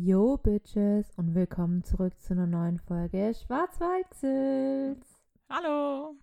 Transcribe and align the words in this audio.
Yo, 0.00 0.36
Bitches, 0.36 1.10
und 1.16 1.34
willkommen 1.34 1.82
zurück 1.82 2.12
zu 2.20 2.32
einer 2.32 2.46
neuen 2.46 2.78
Folge 2.78 3.34
Schwarzwaldsels. 3.34 5.04
Hallo. 5.50 6.14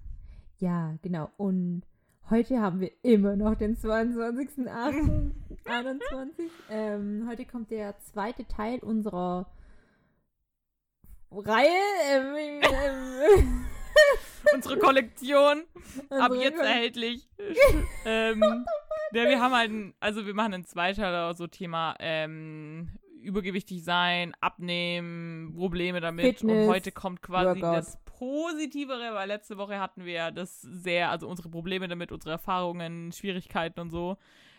Ja, 0.60 0.98
genau. 1.02 1.30
Und 1.36 1.84
heute 2.30 2.62
haben 2.62 2.80
wir 2.80 2.92
immer 3.04 3.36
noch 3.36 3.56
den 3.56 3.76
22.08.21. 3.76 5.34
ähm, 6.70 7.28
heute 7.30 7.44
kommt 7.44 7.70
der 7.70 8.00
zweite 8.00 8.48
Teil 8.48 8.80
unserer 8.80 9.46
Reihe. 11.30 11.68
Ähm, 12.14 12.62
ähm, 12.64 13.66
Unsere 14.54 14.80
Kollektion 14.80 15.64
ab 16.12 16.32
unsere 16.32 16.44
jetzt 16.44 16.62
erhältlich. 16.62 17.28
ähm, 18.06 18.42
ja, 19.12 19.26
wir 19.26 19.42
haben 19.42 19.54
halt, 19.54 19.72
ein, 19.72 19.94
also 20.00 20.26
wir 20.26 20.34
machen 20.34 20.54
einen 20.54 20.64
Zweiteiler, 20.64 21.34
so 21.34 21.48
Thema 21.48 21.96
ähm, 22.00 22.98
übergewichtig 23.26 23.84
sein, 23.84 24.34
abnehmen, 24.42 25.54
Probleme 25.56 26.00
damit. 26.02 26.40
Fitness, 26.40 26.64
und 26.64 26.68
heute 26.68 26.92
kommt 26.92 27.22
quasi 27.22 27.62
Workout. 27.62 27.78
das 27.78 27.98
Positivere, 28.06 29.14
weil 29.14 29.28
letzte 29.28 29.58
Woche 29.58 29.80
hatten 29.80 30.06
wir 30.06 30.14
ja 30.14 30.32
das 30.32 30.62
sehr, 30.62 31.10
also 31.10 31.28
unsere 31.28 31.50
Probleme 31.50 31.88
damit, 31.88 32.12
unsere 32.12 32.32
Erfahrungen, 32.32 33.12
Schwierigkeiten 33.12 33.80
und 33.82 33.90
so. 33.90 34.18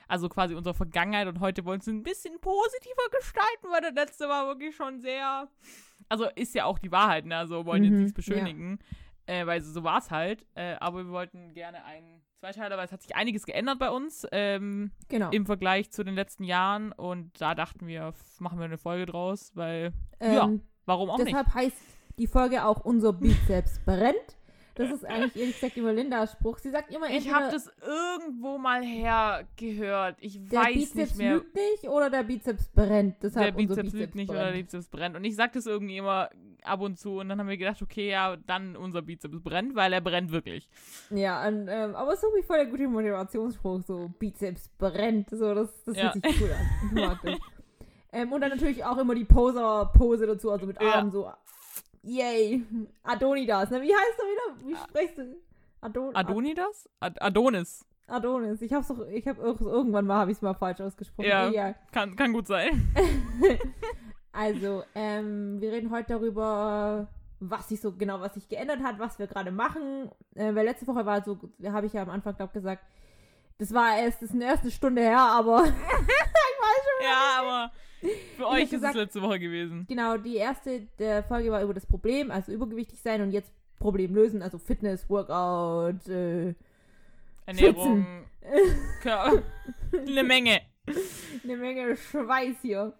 Also 0.09 0.29
quasi 0.29 0.55
unsere 0.55 0.75
Vergangenheit 0.75 1.27
und 1.27 1.41
heute 1.41 1.65
wollen 1.65 1.79
wir 1.81 1.83
es 1.83 1.89
ein 1.89 2.03
bisschen 2.05 2.39
positiver 2.41 3.03
gestalten, 3.19 3.67
weil 3.73 3.81
das 3.81 3.95
letzte 3.95 4.29
war 4.29 4.47
wirklich 4.47 4.77
schon 4.77 5.01
sehr. 5.01 5.49
Also 6.09 6.27
ist 6.37 6.55
ja 6.55 6.65
auch 6.65 6.79
die 6.79 6.93
Wahrheit, 6.93 7.27
ne? 7.27 7.37
Also 7.37 7.65
wollen 7.67 7.83
jetzt 7.83 7.93
Mhm, 7.95 7.99
nichts 7.99 8.13
beschönigen. 8.15 8.79
Äh, 9.27 9.47
weil 9.47 9.61
so 9.61 9.83
war 9.85 9.99
es 9.99 10.11
halt. 10.11 10.47
Äh, 10.55 10.75
aber 10.81 11.05
wir 11.05 11.11
wollten 11.11 11.53
gerne 11.55 11.85
einen 11.85 12.23
Zweiteiler, 12.41 12.77
weil 12.77 12.87
es 12.87 12.93
hat 12.93 13.03
sich 13.03 13.17
einiges 13.17 13.45
geändert 13.45 13.79
bei 13.79 13.91
uns 13.91 14.27
ähm, 14.33 14.93
Genau. 15.09 15.31
im 15.31 15.47
Vergleich 15.47 15.91
zu 15.91 16.05
den 16.05 16.15
letzten 16.15 16.45
Jahren. 16.45 16.93
Und 16.93 17.41
da 17.41 17.55
dachten 17.55 17.87
wir, 17.87 18.13
machen 18.39 18.59
wir 18.59 18.67
eine 18.67 18.79
Folge 18.79 19.07
draus, 19.07 19.51
weil, 19.55 19.93
ja, 20.21 20.45
Ähm, 20.45 20.63
warum 20.85 21.11
auch 21.11 21.19
nicht? 21.19 21.29
deshalb 21.29 21.53
heißt 21.55 21.77
die 22.19 22.27
Folge 22.27 22.65
auch 22.65 22.81
Unser 22.85 23.13
Bizeps 23.13 23.81
brennt. 23.85 24.37
Das 24.77 24.91
ist 24.91 25.05
eigentlich 25.05 25.37
ehrlich 25.37 25.55
gesagt 25.55 25.77
immer 25.77 25.93
Lindas 25.93 26.33
Spruch. 26.33 26.59
Sie 26.59 26.71
sagt 26.71 26.93
immer 26.95 27.09
Ich 27.11 27.33
habe 27.33 27.51
das 27.51 27.71
irgendwo 27.81 28.59
mal 28.59 28.83
hergehört. 28.83 30.17
Ich 30.21 30.39
der 30.49 30.61
weiß 30.61 30.75
Bizeps 30.75 30.95
nicht 30.95 31.17
mehr. 31.19 31.35
lügt 31.35 31.55
nicht 31.55 31.85
oder 31.89 32.11
der 32.11 32.23
Bizeps 32.23 32.69
brennt. 32.69 33.23
Der 33.23 33.31
Deshalb 33.31 33.57
unser 33.57 33.75
Bizeps 33.83 33.93
liegt 33.95 34.15
nicht 34.15 34.29
oder 34.31 34.45
der 34.45 34.51
brennt. 34.53 34.67
Bizeps 34.69 34.89
brennt. 34.89 35.17
Und 35.17 35.25
ich 35.25 35.35
sag 35.37 35.53
das 35.53 35.67
irgendwie 35.67 35.97
immer 35.97 36.31
ab 36.63 36.81
und 36.81 36.99
zu. 36.99 37.19
Und 37.19 37.29
dann 37.29 37.39
haben 37.41 37.49
wir 37.49 37.57
gedacht, 37.57 37.81
okay, 37.83 38.11
ja, 38.11 38.37
dann 38.47 38.77
unser 38.77 39.03
Bizeps 39.03 39.41
brennt, 39.43 39.75
weil 39.75 39.93
er 39.93 40.01
brennt 40.01 40.31
wirklich. 40.33 40.69
Ja, 41.11 41.47
und, 41.47 41.69
ähm, 41.69 41.95
aber 41.95 42.13
es 42.13 42.19
ist 42.19 42.25
irgendwie 42.25 42.43
voll 42.47 42.57
der 42.59 42.67
gute 42.67 42.89
Motivationsspruch, 42.89 43.83
so 43.83 44.11
Bizeps 44.19 44.69
brennt, 44.79 45.31
so, 45.31 45.55
das, 45.55 45.69
das 45.85 45.97
Ja. 45.97 46.03
hört 46.15 46.15
sich 46.15 46.41
cool 46.43 46.51
an. 46.53 46.67
Ich 46.87 46.93
mag 46.93 47.19
das. 47.23 47.39
ähm, 48.13 48.33
und 48.33 48.41
dann 48.41 48.51
natürlich 48.51 48.85
auch 48.85 48.99
immer 48.99 49.15
die 49.15 49.25
Poser-Pose 49.25 50.27
dazu, 50.27 50.51
also 50.51 50.67
mit 50.67 50.81
Ja. 50.83 50.95
Armen 50.95 51.11
so, 51.11 51.31
yay, 52.07 52.65
Adonidas, 53.03 53.71
ne? 53.71 53.83
Wie 53.83 53.93
heißt 53.95 54.19
er 54.19 54.25
wieder? 54.25 54.69
Wie 54.69 54.77
sprichst 54.77 55.19
du? 55.19 55.37
Adon 55.81 56.15
Adonidas? 56.17 56.89
Ad 57.01 57.21
Adonis. 57.21 57.85
Adonis. 58.09 58.63
Ich 58.63 58.73
hab's 58.73 58.89
doch, 58.89 59.07
ich 59.09 59.27
hab 59.29 59.39
ir- 59.39 59.61
irgendwann 59.61 60.07
mal, 60.07 60.19
habe 60.21 60.31
ich 60.31 60.39
es 60.39 60.43
mal 60.43 60.55
falsch 60.55 60.81
ausgesprochen. 60.81 61.29
Ja. 61.29 61.49
Egal. 61.49 61.75
Kann, 61.93 62.15
kann 62.17 62.33
gut 62.33 62.47
sein. 62.47 62.89
Also, 64.33 64.83
ähm, 64.95 65.63
wir 65.63 65.73
reden 65.73 65.91
heute 65.91 66.13
darüber, 66.13 67.09
was 67.41 67.71
sich 67.71 67.81
so 67.81 67.93
genau, 67.93 68.21
was 68.21 68.35
sich 68.35 68.47
geändert 68.51 68.83
hat, 68.83 68.99
was 68.99 69.19
wir 69.19 69.27
gerade 69.29 69.51
machen. 69.51 70.11
Äh, 70.35 70.55
weil 70.55 70.67
letzte 70.67 70.87
Woche 70.87 71.07
war 71.07 71.25
so, 71.25 71.39
habe 71.65 71.87
ich 71.87 71.95
ja 71.95 72.03
am 72.03 72.11
Anfang, 72.11 72.37
glaube 72.37 72.53
gesagt, 72.53 72.85
das 73.57 73.73
war 73.73 73.97
erst, 73.97 74.21
das 74.21 74.29
ist 74.29 74.35
eine 74.35 74.45
erste 74.45 74.71
Stunde 74.71 75.01
her, 75.01 75.19
aber 75.19 75.65
Ja, 77.03 77.41
aber 77.41 77.73
für 78.37 78.47
euch 78.49 78.65
ist 78.65 78.71
gesagt- 78.71 78.95
es 78.95 79.03
letzte 79.03 79.23
Woche 79.23 79.39
gewesen. 79.39 79.87
genau, 79.89 80.17
die 80.17 80.37
erste 80.37 80.83
der 80.99 81.23
Folge 81.25 81.51
war 81.51 81.63
über 81.63 81.75
das 81.75 81.87
Problem, 81.87 82.31
also 82.31 82.53
übergewichtig 82.53 83.01
sein 83.01 83.23
und 83.23 83.31
jetzt 83.33 83.53
Problem 83.79 84.15
lösen, 84.15 84.43
also 84.43 84.59
Fitness, 84.59 85.09
Workout, 85.11 86.09
äh, 86.09 86.55
Ernährung. 87.47 88.07
Kör 89.03 89.43
eine 90.07 90.23
Menge. 90.25 90.61
eine 91.45 91.57
Menge 91.57 91.97
Schweiß 91.97 92.57
hier. 92.63 92.93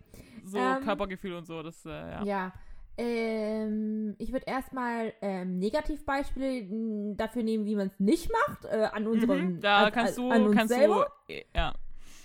So 0.45 0.59
Ähm, 0.59 0.83
Körpergefühl 0.85 1.35
und 1.35 1.47
so. 1.47 1.63
Das, 1.63 1.85
äh, 1.87 1.91
ja. 1.91 2.23
Ja. 2.25 2.53
Ähm, 2.99 4.15
ich 4.19 4.33
würde 4.33 4.47
erstmal 4.47 5.13
ähm, 5.21 5.59
Negativbeispiele 5.59 6.61
m, 6.61 7.17
dafür 7.17 7.43
nehmen, 7.43 7.67
wie 7.67 7.77
man 7.77 7.89
es 7.89 7.99
nicht 8.01 8.31
macht, 8.33 8.65
äh, 8.65 8.89
an 8.93 9.07
unseren 9.07 9.55
Mhm, 9.57 9.61
da 9.61 9.87
an- 9.87 9.93
kannst 9.93 10.17
du, 10.19 10.31
an 10.31 10.45
uns 10.47 10.57
kannst 10.57 10.73
selber. 10.75 11.07
du, 11.29 11.33
äh, 11.35 11.45
ja. 11.55 11.75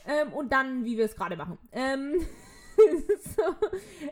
Ähm, 0.05 0.31
und 0.33 0.51
dann, 0.51 0.85
wie 0.85 0.97
wir 0.97 1.05
es 1.05 1.15
gerade 1.15 1.35
machen. 1.35 1.57
Ähm, 1.71 2.13
so, 3.35 3.43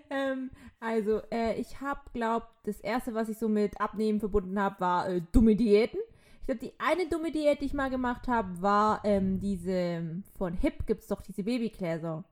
ähm, 0.09 0.50
also, 0.80 1.22
äh, 1.31 1.59
ich 1.59 1.81
habe, 1.81 2.00
glaube 2.13 2.47
das 2.63 2.80
erste, 2.80 3.13
was 3.13 3.30
ich 3.30 3.38
so 3.38 3.50
mit 3.50 3.80
Abnehmen 3.81 4.19
verbunden 4.19 4.59
habe, 4.59 4.80
war 4.80 5.09
äh, 5.09 5.22
dumme 5.31 5.56
Diäten. 5.56 6.00
Ich 6.41 6.46
glaube, 6.46 6.62
die 6.62 6.74
eine 6.80 7.07
dumme 7.07 7.31
Diät, 7.31 7.62
die 7.62 7.66
ich 7.66 7.74
mal 7.74 7.90
gemacht 7.90 8.28
habe, 8.28 8.62
war 8.62 9.02
ähm, 9.03 9.40
diese 9.40 10.24
von 10.38 10.53
Hip 10.53 10.88
gibt 10.88 11.02
es 11.02 11.07
doch 11.07 11.22
diese 11.22 11.44
Babygläser. 11.44 12.24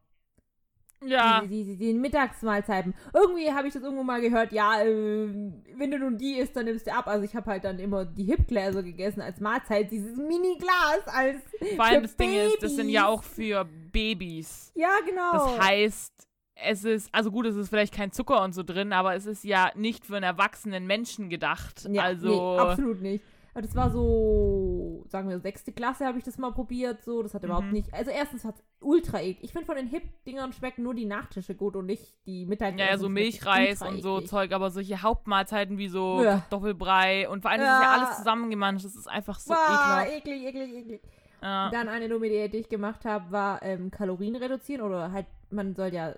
Ja, 1.05 1.41
Die, 1.41 1.63
die, 1.63 1.77
die, 1.77 1.93
Mittagsmahlzeiten. 1.93 2.95
Irgendwie 3.13 3.51
habe 3.51 3.67
ich 3.67 3.73
das 3.75 3.83
irgendwo 3.83 4.03
mal 4.03 4.19
gehört, 4.19 4.51
ja, 4.51 4.81
äh, 4.81 5.27
wenn 5.75 5.91
du 5.91 5.99
nun 5.99 6.17
die 6.17 6.39
isst, 6.39 6.55
dann 6.55 6.65
nimmst 6.65 6.87
du 6.87 6.93
ab. 6.93 7.07
Also 7.07 7.23
ich 7.23 7.35
habe 7.35 7.51
halt 7.51 7.65
dann 7.65 7.77
immer 7.77 8.05
die 8.05 8.23
Hipgläser 8.23 8.81
gegessen 8.81 9.21
als 9.21 9.39
Mahlzeit, 9.39 9.91
dieses 9.91 10.17
Mini-Glas 10.17 11.05
als 11.05 11.37
vor 11.75 11.85
allem 11.85 12.01
das 12.01 12.15
Ding 12.15 12.33
ist, 12.33 12.63
das 12.63 12.75
sind 12.75 12.89
ja 12.89 13.05
Babys. 13.05 13.19
auch 13.19 13.23
für 13.23 13.67
Babys. 13.91 14.71
Ja, 14.73 14.89
genau. 15.07 15.33
Das 15.33 15.59
heißt, 15.67 16.26
es 16.63 16.83
ist, 16.83 17.09
also 17.13 17.31
gut, 17.31 17.45
es 17.45 17.55
ist 17.55 17.69
vielleicht 17.69 17.93
kein 17.93 18.11
Zucker 18.11 18.43
und 18.43 18.53
so 18.53 18.63
drin, 18.63 18.93
aber 18.93 19.15
es 19.15 19.25
ist 19.25 19.43
ja 19.43 19.71
nicht 19.75 20.05
für 20.05 20.15
einen 20.15 20.23
erwachsenen 20.23 20.85
Menschen 20.87 21.29
gedacht. 21.29 21.87
ja, 21.91 22.03
also, 22.03 22.27
nee, 22.55 22.59
absolut 22.59 23.01
nicht. 23.01 23.23
Aber 23.53 23.61
das 23.65 23.75
war 23.75 23.89
so, 23.89 25.03
sagen 25.07 25.29
wir, 25.29 25.39
sechste 25.39 25.71
Klasse 25.71 26.05
habe 26.05 26.19
ich 26.19 26.23
das 26.23 26.37
mal 26.37 26.51
probiert. 26.51 27.03
So, 27.03 27.23
das 27.23 27.33
hat 27.33 27.43
überhaupt 27.43 27.65
Mhm. 27.67 27.73
nicht. 27.73 27.91
Also 27.93 28.11
erstens 28.11 28.45
hat 28.45 28.53
ultra 28.79 29.19
eklig. 29.19 29.39
Ich 29.45 29.51
finde 29.51 29.65
von 29.65 29.75
den 29.75 29.87
Hip-Dingern 29.87 30.53
schmecken 30.53 30.83
nur 30.83 30.93
die 30.93 31.05
Nachtische 31.05 31.55
gut 31.55 31.75
und 31.75 31.87
nicht 31.87 32.15
die 32.27 32.45
Mittagessen. 32.45 32.77
ja, 32.77 32.85
ja, 32.91 32.97
so 32.99 33.09
Milchreis 33.09 33.81
und 33.81 34.01
so 34.03 34.17
eklig. 34.17 34.29
Zeug, 34.29 34.51
aber 34.51 34.69
solche 34.69 35.01
Hauptmahlzeiten 35.01 35.79
wie 35.79 35.87
so 35.87 36.21
Ja. 36.23 36.37
Kartoffelbrei 36.39 37.27
und 37.29 37.41
vor 37.41 37.49
allem 37.49 37.61
das 37.61 37.69
ist 37.79 37.83
Ja. 37.83 37.95
ja 37.95 37.99
alles 38.05 38.17
zusammengemanscht, 38.17 38.85
das 38.85 38.95
ist 38.95 39.07
einfach 39.09 39.39
so 39.39 39.53
Wow, 39.55 39.57
ekelhaft. 40.05 40.11
eklig, 40.17 40.45
eklig, 40.45 40.73
eklig. 40.75 41.01
Ja. 41.41 41.69
Dann 41.71 41.87
eine 41.89 42.09
dumme 42.09 42.29
Diät, 42.29 42.53
die 42.53 42.57
ich 42.59 42.69
gemacht 42.69 43.05
habe, 43.05 43.31
war 43.31 43.63
ähm, 43.63 43.89
Kalorien 43.89 44.35
reduzieren 44.35 44.81
oder 44.81 45.11
halt, 45.11 45.25
man 45.49 45.73
soll 45.75 45.93
ja, 45.93 46.13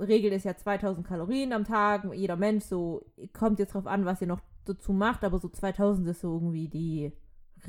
Regel 0.00 0.32
ist 0.32 0.44
ja 0.44 0.56
2000 0.56 1.06
Kalorien 1.06 1.52
am 1.52 1.64
Tag, 1.64 2.04
jeder 2.14 2.36
Mensch, 2.36 2.64
so, 2.64 3.04
kommt 3.32 3.58
jetzt 3.58 3.74
drauf 3.74 3.86
an, 3.86 4.04
was 4.04 4.20
ihr 4.20 4.26
noch 4.26 4.40
dazu 4.64 4.92
macht, 4.92 5.24
aber 5.24 5.38
so 5.38 5.48
2000 5.48 6.08
ist 6.08 6.20
so 6.20 6.34
irgendwie 6.34 6.68
die 6.68 7.12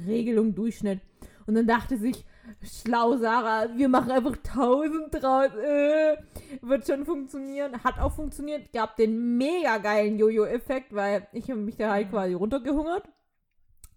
Regelung, 0.06 0.56
Durchschnitt. 0.56 1.02
Und 1.46 1.56
dann 1.56 1.68
dachte 1.68 1.98
sich, 1.98 2.26
schlau 2.62 3.18
Sarah, 3.18 3.68
wir 3.76 3.90
machen 3.90 4.12
einfach 4.12 4.38
1000 4.38 5.14
draus, 5.14 5.50
äh, 5.56 6.18
wird 6.62 6.88
schon 6.88 7.06
funktionieren. 7.06 7.84
Hat 7.84 8.00
auch 8.00 8.14
funktioniert, 8.14 8.72
gab 8.72 8.96
den 8.96 9.38
mega 9.38 9.78
geilen 9.80 10.18
Jojo-Effekt, 10.18 10.94
weil 10.96 11.28
ich 11.34 11.50
habe 11.50 11.60
mich 11.60 11.76
da 11.76 11.92
halt 11.92 12.08
Mhm. 12.08 12.12
quasi 12.12 12.34
runtergehungert 12.34 13.04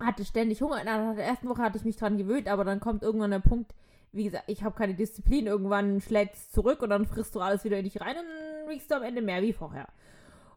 hatte 0.00 0.25
ständig 0.25 0.61
Hunger. 0.61 0.81
In 0.81 0.87
der 0.87 1.25
ersten 1.25 1.49
Woche 1.49 1.62
hatte 1.62 1.78
ich 1.78 1.84
mich 1.84 1.97
dran 1.97 2.17
gewöhnt, 2.17 2.49
aber 2.49 2.65
dann 2.65 2.81
kommt 2.81 3.03
irgendwann 3.03 3.31
der 3.31 3.39
Punkt, 3.39 3.75
wie 4.14 4.25
gesagt, 4.25 4.44
ich 4.47 4.62
habe 4.62 4.76
keine 4.76 4.94
Disziplin. 4.94 5.47
Irgendwann 5.47 6.00
schlägt 6.00 6.34
es 6.34 6.50
zurück 6.50 6.82
und 6.82 6.91
dann 6.91 7.06
frisst 7.06 7.34
du 7.34 7.41
alles 7.41 7.64
wieder 7.64 7.78
in 7.78 7.84
dich 7.84 8.00
rein 8.00 8.16
und 8.16 8.25
dann 8.25 8.70
wiegst 8.70 8.91
du 8.91 8.97
am 8.97 9.02
Ende 9.02 9.22
mehr 9.22 9.42
wie 9.42 9.52
vorher. 9.52 9.88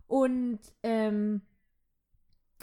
Und 0.08 0.60
ähm, 0.84 1.42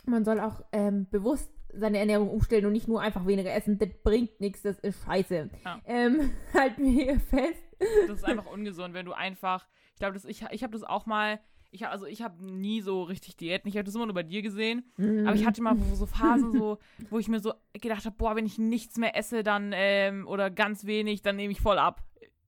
man 0.06 0.24
soll 0.24 0.40
auch 0.40 0.62
ähm, 0.72 1.08
bewusst 1.10 1.50
seine 1.72 1.98
Ernährung 1.98 2.30
umstellen 2.30 2.66
und 2.66 2.72
nicht 2.72 2.88
nur 2.88 3.00
einfach 3.00 3.26
weniger 3.26 3.52
essen. 3.52 3.78
Das 3.78 3.88
bringt 4.02 4.40
nichts, 4.40 4.62
das 4.62 4.78
ist 4.78 5.04
scheiße. 5.04 5.50
Ja. 5.64 5.80
Ähm, 5.84 6.30
halten 6.54 6.84
wir 6.84 6.90
hier 6.92 7.20
fest. 7.20 7.62
Das 8.06 8.18
ist 8.18 8.24
einfach 8.24 8.46
ungesund, 8.46 8.94
wenn 8.94 9.06
du 9.06 9.12
einfach, 9.12 9.66
ich 9.92 9.98
glaube, 9.98 10.18
ich, 10.26 10.42
ich 10.50 10.62
habe 10.62 10.72
das 10.72 10.84
auch 10.84 11.06
mal, 11.06 11.40
ich 11.74 11.86
also 11.86 12.06
ich 12.06 12.22
habe 12.22 12.42
nie 12.44 12.80
so 12.80 13.02
richtig 13.02 13.36
Diäten, 13.36 13.68
ich 13.68 13.76
habe 13.76 13.84
das 13.84 13.94
immer 13.94 14.06
nur 14.06 14.14
bei 14.14 14.22
dir 14.22 14.42
gesehen, 14.42 14.84
aber 14.98 15.34
ich 15.34 15.44
hatte 15.44 15.60
mal 15.62 15.76
so 15.94 16.06
Phasen 16.06 16.52
so, 16.52 16.78
wo 17.10 17.18
ich 17.18 17.28
mir 17.28 17.40
so 17.40 17.52
gedacht 17.72 18.04
habe, 18.06 18.14
boah, 18.16 18.36
wenn 18.36 18.46
ich 18.46 18.58
nichts 18.58 18.96
mehr 18.96 19.16
esse, 19.16 19.42
dann, 19.42 19.72
ähm, 19.74 20.26
oder 20.28 20.50
ganz 20.50 20.86
wenig, 20.86 21.22
dann 21.22 21.36
nehme 21.36 21.52
ich 21.52 21.60
voll 21.60 21.78
ab. 21.78 22.02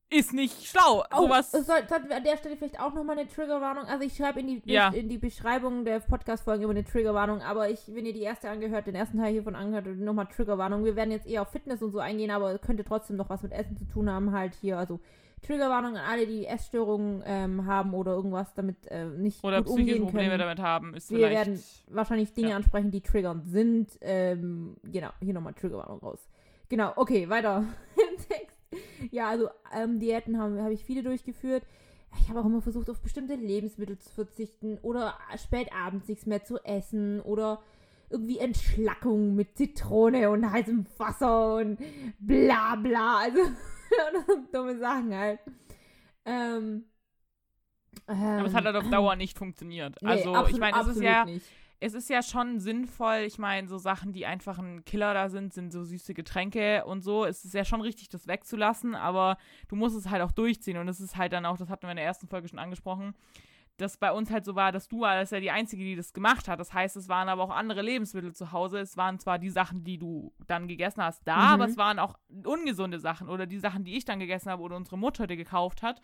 Ist 0.09 0.33
nicht 0.33 0.65
schlau, 0.69 1.03
Oh, 1.13 1.23
sowas. 1.23 1.53
es 1.53 1.67
soll, 1.67 1.79
sollten 1.89 2.09
wir 2.09 2.17
an 2.17 2.23
der 2.23 2.37
Stelle 2.37 2.57
vielleicht 2.57 2.79
auch 2.79 2.95
nochmal 2.95 3.19
eine 3.19 3.29
Triggerwarnung. 3.29 3.87
Also 3.87 4.05
ich 4.05 4.15
schreibe 4.17 4.39
in 4.39 4.47
die, 4.47 4.63
Ja. 4.65 4.91
in 4.91 5.09
die 5.09 5.19
Beschreibung 5.19 5.85
der 5.85 5.99
Podcast-Folge 5.99 6.63
immer 6.63 6.75
eine 6.75 6.85
Triggerwarnung, 6.85 7.41
aber 7.43 7.71
ich, 7.71 7.81
wenn 7.93 8.07
ihr 8.07 8.13
die 8.13 8.21
erste 8.23 8.49
angehört, 8.49 8.87
den 8.87 8.95
ersten 8.95 9.19
Teil 9.19 9.33
hiervon 9.33 9.57
angehört, 9.57 9.87
nochmal 9.97 10.27
Triggerwarnung. 10.29 10.85
Wir 10.85 10.95
werden 10.95 11.11
jetzt 11.11 11.27
eher 11.27 11.43
auf 11.43 11.51
Fitness 11.51 11.83
und 11.83 11.91
so 11.91 11.99
eingehen, 11.99 12.31
aber 12.31 12.57
könnte 12.59 12.85
trotzdem 12.85 13.17
noch 13.17 13.31
was 13.31 13.43
mit 13.43 13.51
Essen 13.51 13.77
zu 13.77 13.85
tun 13.85 14.09
haben, 14.09 14.31
halt 14.31 14.55
hier. 14.55 14.79
Also 14.79 15.01
Triggerwarnung 15.47 15.97
an 15.97 16.05
alle, 16.05 16.27
die 16.27 16.47
Essstörungen 16.47 17.23
ähm, 17.27 17.67
haben 17.67 17.95
oder 17.95 18.13
irgendwas 18.13 18.53
damit 18.55 18.87
äh, 18.89 19.05
nicht 19.07 19.43
Oder 19.45 19.59
gut 19.63 19.67
psychische 19.77 19.81
umgehen 19.97 20.05
Probleme 20.05 20.29
können. 20.31 20.39
damit 20.41 20.59
haben, 20.61 20.95
ist 20.95 21.11
Wir 21.11 21.19
vielleicht. 21.19 21.47
werden 21.47 21.63
wahrscheinlich 21.89 22.33
Dinge 22.33 22.51
Ja. 22.51 22.57
ansprechen, 22.57 22.91
die 22.91 23.01
triggernd 23.01 23.47
sind. 23.47 23.97
Ähm, 24.01 24.77
genau, 24.85 25.11
hier 25.21 25.35
nochmal 25.35 25.55
Triggerwarnung 25.55 26.01
raus. 26.01 26.29
Genau, 26.69 26.93
okay, 26.97 27.29
weiter 27.29 27.65
im 27.97 28.17
Text. 28.29 28.57
Ja, 29.13 29.29
also 29.29 29.49
ähm, 29.75 30.01
Diäten 30.01 30.39
habe 30.39 30.63
hab 30.63 30.71
ich 30.71 30.85
viele 30.85 31.03
durchgeführt. 31.03 31.63
ich 32.21 32.29
habe 32.29 32.41
auch 32.41 32.45
immer 32.47 32.61
versucht, 32.61 32.91
auf 32.91 33.01
bestimmte 33.01 33.35
Lebensmittel 33.37 33.99
zu 33.99 34.11
verzichten 34.13 34.79
oder 34.83 35.15
spät 35.43 35.71
abends 35.73 36.09
nichts 36.09 36.27
mehr 36.27 36.43
zu 36.45 36.59
essen 36.65 37.21
oder 37.21 37.61
irgendwie 38.11 38.39
Entschlackung 38.39 39.35
mit 39.35 39.57
Zitrone 39.57 40.31
und 40.31 40.51
heißem 40.51 40.87
Wasser 40.99 41.57
und 41.57 41.79
bla 42.21 42.75
bla. 42.77 43.19
Also 43.19 43.41
dumme 44.53 44.79
Sachen 44.79 45.15
halt. 45.15 45.41
Ähm, 46.25 46.85
aber 48.07 48.47
es 48.47 48.55
hat 48.55 48.65
halt 48.65 48.77
auf 48.77 48.89
Dauer 48.91 49.17
nicht 49.17 49.37
funktioniert. 49.37 49.97
nee, 50.01 50.09
also 50.09 50.35
absolut, 50.35 50.51
ich 50.53 50.61
meine, 50.61 50.81
es 50.81 50.87
ist 50.89 51.03
ja, 51.03 51.25
nicht. 51.25 51.47
es 51.81 51.95
ist 51.95 52.11
ja 52.11 52.23
schon 52.23 52.61
sinnvoll. 52.61 53.25
Ich 53.27 53.39
meine, 53.39 53.69
so 53.69 53.79
Sachen, 53.79 54.13
die 54.13 54.27
einfach 54.27 54.59
ein 54.59 54.85
Killer 54.85 55.15
da 55.15 55.29
sind, 55.29 55.53
sind 55.53 55.73
so 55.73 55.83
süße 55.85 56.15
Getränke 56.15 56.85
und 56.85 57.03
so. 57.03 57.25
Es 57.25 57.45
ist 57.45 57.55
ja 57.55 57.65
schon 57.65 57.81
richtig, 57.81 58.09
das 58.09 58.27
wegzulassen, 58.27 58.95
aber 58.95 59.39
du 59.69 59.77
musst 59.77 59.97
es 59.97 60.11
halt 60.11 60.23
auch 60.23 60.33
durchziehen. 60.33 60.77
Und 60.77 60.89
es 60.89 61.01
ist 61.01 61.17
halt 61.17 61.33
dann 61.33 61.47
auch, 61.47 61.57
das 61.57 61.71
hatten 61.71 61.87
wir 61.87 61.91
in 61.91 61.97
der 61.97 62.07
ersten 62.07 62.29
Folge 62.29 62.49
schon 62.49 62.59
angesprochen, 62.59 63.15
dass 63.77 63.97
bei 63.99 64.11
uns 64.13 64.31
halt 64.31 64.45
so 64.45 64.55
war, 64.55 64.73
dass 64.73 64.89
du 64.89 65.01
warst 65.01 65.33
ja 65.33 65.41
die 65.41 65.51
Einzige, 65.51 65.85
die 65.85 65.97
das 65.97 66.13
gemacht 66.13 66.49
hat. 66.49 66.59
Das 66.61 66.73
heißt, 66.73 66.97
es 66.97 67.09
waren 67.09 67.29
aber 67.29 67.43
auch 67.43 67.51
andere 67.51 67.83
Lebensmittel 67.83 68.35
zu 68.35 68.53
Hause. 68.53 68.79
Es 68.79 68.97
waren 68.97 69.19
zwar 69.19 69.39
die 69.39 69.51
Sachen, 69.51 69.85
die 69.85 69.99
du 69.99 70.33
dann 70.47 70.67
gegessen 70.69 71.03
hast, 71.03 71.27
da, 71.27 71.37
Mhm. 71.37 71.43
aber 71.55 71.65
es 71.67 71.77
waren 71.77 71.99
auch 71.99 72.15
ungesunde 72.45 72.99
Sachen 72.99 73.29
oder 73.29 73.47
die 73.47 73.59
Sachen, 73.59 73.85
die 73.85 73.97
ich 73.97 74.05
dann 74.05 74.19
gegessen 74.19 74.51
habe 74.51 74.63
oder 74.63 74.77
unsere 74.77 74.97
Mutter 74.99 75.27
dir 75.27 75.37
gekauft 75.37 75.83
hat. 75.83 76.01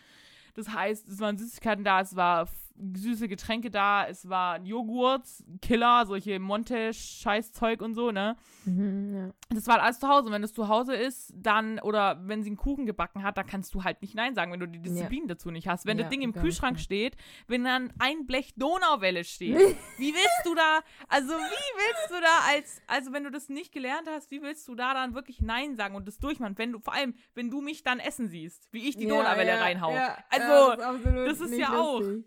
Das 0.54 0.68
heißt, 0.68 1.08
es 1.08 1.18
waren 1.20 1.38
Süßigkeiten 1.38 1.82
da, 1.82 2.00
es 2.00 2.14
war 2.14 2.46
süße 2.94 3.28
Getränke 3.28 3.70
da, 3.70 4.06
es 4.06 4.28
war 4.28 4.60
Joghurt, 4.62 5.26
Killer, 5.60 6.04
solche 6.06 6.38
Monte-Scheißzeug 6.40 7.80
und 7.82 7.94
so, 7.94 8.10
ne? 8.10 8.36
Mhm, 8.64 9.14
ja. 9.14 9.30
Das 9.50 9.66
war 9.66 9.82
alles 9.82 9.98
zu 10.00 10.08
Hause. 10.08 10.30
Wenn 10.30 10.42
es 10.42 10.52
zu 10.52 10.68
Hause 10.68 10.94
ist, 10.94 11.32
dann, 11.36 11.78
oder 11.80 12.20
wenn 12.26 12.42
sie 12.42 12.48
einen 12.50 12.56
Kuchen 12.56 12.86
gebacken 12.86 13.22
hat, 13.22 13.36
dann 13.36 13.46
kannst 13.46 13.74
du 13.74 13.84
halt 13.84 14.00
nicht 14.02 14.14
Nein 14.14 14.34
sagen, 14.34 14.52
wenn 14.52 14.60
du 14.60 14.66
die 14.68 14.78
Disziplin 14.80 15.26
dazu 15.28 15.50
nicht 15.50 15.68
hast. 15.68 15.84
Wenn 15.86 15.98
Ja, 15.98 16.04
das 16.04 16.10
Ding 16.10 16.22
im 16.22 16.32
Kühlschrank 16.32 16.78
ja. 16.78 16.82
steht, 16.82 17.16
wenn 17.48 17.64
dann 17.64 17.92
ein 17.98 18.26
Blech 18.26 18.54
Donauwelle 18.56 19.24
steht, 19.24 19.56
wie 19.98 20.12
willst 20.14 20.42
du 20.44 20.54
da, 20.54 20.80
also 21.08 21.32
wie 21.32 21.78
willst 21.78 22.10
du 22.10 22.14
da 22.20 22.54
als, 22.54 22.80
also 22.86 23.12
wenn 23.12 23.24
du 23.24 23.30
das 23.30 23.48
nicht 23.48 23.72
gelernt 23.72 24.08
hast, 24.08 24.30
wie 24.30 24.42
willst 24.42 24.66
du 24.68 24.74
da 24.74 24.94
dann 24.94 25.14
wirklich 25.14 25.40
Nein 25.40 25.76
sagen 25.76 25.94
und 25.94 26.06
das 26.08 26.18
durchmachen? 26.18 26.56
Wenn 26.58 26.72
du, 26.72 26.78
vor 26.80 26.94
allem, 26.94 27.14
wenn 27.34 27.50
du 27.50 27.60
mich 27.60 27.82
dann 27.82 27.98
essen 27.98 28.28
siehst, 28.28 28.68
wie 28.72 28.88
ich 28.88 28.96
die 28.96 29.04
Ja, 29.06 29.16
Donauwelle 29.16 29.50
ja, 29.52 29.58
reinhau. 29.60 29.92
ja, 29.94 30.16
also, 30.30 30.80
ja, 30.80 30.92
das 31.26 31.32
ist, 31.34 31.40
das 31.42 31.50
ist 31.50 31.58
ja 31.58 31.78
auch- 31.78 32.00
lustig. 32.00 32.24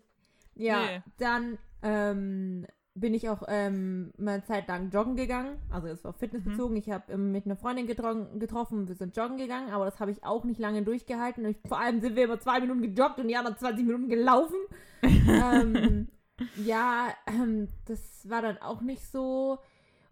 Ja, 0.56 0.80
Nee. 0.86 1.02
dann 1.18 1.58
ähm, 1.82 2.66
bin 2.94 3.12
ich 3.12 3.28
auch 3.28 3.42
ähm, 3.46 4.12
mal 4.16 4.34
eine 4.34 4.44
Zeit 4.44 4.68
lang 4.68 4.90
joggen 4.90 5.16
gegangen. 5.16 5.58
Also 5.70 5.88
das 5.88 6.02
war 6.02 6.10
auf 6.10 6.16
Fitness 6.16 6.44
Mhm. 6.44 6.76
Ich 6.76 6.90
habe 6.90 7.12
ähm, 7.12 7.30
mit 7.30 7.44
einer 7.44 7.56
Freundin 7.56 7.86
getro 7.86 8.26
getroffen, 8.38 8.88
wir 8.88 8.94
sind 8.94 9.16
joggen 9.16 9.36
gegangen, 9.36 9.70
aber 9.70 9.84
das 9.84 10.00
habe 10.00 10.10
ich 10.10 10.24
auch 10.24 10.44
nicht 10.44 10.58
lange 10.58 10.82
durchgehalten. 10.82 11.44
Ich, 11.44 11.58
vor 11.68 11.78
allem 11.78 12.00
sind 12.00 12.16
wir 12.16 12.24
immer 12.24 12.40
zwei 12.40 12.60
Minuten 12.60 12.82
gejoggt 12.82 13.18
und 13.18 13.28
die 13.28 13.36
anderen 13.36 13.56
20 13.58 13.84
Minuten 13.84 14.08
gelaufen. 14.08 14.56
ähm, 15.02 16.08
ja, 16.56 17.08
ähm, 17.26 17.68
das 17.84 18.28
war 18.28 18.42
dann 18.42 18.58
auch 18.58 18.80
nicht 18.80 19.06
so. 19.06 19.58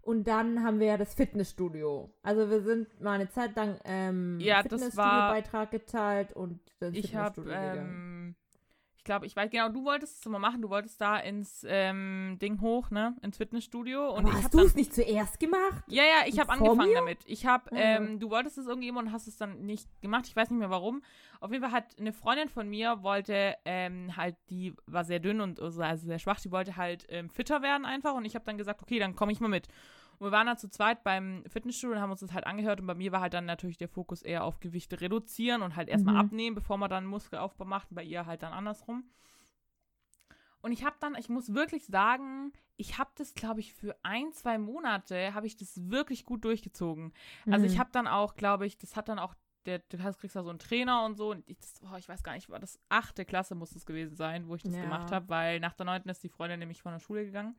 Und 0.01 0.27
dann 0.27 0.63
haben 0.63 0.79
wir 0.79 0.85
ja 0.85 0.97
das 0.97 1.15
Fitnessstudio. 1.15 2.13
Also 2.21 2.51
wir 2.51 2.61
sind 2.61 3.01
mal 3.01 3.13
eine 3.13 3.29
Zeit 3.29 3.55
lang 3.55 3.79
ähm, 3.85 4.39
Ja, 4.39 4.61
Fitnessstudio-Beitrag 4.61 5.71
geteilt 5.71 6.33
und 6.33 6.59
dann 6.79 6.93
ich 6.93 7.07
Fitnessstudio 7.09 7.51
gegangen. 7.51 8.35
Ich 9.05 9.07
glaube, 9.07 9.27
ich 9.27 9.35
weiß 9.35 9.51
genau, 9.51 9.69
du 9.69 9.85
wolltest 9.85 10.19
es 10.21 10.25
immer 10.25 10.39
machen, 10.39 10.63
du 10.63 10.69
wolltest 10.71 10.99
da 10.99 11.17
ins 11.17 11.63
ähm, 11.69 12.39
Ding 12.41 12.59
hoch, 12.59 12.89
ne, 12.89 13.15
ins 13.21 13.37
Fitnessstudio 13.37 14.09
und 14.11 14.33
hast 14.33 14.51
du 14.51 14.61
es 14.61 14.73
nicht 14.73 14.95
zuerst 14.95 15.39
gemacht? 15.39 15.83
Ja, 15.85 16.01
ja, 16.01 16.25
ich 16.25 16.39
habe 16.39 16.51
angefangen 16.51 16.89
mir? 16.89 16.95
damit. 16.95 17.19
Ich 17.27 17.45
habe, 17.45 17.69
Ah. 17.71 17.75
ähm, 17.77 18.19
du 18.19 18.31
wolltest 18.31 18.57
es 18.57 18.65
irgendwie 18.65 18.87
immer 18.87 19.01
und 19.01 19.11
hast 19.11 19.27
es 19.27 19.37
dann 19.37 19.63
nicht 19.63 19.87
gemacht. 20.01 20.25
Ich 20.27 20.35
weiß 20.35 20.49
nicht 20.49 20.57
mehr 20.57 20.71
warum. 20.71 21.03
Auf 21.39 21.51
jeden 21.51 21.61
Fall 21.63 21.71
hat 21.71 21.95
eine 21.99 22.13
Freundin 22.13 22.49
von 22.49 22.67
mir 22.67 23.03
wollte 23.03 23.53
ähm, 23.65 24.17
halt, 24.17 24.37
die 24.49 24.73
war 24.87 25.03
sehr 25.03 25.19
dünn 25.19 25.39
und 25.39 25.59
also 25.59 25.83
sehr 25.95 26.17
schwach, 26.17 26.39
die 26.39 26.51
wollte 26.51 26.75
halt 26.75 27.05
ähm, 27.09 27.29
fitter 27.29 27.61
werden 27.61 27.85
einfach 27.85 28.15
und 28.15 28.25
ich 28.25 28.33
habe 28.33 28.45
dann 28.45 28.57
gesagt, 28.57 28.81
okay, 28.81 28.97
dann 28.97 29.15
komme 29.15 29.31
ich 29.31 29.39
mal 29.39 29.49
mit. 29.49 29.67
Und 30.19 30.27
wir 30.27 30.31
waren 30.31 30.47
dann 30.47 30.57
zu 30.57 30.69
zweit 30.69 31.03
beim 31.03 31.43
Fitnessstudio 31.47 31.95
und 31.95 32.01
haben 32.01 32.11
uns 32.11 32.21
das 32.21 32.33
halt 32.33 32.45
angehört 32.47 32.79
und 32.79 32.87
bei 32.87 32.95
mir 32.95 33.11
war 33.11 33.21
halt 33.21 33.33
dann 33.33 33.45
natürlich 33.45 33.77
der 33.77 33.89
Fokus 33.89 34.21
eher 34.21 34.43
auf 34.43 34.59
Gewichte 34.59 35.01
reduzieren 35.01 35.61
und 35.61 35.75
halt 35.75 35.89
erstmal 35.89 36.15
Mhm. 36.15 36.21
abnehmen, 36.21 36.55
bevor 36.55 36.77
man 36.77 36.89
dann 36.89 37.05
Muskelaufbau 37.05 37.65
macht 37.65 37.89
und 37.91 37.95
bei 37.95 38.03
ihr 38.03 38.25
halt 38.25 38.43
dann 38.43 38.53
andersrum. 38.53 39.03
Und 40.61 40.71
ich 40.71 40.83
habe 40.83 40.95
dann, 40.99 41.15
ich 41.15 41.29
muss 41.29 41.53
wirklich 41.53 41.85
sagen, 41.85 42.51
ich 42.75 42.97
habe 42.97 43.11
das, 43.15 43.35
glaube 43.35 43.59
ich, 43.59 43.73
für 43.73 43.95
ein, 44.01 44.33
zwei 44.33 44.57
Monate 44.57 45.33
habe 45.35 45.45
ich 45.45 45.57
das 45.57 45.89
wirklich 45.91 46.25
gut 46.25 46.43
durchgezogen. 46.43 47.13
Also 47.51 47.65
ich 47.67 47.75
Mhm. 47.75 47.79
habe 47.79 47.89
dann 47.91 48.07
auch, 48.07 48.35
glaube 48.35 48.65
ich, 48.65 48.77
das 48.77 48.95
hat 48.95 49.07
dann 49.07 49.19
auch, 49.19 49.35
der, 49.67 49.79
du 49.79 50.01
hast, 50.01 50.17
kriegst 50.17 50.35
da 50.35 50.43
so 50.43 50.49
einen 50.49 50.57
Trainer 50.59 51.05
und 51.05 51.17
so. 51.17 51.29
Und 51.31 51.47
ich, 51.47 51.59
das, 51.59 51.75
oh, 51.83 51.95
ich 51.97 52.09
weiß 52.09 52.23
gar 52.23 52.33
nicht, 52.33 52.49
war 52.49 52.59
das 52.59 52.79
achte 52.89 53.25
Klasse 53.25 53.53
muss 53.53 53.75
es 53.75 53.85
gewesen 53.85 54.15
sein, 54.15 54.47
wo 54.47 54.55
ich 54.55 54.63
das 54.63 54.73
Ja. 54.73 54.81
gemacht 54.81 55.11
habe, 55.11 55.29
weil 55.29 55.59
nach 55.59 55.73
der 55.73 55.85
neunten 55.85 56.09
ist 56.09 56.23
die 56.23 56.29
Freundin 56.29 56.59
nämlich 56.59 56.81
von 56.81 56.93
der 56.93 56.99
Schule 56.99 57.25
gegangen. 57.25 57.55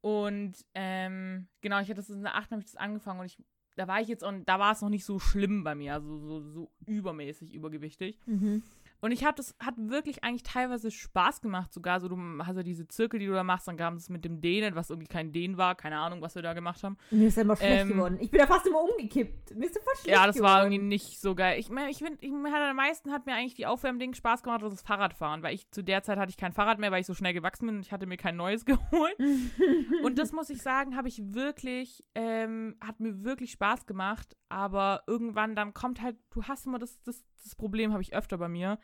Und 0.00 0.54
ähm, 0.74 1.48
genau, 1.60 1.80
ich 1.80 1.88
hatte 1.88 1.96
das 1.96 2.10
in 2.10 2.22
der 2.22 2.36
achten, 2.36 2.52
habe 2.52 2.60
ich 2.62 2.70
das 2.70 2.76
angefangen 2.76 3.20
und 3.20 3.26
ich, 3.26 3.38
da 3.76 3.86
war 3.86 4.00
ich 4.00 4.08
jetzt 4.08 4.22
und 4.22 4.48
da 4.48 4.58
war 4.58 4.72
es 4.72 4.80
noch 4.80 4.88
nicht 4.88 5.04
so 5.04 5.18
schlimm 5.18 5.62
bei 5.62 5.74
mir, 5.74 5.94
also 5.94 6.18
so, 6.18 6.40
so 6.40 6.70
übermäßig 6.86 7.52
übergewichtig. 7.54 8.18
Mhm. 8.26 8.62
Und 9.00 9.12
ich 9.12 9.24
habe 9.24 9.34
das, 9.36 9.54
hat 9.60 9.74
wirklich 9.76 10.22
eigentlich 10.24 10.42
teilweise 10.42 10.90
Spaß 10.90 11.40
gemacht 11.40 11.72
sogar. 11.72 12.00
So, 12.00 12.08
du 12.08 12.16
hast 12.44 12.56
ja 12.56 12.62
diese 12.62 12.86
Zirkel, 12.88 13.18
die 13.20 13.26
du 13.26 13.32
da 13.32 13.42
machst, 13.44 13.66
dann 13.68 13.76
gab 13.76 13.94
es 13.94 14.08
mit 14.08 14.24
dem 14.24 14.40
Dehnen, 14.40 14.74
was 14.74 14.90
irgendwie 14.90 15.08
kein 15.08 15.32
Dehnen 15.32 15.56
war, 15.56 15.74
keine 15.74 15.98
Ahnung, 15.98 16.20
was 16.22 16.34
wir 16.34 16.42
da 16.42 16.52
gemacht 16.52 16.82
haben. 16.84 16.96
Mir 17.10 17.28
ist 17.28 17.36
ja 17.36 17.42
immer 17.42 17.56
schlecht 17.56 17.82
Ähm, 17.82 17.88
geworden. 17.88 18.18
Ich 18.20 18.30
bin 18.30 18.38
da 18.40 18.46
fast 18.46 18.66
immer 18.66 18.82
umgekippt. 18.82 19.54
Mir 19.56 19.66
ist 19.66 19.74
ja 19.76 19.80
voll 19.82 19.94
schlecht 19.96 20.16
Ja, 20.16 20.26
das 20.26 20.36
geworden. 20.36 20.52
war 20.52 20.64
irgendwie 20.64 20.84
nicht 20.86 21.20
so 21.20 21.34
geil. 21.34 21.58
Ich 21.58 21.70
meine, 21.70 21.90
ich 21.90 21.98
finde, 21.98 22.18
am 22.26 22.76
meisten 22.76 23.10
hat 23.12 23.26
mir 23.26 23.34
eigentlich 23.34 23.54
die 23.54 23.66
Aufwärmding 23.66 24.14
Spaß 24.14 24.42
gemacht, 24.42 24.62
das 24.62 24.82
Fahrradfahren, 24.82 25.42
weil 25.42 25.54
ich 25.54 25.70
zu 25.70 25.82
der 25.82 26.02
Zeit 26.02 26.18
hatte 26.18 26.30
ich 26.30 26.36
kein 26.36 26.52
Fahrrad 26.52 26.78
mehr, 26.78 26.90
weil 26.92 27.00
ich 27.00 27.06
so 27.06 27.14
schnell 27.14 27.32
gewachsen 27.32 27.66
bin 27.66 27.76
und 27.76 27.82
ich 27.82 27.92
hatte 27.92 28.06
mir 28.06 28.16
kein 28.16 28.36
neues 28.36 28.64
geholt. 28.66 29.16
und 30.02 30.18
das 30.18 30.32
muss 30.32 30.50
ich 30.50 30.62
sagen, 30.62 30.96
habe 30.96 31.08
ich 31.08 31.20
wirklich, 31.34 32.02
ähm, 32.14 32.76
hat 32.80 33.00
mir 33.00 33.24
wirklich 33.24 33.52
Spaß 33.52 33.86
gemacht, 33.86 34.36
aber 34.48 35.02
irgendwann 35.06 35.54
dann 35.54 35.74
kommt 35.74 36.02
halt, 36.02 36.16
du 36.30 36.42
hast 36.44 36.66
immer 36.66 36.78
das, 36.78 37.00
das, 37.02 37.24
das 37.44 37.54
Problem, 37.54 37.92
habe 37.92 38.02
ich 38.02 38.14
öfter 38.14 38.38
bei 38.38 38.48
mir. 38.48 38.78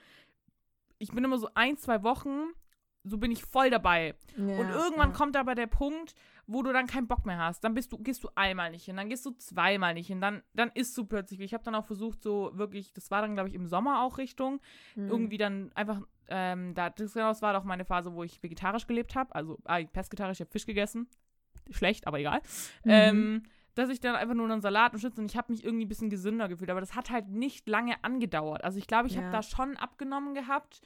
Ich 0.98 1.12
bin 1.12 1.24
immer 1.24 1.38
so 1.38 1.48
ein, 1.54 1.76
zwei 1.76 2.02
Wochen, 2.02 2.50
so 3.04 3.18
bin 3.18 3.30
ich 3.30 3.44
voll 3.44 3.70
dabei. 3.70 4.14
Ja, 4.36 4.42
Und 4.58 4.68
irgendwann 4.70 5.10
ja. 5.10 5.16
kommt 5.16 5.36
aber 5.36 5.54
der 5.54 5.66
Punkt, 5.66 6.14
wo 6.46 6.62
du 6.62 6.72
dann 6.72 6.86
keinen 6.86 7.06
Bock 7.06 7.26
mehr 7.26 7.38
hast. 7.38 7.62
Dann 7.64 7.74
bist 7.74 7.92
du, 7.92 7.98
gehst 7.98 8.24
du 8.24 8.30
einmal 8.34 8.70
nicht 8.70 8.84
hin, 8.84 8.96
dann 8.96 9.08
gehst 9.08 9.24
du 9.26 9.30
zweimal 9.32 9.94
nicht 9.94 10.06
hin, 10.06 10.20
dann, 10.20 10.42
dann 10.54 10.70
isst 10.74 10.96
du 10.96 11.04
plötzlich. 11.04 11.40
Ich 11.40 11.54
habe 11.54 11.64
dann 11.64 11.74
auch 11.74 11.84
versucht, 11.84 12.22
so 12.22 12.50
wirklich, 12.54 12.92
das 12.94 13.10
war 13.10 13.20
dann, 13.22 13.34
glaube 13.34 13.48
ich, 13.48 13.54
im 13.54 13.66
Sommer 13.66 14.02
auch 14.02 14.18
Richtung, 14.18 14.60
Mhm. 14.94 15.08
irgendwie 15.08 15.38
dann 15.38 15.72
einfach, 15.74 16.00
ähm, 16.28 16.74
da, 16.74 16.90
das, 16.90 17.12
genau, 17.14 17.28
das 17.28 17.42
war 17.42 17.52
doch 17.52 17.64
meine 17.64 17.84
Phase, 17.84 18.12
wo 18.14 18.22
ich 18.24 18.42
vegetarisch 18.42 18.86
gelebt 18.86 19.14
habe. 19.14 19.34
Also, 19.34 19.58
ah, 19.64 19.80
pesketarisch, 19.84 20.36
ich 20.38 20.40
habe 20.40 20.50
Fisch 20.50 20.66
gegessen. 20.66 21.08
Schlecht, 21.70 22.06
aber 22.06 22.18
egal. 22.20 22.40
Mhm. 22.84 22.90
Ähm, 22.90 23.42
dass 23.76 23.88
ich 23.90 24.00
dann 24.00 24.16
einfach 24.16 24.34
nur 24.34 24.50
einen 24.50 24.60
Salat 24.60 24.92
und 24.92 24.98
Schnitzel 24.98 25.20
und 25.20 25.30
ich 25.30 25.36
habe 25.36 25.52
mich 25.52 25.62
irgendwie 25.64 25.84
ein 25.84 25.88
bisschen 25.88 26.10
gesünder 26.10 26.48
gefühlt. 26.48 26.70
Aber 26.70 26.80
das 26.80 26.94
hat 26.96 27.10
halt 27.10 27.28
nicht 27.28 27.68
lange 27.68 28.02
angedauert. 28.02 28.64
Also 28.64 28.78
ich 28.78 28.86
glaube, 28.88 29.06
ich 29.08 29.16
habe 29.16 29.26
Ja. 29.26 29.32
da 29.32 29.42
schon 29.44 29.76
abgenommen 29.76 30.34
gehabt. 30.34 30.80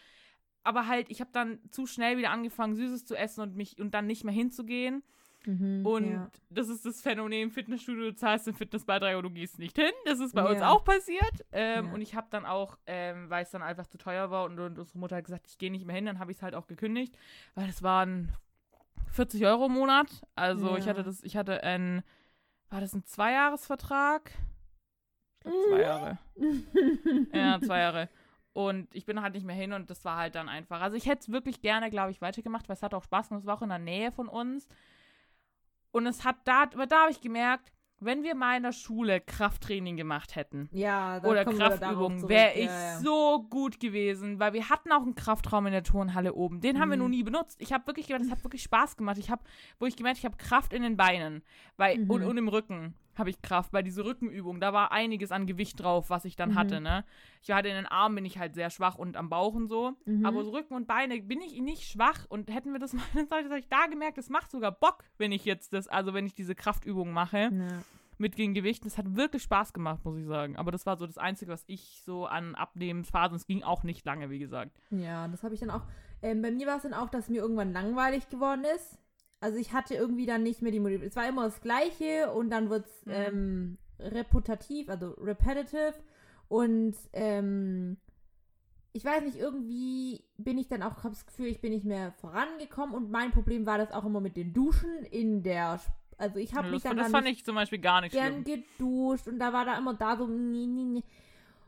Aber 0.62 0.86
halt, 0.86 1.08
ich 1.08 1.20
habe 1.22 1.30
dann 1.32 1.58
zu 1.70 1.86
schnell 1.86 2.18
wieder 2.18 2.30
angefangen, 2.30 2.74
Süßes 2.74 3.06
zu 3.06 3.16
essen 3.16 3.40
und 3.40 3.56
mich 3.56 3.80
und 3.80 3.94
dann 3.94 4.06
nicht 4.06 4.24
mehr 4.24 4.34
hinzugehen. 4.34 5.02
Mhm, 5.46 5.86
Und 5.86 6.10
ja. 6.10 6.30
das 6.50 6.68
ist 6.68 6.84
das 6.84 7.00
Phänomen 7.00 7.44
im 7.44 7.50
Fitnessstudio, 7.50 8.10
du 8.10 8.14
zahlst 8.14 8.46
den 8.46 8.52
Fitnessbeitrag 8.54 9.16
und 9.16 9.22
du 9.22 9.30
gehst 9.30 9.58
nicht 9.58 9.74
hin. 9.78 9.90
Das 10.04 10.20
ist 10.20 10.34
bei 10.34 10.44
uns 10.44 10.60
Ja. 10.60 10.68
auch 10.68 10.84
passiert. 10.84 11.46
Ähm, 11.52 11.86
Ja. 11.86 11.92
Und 11.94 12.02
ich 12.02 12.14
habe 12.14 12.26
dann 12.28 12.44
auch, 12.44 12.76
ähm, 12.86 13.30
weil 13.30 13.44
es 13.44 13.50
dann 13.50 13.62
einfach 13.62 13.86
zu 13.86 13.96
teuer 13.96 14.30
war 14.30 14.44
und, 14.44 14.58
und 14.58 14.78
unsere 14.78 14.98
Mutter 14.98 15.16
hat 15.16 15.24
gesagt, 15.24 15.46
ich 15.48 15.56
gehe 15.56 15.70
nicht 15.70 15.86
mehr 15.86 15.96
hin, 15.96 16.04
dann 16.04 16.18
habe 16.18 16.30
ich 16.30 16.36
es 16.36 16.42
halt 16.42 16.54
auch 16.54 16.66
gekündigt, 16.66 17.16
weil 17.54 17.70
es 17.70 17.82
waren 17.82 18.30
40 19.12 19.46
Euro 19.46 19.66
im 19.66 19.72
Monat. 19.72 20.08
Also 20.34 20.76
ich 20.76 20.86
hatte 20.88 21.02
das, 21.02 21.22
ich 21.24 21.36
hatte 21.38 21.62
ein, 21.62 22.02
war 22.70 22.80
das 22.80 22.94
ein 22.94 23.04
Zweijahresvertrag? 23.04 24.30
Ich 25.38 25.40
glaube 25.42 25.68
zwei 25.68 25.80
Jahre. 25.82 26.18
Ja, 27.32 27.60
zwei 27.60 27.80
Jahre. 27.80 28.08
Und 28.52 28.94
ich 28.94 29.04
bin 29.04 29.22
halt 29.22 29.34
nicht 29.34 29.46
mehr 29.46 29.56
hin 29.56 29.72
und 29.72 29.90
das 29.90 30.04
war 30.04 30.16
halt 30.16 30.34
dann 30.34 30.48
einfach. 30.48 30.80
Also 30.80 30.96
ich 30.96 31.06
hätte 31.06 31.20
es 31.20 31.32
wirklich 31.32 31.60
gerne, 31.60 31.90
glaube 31.90 32.10
ich, 32.10 32.20
weitergemacht, 32.20 32.68
weil 32.68 32.76
es 32.76 32.82
hat 32.82 32.94
auch 32.94 33.04
Spaß 33.04 33.28
gemacht. 33.28 33.42
Es 33.42 33.46
war 33.46 33.56
auch 33.56 33.62
in 33.62 33.68
der 33.68 33.78
Nähe 33.78 34.12
von 34.12 34.28
uns. 34.28 34.66
Und 35.92 36.06
es 36.06 36.24
hat 36.24 36.36
da, 36.44 36.62
aber 36.62 36.86
da 36.86 37.02
habe 37.02 37.10
ich 37.10 37.20
gemerkt, 37.20 37.72
wenn 38.00 38.22
wir 38.22 38.34
mal 38.34 38.56
in 38.56 38.62
der 38.62 38.72
Schule 38.72 39.20
Krafttraining 39.20 39.96
gemacht 39.96 40.34
hätten 40.36 40.68
ja, 40.72 41.22
oder 41.22 41.44
Kraftübungen, 41.44 42.28
wäre 42.28 42.54
ich 42.54 42.66
ja, 42.66 42.92
ja. 42.94 42.98
so 43.00 43.46
gut 43.50 43.78
gewesen, 43.78 44.38
weil 44.40 44.52
wir 44.52 44.68
hatten 44.68 44.90
auch 44.92 45.02
einen 45.02 45.14
Kraftraum 45.14 45.66
in 45.66 45.72
der 45.72 45.82
Turnhalle 45.84 46.34
oben. 46.34 46.60
Den 46.60 46.80
haben 46.80 46.88
wir 46.90 46.96
Mhm. 46.96 47.02
noch 47.02 47.08
nie 47.10 47.22
benutzt. 47.22 47.60
Ich 47.60 47.72
habe 47.72 47.86
wirklich, 47.86 48.06
das 48.06 48.30
hat 48.30 48.42
wirklich 48.44 48.62
Spaß 48.62 48.96
gemacht. 48.96 49.18
Ich 49.18 49.30
habe, 49.30 49.42
wo 49.78 49.86
ich 49.86 49.96
gemerkt, 49.96 50.18
ich 50.18 50.24
habe 50.24 50.36
Kraft 50.36 50.72
in 50.72 50.82
den 50.82 50.96
Beinen, 50.96 51.42
weil 51.76 51.98
Mhm. 51.98 52.10
und, 52.10 52.22
und 52.24 52.36
im 52.38 52.48
Rücken 52.48 52.94
habe 53.20 53.30
ich 53.30 53.40
Kraft, 53.42 53.70
bei 53.70 53.82
diese 53.82 54.04
Rückenübung, 54.04 54.58
da 54.60 54.72
war 54.72 54.90
einiges 54.90 55.30
an 55.30 55.46
Gewicht 55.46 55.80
drauf, 55.80 56.10
was 56.10 56.24
ich 56.24 56.34
dann 56.34 56.50
Mhm. 56.50 56.54
hatte, 56.56 56.80
ne? 56.80 57.04
Ich 57.42 57.50
hatte 57.52 57.68
in 57.68 57.76
den 57.76 57.86
Armen 57.86 58.16
bin 58.16 58.24
ich 58.24 58.38
halt 58.38 58.54
sehr 58.54 58.70
schwach 58.70 58.96
und 58.96 59.16
am 59.16 59.28
Bauch 59.28 59.54
und 59.54 59.68
so, 59.68 59.92
Mhm. 60.06 60.26
aber 60.26 60.42
so 60.42 60.50
Rücken 60.50 60.74
und 60.74 60.88
Beine 60.88 61.20
bin 61.22 61.40
ich 61.40 61.60
nicht 61.60 61.84
schwach 61.88 62.26
und 62.28 62.52
hätten 62.52 62.72
wir 62.72 62.80
das 62.80 62.92
mal, 62.94 63.04
dann 63.28 63.44
habe 63.50 63.60
ich 63.60 63.68
da 63.68 63.86
gemerkt, 63.86 64.18
es 64.18 64.28
macht 64.28 64.50
sogar 64.50 64.72
Bock, 64.72 65.04
wenn 65.18 65.30
ich 65.30 65.44
jetzt 65.44 65.72
das, 65.72 65.86
also 65.86 66.12
wenn 66.14 66.26
ich 66.26 66.34
diese 66.34 66.56
Kraftübungen 66.56 67.14
mache 67.14 67.38
Ja. 67.52 67.82
mit 68.18 68.36
den 68.36 68.52
Gewichten. 68.52 68.84
Das 68.88 68.98
hat 68.98 69.16
wirklich 69.16 69.42
Spaß 69.44 69.72
gemacht, 69.72 70.04
muss 70.04 70.18
ich 70.18 70.26
sagen. 70.26 70.56
Aber 70.56 70.70
das 70.72 70.84
war 70.84 70.96
so 70.98 71.06
das 71.06 71.16
Einzige, 71.16 71.52
was 71.52 71.64
ich 71.68 72.02
so 72.04 72.26
an 72.26 72.54
Abnehmensphasen, 72.54 73.36
es 73.36 73.46
ging 73.46 73.62
auch 73.62 73.82
nicht 73.82 74.04
lange, 74.04 74.28
wie 74.30 74.38
gesagt. 74.38 74.72
Ja, 74.90 75.26
das 75.28 75.42
habe 75.42 75.54
ich 75.54 75.60
dann 75.60 75.70
auch. 75.70 75.82
Ähm, 76.22 76.42
bei 76.42 76.50
mir 76.50 76.66
war 76.66 76.76
es 76.76 76.82
dann 76.82 76.92
auch, 76.94 77.08
dass 77.08 77.28
mir 77.30 77.40
irgendwann 77.40 77.72
langweilig 77.72 78.28
geworden 78.28 78.64
ist. 78.76 78.98
Also 79.40 79.58
ich 79.58 79.72
hatte 79.72 79.94
irgendwie 79.94 80.26
dann 80.26 80.42
nicht 80.42 80.60
mehr 80.62 80.72
die 80.72 80.80
Motivation. 80.80 81.08
Es 81.08 81.16
war 81.16 81.28
immer 81.28 81.44
das 81.44 81.60
Gleiche 81.62 82.30
und 82.32 82.50
dann 82.50 82.68
wird 82.70 82.86
es 82.86 83.06
Mhm. 83.06 83.12
ähm, 83.12 83.78
reputativ, 83.98 84.88
also 84.88 85.10
repetitive. 85.12 85.94
Und 86.48 86.94
ähm, 87.12 87.96
ich 88.92 89.04
weiß 89.04 89.22
nicht, 89.22 89.36
irgendwie 89.36 90.24
bin 90.36 90.58
ich 90.58 90.68
dann 90.68 90.82
auch, 90.82 90.96
habe 91.04 91.10
das 91.10 91.24
Gefühl, 91.26 91.46
ich 91.46 91.60
bin 91.60 91.72
nicht 91.72 91.84
mehr 91.84 92.12
vorangekommen. 92.12 92.94
Und 92.94 93.10
mein 93.10 93.30
Problem 93.30 93.64
war 93.66 93.78
das 93.78 93.92
auch 93.92 94.04
immer 94.04 94.20
mit 94.20 94.36
den 94.36 94.52
Duschen 94.52 95.04
in 95.10 95.42
der, 95.42 95.80
also 96.18 96.38
ich 96.38 96.54
habe 96.54 96.66
Ja, 96.66 96.72
mich 96.72 96.82
dann, 96.82 96.96
das 96.96 97.10
fand 97.10 97.28
ich 97.28 97.44
zum 97.44 97.54
Beispiel 97.54 97.78
gar 97.78 98.00
nicht 98.00 98.12
gern 98.12 98.44
schlimm. 98.44 98.62
geduscht 98.78 99.28
und 99.28 99.38
da 99.38 99.52
war 99.52 99.64
da 99.64 99.78
immer 99.78 99.94
da 99.94 100.16
so 100.16 100.26
nee, 100.26 100.66
nee, 100.66 100.82
nee. 100.84 101.04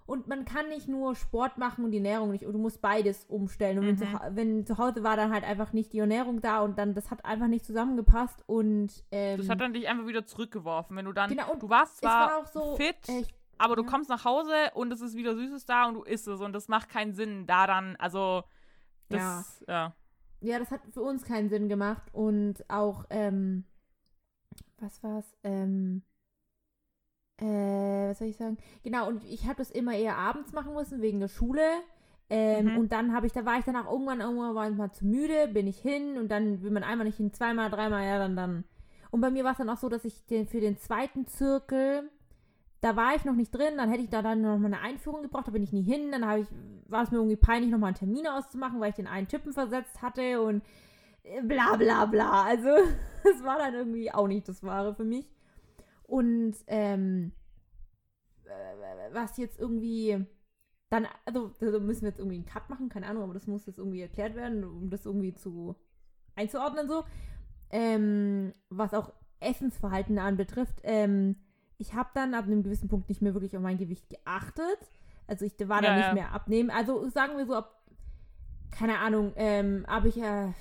Und 0.07 0.27
man 0.29 0.45
kann 0.45 0.69
nicht 0.69 0.89
nur 0.89 1.15
Sport 1.15 1.59
machen 1.59 1.85
und 1.85 1.91
die 1.93 1.99
Ernährung 1.99 2.31
nicht 2.33 2.45
und 2.45 2.53
du 2.53 2.59
musst 2.59 2.81
beides 2.81 3.25
umstellen 3.27 3.79
und 3.79 3.87
wenn, 3.87 3.95
Mhm. 3.95 3.99
zu, 3.99 4.13
Hau- 4.13 4.29
wenn 4.31 4.67
zu 4.67 4.79
Hause 4.79 5.03
war 5.05 5.17
dann 5.17 5.33
halt 5.33 5.45
einfach 5.45 5.73
nicht 5.73 5.93
die 5.93 5.99
Ernährung 6.01 6.41
da 6.41 6.61
und 6.61 6.79
dann 6.79 6.95
das 6.95 7.11
hat 7.11 7.25
einfach 7.25 7.47
nicht 7.49 7.65
zusammengepasst 7.65 8.43
und 8.47 8.91
ähm, 9.11 9.39
Das 9.39 9.49
hat 9.49 9.61
dann 9.61 9.73
dich 9.73 9.89
einfach 9.89 10.07
wieder 10.07 10.27
zurückgeworfen. 10.27 10.97
Wenn 10.97 11.05
du 11.05 11.13
dann, 11.13 11.31
Genau, 11.31 11.55
du 11.55 11.69
warst 11.69 11.99
zwar 11.99 12.31
war 12.31 12.39
auch 12.39 12.47
so 12.47 12.77
fit, 12.77 13.09
äh, 13.09 13.25
aber 13.59 13.77
du 13.77 13.83
ja. 13.85 13.89
kommst 13.89 14.11
nach 14.11 14.25
Hause 14.25 14.53
und 14.75 14.93
es 14.93 15.01
ist 15.01 15.15
wieder 15.17 15.35
Süßes 15.37 15.67
da 15.67 15.87
und 15.87 15.95
du 15.95 16.03
isst 16.03 16.27
es 16.27 16.41
und 16.41 16.53
das 16.53 16.69
macht 16.69 16.89
keinen 16.89 17.15
Sinn, 17.15 17.47
da 17.47 17.67
dann, 17.67 17.97
also, 17.97 18.43
das, 19.09 19.63
ja. 19.69 19.95
ja 20.41 20.59
das 20.59 20.71
hat 20.71 20.81
für 20.91 21.03
uns 21.03 21.23
keinen 21.25 21.49
Sinn 21.49 21.69
gemacht 21.69 22.03
und 22.13 22.65
auch 22.69 23.05
ähm, 23.11 23.65
was 24.79 25.03
war's 25.03 25.37
ähm, 25.45 26.03
äh, 27.43 28.11
was 28.11 28.19
soll 28.19 28.29
ich 28.29 28.37
sagen? 28.37 28.57
Genau, 28.83 29.09
und 29.09 29.25
ich 29.25 29.45
habe 29.45 29.57
das 29.57 29.71
immer 29.71 29.95
eher 29.95 30.17
abends 30.17 30.53
machen 30.53 30.75
müssen, 30.75 31.03
wegen 31.03 31.21
der 31.21 31.29
Schule. 31.29 31.63
Ähm, 32.31 32.67
Mhm. 32.67 32.79
Und 32.79 32.93
dann 32.93 33.13
habe 33.15 33.27
ich, 33.27 33.33
da 33.33 33.45
war 33.45 33.59
ich 33.59 33.65
danach 33.65 33.91
irgendwann, 33.91 34.21
irgendwann 34.21 34.55
war 34.55 34.71
ich 34.71 34.77
mal 34.77 34.93
zu 34.93 35.05
müde, 35.07 35.49
bin 35.49 35.67
ich 35.67 35.79
hin 35.79 36.17
und 36.17 36.29
dann 36.29 36.63
will 36.63 36.71
man 36.71 36.83
einmal 36.83 37.07
nicht 37.07 37.19
hin, 37.19 37.33
zweimal, 37.33 37.71
dreimal, 37.71 38.07
ja, 38.07 38.19
dann, 38.19 38.37
dann. 38.37 38.65
Und 39.11 39.21
bei 39.21 39.31
mir 39.31 39.45
war 39.45 39.53
es 39.53 39.59
dann 39.59 39.69
auch 39.69 39.77
so, 39.77 39.91
dass 39.91 40.05
ich 40.07 40.25
den, 40.27 40.47
für 40.47 40.61
den 40.61 40.79
zweiten 40.79 41.27
Zirkel, 41.27 42.09
da 42.81 42.97
war 42.97 43.15
ich 43.15 43.25
noch 43.27 43.35
nicht 43.35 43.51
drin, 43.55 43.77
dann 43.77 43.91
hätte 43.91 44.03
ich 44.03 44.09
da 44.09 44.23
dann 44.23 44.41
noch 44.41 44.57
mal 44.59 44.67
eine 44.67 44.81
Einführung 44.81 45.23
gebraucht, 45.23 45.49
da 45.49 45.53
bin 45.53 45.63
ich 45.63 45.73
nie 45.73 45.83
hin, 45.83 46.11
dann 46.11 46.27
habe 46.27 46.41
ich, 46.41 46.49
war 46.89 47.03
es 47.03 47.11
mir 47.11 47.19
irgendwie 47.19 47.37
peinlich, 47.37 47.71
noch 47.71 47.79
mal 47.79 47.89
einen 47.89 47.97
Termin 47.97 48.27
auszumachen, 48.27 48.81
weil 48.81 48.91
ich 48.91 48.97
den 48.97 49.07
einen 49.07 49.29
Typen 49.29 49.53
versetzt 49.53 50.01
hatte 50.01 50.41
und 50.41 50.63
äh, 51.25 51.43
bla 51.43 51.77
bla 51.77 52.07
bla. 52.07 52.45
Also, 52.45 52.69
es 53.25 53.45
war 53.45 53.59
dann 53.59 53.75
irgendwie 53.75 54.11
auch 54.13 54.27
nicht 54.27 54.49
das 54.49 54.63
Wahre 54.63 54.95
für 54.95 55.05
mich. 55.05 55.27
Und, 56.13 56.57
ähm, 56.67 57.33
äh, 58.45 59.15
was 59.15 59.39
jetzt 59.39 59.59
irgendwie 59.59 60.27
dann, 60.91 61.09
also 61.25 61.49
da 61.59 61.79
müssen 61.79 62.03
wir 62.03 62.11
jetzt 62.11 62.19
irgendwie 62.19 62.37
einen 62.37 62.45
Cut 62.45 62.69
machen, 62.69 62.91
keine 62.91 63.07
Ahnung, 63.07 63.23
aber 63.23 63.33
das 63.33 63.47
muss 63.47 63.65
jetzt 63.65 63.79
irgendwie 63.79 64.03
erklärt 64.03 64.35
werden, 64.35 64.63
um 64.63 64.91
das 64.91 65.07
irgendwie 65.07 65.35
zu 65.35 65.75
einzuordnen 66.37 66.87
so. 66.87 67.05
Ähm, 67.71 68.53
was 68.69 68.93
auch 68.93 69.11
Essensverhalten 69.41 70.19
anbetrifft, 70.19 70.81
ähm, 70.83 71.37
ich 71.79 71.95
habe 71.95 72.11
dann 72.13 72.35
ab 72.35 72.45
einem 72.45 72.63
gewissen 72.63 72.91
Punkt 72.91 73.09
nicht 73.09 73.23
mehr 73.23 73.33
wirklich 73.33 73.57
auf 73.57 73.63
mein 73.63 73.79
Gewicht 73.79 74.11
geachtet. 74.11 74.79
Also 75.27 75.47
ich 75.47 75.55
war 75.67 75.83
Ja, 75.83 75.89
da 75.89 75.97
nicht 75.97 76.07
ja. 76.09 76.15
mehr 76.15 76.33
abnehmen. 76.33 76.69
Also 76.69 77.09
sagen 77.09 77.39
wir 77.39 77.47
so 77.47 77.55
ab, 77.55 77.87
keine 78.71 78.99
Ahnung, 78.99 79.33
ähm, 79.37 79.87
habe 79.89 80.09
ich 80.09 80.17
ja 80.17 80.53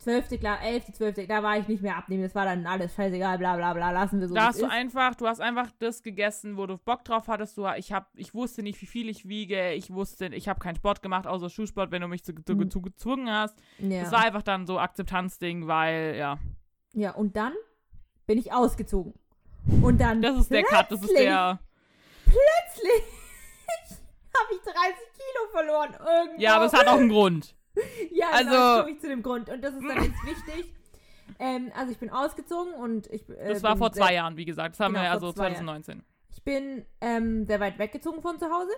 12. 0.00 0.40
Klasse, 0.40 0.62
11., 0.64 0.92
12., 0.94 1.26
da 1.28 1.42
war 1.42 1.58
ich 1.58 1.68
nicht 1.68 1.82
mehr 1.82 1.96
abnehmen. 1.96 2.22
Das 2.22 2.34
war 2.34 2.46
dann 2.46 2.66
alles 2.66 2.94
scheißegal, 2.94 3.36
bla 3.36 3.56
bla 3.56 3.74
bla, 3.74 3.90
lassen 3.90 4.18
wir 4.20 4.28
so. 4.28 4.34
Da 4.34 4.46
hast 4.46 4.60
du 4.60 4.64
ist. 4.64 4.72
einfach, 4.72 5.14
du 5.14 5.26
hast 5.26 5.40
einfach 5.42 5.68
das 5.78 6.02
gegessen, 6.02 6.56
wo 6.56 6.66
du 6.66 6.78
Bock 6.78 7.04
drauf 7.04 7.28
hattest. 7.28 7.58
Du, 7.58 7.66
ich 7.76 7.92
hab, 7.92 8.08
ich 8.16 8.32
wusste 8.34 8.62
nicht, 8.62 8.80
wie 8.80 8.86
viel 8.86 9.10
ich 9.10 9.28
wiege. 9.28 9.72
Ich 9.74 9.92
wusste, 9.92 10.26
ich 10.28 10.48
habe 10.48 10.58
keinen 10.58 10.76
Sport 10.76 11.02
gemacht, 11.02 11.26
außer 11.26 11.50
Schulsport, 11.50 11.90
wenn 11.90 12.00
du 12.00 12.08
mich 12.08 12.24
zu, 12.24 12.32
zu, 12.34 12.54
Mhm. 12.54 12.70
zu 12.70 12.80
gezwungen 12.80 13.30
hast. 13.30 13.58
ja. 13.78 14.00
Das 14.02 14.10
war 14.12 14.24
einfach 14.24 14.42
dann 14.42 14.66
so 14.66 14.78
Akzeptanzding, 14.78 15.66
weil, 15.68 16.16
ja. 16.16 16.38
Ja, 16.94 17.10
und 17.12 17.36
dann 17.36 17.52
bin 18.26 18.38
ich 18.38 18.52
ausgezogen. 18.52 19.12
Und 19.82 20.00
dann 20.00 20.22
Das 20.22 20.38
ist 20.38 20.50
der 20.50 20.62
Cut, 20.62 20.90
das 20.90 21.02
ist 21.02 21.12
der. 21.14 21.58
Plötzlich 22.24 23.02
habe 24.34 24.54
ich 24.54 24.60
30 24.62 24.74
Kilo 25.12 25.50
verloren. 25.52 25.90
Irgendwo. 25.92 26.40
Ja, 26.42 26.56
aber 26.56 26.64
es 26.64 26.72
hat 26.72 26.86
auch 26.86 26.96
einen 26.98 27.10
Grund. 27.10 27.54
Ja, 28.12 28.26
also- 28.32 28.50
also 28.50 28.80
komme 28.82 28.92
ich 28.94 29.00
zu 29.00 29.08
dem 29.08 29.22
Grund. 29.22 29.48
Und 29.50 29.62
das 29.62 29.74
ist 29.74 29.82
dann 29.88 29.96
jetzt 30.04 30.24
wichtig. 30.24 30.72
Ähm, 31.38 31.70
also 31.76 31.92
ich 31.92 31.98
bin 31.98 32.10
ausgezogen 32.10 32.74
und 32.74 33.06
ich 33.08 33.28
äh, 33.28 33.48
Das 33.48 33.62
war 33.62 33.76
vor 33.76 33.92
zwei 33.92 34.14
Jahren, 34.14 34.36
wie 34.36 34.44
gesagt. 34.44 34.74
Das 34.74 34.80
haben 34.80 34.92
Genau, 34.94 35.04
wir 35.04 35.10
also 35.12 35.32
zwei 35.32 35.44
Jahren. 35.44 35.64
2019. 35.66 36.02
Ich 36.32 36.42
bin 36.42 36.84
ähm, 37.00 37.46
sehr 37.46 37.60
weit 37.60 37.78
weggezogen 37.78 38.20
von 38.22 38.38
zu 38.38 38.46
Hause 38.50 38.70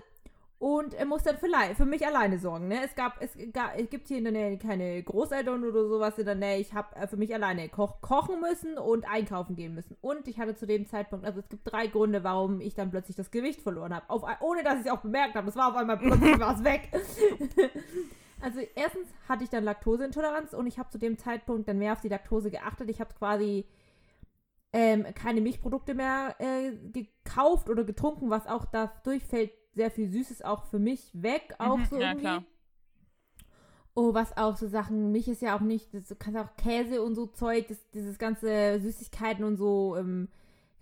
und 0.59 0.95
äh, 0.95 1.05
muss 1.05 1.23
dann 1.25 1.39
für, 1.39 1.49
für 1.75 1.85
mich 1.87 2.07
alleine 2.07 2.39
sorgen. 2.39 2.69
Ne? 2.69 2.85
Es 2.85 2.95
gab, 2.95 3.21
es, 3.21 3.31
ga, 3.53 3.73
es 3.77 3.89
gibt 3.91 4.07
hier 4.09 4.19
in 4.19 4.25
der 4.25 4.33
Nähe 4.33 4.59
keine 4.59 5.03
Großeltern 5.03 5.65
oder 5.65 5.89
sowas 5.89 6.17
in 6.19 6.25
der 6.27 6.35
Nähe. 6.37 6.59
Ich 6.59 6.73
habe 6.73 6.95
äh, 6.97 7.07
für 7.09 7.17
mich 7.17 7.35
alleine 7.35 7.69
koch 7.69 8.01
kochen 8.01 8.41
müssen 8.41 8.79
und 8.79 9.09
einkaufen 9.09 9.57
gehen 9.57 9.75
müssen. 9.75 9.97
Und 10.01 10.29
ich 10.29 10.39
hatte 10.39 10.55
zu 10.55 10.67
dem 10.67 10.87
Zeitpunkt, 10.87 11.25
also 11.27 11.41
es 11.41 11.49
gibt 11.49 11.63
drei 11.65 11.87
Gründe, 11.89 12.23
warum 12.23 12.61
ich 12.61 12.75
dann 12.75 12.91
plötzlich 12.91 13.17
das 13.17 13.31
Gewicht 13.31 13.61
verloren 13.63 13.95
habe. 13.95 14.07
Ohne 14.41 14.63
dass 14.63 14.75
ich 14.81 14.87
es 14.87 14.93
auch 14.93 15.01
bemerkt 15.01 15.35
habe. 15.35 15.49
Es 15.49 15.57
war 15.57 15.69
auf 15.71 15.77
einmal 15.77 15.97
plötzlich 15.99 16.39
war 16.39 16.55
es 16.55 16.63
weg. 16.63 16.91
Also 18.43 18.61
erstens 18.75 19.09
hatte 19.29 19.45
ich 19.45 19.51
dann 19.51 19.65
Laktoseintoleranz 19.65 20.53
und 20.53 20.67
ich 20.67 20.79
habe 20.79 20.91
zu 20.91 20.99
dem 20.99 21.17
Zeitpunkt 21.17 21.69
dann 21.69 21.79
mehr 21.79 21.93
auf 21.93 22.01
die 22.01 22.09
Laktose 22.09 22.51
geachtet. 22.51 22.91
Ich 22.91 23.01
habe 23.01 23.15
quasi 23.15 23.67
ähm, 24.73 25.07
keine 25.15 25.41
Milchprodukte 25.41 25.95
mehr 25.95 26.35
äh, 26.39 26.73
gekauft 26.93 27.69
oder 27.71 27.85
getrunken, 27.85 28.31
was 28.31 28.47
auch 28.47 28.65
dadurch 28.65 29.23
fällt 29.25 29.53
sehr 29.75 29.91
viel 29.91 30.11
Süßes 30.11 30.43
auch 30.43 30.65
für 30.67 30.79
mich 30.79 31.11
weg, 31.15 31.55
auch 31.59 31.79
Mhm, 31.79 31.85
so 31.87 31.97
ja, 32.01 32.09
irgendwie. 32.09 32.21
klar. 32.21 32.45
Oh, 33.95 34.15
was 34.15 34.37
auch 34.39 34.57
so 34.57 34.67
Sachen, 34.69 35.13
Milch 35.13 35.29
ist 35.29 35.43
ja 35.43 35.55
auch 35.57 35.61
nicht, 35.61 35.93
das, 35.93 36.09
du 36.09 36.15
kannst 36.17 36.39
auch 36.39 36.57
Käse 36.57 37.03
und 37.03 37.15
so 37.15 37.27
Zeug, 37.27 37.69
das, 37.69 37.79
dieses 37.91 38.19
ganze 38.19 38.81
Süßigkeiten 38.81 39.45
und 39.45 39.57
so, 39.57 39.97
ähm, 39.99 40.29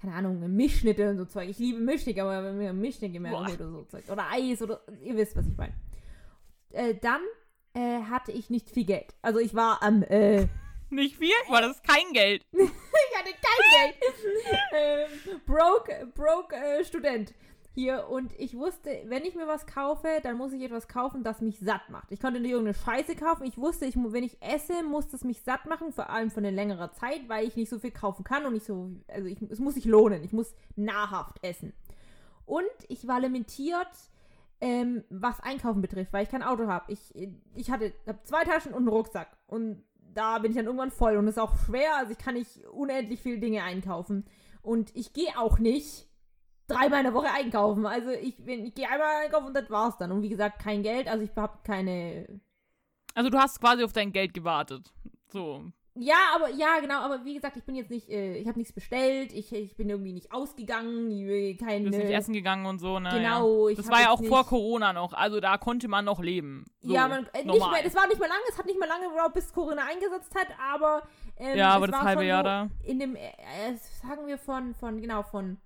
keine 0.00 0.14
Ahnung, 0.14 0.54
Mischschnitte 0.54 1.10
und 1.10 1.16
so 1.18 1.24
Zeug. 1.24 1.48
Ich 1.48 1.58
liebe 1.58 1.80
Mischschnitte, 1.80 2.22
aber 2.22 2.44
wenn 2.44 2.56
mir 2.58 2.72
Mischschnitte 2.72 3.18
mehr 3.18 3.36
oder 3.38 3.68
so 3.68 3.82
Zeug. 3.84 4.04
Oder 4.08 4.26
Eis 4.30 4.62
oder, 4.62 4.80
ihr 5.02 5.16
wisst, 5.16 5.36
was 5.36 5.46
ich 5.46 5.56
meine. 5.56 5.74
Äh, 6.70 6.94
dann 6.94 7.20
äh, 7.74 8.02
hatte 8.02 8.32
ich 8.32 8.50
nicht 8.50 8.70
viel 8.70 8.84
Geld. 8.84 9.14
Also 9.22 9.38
ich 9.38 9.54
war 9.54 9.82
am, 9.82 10.02
äh, 10.04 10.46
Nicht 10.90 11.16
viel, 11.16 11.30
weil 11.48 11.62
das 11.62 11.80
kein 11.82 12.12
Geld. 12.12 12.44
ich 12.52 13.18
hatte 13.18 13.30
kein 13.30 13.92
Geld. 13.92 13.94
ähm, 14.72 15.40
broke, 15.46 16.08
broke 16.14 16.56
äh, 16.56 16.84
Student 16.84 17.32
hier 17.74 18.08
und 18.08 18.32
ich 18.38 18.56
wusste, 18.56 19.02
wenn 19.06 19.24
ich 19.24 19.36
mir 19.36 19.46
was 19.46 19.66
kaufe, 19.66 20.20
dann 20.22 20.36
muss 20.36 20.52
ich 20.52 20.62
etwas 20.62 20.88
kaufen, 20.88 21.22
das 21.22 21.40
mich 21.40 21.60
satt 21.60 21.88
macht. 21.88 22.10
Ich 22.10 22.20
konnte 22.20 22.40
nicht 22.40 22.50
irgendeine 22.50 22.74
Scheiße 22.74 23.14
kaufen. 23.14 23.44
Ich 23.44 23.56
wusste, 23.56 23.86
ich, 23.86 23.94
wenn 23.96 24.24
ich 24.24 24.42
esse, 24.42 24.82
muss 24.82 25.12
es 25.12 25.22
mich 25.22 25.42
satt 25.42 25.66
machen, 25.66 25.92
vor 25.92 26.10
allem 26.10 26.30
für 26.30 26.38
eine 26.38 26.50
längere 26.50 26.90
Zeit, 26.92 27.28
weil 27.28 27.46
ich 27.46 27.54
nicht 27.54 27.70
so 27.70 27.78
viel 27.78 27.92
kaufen 27.92 28.24
kann 28.24 28.44
und 28.44 28.54
nicht 28.54 28.66
so, 28.66 28.90
also 29.06 29.28
ich, 29.28 29.40
es 29.42 29.60
muss 29.60 29.74
sich 29.74 29.84
lohnen. 29.84 30.24
Ich 30.24 30.32
muss 30.32 30.54
nahrhaft 30.74 31.42
essen. 31.44 31.72
Und 32.44 32.64
ich 32.88 33.06
war 33.06 33.20
limitiert, 33.20 33.86
ähm, 34.60 35.04
was 35.10 35.40
Einkaufen 35.40 35.80
betrifft, 35.80 36.12
weil 36.12 36.24
ich 36.24 36.30
kein 36.30 36.42
Auto 36.42 36.66
habe. 36.66 36.92
Ich, 36.92 37.14
ich 37.54 37.70
hatte 37.70 37.92
hab 38.06 38.26
zwei 38.26 38.44
Taschen 38.44 38.72
und 38.72 38.80
einen 38.80 38.88
Rucksack 38.88 39.36
und 39.46 39.82
da 40.14 40.38
bin 40.38 40.50
ich 40.50 40.56
dann 40.56 40.66
irgendwann 40.66 40.90
voll 40.90 41.16
und 41.16 41.26
es 41.28 41.36
ist 41.36 41.42
auch 41.42 41.56
schwer, 41.66 41.96
also 41.96 42.12
ich 42.12 42.18
kann 42.18 42.34
nicht 42.34 42.64
unendlich 42.72 43.20
viele 43.20 43.38
Dinge 43.38 43.62
einkaufen. 43.62 44.24
Und 44.62 44.94
ich 44.94 45.12
gehe 45.12 45.38
auch 45.38 45.58
nicht 45.58 46.06
dreimal 46.66 47.00
in 47.00 47.06
der 47.06 47.14
Woche 47.14 47.32
einkaufen. 47.32 47.86
Also 47.86 48.10
ich, 48.10 48.38
ich 48.46 48.74
gehe 48.74 48.88
einmal 48.88 49.24
einkaufen 49.24 49.46
und 49.46 49.54
das 49.54 49.70
war's 49.70 49.96
dann. 49.98 50.12
Und 50.12 50.22
wie 50.22 50.28
gesagt, 50.28 50.60
kein 50.60 50.82
Geld, 50.82 51.08
also 51.08 51.24
ich 51.24 51.34
habe 51.36 51.58
keine. 51.64 52.40
Also 53.14 53.30
du 53.30 53.38
hast 53.38 53.60
quasi 53.60 53.82
auf 53.82 53.92
dein 53.92 54.12
Geld 54.12 54.34
gewartet. 54.34 54.92
So. 55.28 55.64
Ja, 55.94 56.16
aber 56.34 56.48
ja, 56.50 56.78
genau, 56.80 57.00
aber 57.00 57.24
wie 57.24 57.34
gesagt, 57.34 57.56
ich 57.56 57.64
bin 57.64 57.74
jetzt 57.74 57.90
nicht, 57.90 58.08
äh, 58.08 58.36
ich 58.36 58.46
habe 58.46 58.58
nichts 58.58 58.72
bestellt, 58.72 59.32
ich, 59.32 59.52
ich 59.52 59.76
bin 59.76 59.90
irgendwie 59.90 60.12
nicht 60.12 60.32
ausgegangen, 60.32 61.08
keine. 61.58 61.84
Du 61.84 61.90
bist 61.90 62.04
nicht 62.04 62.14
essen 62.14 62.32
gegangen 62.32 62.64
und 62.66 62.78
so, 62.78 63.00
ne? 63.00 63.10
Genau, 63.12 63.66
ja. 63.66 63.72
ich 63.72 63.76
Das 63.76 63.90
war 63.90 64.00
ja 64.00 64.10
auch 64.10 64.22
vor 64.22 64.46
Corona 64.46 64.92
noch. 64.92 65.12
Also 65.12 65.40
da 65.40 65.58
konnte 65.58 65.88
man 65.88 66.04
noch 66.04 66.20
leben. 66.20 66.64
So, 66.80 66.94
ja, 66.94 67.08
man, 67.08 67.26
äh, 67.32 67.44
nicht 67.44 67.70
mehr, 67.70 67.82
das 67.82 67.94
war 67.94 68.06
nicht 68.06 68.20
mehr 68.20 68.28
lange, 68.28 68.42
es 68.48 68.56
hat 68.56 68.66
nicht 68.66 68.78
mehr 68.78 68.88
lange 68.88 69.08
gebraucht, 69.08 69.34
bis 69.34 69.52
Corona 69.52 69.82
eingesetzt 69.84 70.32
hat, 70.36 70.46
aber. 70.60 71.02
Ähm, 71.36 71.58
Ja, 71.58 71.70
aber 71.70 71.88
das 71.88 72.00
halbe 72.00 72.24
Jahr 72.24 72.44
da. 72.44 72.68
In 72.84 73.00
dem, 73.00 73.16
äh, 73.16 73.28
äh, 73.28 73.76
sagen 74.02 74.26
wir 74.28 74.38
von, 74.38 74.74
von, 74.74 75.00
genau, 75.00 75.24
von 75.24 75.58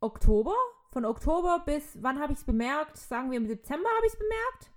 Oktober? 0.00 0.54
Von 0.92 1.06
Oktober 1.06 1.62
bis, 1.64 1.96
wann 2.02 2.20
habe 2.20 2.34
ich 2.34 2.40
es 2.40 2.44
bemerkt? 2.44 2.98
Sagen 2.98 3.30
wir 3.30 3.38
im 3.38 3.48
Dezember 3.48 3.88
habe 3.96 4.06
ich 4.06 4.12
es 4.12 4.18
bemerkt? 4.18 4.71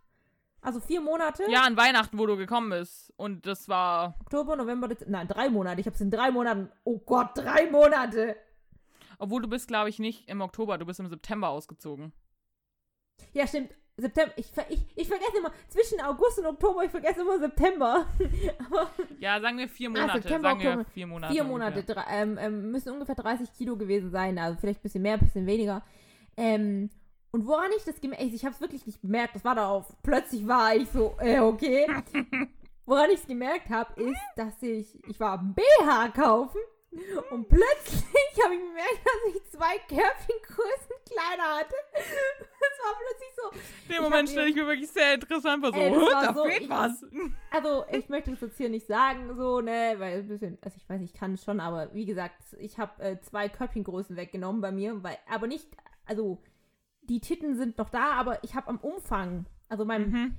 Also 0.65 0.79
vier 0.79 0.99
Monate? 0.99 1.43
Ja, 1.47 1.61
an 1.61 1.77
Weihnachten, 1.77 2.17
wo 2.17 2.25
du 2.25 2.37
gekommen 2.37 2.71
bist. 2.71 3.13
Und 3.17 3.45
das 3.45 3.69
war. 3.69 4.15
Oktober, 4.21 4.55
November, 4.55 4.87
Dezember. 4.87 5.19
Nein, 5.19 5.27
drei 5.27 5.47
Monate. 5.47 5.79
Ich 5.79 5.85
habe 5.85 5.93
es 5.93 6.01
in 6.01 6.09
drei 6.09 6.31
Monaten. 6.31 6.71
Oh 6.83 6.97
Gott, 6.97 7.29
drei 7.35 7.69
Monate. 7.69 8.35
Obwohl 9.19 9.43
du 9.43 9.47
bist, 9.47 9.67
glaube 9.67 9.89
ich, 9.89 9.99
nicht 9.99 10.27
im 10.27 10.41
Oktober, 10.41 10.79
du 10.79 10.85
bist 10.87 10.99
im 10.99 11.07
September 11.07 11.49
ausgezogen. 11.49 12.13
Ja, 13.33 13.45
stimmt. 13.45 13.75
September. 13.95 14.33
Ich, 14.37 14.51
ich, 14.69 14.85
ich 14.95 15.07
vergesse 15.07 15.37
immer, 15.37 15.51
zwischen 15.69 16.01
August 16.01 16.39
und 16.39 16.47
Oktober, 16.47 16.83
ich 16.83 16.91
vergesse 16.91 17.21
immer 17.21 17.37
September. 17.37 18.07
Ja, 19.19 19.39
sagen 19.39 19.59
wir 19.59 19.69
vier 19.69 19.89
Monate. 19.89 20.21
September, 20.21 20.49
sagen 20.49 20.59
wir 20.61 20.69
Oktober. 20.71 20.89
vier 20.93 21.07
Monate. 21.07 21.33
vier 21.33 21.43
Monate 21.43 21.83
drei, 21.83 22.03
ähm, 22.09 22.37
ähm, 22.39 22.71
müssen 22.71 22.91
ungefähr 22.91 23.15
30 23.15 23.53
Kilo 23.53 23.77
gewesen 23.77 24.09
sein. 24.09 24.37
Also 24.39 24.57
vielleicht 24.59 24.79
ein 24.79 24.83
bisschen 24.83 25.03
mehr, 25.03 25.13
ein 25.13 25.19
bisschen 25.19 25.45
weniger. 25.45 25.83
Ähm, 26.35 26.89
und 27.35 27.45
woran 27.47 27.69
ich 27.77 27.83
das 27.83 27.99
gemerkt 28.01 28.23
ich 28.23 28.45
habe 28.45 28.55
es 28.55 28.61
wirklich 28.61 28.85
nicht 28.85 29.01
bemerkt, 29.01 29.35
das 29.35 29.43
war 29.43 29.55
da 29.55 29.67
auf, 29.69 29.85
plötzlich 30.03 30.47
war 30.47 30.73
ich 30.75 30.89
so, 30.89 31.15
äh, 31.19 31.39
okay. 31.39 31.85
woran 32.85 33.09
ich 33.09 33.19
es 33.19 33.27
gemerkt 33.27 33.69
habe, 33.69 34.01
ist, 34.01 34.19
dass 34.37 34.61
ich, 34.61 34.97
ich 35.07 35.19
war 35.19 35.33
am 35.39 35.53
BH 35.53 36.09
kaufen 36.09 36.59
und 37.31 37.49
plötzlich 37.49 38.05
habe 38.43 38.53
ich 38.55 38.61
bemerkt, 38.61 38.99
dass 39.03 39.35
ich 39.35 39.51
zwei 39.51 39.77
Körbchengrößen 39.79 40.95
kleiner 41.05 41.57
hatte. 41.59 41.75
Das 41.93 42.85
war 42.85 42.95
plötzlich 42.99 43.29
so, 43.35 43.93
Den 43.93 44.03
Moment 44.03 44.29
stelle 44.29 44.47
ich 44.49 44.55
mir 44.55 44.65
wirklich 44.67 44.89
sehr 44.89 45.15
interessant 45.15 45.61
vor. 45.63 45.73
So, 45.73 45.79
Ey, 45.79 45.89
das 45.91 45.99
"Hä, 45.99 46.13
war 46.13 46.23
da 46.25 46.33
so- 46.33 46.43
fehlt 46.45 46.61
ich- 46.61 46.69
was. 46.69 47.05
Also, 47.51 47.85
ich 47.91 48.07
möchte 48.09 48.31
das 48.31 48.41
jetzt 48.41 48.57
hier 48.57 48.69
nicht 48.69 48.87
sagen, 48.87 49.35
so, 49.35 49.59
ne, 49.61 49.95
weil 49.97 50.19
ein 50.19 50.27
bisschen, 50.27 50.57
also 50.61 50.77
ich 50.77 50.87
weiß, 50.89 51.01
ich 51.01 51.13
kann 51.13 51.33
es 51.33 51.43
schon, 51.43 51.59
aber 51.59 51.93
wie 51.93 52.05
gesagt, 52.05 52.41
ich 52.59 52.77
habe 52.79 53.03
äh, 53.03 53.19
zwei 53.21 53.49
Körbchengrößen 53.49 54.15
weggenommen 54.15 54.61
bei 54.61 54.71
mir, 54.71 55.03
weil, 55.03 55.17
aber 55.29 55.47
nicht, 55.47 55.67
also, 56.05 56.41
die 57.07 57.19
Titten 57.19 57.55
sind 57.55 57.77
noch 57.77 57.89
da, 57.89 58.11
aber 58.13 58.43
ich 58.43 58.55
habe 58.55 58.67
am 58.67 58.77
Umfang, 58.77 59.45
also 59.69 59.85
meinem, 59.85 60.11
Mhm. 60.11 60.35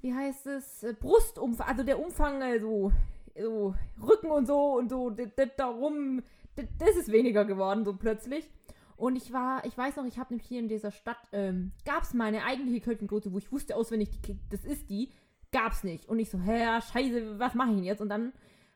wie 0.00 0.14
heißt 0.14 0.46
es, 0.46 0.82
äh, 0.82 0.94
Brustumfang, 0.98 1.66
also 1.66 1.82
der 1.82 1.98
Umfang, 1.98 2.42
äh, 2.42 2.60
so, 2.60 2.92
Rücken 3.36 4.30
und 4.30 4.46
so 4.46 4.74
und 4.78 4.88
so, 4.90 5.10
darum, 5.56 6.22
das, 6.54 6.96
ist 6.96 7.10
weniger 7.10 7.44
geworden, 7.44 7.84
so 7.84 7.94
plötzlich. 7.94 8.48
Und 8.96 9.16
ich 9.16 9.32
war, 9.32 9.64
ich 9.64 9.76
weiß 9.76 9.96
noch, 9.96 10.04
ich 10.04 10.18
habe 10.18 10.32
nämlich 10.32 10.46
hier 10.46 10.60
in 10.60 10.68
dieser 10.68 10.92
Stadt, 10.92 11.18
ähm, 11.32 11.72
gab 11.84 12.04
es 12.04 12.14
meine 12.14 12.44
eigentliche 12.44 12.80
Körbchengröße, 12.80 13.32
wo 13.32 13.38
ich 13.38 13.50
wusste 13.50 13.74
auswendig, 13.74 14.20
die, 14.22 14.38
das 14.50 14.64
ist 14.64 14.88
die, 14.88 15.10
gab's 15.50 15.82
nicht. 15.82 16.08
Und 16.08 16.20
ich 16.20 16.30
so, 16.30 16.38
hä, 16.38 16.80
scheiße, 16.80 17.38
was 17.40 17.54
mache 17.54 17.70
ich 17.70 17.76
denn 17.76 17.84
jetzt? 17.84 18.00
Und 18.00 18.08
dann 18.08 18.32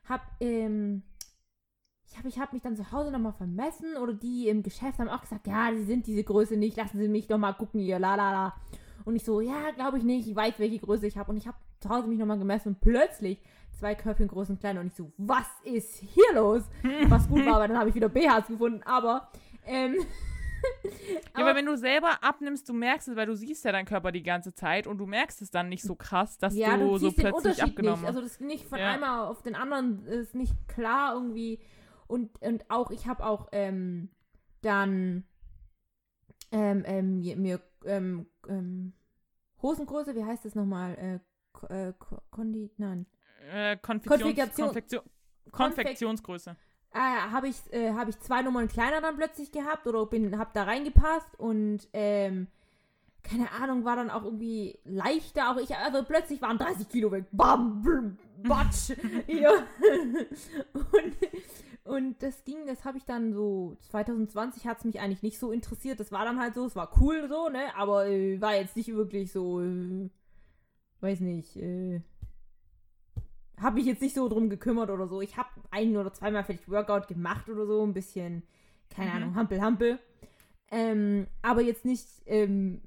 hab, 0.09 0.21
ähm, 0.41 1.03
ich 2.11 2.17
habe 2.17 2.27
ich 2.27 2.39
hab 2.39 2.53
mich 2.53 2.61
dann 2.61 2.75
zu 2.75 2.91
Hause 2.91 3.11
nochmal 3.11 3.33
vermessen 3.33 3.95
oder 3.97 4.13
die 4.13 4.47
im 4.47 4.63
Geschäft 4.63 4.99
haben 4.99 5.09
auch 5.09 5.21
gesagt, 5.21 5.47
ja, 5.47 5.69
sie 5.73 5.83
sind 5.83 6.07
diese 6.07 6.23
Größe 6.23 6.57
nicht, 6.57 6.75
lassen 6.77 6.99
Sie 6.99 7.07
mich 7.07 7.27
doch 7.27 7.37
mal 7.37 7.53
gucken 7.53 7.79
hier, 7.79 7.99
la 7.99 8.15
la 8.15 8.31
la. 8.31 8.53
Und 9.05 9.15
ich 9.15 9.23
so, 9.23 9.41
ja, 9.41 9.71
glaube 9.75 9.97
ich 9.97 10.03
nicht, 10.03 10.27
ich 10.27 10.35
weiß, 10.35 10.55
welche 10.57 10.79
Größe 10.79 11.07
ich 11.07 11.17
habe. 11.17 11.31
Und 11.31 11.37
ich 11.37 11.47
habe 11.47 11.57
zu 11.79 11.89
Hause 11.89 12.07
mich 12.07 12.19
nochmal 12.19 12.37
gemessen 12.37 12.69
und 12.69 12.81
plötzlich 12.81 13.41
zwei 13.77 13.95
Körbchengrößen 13.95 14.59
kleiner 14.59 14.81
und 14.81 14.87
ich 14.87 14.95
so, 14.95 15.11
was 15.17 15.47
ist 15.63 15.95
hier 15.95 16.33
los? 16.33 16.63
Was 17.07 17.29
gut 17.29 17.45
war, 17.45 17.55
aber 17.55 17.67
dann 17.67 17.77
habe 17.77 17.89
ich 17.89 17.95
wieder 17.95 18.09
BHs 18.09 18.47
gefunden, 18.47 18.81
aber, 18.83 19.29
ähm, 19.65 19.95
Ja, 21.37 21.45
aber 21.45 21.55
wenn 21.55 21.65
du 21.65 21.77
selber 21.77 22.21
abnimmst, 22.21 22.67
du 22.67 22.73
merkst 22.73 23.07
es, 23.07 23.15
weil 23.15 23.25
du 23.27 23.35
siehst 23.35 23.63
ja 23.63 23.71
deinen 23.71 23.85
Körper 23.85 24.11
die 24.11 24.23
ganze 24.23 24.53
Zeit 24.53 24.87
und 24.87 24.97
du 24.97 25.05
merkst 25.05 25.41
es 25.41 25.51
dann 25.51 25.69
nicht 25.69 25.83
so 25.83 25.95
krass, 25.95 26.37
dass 26.37 26.53
ja, 26.53 26.75
du, 26.75 26.85
du 26.85 26.97
so 26.97 27.11
plötzlich 27.13 27.63
abgenommen 27.63 28.01
nicht. 28.01 28.09
hast. 28.09 28.17
Also 28.17 28.21
das 28.21 28.31
ist 28.33 28.41
nicht 28.41 28.65
von 28.67 28.77
Ja. 28.79 28.91
einmal 28.91 29.27
auf 29.27 29.41
den 29.41 29.55
anderen 29.55 30.05
ist 30.05 30.35
nicht 30.35 30.53
klar 30.67 31.13
irgendwie. 31.13 31.59
Und, 32.09 32.41
und 32.41 32.69
auch, 32.69 32.91
ich 32.91 33.07
habe 33.07 33.25
auch 33.25 33.47
ähm, 33.51 34.09
dann 34.61 35.23
ähm, 36.51 36.83
ähm, 36.85 37.19
mir- 37.19 37.37
mir 37.37 37.61
ähm, 37.85 38.25
ähm, 38.47 38.93
Hosengröße, 39.61 40.15
wie 40.15 40.25
heißt 40.25 40.43
das 40.43 40.55
nochmal? 40.55 40.95
Äh, 40.97 41.89
äh, 41.89 41.93
Ko- 41.97 42.21
Kondi, 42.31 42.71
nein. 42.77 43.05
äh, 43.51 43.77
Konfektions 43.77 44.55
Konfektion 44.55 45.01
Konfek- 45.01 45.51
Konfektionsgröße. 45.51 46.55
Ah, 46.91 47.31
habe 47.31 47.47
ich, 47.47 47.57
äh, 47.71 47.93
hab 47.93 48.07
ich 48.09 48.19
zwei 48.19 48.41
Nummern 48.41 48.67
kleiner 48.67 48.99
dann 49.01 49.15
plötzlich 49.15 49.51
gehabt 49.51 49.85
oder 49.85 50.05
bin, 50.07 50.37
hab 50.39 50.53
da 50.53 50.63
reingepasst 50.63 51.37
und 51.39 51.87
ähm, 51.93 52.47
keine 53.21 53.51
Ahnung, 53.51 53.85
war 53.85 53.95
dann 53.95 54.09
auch 54.09 54.23
irgendwie 54.23 54.79
leichter. 54.85 55.51
Auch 55.51 55.57
ich, 55.57 55.75
also 55.75 56.03
plötzlich 56.03 56.41
waren 56.41 56.57
30 56.57 56.89
Kilo 56.89 57.11
weg. 57.11 57.25
Bam, 57.31 57.81
blum, 57.83 58.17
batsch. 58.41 58.91
und, 60.73 61.15
und 61.83 62.21
das 62.21 62.43
ging, 62.43 62.65
das 62.67 62.85
habe 62.85 62.97
ich 62.97 63.05
dann 63.05 63.33
so, 63.33 63.75
2020 63.89 64.67
hat 64.67 64.79
es 64.79 64.83
mich 64.85 64.99
eigentlich 64.99 65.23
nicht 65.23 65.39
so 65.39 65.51
interessiert. 65.51 65.99
Das 65.99 66.11
war 66.11 66.25
dann 66.25 66.39
halt 66.39 66.53
so, 66.53 66.65
es 66.65 66.75
war 66.75 66.91
cool 67.01 67.27
so, 67.27 67.49
ne? 67.49 67.75
Aber 67.75 68.07
äh, 68.07 68.39
war 68.41 68.55
jetzt 68.55 68.75
nicht 68.75 68.93
wirklich 68.93 69.31
so, 69.31 69.61
äh, 69.61 70.09
weiß 71.01 71.21
nicht, 71.21 71.55
äh, 71.57 72.01
habe 73.57 73.75
mich 73.75 73.85
jetzt 73.85 74.01
nicht 74.01 74.15
so 74.15 74.29
drum 74.29 74.49
gekümmert 74.49 74.89
oder 74.89 75.07
so. 75.07 75.21
Ich 75.21 75.35
habe 75.37 75.49
ein 75.71 75.95
oder 75.97 76.13
zweimal 76.13 76.43
vielleicht 76.43 76.69
Workout 76.69 77.07
gemacht 77.07 77.49
oder 77.49 77.65
so, 77.65 77.83
ein 77.83 77.93
bisschen, 77.93 78.43
keine 78.89 79.09
Mhm. 79.11 79.15
Ahnung, 79.15 79.35
Hampel, 79.35 79.61
Hampel. 79.61 79.99
Ähm, 80.71 81.27
aber 81.41 81.61
jetzt 81.61 81.83
nicht 81.85 82.07
ähm, 82.25 82.81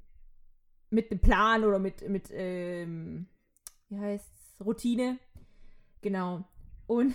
mit 0.90 1.10
einem 1.10 1.20
Plan 1.20 1.64
oder 1.64 1.78
mit, 1.78 2.08
mit 2.08 2.30
ähm, 2.32 3.26
wie 3.88 3.98
heißt's, 3.98 4.56
Routine. 4.64 5.18
Genau. 6.00 6.44
Und, 6.86 7.14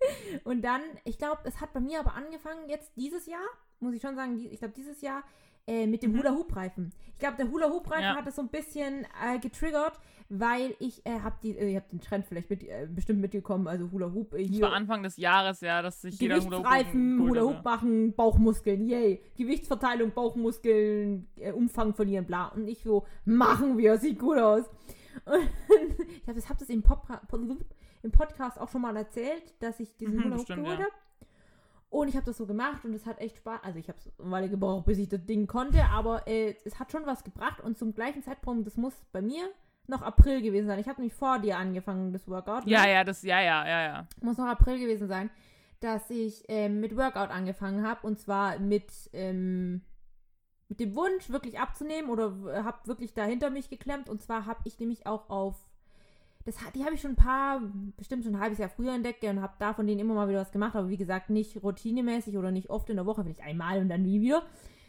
und 0.44 0.62
dann, 0.62 0.80
ich 1.04 1.18
glaube, 1.18 1.40
es 1.44 1.60
hat 1.60 1.72
bei 1.72 1.80
mir 1.80 2.00
aber 2.00 2.14
angefangen 2.14 2.68
jetzt 2.68 2.92
dieses 2.96 3.26
Jahr, 3.26 3.44
muss 3.80 3.94
ich 3.94 4.02
schon 4.02 4.16
sagen, 4.16 4.38
ich 4.38 4.58
glaube 4.58 4.74
dieses 4.76 5.00
Jahr, 5.00 5.22
äh, 5.66 5.86
mit 5.86 6.02
dem 6.02 6.12
Mhm. 6.12 6.18
Hula-Hoop-Reifen. 6.20 6.90
Ich 7.12 7.18
glaube, 7.18 7.36
der 7.36 7.50
Hula-Hoop-Reifen 7.50 8.02
Ja. 8.02 8.16
hat 8.16 8.26
es 8.26 8.36
so 8.36 8.42
ein 8.42 8.48
bisschen 8.48 9.06
äh, 9.22 9.38
getriggert, 9.38 10.00
weil 10.30 10.74
ich 10.78 11.04
äh, 11.04 11.20
habe 11.20 11.36
die, 11.42 11.50
äh, 11.56 11.72
ihr 11.72 11.76
habt 11.80 11.92
den 11.92 12.00
Trend 12.00 12.24
vielleicht 12.24 12.48
mit, 12.48 12.62
äh, 12.64 12.88
bestimmt 12.90 13.20
mitgekommen, 13.20 13.68
also 13.68 13.90
Hula-Hoop 13.90 14.32
äh, 14.34 14.46
Das 14.48 14.60
war 14.62 14.72
Anfang 14.72 15.02
des 15.02 15.18
Jahres, 15.18 15.60
ja, 15.60 15.82
dass 15.82 16.00
sich 16.00 16.18
jeder 16.18 16.36
Gewichtsreifen, 16.36 17.18
Hula-Hoop 17.20 17.28
Hula 17.28 17.40
geholt 17.40 17.56
Hoop 17.58 17.64
hatte. 17.66 17.84
machen, 17.86 18.12
Bauchmuskeln, 18.14 18.86
yay. 18.86 19.22
Gewichtsverteilung, 19.36 20.12
Bauchmuskeln, 20.12 21.28
äh, 21.36 21.52
Umfang 21.52 21.94
verlieren, 21.94 22.24
bla. 22.26 22.46
Und 22.48 22.66
ich 22.66 22.82
so, 22.82 23.04
machen 23.26 23.76
wir, 23.76 23.98
sieht 23.98 24.18
gut 24.18 24.38
aus. 24.38 24.64
Und 25.26 26.00
ich 26.08 26.22
glaube, 26.24 26.40
das 26.40 26.48
habt 26.48 26.62
ihr 26.62 26.70
im, 26.70 26.82
Popra- 26.82 27.20
im 28.02 28.12
Podcast 28.12 28.58
auch 28.58 28.68
schon 28.68 28.82
mal 28.82 28.96
erzählt, 28.96 29.42
dass 29.60 29.80
ich 29.80 29.96
diesen 29.96 30.16
Mhm, 30.16 30.24
Hula 30.24 30.30
Hoop 30.30 30.46
bestimmt, 30.46 30.64
geholt 30.64 30.78
ja. 30.78 30.84
habe. 30.86 30.94
Und 31.90 32.08
ich 32.08 32.14
habe 32.14 32.26
das 32.26 32.36
so 32.36 32.46
gemacht 32.46 32.84
und 32.84 32.94
es 32.94 33.04
hat 33.04 33.18
echt 33.18 33.36
Spaß. 33.38 33.60
Also 33.64 33.78
ich 33.78 33.88
habe 33.88 33.98
es 33.98 34.12
eine 34.20 34.30
Weile 34.30 34.48
gebraucht, 34.48 34.86
bis 34.86 34.98
ich 34.98 35.08
das 35.08 35.24
Ding 35.26 35.48
konnte, 35.48 35.84
aber 35.86 36.26
äh, 36.28 36.54
es 36.64 36.78
hat 36.78 36.92
schon 36.92 37.04
was 37.04 37.24
gebracht 37.24 37.60
und 37.60 37.76
zum 37.76 37.94
gleichen 37.94 38.22
Zeitpunkt, 38.22 38.66
das 38.66 38.76
muss 38.76 38.94
bei 39.10 39.20
mir 39.20 39.50
noch 39.88 40.02
April 40.02 40.40
gewesen 40.40 40.68
sein. 40.68 40.78
Ich 40.78 40.88
habe 40.88 41.00
nämlich 41.00 41.14
vor 41.14 41.40
dir 41.40 41.58
angefangen, 41.58 42.12
das 42.12 42.28
Workout. 42.28 42.64
ne? 42.64 42.70
Ja, 42.72 42.86
ja, 42.88 43.02
das, 43.02 43.22
ja, 43.22 43.40
ja, 43.40 43.66
ja, 43.66 43.82
ja. 43.82 44.06
muss 44.22 44.38
noch 44.38 44.46
April 44.46 44.78
gewesen 44.78 45.08
sein, 45.08 45.30
dass 45.80 46.08
ich 46.10 46.44
ähm, 46.46 46.78
mit 46.78 46.96
Workout 46.96 47.30
angefangen 47.30 47.84
habe 47.84 48.06
und 48.06 48.20
zwar 48.20 48.60
mit, 48.60 48.92
ähm, 49.12 49.82
mit 50.68 50.78
dem 50.78 50.94
Wunsch, 50.94 51.30
wirklich 51.30 51.58
abzunehmen 51.58 52.08
oder 52.08 52.64
habe 52.64 52.86
wirklich 52.86 53.14
dahinter 53.14 53.50
mich 53.50 53.68
geklemmt 53.68 54.08
und 54.08 54.22
zwar 54.22 54.46
habe 54.46 54.60
ich 54.64 54.78
nämlich 54.78 55.08
auch 55.08 55.28
auf, 55.28 55.56
das, 56.50 56.72
die 56.72 56.84
habe 56.84 56.94
ich 56.94 57.00
schon 57.00 57.12
ein 57.12 57.16
paar, 57.16 57.60
bestimmt 57.96 58.24
schon 58.24 58.34
ein 58.34 58.40
halbes 58.40 58.58
Jahr 58.58 58.68
früher 58.68 58.94
entdeckt 58.94 59.22
und 59.24 59.40
habe 59.40 59.54
da 59.58 59.72
von 59.74 59.86
denen 59.86 60.00
immer 60.00 60.14
mal 60.14 60.28
wieder 60.28 60.40
was 60.40 60.52
gemacht, 60.52 60.74
aber 60.74 60.88
wie 60.88 60.96
gesagt, 60.96 61.30
nicht 61.30 61.62
routinemäßig 61.62 62.36
oder 62.36 62.50
nicht 62.50 62.70
oft 62.70 62.90
in 62.90 62.96
der 62.96 63.06
Woche, 63.06 63.22
vielleicht 63.22 63.42
einmal 63.42 63.78
und 63.80 63.88
dann 63.88 64.02
nie 64.02 64.20
wieder. 64.20 64.42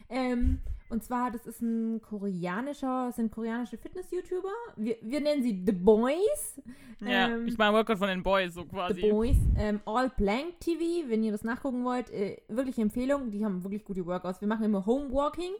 Ähm, 0.09 0.59
und 0.89 1.03
zwar, 1.03 1.31
das 1.31 1.45
ist 1.45 1.61
ein 1.61 2.01
koreanischer, 2.01 3.05
das 3.07 3.15
sind 3.15 3.31
koreanische 3.31 3.77
Fitness-YouTuber. 3.77 4.49
Wir, 4.75 4.97
wir 5.01 5.21
nennen 5.21 5.41
sie 5.41 5.63
The 5.65 5.71
Boys. 5.71 6.61
ja 6.99 7.29
Ähm, 7.29 7.47
ich 7.47 7.57
mache 7.57 7.73
Workout 7.73 7.97
von 7.97 8.09
den 8.09 8.21
Boys, 8.23 8.53
so 8.55 8.63
The 8.63 8.67
quasi. 8.67 9.01
Boys. 9.09 9.37
Ähm, 9.57 9.79
All 9.85 10.09
Blank 10.09 10.59
TV, 10.59 11.09
wenn 11.09 11.23
ihr 11.23 11.31
das 11.31 11.43
nachgucken 11.45 11.85
wollt, 11.85 12.09
äh, 12.09 12.37
wirklich 12.49 12.77
Empfehlung. 12.77 13.31
Die 13.31 13.45
haben 13.45 13.63
wirklich 13.63 13.85
gute 13.85 14.05
Workouts. 14.05 14.41
Wir 14.41 14.49
machen 14.49 14.65
immer 14.65 14.85
Homewalking. 14.85 15.53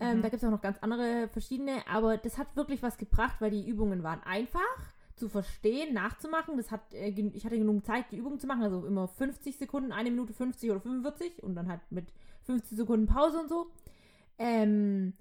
Ähm, 0.00 0.18
Mhm. 0.18 0.22
Da 0.22 0.28
gibt 0.28 0.42
es 0.42 0.46
auch 0.46 0.52
noch 0.52 0.60
ganz 0.60 0.78
andere 0.80 1.28
verschiedene, 1.28 1.76
aber 1.90 2.18
das 2.18 2.36
hat 2.36 2.54
wirklich 2.56 2.82
was 2.82 2.98
gebracht, 2.98 3.36
weil 3.40 3.52
die 3.52 3.66
Übungen 3.66 4.02
waren 4.02 4.20
einfach 4.24 4.60
zu 5.16 5.28
verstehen, 5.28 5.94
nachzumachen. 5.94 6.56
Das 6.56 6.70
hat, 6.70 6.94
äh, 6.94 7.08
ich 7.08 7.44
hatte 7.44 7.58
genug 7.58 7.84
Zeit, 7.84 8.06
die 8.10 8.16
Übung 8.16 8.38
zu 8.38 8.46
machen, 8.46 8.62
also 8.62 8.86
immer 8.86 9.08
50 9.08 9.56
Sekunden, 9.56 9.92
eine 9.92 10.10
Minute 10.10 10.32
50 10.32 10.70
oder 10.70 10.80
45 10.80 11.42
und 11.42 11.54
dann 11.54 11.68
halt 11.68 11.80
mit 11.90 12.06
50 12.44 12.76
Sekunden 12.76 13.06
Pause 13.06 13.40
und 13.40 13.48
so. 13.48 13.70
Ähm, 14.38 15.14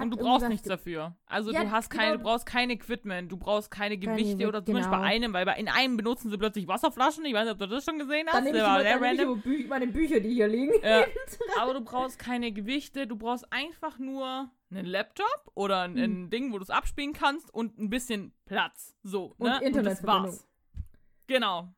Und 0.00 0.10
du 0.10 0.16
brauchst 0.16 0.48
nichts 0.48 0.68
dafür. 0.68 1.16
Also 1.26 1.50
Ja, 1.50 1.64
du 1.64 1.70
hast 1.72 1.90
keine, 1.90 2.12
genau. 2.12 2.18
du 2.18 2.22
brauchst 2.22 2.46
kein 2.46 2.70
Equipment, 2.70 3.32
du 3.32 3.36
brauchst 3.36 3.70
keine 3.70 3.98
Keine 3.98 4.16
Gewichte 4.16 4.34
Gewicht, 4.34 4.48
oder 4.48 4.64
zumindest 4.64 4.90
bei 4.90 4.98
genau. 4.98 5.08
einem, 5.08 5.32
weil 5.32 5.44
bei 5.44 5.56
in 5.56 5.68
einem 5.68 5.96
benutzen 5.96 6.30
sie 6.30 6.38
plötzlich 6.38 6.68
Wasserflaschen. 6.68 7.24
Ich 7.24 7.34
weiß 7.34 7.44
nicht, 7.44 7.52
ob 7.54 7.58
du 7.58 7.66
das 7.66 7.84
schon 7.84 7.98
gesehen 7.98 8.26
hast. 8.28 8.36
Dann 8.36 8.44
nehme 8.44 8.58
ich, 8.58 8.64
sehr 8.64 8.74
dann 8.98 9.02
nehme 9.02 9.14
ich 9.14 9.20
random. 9.44 9.68
meine 9.68 9.86
Bücher, 9.88 10.20
die 10.20 10.34
hier 10.34 10.46
liegen. 10.46 10.72
Ja. 10.82 11.04
Aber 11.60 11.74
du 11.74 11.80
brauchst 11.80 12.18
keine 12.18 12.52
Gewichte, 12.52 13.06
du 13.06 13.16
brauchst 13.16 13.52
einfach 13.52 13.98
nur 13.98 14.50
einen 14.70 14.86
Laptop 14.86 15.50
oder 15.54 15.82
ein, 15.82 15.98
ein 15.98 16.30
Ding, 16.30 16.52
wo 16.52 16.58
du 16.58 16.62
es 16.64 16.70
abspielen 16.70 17.12
kannst 17.12 17.52
und 17.52 17.78
ein 17.78 17.90
bisschen 17.90 18.32
Platz. 18.46 18.94
So, 19.02 19.34
Und 19.38 19.48
ne? 19.50 19.60
und 19.64 19.84
das 19.84 20.04
war's. 20.06 20.46
Genau. 21.26 21.68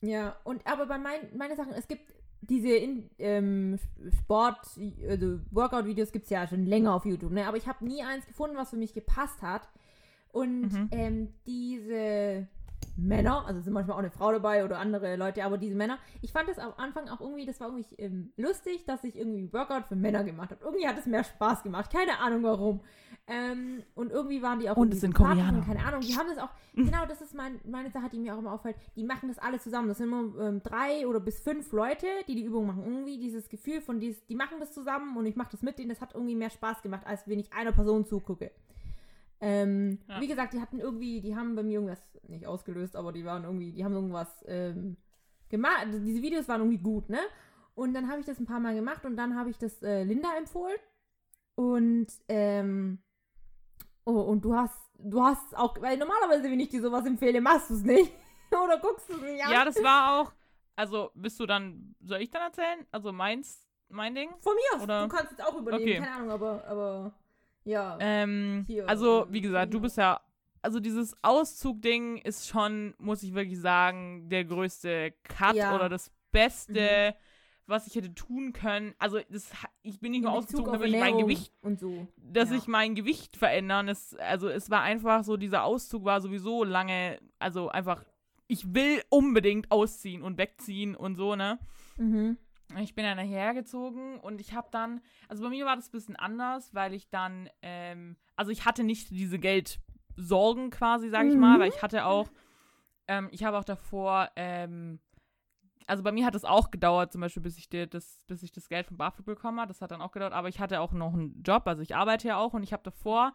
Ja, 0.00 0.36
und 0.44 0.66
aber 0.66 0.86
bei 0.86 0.98
mein, 0.98 1.36
meine 1.36 1.56
Sachen, 1.56 1.72
es 1.72 1.86
gibt 1.86 2.12
diese 2.42 2.68
in, 2.74 3.08
ähm, 3.18 3.78
Sport, 4.20 4.58
also 5.08 5.40
Workout-Videos 5.50 6.12
gibt 6.12 6.24
es 6.24 6.30
ja 6.30 6.46
schon 6.46 6.66
länger 6.66 6.94
auf 6.94 7.06
YouTube, 7.06 7.32
ne? 7.32 7.46
Aber 7.46 7.56
ich 7.56 7.66
habe 7.66 7.84
nie 7.86 8.02
eins 8.02 8.26
gefunden, 8.26 8.56
was 8.56 8.70
für 8.70 8.76
mich 8.76 8.92
gepasst 8.94 9.40
hat. 9.42 9.68
Und 10.32 10.72
Mhm. 10.72 10.88
ähm, 10.92 11.28
diese 11.46 12.46
Männer, 12.96 13.46
also 13.46 13.60
sind 13.60 13.72
manchmal 13.72 13.96
auch 13.96 14.00
eine 14.00 14.10
Frau 14.10 14.32
dabei 14.32 14.64
oder 14.64 14.78
andere 14.78 15.16
Leute, 15.16 15.44
aber 15.44 15.58
diese 15.58 15.74
Männer, 15.74 15.98
ich 16.20 16.32
fand 16.32 16.48
das 16.48 16.58
am 16.58 16.72
Anfang 16.76 17.08
auch 17.08 17.20
irgendwie, 17.20 17.46
das 17.46 17.60
war 17.60 17.68
irgendwie 17.68 17.94
ähm, 17.96 18.32
lustig, 18.36 18.84
dass 18.86 19.04
ich 19.04 19.16
irgendwie 19.16 19.52
Workout 19.52 19.86
für 19.86 19.96
Männer 19.96 20.24
gemacht 20.24 20.50
habe. 20.50 20.64
Irgendwie 20.64 20.86
hat 20.86 20.98
es 20.98 21.06
mehr 21.06 21.24
Spaß 21.24 21.62
gemacht, 21.62 21.92
keine 21.92 22.18
Ahnung 22.18 22.42
warum. 22.42 22.80
Ähm, 23.28 23.82
und 23.94 24.10
irgendwie 24.10 24.42
waren 24.42 24.58
die 24.58 24.68
auch. 24.68 24.76
Und 24.76 24.92
es 24.92 25.00
sind 25.00 25.14
Koreaner. 25.14 25.62
Keine 25.62 25.84
Ahnung, 25.84 26.00
die 26.00 26.16
haben 26.16 26.28
das 26.28 26.38
auch. 26.38 26.50
Genau, 26.74 27.04
das 27.06 27.20
ist 27.20 27.34
mein, 27.34 27.60
meine 27.64 27.90
Sache, 27.90 28.08
die 28.10 28.18
mir 28.18 28.34
auch 28.34 28.38
immer 28.38 28.52
auffällt. 28.52 28.76
Die 28.96 29.04
machen 29.04 29.28
das 29.28 29.38
alle 29.38 29.60
zusammen. 29.60 29.88
Das 29.88 29.98
sind 29.98 30.08
immer 30.08 30.40
ähm, 30.40 30.62
drei 30.62 31.06
oder 31.06 31.20
bis 31.20 31.40
fünf 31.40 31.70
Leute, 31.72 32.06
die 32.26 32.34
die 32.34 32.44
Übung 32.44 32.66
machen. 32.66 32.82
Irgendwie 32.84 33.18
dieses 33.18 33.48
Gefühl 33.48 33.80
von, 33.80 34.00
dies, 34.00 34.24
die 34.26 34.34
machen 34.34 34.56
das 34.58 34.72
zusammen 34.72 35.16
und 35.16 35.26
ich 35.26 35.36
mache 35.36 35.50
das 35.52 35.62
mit 35.62 35.78
denen. 35.78 35.90
Das 35.90 36.00
hat 36.00 36.14
irgendwie 36.14 36.34
mehr 36.34 36.50
Spaß 36.50 36.82
gemacht, 36.82 37.06
als 37.06 37.28
wenn 37.28 37.38
ich 37.38 37.52
einer 37.52 37.72
Person 37.72 38.06
zugucke. 38.06 38.50
Ähm, 39.42 39.98
ja. 40.08 40.20
Wie 40.20 40.28
gesagt, 40.28 40.54
die 40.54 40.60
hatten 40.60 40.78
irgendwie, 40.78 41.20
die 41.20 41.36
haben 41.36 41.54
bei 41.54 41.62
mir 41.62 41.74
irgendwas 41.74 42.00
nicht 42.28 42.46
ausgelöst, 42.46 42.96
aber 42.96 43.12
die 43.12 43.24
waren 43.24 43.44
irgendwie, 43.44 43.72
die 43.72 43.84
haben 43.84 43.94
irgendwas 43.94 44.42
ähm, 44.46 44.96
gemacht. 45.48 45.78
Also 45.80 45.98
diese 45.98 46.22
Videos 46.22 46.48
waren 46.48 46.60
irgendwie 46.60 46.82
gut, 46.82 47.08
ne? 47.08 47.20
Und 47.74 47.92
dann 47.94 48.08
habe 48.08 48.20
ich 48.20 48.26
das 48.26 48.38
ein 48.38 48.46
paar 48.46 48.60
Mal 48.60 48.74
gemacht 48.74 49.04
und 49.04 49.16
dann 49.16 49.36
habe 49.36 49.50
ich 49.50 49.58
das 49.58 49.82
äh, 49.82 50.04
Linda 50.04 50.28
empfohlen. 50.38 50.78
Und 51.54 52.08
ähm, 52.28 53.02
Oh, 54.04 54.20
und 54.20 54.44
du 54.44 54.54
hast, 54.54 54.90
du 54.98 55.22
hast 55.22 55.56
auch, 55.56 55.80
weil 55.80 55.96
normalerweise, 55.96 56.44
wenn 56.44 56.58
ich 56.58 56.70
dir 56.70 56.82
sowas 56.82 57.06
empfehle, 57.06 57.40
machst 57.40 57.70
du 57.70 57.74
es 57.74 57.82
nicht. 57.82 58.12
Oder 58.50 58.78
guckst 58.78 59.08
du 59.08 59.14
es 59.14 59.22
nicht 59.22 59.44
an. 59.44 59.52
Ja, 59.52 59.64
das 59.64 59.82
war 59.82 60.20
auch, 60.20 60.32
also 60.74 61.10
bist 61.14 61.38
du 61.38 61.46
dann, 61.46 61.94
soll 62.00 62.20
ich 62.20 62.30
dann 62.30 62.42
erzählen? 62.42 62.86
Also 62.90 63.12
meins, 63.12 63.68
mein 63.88 64.14
Ding? 64.14 64.30
Von 64.40 64.54
mir 64.54 64.76
aus, 64.76 64.82
Oder? 64.82 65.02
du 65.06 65.08
kannst 65.14 65.32
es 65.32 65.40
auch 65.40 65.56
übernehmen, 65.56 65.82
okay. 65.84 66.00
keine 66.00 66.10
Ahnung, 66.10 66.30
aber, 66.30 66.64
aber, 66.64 67.14
ja. 67.64 67.96
Ähm, 68.00 68.66
also, 68.86 69.26
wie 69.30 69.40
gesagt, 69.40 69.72
du 69.72 69.80
bist 69.80 69.96
ja, 69.96 70.20
also 70.60 70.80
dieses 70.80 71.14
Auszug-Ding 71.22 72.18
ist 72.18 72.48
schon, 72.48 72.94
muss 72.98 73.22
ich 73.22 73.34
wirklich 73.34 73.60
sagen, 73.60 74.28
der 74.28 74.44
größte 74.44 75.12
Cut 75.24 75.56
ja. 75.56 75.74
oder 75.74 75.88
das 75.88 76.10
Beste. 76.30 77.12
Mhm 77.12 77.22
was 77.66 77.86
ich 77.86 77.94
hätte 77.94 78.14
tun 78.14 78.52
können. 78.52 78.94
Also 78.98 79.18
das, 79.28 79.50
ich 79.82 80.00
bin 80.00 80.12
nicht 80.12 80.22
nur 80.22 80.32
ausgezogen, 80.32 80.72
damit 80.72 80.88
ich 80.88 81.00
mein 81.00 81.18
Gewicht 81.18 81.52
so. 81.78 82.06
Dass 82.16 82.50
ja. 82.50 82.56
ich 82.56 82.66
mein 82.66 82.94
Gewicht 82.94 83.36
verändern. 83.36 83.88
Es, 83.88 84.14
also 84.16 84.48
es 84.48 84.70
war 84.70 84.82
einfach 84.82 85.24
so, 85.24 85.36
dieser 85.36 85.64
Auszug 85.64 86.04
war 86.04 86.20
sowieso 86.20 86.64
lange, 86.64 87.18
also 87.38 87.68
einfach, 87.68 88.04
ich 88.46 88.74
will 88.74 89.02
unbedingt 89.08 89.70
ausziehen 89.70 90.22
und 90.22 90.38
wegziehen 90.38 90.94
und 90.94 91.16
so, 91.16 91.36
ne? 91.36 91.58
Mhm. 91.96 92.36
Ich 92.78 92.94
bin 92.94 93.04
dann 93.04 93.18
hergezogen 93.18 94.18
und 94.20 94.40
ich 94.40 94.54
habe 94.54 94.68
dann, 94.70 95.00
also 95.28 95.42
bei 95.42 95.50
mir 95.50 95.66
war 95.66 95.76
das 95.76 95.88
ein 95.88 95.92
bisschen 95.92 96.16
anders, 96.16 96.74
weil 96.74 96.94
ich 96.94 97.08
dann, 97.08 97.48
ähm, 97.62 98.16
also 98.36 98.50
ich 98.50 98.64
hatte 98.64 98.84
nicht 98.84 99.10
diese 99.10 99.38
Geldsorgen 99.38 100.70
quasi, 100.70 101.08
sag 101.08 101.26
ich 101.26 101.34
mhm. 101.34 101.40
mal, 101.40 101.60
weil 101.60 101.68
ich 101.68 101.82
hatte 101.82 102.06
auch, 102.06 102.30
ähm, 103.08 103.28
ich 103.32 103.44
habe 103.44 103.58
auch 103.58 103.64
davor, 103.64 104.30
ähm, 104.36 105.00
also 105.86 106.02
bei 106.02 106.12
mir 106.12 106.24
hat 106.24 106.34
es 106.34 106.44
auch 106.44 106.70
gedauert, 106.70 107.12
zum 107.12 107.20
Beispiel, 107.20 107.42
bis 107.42 107.58
ich, 107.58 107.68
das, 107.68 108.24
bis 108.26 108.42
ich 108.42 108.52
das 108.52 108.68
Geld 108.68 108.86
von 108.86 108.96
BAföG 108.96 109.24
bekommen 109.24 109.60
habe. 109.60 109.68
Das 109.68 109.80
hat 109.82 109.90
dann 109.90 110.00
auch 110.00 110.12
gedauert, 110.12 110.32
aber 110.32 110.48
ich 110.48 110.60
hatte 110.60 110.80
auch 110.80 110.92
noch 110.92 111.12
einen 111.12 111.42
Job, 111.42 111.66
also 111.66 111.82
ich 111.82 111.96
arbeite 111.96 112.28
ja 112.28 112.36
auch 112.38 112.54
und 112.54 112.62
ich 112.62 112.72
habe 112.72 112.82
davor, 112.82 113.34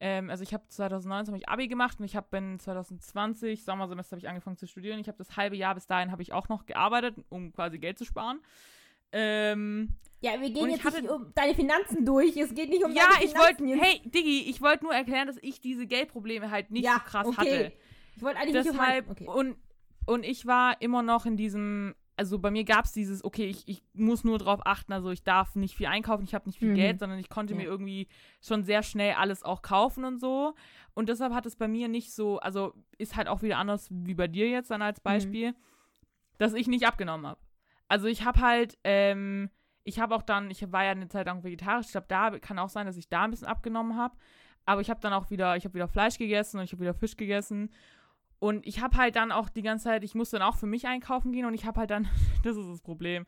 ähm, 0.00 0.30
also 0.30 0.42
ich 0.42 0.52
habe 0.52 0.64
2019 0.68 1.32
habe 1.32 1.42
ich 1.42 1.48
Abi 1.48 1.68
gemacht 1.68 1.98
und 1.98 2.04
ich 2.04 2.16
habe 2.16 2.36
in 2.36 2.58
2020, 2.58 3.64
Sommersemester 3.64 4.12
habe 4.12 4.20
ich 4.20 4.28
angefangen 4.28 4.56
zu 4.56 4.66
studieren. 4.66 4.98
Ich 4.98 5.08
habe 5.08 5.18
das 5.18 5.36
halbe 5.36 5.56
Jahr 5.56 5.74
bis 5.74 5.86
dahin 5.86 6.10
habe 6.10 6.22
ich 6.22 6.32
auch 6.32 6.48
noch 6.48 6.66
gearbeitet, 6.66 7.16
um 7.28 7.52
quasi 7.52 7.78
Geld 7.78 7.98
zu 7.98 8.04
sparen. 8.04 8.40
Ähm, 9.12 9.90
ja, 10.20 10.40
wir 10.40 10.50
gehen 10.50 10.70
jetzt 10.70 10.84
hatte, 10.84 11.02
nicht 11.02 11.10
um 11.10 11.32
deine 11.34 11.54
Finanzen 11.54 12.04
durch. 12.04 12.36
Es 12.36 12.54
geht 12.54 12.68
nicht 12.68 12.84
um 12.84 12.92
ja, 12.92 13.04
deine 13.04 13.28
Finanzen. 13.28 13.68
Ja, 13.68 13.74
ich 13.74 13.80
wollte, 13.80 13.84
hey, 13.84 14.10
Diggi, 14.10 14.50
ich 14.50 14.60
wollte 14.60 14.84
nur 14.84 14.94
erklären, 14.94 15.26
dass 15.26 15.38
ich 15.40 15.60
diese 15.60 15.86
Geldprobleme 15.86 16.50
halt 16.50 16.70
nicht 16.70 16.84
ja, 16.84 16.94
so 16.94 17.10
krass 17.10 17.26
okay. 17.26 17.36
hatte. 17.36 17.72
Ich 18.16 18.22
wollte 18.22 18.40
eigentlich 18.40 18.64
Deshalb, 18.64 19.08
nicht 19.08 19.20
um 19.20 19.28
okay. 19.28 19.38
und 19.38 19.56
und 20.06 20.24
ich 20.24 20.46
war 20.46 20.80
immer 20.80 21.02
noch 21.02 21.26
in 21.26 21.36
diesem, 21.36 21.94
also 22.16 22.38
bei 22.38 22.50
mir 22.50 22.64
gab 22.64 22.86
es 22.86 22.92
dieses, 22.92 23.22
okay, 23.24 23.46
ich, 23.46 23.68
ich 23.68 23.82
muss 23.92 24.24
nur 24.24 24.38
drauf 24.38 24.60
achten, 24.64 24.92
also 24.92 25.10
ich 25.10 25.22
darf 25.22 25.54
nicht 25.54 25.76
viel 25.76 25.86
einkaufen, 25.86 26.24
ich 26.24 26.34
habe 26.34 26.46
nicht 26.46 26.58
viel 26.58 26.70
mhm. 26.70 26.76
Geld, 26.76 26.98
sondern 26.98 27.18
ich 27.18 27.28
konnte 27.28 27.52
ja. 27.52 27.58
mir 27.58 27.64
irgendwie 27.64 28.08
schon 28.40 28.64
sehr 28.64 28.82
schnell 28.82 29.14
alles 29.14 29.42
auch 29.42 29.60
kaufen 29.60 30.04
und 30.04 30.18
so. 30.18 30.54
Und 30.94 31.10
deshalb 31.10 31.34
hat 31.34 31.44
es 31.44 31.56
bei 31.56 31.68
mir 31.68 31.88
nicht 31.88 32.12
so, 32.14 32.38
also 32.38 32.72
ist 32.96 33.16
halt 33.16 33.28
auch 33.28 33.42
wieder 33.42 33.58
anders 33.58 33.88
wie 33.90 34.14
bei 34.14 34.28
dir 34.28 34.48
jetzt 34.48 34.70
dann 34.70 34.80
als 34.80 34.98
mhm. 35.00 35.04
Beispiel, 35.04 35.50
mhm. 35.50 35.56
dass 36.38 36.54
ich 36.54 36.68
nicht 36.68 36.86
abgenommen 36.86 37.26
habe. 37.26 37.40
Also 37.88 38.06
ich 38.06 38.24
habe 38.24 38.40
halt, 38.40 38.78
ähm, 38.82 39.50
ich 39.84 40.00
habe 40.00 40.14
auch 40.14 40.22
dann, 40.22 40.50
ich 40.50 40.72
war 40.72 40.84
ja 40.84 40.92
eine 40.92 41.08
Zeit 41.08 41.26
lang 41.26 41.44
vegetarisch, 41.44 41.86
ich 41.86 41.92
glaube, 41.92 42.08
da 42.08 42.38
kann 42.38 42.58
auch 42.58 42.70
sein, 42.70 42.86
dass 42.86 42.96
ich 42.96 43.08
da 43.08 43.24
ein 43.24 43.30
bisschen 43.30 43.46
abgenommen 43.46 43.96
habe. 43.96 44.16
Aber 44.64 44.80
ich 44.80 44.90
habe 44.90 45.00
dann 45.00 45.12
auch 45.12 45.30
wieder, 45.30 45.56
ich 45.56 45.64
habe 45.64 45.74
wieder 45.74 45.86
Fleisch 45.86 46.18
gegessen 46.18 46.58
und 46.58 46.64
ich 46.64 46.72
habe 46.72 46.80
wieder 46.80 46.94
Fisch 46.94 47.16
gegessen. 47.16 47.70
Und 48.38 48.66
ich 48.66 48.82
habe 48.82 48.96
halt 48.96 49.16
dann 49.16 49.32
auch 49.32 49.48
die 49.48 49.62
ganze 49.62 49.84
Zeit, 49.84 50.04
ich 50.04 50.14
musste 50.14 50.38
dann 50.38 50.48
auch 50.48 50.56
für 50.56 50.66
mich 50.66 50.86
einkaufen 50.86 51.32
gehen 51.32 51.46
und 51.46 51.54
ich 51.54 51.64
habe 51.64 51.80
halt 51.80 51.90
dann, 51.90 52.08
das 52.42 52.56
ist 52.56 52.68
das 52.68 52.80
Problem, 52.80 53.26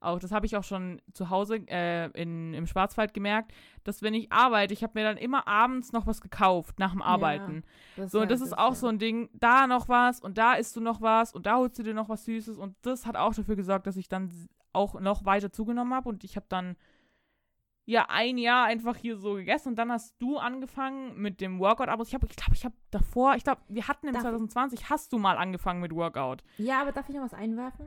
auch, 0.00 0.18
das 0.18 0.32
habe 0.32 0.46
ich 0.46 0.56
auch 0.56 0.64
schon 0.64 1.00
zu 1.12 1.28
Hause 1.28 1.56
äh, 1.68 2.06
in, 2.20 2.54
im 2.54 2.66
Schwarzwald 2.66 3.12
gemerkt, 3.12 3.52
dass 3.84 4.00
wenn 4.02 4.14
ich 4.14 4.32
arbeite, 4.32 4.72
ich 4.72 4.82
habe 4.82 4.98
mir 4.98 5.04
dann 5.04 5.18
immer 5.18 5.46
abends 5.46 5.92
noch 5.92 6.06
was 6.06 6.22
gekauft 6.22 6.78
nach 6.78 6.92
dem 6.92 7.02
Arbeiten. 7.02 7.64
Ja, 7.96 8.08
so, 8.08 8.20
und 8.20 8.30
das 8.30 8.40
ist 8.40 8.56
auch 8.56 8.74
so 8.74 8.86
ein 8.86 8.98
Ding, 8.98 9.28
da 9.34 9.66
noch 9.66 9.88
was 9.88 10.20
und 10.20 10.38
da 10.38 10.54
isst 10.54 10.74
du 10.74 10.80
noch 10.80 11.02
was 11.02 11.34
und 11.34 11.44
da 11.44 11.56
holst 11.56 11.78
du 11.78 11.82
dir 11.82 11.92
noch 11.92 12.08
was 12.08 12.24
Süßes 12.24 12.56
und 12.56 12.76
das 12.82 13.04
hat 13.04 13.16
auch 13.16 13.34
dafür 13.34 13.56
gesorgt, 13.56 13.86
dass 13.86 13.96
ich 13.96 14.08
dann 14.08 14.48
auch 14.72 14.98
noch 15.00 15.26
weiter 15.26 15.52
zugenommen 15.52 15.92
habe 15.92 16.08
und 16.08 16.24
ich 16.24 16.36
habe 16.36 16.46
dann 16.48 16.76
ja 17.90 18.06
ein 18.08 18.38
Jahr 18.38 18.66
einfach 18.66 18.96
hier 18.96 19.16
so 19.16 19.34
gegessen 19.34 19.70
und 19.70 19.76
dann 19.76 19.90
hast 19.90 20.14
du 20.20 20.38
angefangen 20.38 21.20
mit 21.20 21.40
dem 21.40 21.58
Workout. 21.58 21.88
Aber 21.88 22.02
ich 22.04 22.10
glaube, 22.10 22.26
ich 22.30 22.36
glaube, 22.36 22.54
ich 22.54 22.64
habe 22.64 22.74
davor, 22.90 23.34
ich 23.34 23.44
glaube, 23.44 23.60
wir 23.68 23.88
hatten 23.88 24.06
im 24.06 24.12
darf 24.12 24.22
2020, 24.22 24.88
hast 24.88 25.12
du 25.12 25.18
mal 25.18 25.36
angefangen 25.36 25.80
mit 25.80 25.94
Workout. 25.94 26.42
Ja, 26.58 26.80
aber 26.80 26.92
darf 26.92 27.08
ich 27.08 27.14
noch 27.14 27.22
was 27.24 27.34
einwerfen? 27.34 27.86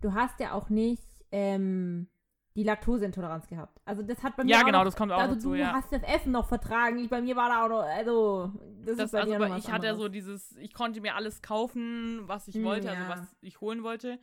Du 0.00 0.14
hast 0.14 0.38
ja 0.38 0.52
auch 0.52 0.68
nicht 0.68 1.02
ähm, 1.32 2.08
die 2.54 2.62
Laktoseintoleranz 2.62 3.46
gehabt. 3.46 3.80
Also 3.84 4.02
das 4.02 4.22
hat 4.22 4.36
bei 4.36 4.44
mir 4.44 4.50
Ja, 4.50 4.62
genau, 4.62 4.78
noch, 4.78 4.84
das 4.84 4.96
kommt 4.96 5.12
auch 5.12 5.18
also 5.18 5.34
dazu, 5.34 5.50
du 5.50 5.54
ja. 5.54 5.72
hast 5.72 5.92
das 5.92 6.02
Essen 6.02 6.32
noch 6.32 6.46
vertragen. 6.46 6.98
Ich, 6.98 7.08
bei 7.08 7.22
mir 7.22 7.34
war 7.34 7.48
da 7.48 7.64
auch 7.64 7.68
noch, 7.68 7.82
also 7.82 8.52
das, 8.84 8.96
das 8.96 9.04
ist 9.06 9.12
bei 9.12 9.20
also 9.20 9.38
mir 9.38 9.56
ich 9.56 9.72
hatte 9.72 9.86
ja 9.86 9.94
so 9.94 10.08
dieses, 10.08 10.56
ich 10.56 10.74
konnte 10.74 11.00
mir 11.00 11.14
alles 11.14 11.40
kaufen, 11.40 12.20
was 12.26 12.48
ich 12.48 12.56
hm, 12.56 12.64
wollte, 12.64 12.90
also 12.90 13.02
ja. 13.02 13.08
also 13.08 13.22
was 13.22 13.36
ich 13.40 13.60
holen 13.60 13.82
wollte. 13.82 14.18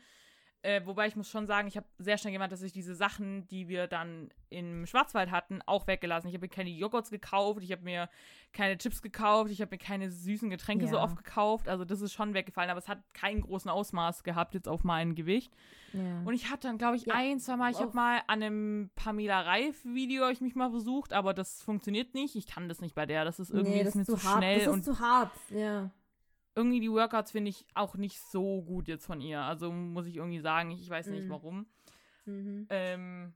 Äh, 0.65 0.84
wobei 0.84 1.06
ich 1.06 1.15
muss 1.15 1.30
schon 1.30 1.45
sagen, 1.45 1.67
ich 1.67 1.78
habe 1.78 1.86
sehr 1.99 2.17
schnell 2.17 2.34
gemerkt, 2.34 2.51
dass 2.51 2.63
ich 2.63 2.73
diese 2.73 2.95
Sachen, 2.95 3.47
die 3.49 3.67
wir 3.67 3.86
dann 3.86 4.30
im 4.49 4.88
Schwarzwald 4.88 5.30
hatten, 5.30 5.62
auch 5.67 5.86
weggelassen. 5.86 6.28
Ich 6.28 6.34
habe 6.34 6.45
mir 6.45 6.49
keine 6.49 6.71
Joghurts 6.71 7.12
gekauft, 7.12 7.62
ich 7.62 7.71
habe 7.71 7.84
mir 7.84 8.10
keine 8.51 8.75
Chips 8.75 9.04
gekauft, 9.04 9.51
ich 9.51 9.62
habe 9.62 9.75
mir 9.75 9.78
keine 9.78 10.10
süßen 10.10 10.49
Getränke 10.49 10.86
ja. 10.86 10.89
so 10.89 10.99
oft 10.99 11.17
gekauft. 11.17 11.69
Also 11.69 11.86
das 11.86 12.01
ist 12.01 12.13
schon 12.13 12.34
weggefallen, 12.34 12.71
aber 12.71 12.80
es 12.80 12.88
hat 12.88 12.97
keinen 13.13 13.41
großen 13.41 13.69
Ausmaß 13.69 14.23
gehabt 14.23 14.56
jetzt 14.56 14.67
auf 14.67 14.84
mein 14.84 15.13
Gewicht. 15.13 15.54
Ja. 15.93 16.23
Und 16.25 16.34
ich 16.34 16.49
hatte 16.49 16.67
dann, 16.67 16.80
glaube 16.80 16.95
ich, 16.95 17.06
ja. 17.06 17.13
ein, 17.13 17.39
zwei 17.39 17.58
Mal, 17.58 17.71
ich 17.71 17.80
habe 17.80 17.95
mal 17.95 18.23
an 18.25 18.41
einem 18.41 18.89
Pamela 18.95 19.41
Reif-Video 19.41 20.30
ich 20.30 20.41
mich 20.41 20.56
mal 20.56 20.71
versucht, 20.71 21.13
aber 21.13 21.36
das 21.36 21.62
funktioniert 21.62 22.15
nicht. 22.15 22.36
Ich 22.36 22.47
kann 22.47 22.69
das 22.69 22.82
nicht 22.82 22.95
bei 22.95 23.06
der. 23.06 23.23
Das 23.23 23.39
ist 23.39 23.51
irgendwie 23.51 23.78
nee, 23.78 23.84
das 23.84 23.89
ist 23.89 23.95
mir 23.95 24.06
zu, 24.06 24.23
hart. 24.23 24.38
schnell. 24.38 24.56
Das 24.56 24.67
ist 24.67 24.73
und 24.73 24.84
zu 24.84 24.99
hart, 24.99 25.32
ja 25.51 25.91
irgendwie 26.55 26.79
die 26.79 26.91
Workouts 26.91 27.31
finde 27.31 27.49
ich 27.49 27.65
auch 27.73 27.95
nicht 27.95 28.19
so 28.19 28.61
gut 28.61 28.87
jetzt 28.87 29.05
von 29.05 29.21
ihr. 29.21 29.41
Also 29.41 29.71
muss 29.71 30.07
ich 30.07 30.15
irgendwie 30.15 30.39
sagen, 30.39 30.71
ich, 30.71 30.89
weiß 30.89 31.07
nicht 31.07 31.25
mhm. 31.25 31.29
warum. 31.29 31.65
Mhm. 32.25 32.67
Ähm, 32.69 33.33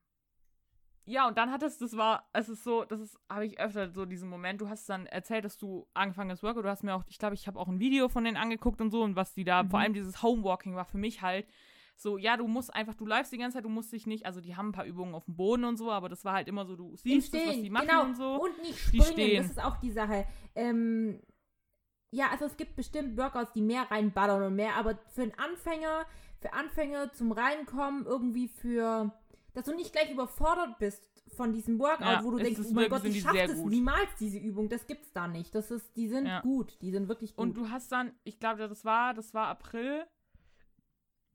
ja, 1.05 1.27
und 1.27 1.37
dann 1.37 1.51
hat 1.51 1.63
es, 1.63 1.77
das 1.79 1.97
war, 1.97 2.29
es 2.33 2.49
ist 2.49 2.63
so, 2.63 2.85
das 2.85 3.01
ist, 3.01 3.19
habe 3.29 3.45
ich 3.45 3.59
öfter 3.59 3.89
so 3.89 4.05
diesen 4.05 4.29
Moment, 4.29 4.61
du 4.61 4.69
hast 4.69 4.87
dann 4.87 5.05
erzählt, 5.07 5.43
dass 5.43 5.57
du 5.57 5.87
angefangen 5.93 6.31
hast 6.31 6.43
Workout, 6.43 6.63
du 6.63 6.69
hast 6.69 6.83
mir 6.83 6.93
auch, 6.93 7.03
ich 7.07 7.17
glaube, 7.17 7.33
ich 7.33 7.47
habe 7.47 7.59
auch 7.59 7.67
ein 7.67 7.79
Video 7.79 8.09
von 8.09 8.23
denen 8.23 8.37
angeguckt 8.37 8.79
und 8.79 8.91
so 8.91 9.01
und 9.01 9.15
was 9.15 9.33
die 9.33 9.43
da, 9.43 9.63
mhm. 9.63 9.69
vor 9.69 9.79
allem 9.79 9.93
dieses 9.93 10.21
Homewalking 10.21 10.75
war 10.75 10.85
für 10.85 10.99
mich 10.99 11.21
halt 11.21 11.47
so, 11.95 12.17
ja, 12.17 12.37
du 12.37 12.47
musst 12.47 12.73
einfach, 12.73 12.95
du 12.95 13.05
läufst 13.05 13.33
die 13.33 13.37
ganze 13.37 13.55
Zeit, 13.55 13.65
du 13.65 13.69
musst 13.69 13.91
dich 13.91 14.07
nicht, 14.07 14.25
also 14.25 14.39
die 14.39 14.55
haben 14.55 14.69
ein 14.69 14.71
paar 14.71 14.85
Übungen 14.85 15.13
auf 15.15 15.25
dem 15.25 15.35
Boden 15.35 15.65
und 15.65 15.77
so, 15.77 15.91
aber 15.91 16.07
das 16.07 16.23
war 16.23 16.33
halt 16.33 16.47
immer 16.47 16.65
so, 16.65 16.75
du 16.75 16.95
siehst 16.95 17.33
das, 17.33 17.47
was 17.47 17.55
die 17.55 17.69
machen 17.69 17.87
genau. 17.87 18.03
und 18.03 18.15
so. 18.15 18.41
Und 18.41 18.61
nicht 18.61 18.79
springen, 18.79 19.37
das 19.37 19.51
ist 19.51 19.61
auch 19.61 19.77
die 19.77 19.91
Sache. 19.91 20.25
Ähm, 20.55 21.19
ja, 22.11 22.29
also 22.31 22.45
es 22.45 22.57
gibt 22.57 22.75
bestimmt 22.75 23.17
Workouts, 23.17 23.53
die 23.53 23.61
mehr 23.61 23.89
reinballern 23.89 24.43
und 24.43 24.55
mehr, 24.55 24.75
aber 24.75 24.97
für 25.13 25.23
einen 25.23 25.33
Anfänger, 25.37 26.05
für 26.39 26.53
Anfänger 26.53 27.11
zum 27.13 27.31
Reinkommen, 27.31 28.05
irgendwie 28.05 28.47
für, 28.47 29.13
dass 29.53 29.65
du 29.65 29.75
nicht 29.75 29.91
gleich 29.91 30.11
überfordert 30.11 30.79
bist 30.79 31.03
von 31.35 31.53
diesem 31.53 31.79
Workout, 31.79 32.01
ja, 32.01 32.23
wo 32.23 32.31
du 32.31 32.37
denkst, 32.37 32.61
oh 32.65 32.73
mein 32.73 32.89
Gott, 32.89 33.05
ich 33.05 33.21
schaff 33.21 33.35
das 33.35 33.57
niemals, 33.57 34.09
diese 34.19 34.39
Übung, 34.39 34.69
das 34.69 34.87
gibt's 34.87 35.11
da 35.13 35.27
nicht. 35.27 35.53
Das 35.53 35.69
ist, 35.69 35.95
die 35.95 36.07
sind 36.07 36.25
ja. 36.25 36.41
gut, 36.41 36.77
die 36.81 36.91
sind 36.91 37.07
wirklich 37.07 37.35
gut. 37.35 37.43
Und 37.43 37.57
du 37.57 37.69
hast 37.69 37.91
dann, 37.91 38.13
ich 38.23 38.39
glaube, 38.39 38.67
das 38.67 38.83
war, 38.83 39.13
das 39.13 39.33
war 39.33 39.47
April, 39.47 40.05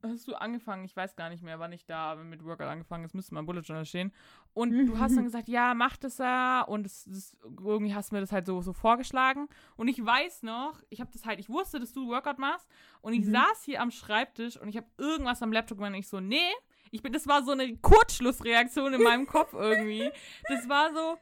hast 0.03 0.27
du 0.27 0.35
angefangen, 0.35 0.85
ich 0.85 0.95
weiß 0.95 1.15
gar 1.15 1.29
nicht 1.29 1.43
mehr, 1.43 1.59
wann 1.59 1.71
ich 1.71 1.85
da 1.85 2.15
mit 2.15 2.43
Workout 2.43 2.67
angefangen, 2.67 3.03
das 3.03 3.13
müsste 3.13 3.33
mal 3.33 3.39
im 3.41 3.45
Bullet 3.45 3.61
Journal 3.61 3.85
stehen. 3.85 4.11
Und 4.55 4.71
du 4.87 4.97
hast 4.99 5.17
dann 5.17 5.25
gesagt, 5.25 5.49
ja, 5.49 5.73
mach 5.73 5.97
das 5.97 6.17
ja. 6.17 6.61
Und 6.61 6.83
das, 6.83 7.03
das, 7.09 7.37
irgendwie 7.43 7.93
hast 7.93 8.11
du 8.11 8.15
mir 8.15 8.21
das 8.21 8.31
halt 8.31 8.45
so, 8.45 8.61
so 8.61 8.71
vorgeschlagen. 8.71 9.49
Und 9.75 9.89
ich 9.89 10.03
weiß 10.03 10.43
noch, 10.43 10.81
ich 10.89 11.01
habe 11.01 11.11
das 11.11 11.25
halt, 11.25 11.41
ich 11.41 11.49
wusste, 11.49 11.77
dass 11.77 11.91
du 11.91 12.07
Workout 12.07 12.39
machst. 12.39 12.65
Und 13.01 13.11
ich 13.11 13.25
mhm. 13.25 13.31
saß 13.31 13.63
hier 13.65 13.81
am 13.81 13.91
Schreibtisch 13.91 14.55
und 14.55 14.69
ich 14.69 14.77
habe 14.77 14.87
irgendwas 14.97 15.43
am 15.43 15.51
Laptop 15.51 15.77
gemacht 15.77 15.91
und 15.91 15.99
ich 15.99 16.07
so, 16.07 16.21
nee, 16.21 16.53
ich 16.91 17.03
bin, 17.03 17.11
das 17.11 17.27
war 17.27 17.43
so 17.43 17.51
eine 17.51 17.75
Kurzschlussreaktion 17.75 18.93
in 18.93 19.03
meinem 19.03 19.27
Kopf 19.27 19.51
irgendwie. 19.51 20.09
Das 20.47 20.69
war 20.69 20.93
so, 20.93 21.17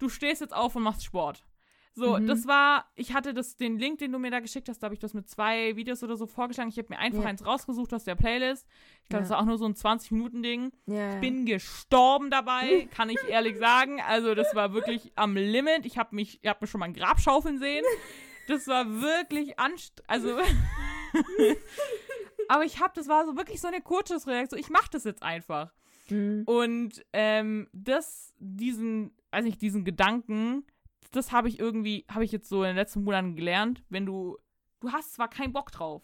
du 0.00 0.08
stehst 0.08 0.40
jetzt 0.40 0.52
auf 0.52 0.74
und 0.74 0.82
machst 0.82 1.04
Sport. 1.04 1.44
So, 1.94 2.18
Mhm. 2.18 2.26
das 2.26 2.46
war, 2.46 2.86
ich 2.94 3.12
hatte 3.12 3.34
das, 3.34 3.56
den 3.56 3.78
Link, 3.78 3.98
den 3.98 4.12
du 4.12 4.18
mir 4.18 4.30
da 4.30 4.40
geschickt 4.40 4.68
hast, 4.70 4.78
da 4.82 4.86
habe 4.86 4.94
ich 4.94 5.00
das 5.00 5.12
mit 5.12 5.28
zwei 5.28 5.76
Videos 5.76 6.02
oder 6.02 6.16
so 6.16 6.26
vorgeschlagen. 6.26 6.70
Ich 6.70 6.78
habe 6.78 6.88
mir 6.90 6.98
einfach 6.98 7.22
Ja. 7.22 7.28
eins 7.28 7.44
rausgesucht 7.44 7.92
aus 7.92 8.04
der 8.04 8.14
Playlist. 8.14 8.66
Ich 9.02 9.08
glaube, 9.10 9.24
Ja. 9.24 9.28
das 9.28 9.30
war 9.30 9.40
auch 9.40 9.44
nur 9.44 9.58
so 9.58 9.66
ein 9.66 9.74
20-Minuten-Ding. 9.74 10.72
Ja, 10.86 10.94
ja. 11.14 11.20
Bin 11.20 11.44
gestorben 11.44 12.30
dabei, 12.30 12.88
kann 12.96 13.10
ich 13.10 13.18
ehrlich 13.28 13.58
sagen. 13.58 14.00
Also, 14.00 14.34
das 14.34 14.54
war 14.54 14.72
wirklich 14.72 15.12
am 15.16 15.36
Limit. 15.36 15.84
Ich 15.84 15.98
habe 15.98 16.14
mich, 16.16 16.42
ihr 16.42 16.48
habt 16.50 16.62
mir 16.62 16.66
schon 16.66 16.78
mal 16.78 16.86
ein 16.86 16.94
Grab 16.94 17.20
schaufeln 17.20 17.58
sehen. 17.58 17.84
Das 18.48 18.66
war 18.68 18.88
wirklich 19.02 19.58
anstrengend. 19.58 20.02
Also. 20.08 20.38
Aber 22.48 22.64
ich 22.64 22.80
habe, 22.80 22.92
das 22.94 23.08
war 23.08 23.24
so 23.26 23.36
wirklich 23.36 23.60
so 23.60 23.68
eine 23.68 23.80
Kurzschussreaktion. 23.80 24.58
Ich 24.60 24.70
mache 24.70 24.88
das 24.90 25.04
jetzt 25.04 25.22
einfach. 25.22 25.72
Mhm. 26.10 26.42
Und 26.46 27.04
ähm, 27.12 27.68
das, 27.72 28.32
diesen, 28.38 29.14
weiß 29.30 29.44
nicht, 29.44 29.62
diesen 29.62 29.84
Gedanken, 29.84 30.64
das 31.12 31.32
habe 31.32 31.48
ich 31.48 31.58
irgendwie, 31.58 32.04
habe 32.10 32.24
ich 32.24 32.32
jetzt 32.32 32.48
so 32.48 32.62
in 32.62 32.68
den 32.70 32.76
letzten 32.76 33.04
Monaten 33.04 33.36
gelernt, 33.36 33.82
wenn 33.88 34.06
du, 34.06 34.38
du 34.80 34.92
hast 34.92 35.14
zwar 35.14 35.28
keinen 35.28 35.52
Bock 35.52 35.70
drauf 35.70 36.02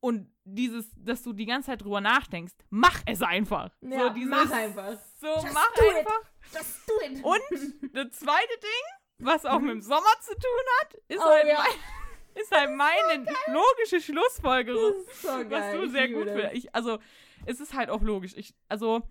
und 0.00 0.32
dieses, 0.44 0.90
dass 0.96 1.22
du 1.22 1.32
die 1.32 1.46
ganze 1.46 1.66
Zeit 1.66 1.82
drüber 1.82 2.00
nachdenkst, 2.00 2.54
mach 2.70 3.02
es 3.06 3.22
einfach. 3.22 3.70
Ja, 3.80 4.08
so 4.08 4.10
dieses, 4.10 4.30
mach 4.30 4.50
einfach. 4.50 4.96
So, 5.20 5.26
Just 5.34 5.52
mach 5.54 5.72
do 5.74 5.82
it. 5.90 5.96
einfach. 5.98 6.30
Just 6.52 6.88
do 6.88 6.92
it. 7.06 7.24
Und 7.24 7.94
das 7.94 8.10
zweite 8.18 8.58
Ding, 8.62 9.26
was 9.26 9.44
auch 9.44 9.60
mit 9.60 9.70
dem 9.70 9.82
Sommer 9.82 10.14
zu 10.22 10.32
tun 10.34 10.66
hat, 10.80 10.94
ist, 11.08 11.18
Oh, 11.20 11.24
halt, 11.28 11.46
ja. 11.46 11.58
mein, 11.58 12.42
ist 12.42 12.50
halt 12.50 12.70
meine 12.76 13.26
logische 13.48 14.00
Schlussfolgerung 14.00 14.94
so 15.22 15.28
was 15.28 15.74
du 15.74 15.88
sehr 15.90 16.08
gut 16.08 16.28
findest. 16.30 16.74
Also, 16.74 16.98
es 17.46 17.60
ist 17.60 17.74
halt 17.74 17.90
auch 17.90 18.00
logisch. 18.02 18.32
Ich, 18.36 18.54
also, 18.68 19.02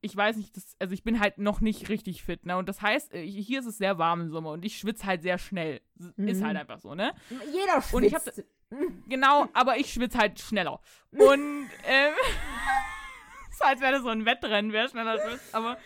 ich 0.00 0.16
weiß 0.16 0.36
nicht, 0.36 0.56
das, 0.56 0.76
also 0.78 0.94
ich 0.94 1.02
bin 1.02 1.18
halt 1.20 1.38
noch 1.38 1.60
nicht 1.60 1.88
richtig 1.88 2.22
fit, 2.22 2.46
ne? 2.46 2.56
Und 2.56 2.68
das 2.68 2.80
heißt, 2.82 3.14
äh, 3.14 3.26
hier 3.26 3.60
ist 3.60 3.66
es 3.66 3.78
sehr 3.78 3.98
warm 3.98 4.20
im 4.22 4.30
Sommer 4.30 4.50
und 4.52 4.64
ich 4.64 4.78
schwitze 4.78 5.06
halt 5.06 5.22
sehr 5.22 5.38
schnell. 5.38 5.80
S- 5.98 6.12
Ist 6.16 6.40
Mhm. 6.40 6.46
halt 6.46 6.56
einfach 6.56 6.78
so, 6.78 6.94
ne? 6.94 7.12
Jeder 7.52 7.80
schwitzt. 7.82 7.94
Und 7.94 8.02
ich 8.04 8.14
hab- 8.14 8.24
Genau, 9.08 9.48
aber 9.54 9.78
ich 9.78 9.92
schwitze 9.92 10.18
halt 10.18 10.38
schneller. 10.40 10.80
Und, 11.12 11.68
ähm, 11.86 12.12
so 13.58 13.64
als 13.64 13.80
wäre 13.80 13.92
das 13.92 14.02
so 14.02 14.08
ein 14.08 14.24
Wettrennen, 14.26 14.72
wer 14.72 14.88
schneller 14.88 15.18
schwitzt, 15.20 15.54
aber. 15.54 15.78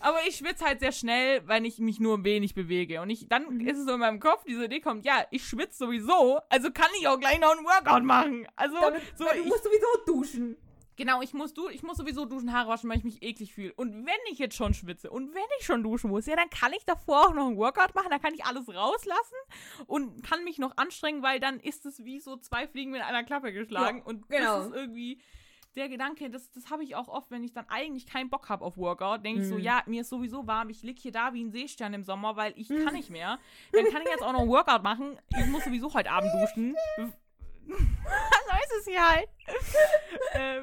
Aber 0.00 0.18
ich 0.28 0.36
schwitze 0.36 0.64
halt 0.64 0.78
sehr 0.78 0.92
schnell, 0.92 1.46
weil 1.48 1.66
ich 1.66 1.80
mich 1.80 1.98
nur 1.98 2.22
wenig 2.22 2.54
bewege. 2.54 3.00
Und 3.02 3.10
ich, 3.10 3.28
dann 3.28 3.56
Mhm. 3.56 3.66
ist 3.66 3.78
es 3.78 3.84
so 3.86 3.94
in 3.94 3.98
meinem 4.00 4.20
Kopf, 4.20 4.44
diese 4.44 4.66
Idee 4.66 4.78
kommt, 4.80 5.04
ja, 5.04 5.24
ich 5.32 5.44
schwitze 5.44 5.76
sowieso, 5.86 6.38
also 6.50 6.70
kann 6.70 6.86
ich 7.00 7.08
auch 7.08 7.18
gleich 7.18 7.40
noch 7.40 7.50
einen 7.50 7.64
Workout 7.66 8.04
machen. 8.04 8.46
Also, 8.54 8.76
Damit, 8.80 9.02
so, 9.16 9.24
du 9.24 9.30
ich, 9.40 9.46
musst 9.46 9.64
sowieso 9.64 9.86
duschen. 10.06 10.56
Genau, 10.98 11.22
ich 11.22 11.32
muss, 11.32 11.54
du, 11.54 11.68
ich 11.68 11.82
muss 11.82 11.96
sowieso 11.96 12.26
duschen, 12.26 12.52
Haare 12.52 12.68
waschen, 12.68 12.90
weil 12.90 12.98
ich 12.98 13.04
mich 13.04 13.22
eklig 13.22 13.54
fühle. 13.54 13.72
Und 13.74 14.04
wenn 14.04 14.18
ich 14.30 14.38
jetzt 14.38 14.56
schon 14.56 14.74
schwitze 14.74 15.10
und 15.10 15.32
wenn 15.34 15.42
ich 15.58 15.64
schon 15.64 15.82
duschen 15.82 16.10
muss, 16.10 16.26
ja, 16.26 16.36
dann 16.36 16.50
kann 16.50 16.72
ich 16.74 16.84
davor 16.84 17.28
auch 17.28 17.34
noch 17.34 17.46
einen 17.46 17.56
Workout 17.56 17.94
machen, 17.94 18.08
dann 18.10 18.20
kann 18.20 18.34
ich 18.34 18.44
alles 18.44 18.68
rauslassen 18.68 19.36
und 19.86 20.22
kann 20.22 20.44
mich 20.44 20.58
noch 20.58 20.76
anstrengen, 20.76 21.22
weil 21.22 21.40
dann 21.40 21.60
ist 21.60 21.86
es 21.86 22.04
wie 22.04 22.18
so 22.20 22.36
zwei 22.36 22.66
Fliegen 22.68 22.90
mit 22.90 23.00
einer 23.02 23.24
Klappe 23.24 23.52
geschlagen. 23.52 23.98
Ja, 23.98 24.04
und 24.04 24.28
genau. 24.28 24.58
das 24.58 24.66
ist 24.66 24.74
irgendwie 24.74 25.20
der 25.76 25.88
Gedanke, 25.88 26.28
das, 26.30 26.50
das 26.50 26.70
habe 26.70 26.82
ich 26.82 26.96
auch 26.96 27.06
oft, 27.06 27.30
wenn 27.30 27.44
ich 27.44 27.52
dann 27.52 27.68
eigentlich 27.68 28.06
keinen 28.06 28.30
Bock 28.30 28.48
habe 28.48 28.64
auf 28.64 28.76
Workout, 28.76 29.24
denke 29.24 29.42
ich 29.42 29.48
so, 29.48 29.54
Mhm. 29.54 29.60
ja, 29.60 29.82
mir 29.86 30.00
ist 30.00 30.08
sowieso 30.08 30.44
warm, 30.48 30.70
ich 30.70 30.82
lieg 30.82 30.98
hier 30.98 31.12
da 31.12 31.32
wie 31.34 31.44
ein 31.44 31.52
Seestern 31.52 31.94
im 31.94 32.02
Sommer, 32.02 32.34
weil 32.34 32.52
ich 32.56 32.68
Mhm. 32.68 32.84
kann 32.84 32.94
nicht 32.94 33.10
mehr. 33.10 33.38
Dann 33.72 33.84
kann 33.84 34.02
ich 34.02 34.08
jetzt 34.08 34.22
auch 34.22 34.32
noch 34.32 34.40
einen 34.40 34.50
Workout 34.50 34.82
machen. 34.82 35.16
Ich 35.38 35.46
muss 35.46 35.62
sowieso 35.64 35.94
heute 35.94 36.10
Abend 36.10 36.32
duschen. 36.34 36.74
so 37.76 38.54
ist 38.64 38.80
es 38.80 38.84
hier 38.86 39.08
halt. 39.08 39.28
ähm, 40.34 40.62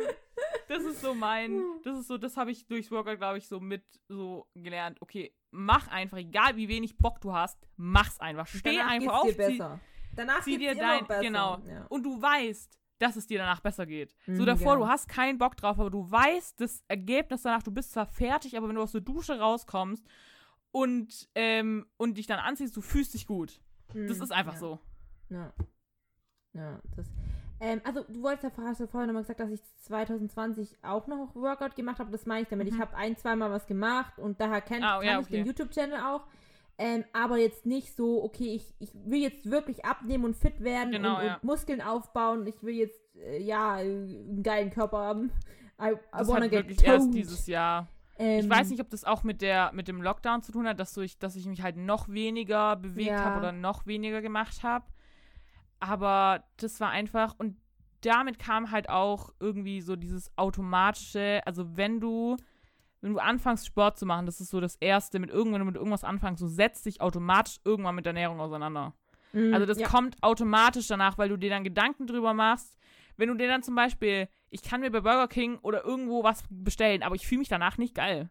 das 0.68 0.84
ist 0.84 1.02
so 1.02 1.14
mein, 1.14 1.62
das 1.84 2.00
ist 2.00 2.08
so, 2.08 2.18
das 2.18 2.36
habe 2.38 2.52
ich 2.52 2.66
durchs 2.68 2.92
Workout, 2.92 3.18
glaube 3.18 3.38
ich, 3.38 3.48
so 3.48 3.60
mit 3.60 3.84
so 4.08 4.48
gelernt. 4.56 5.02
Okay, 5.02 5.34
mach 5.52 5.88
einfach, 5.88 6.18
egal 6.18 6.56
wie 6.58 6.68
wenig 6.68 6.98
Bock 6.98 7.22
du 7.22 7.34
hast, 7.34 7.58
mach's 7.78 8.20
einfach. 8.20 8.48
Steh 8.48 8.76
Danach 8.78 8.92
einfach 8.92 9.24
geht's 9.24 9.38
auf, 9.40 9.46
dir 9.46 9.48
zieh, 9.48 9.58
besser. 9.58 9.80
Danach 10.16 10.42
zieh 10.44 10.58
dir 10.58 10.76
dein, 10.76 11.06
besser. 11.08 11.22
genau. 11.22 11.58
Ja. 11.68 11.86
Und 11.90 12.04
du 12.04 12.22
weißt, 12.22 12.80
dass 13.00 13.16
es 13.18 13.28
dir 13.28 13.38
danach 13.40 13.60
besser 13.60 13.86
geht. 13.86 14.16
so 14.26 14.32
Mhm, 14.32 14.46
davor, 14.46 14.74
genau. 14.76 14.86
du 14.86 14.92
hast 14.92 15.08
keinen 15.10 15.38
Bock 15.38 15.56
drauf, 15.58 15.80
aber 15.80 15.90
du 15.92 16.10
weißt 16.10 16.60
das 16.62 16.84
Ergebnis 16.88 17.42
danach, 17.44 17.62
du 17.64 17.72
bist 17.72 17.92
zwar 17.92 18.06
fertig, 18.06 18.56
aber 18.58 18.68
wenn 18.70 18.76
du 18.76 18.82
aus 18.82 18.94
der 18.94 19.02
Dusche 19.02 19.38
rauskommst 19.40 20.06
und, 20.72 21.30
ähm, 21.36 21.86
und 21.98 22.18
dich 22.18 22.28
dann 22.28 22.40
anziehst, 22.40 22.76
du 22.76 22.82
fühlst 22.82 23.14
dich 23.14 23.28
gut. 23.28 23.62
Das 23.94 24.18
Mhm, 24.18 24.24
ist 24.24 24.32
einfach 24.32 24.54
ja. 24.54 24.60
so. 24.60 24.80
Ja. 25.30 25.54
Ja, 26.56 26.80
das. 26.96 27.06
Ähm, 27.60 27.82
also, 27.86 28.04
du 28.04 28.22
wolltest 28.22 28.44
ja 28.58 28.64
hast 28.66 28.80
ja 28.80 28.88
vorher 28.88 29.08
nochmal 29.08 29.24
gesagt, 29.24 29.40
dass 29.40 29.50
ich 29.50 29.62
2020 29.82 30.78
auch 30.84 31.08
noch 31.08 31.36
Workout 31.36 31.76
gemacht 31.76 32.00
habe. 32.00 32.12
Das 32.12 32.26
meine 32.26 32.42
ich 32.44 32.48
damit. 32.50 32.68
Mhm. 32.70 32.76
Ich 32.76 32.82
habe 32.82 32.96
ein, 32.96 33.16
zweimal 33.18 33.52
was 33.52 33.66
gemacht 33.66 34.18
und 34.20 34.40
daher 34.42 34.62
kennt, 34.62 34.84
Ah, 34.84 34.98
kann 35.00 35.06
ja, 35.06 35.20
ich 35.20 35.28
den. 35.28 35.46
YouTube-Channel 35.46 36.00
auch. 36.00 36.22
Ähm, 36.78 37.06
aber 37.14 37.38
jetzt 37.38 37.66
nicht 37.66 37.96
so, 37.96 38.22
okay, 38.24 38.56
ich, 38.56 38.74
ich 38.80 38.90
will 38.94 39.22
jetzt 39.22 39.50
wirklich 39.50 39.86
abnehmen 39.86 40.26
und 40.26 40.36
fit 40.36 40.60
werden 40.62 40.92
Genau, 40.92 41.20
und, 41.20 41.26
ja. 41.26 41.36
und 41.36 41.44
Muskeln 41.46 41.82
aufbauen. 41.82 42.46
Ich 42.48 42.62
will 42.64 42.76
jetzt, 42.76 43.00
äh, 43.16 43.42
ja, 43.42 43.76
einen 43.76 44.44
geilen 44.44 44.72
Körper 44.72 44.98
haben. 44.98 45.32
I, 45.82 45.92
I 45.92 45.96
Das 46.12 46.28
wanna 46.28 46.46
hat 46.46 46.52
get 46.52 46.68
wirklich 46.68 46.84
erst 46.86 47.06
toned. 47.06 47.16
dieses 47.16 47.48
Jahr. 47.48 47.88
Ähm, 48.18 48.40
Ich 48.42 48.50
weiß 48.50 48.70
nicht, 48.70 48.82
ob 48.82 48.90
das 48.90 49.06
auch 49.06 49.24
mit 49.24 49.42
der 49.42 49.72
mit 49.74 49.88
dem 49.88 50.02
Lockdown 50.02 50.42
zu 50.42 50.52
tun 50.52 50.68
hat, 50.68 50.78
dass, 50.80 50.94
du, 50.94 51.00
ich, 51.02 51.18
dass 51.18 51.38
ich 51.38 51.46
mich 51.46 51.62
halt 51.64 51.78
noch 51.78 52.10
weniger 52.10 52.76
bewegt 52.76 53.08
Ja. 53.12 53.24
habe 53.24 53.40
oder 53.40 53.52
noch 53.54 53.86
weniger 53.86 54.22
gemacht 54.22 54.62
habe. 54.64 54.86
Aber 55.88 56.44
das 56.58 56.80
war 56.80 56.90
einfach 56.90 57.36
und 57.38 57.58
damit 58.02 58.40
kam 58.40 58.72
halt 58.72 58.90
auch 58.90 59.30
irgendwie 59.40 59.82
so 59.82 59.96
dieses 59.96 60.32
automatische, 60.38 61.42
also 61.46 61.78
wenn 61.78 62.00
du 62.00 62.38
wenn 63.02 63.14
du 63.14 63.20
anfängst 63.20 63.68
Sport 63.68 64.00
zu 64.00 64.06
machen, 64.06 64.26
das 64.26 64.42
ist 64.42 64.50
so 64.50 64.60
das 64.60 64.78
erste 64.78 65.20
mit 65.20 65.30
irgendwann 65.30 65.62
wenn 65.62 65.68
du 65.68 65.72
mit 65.74 65.76
irgendwas 65.76 66.04
anfängst, 66.04 66.42
du 66.42 66.48
setzt 66.48 66.86
dich 66.86 67.02
automatisch 67.02 67.60
irgendwann 67.64 67.96
mit 67.96 68.06
der 68.06 68.12
Ernährung 68.12 68.40
auseinander. 68.40 68.94
mm, 69.34 69.54
Also 69.54 69.66
das 69.66 69.80
ja. 69.80 69.88
kommt 69.88 70.22
automatisch 70.24 70.88
danach, 70.88 71.18
weil 71.18 71.30
du 71.30 71.38
dir 71.38 71.50
dann 71.50 71.64
Gedanken 71.64 72.08
drüber 72.08 72.34
machst. 72.34 72.78
Wenn 73.18 73.30
du 73.30 73.36
dir 73.36 73.48
dann 73.48 73.64
zum 73.64 73.76
Beispiel, 73.76 74.28
ich 74.50 74.62
kann 74.64 74.82
mir 74.82 74.92
bei 74.92 75.02
Burger 75.02 75.28
King 75.28 75.58
oder 75.62 75.86
irgendwo 75.86 76.24
was 76.24 76.44
bestellen, 76.50 77.04
aber 77.04 77.16
ich 77.16 77.28
fühle 77.28 77.40
mich 77.40 77.48
danach 77.48 77.78
nicht 77.78 77.96
geil. 77.96 78.30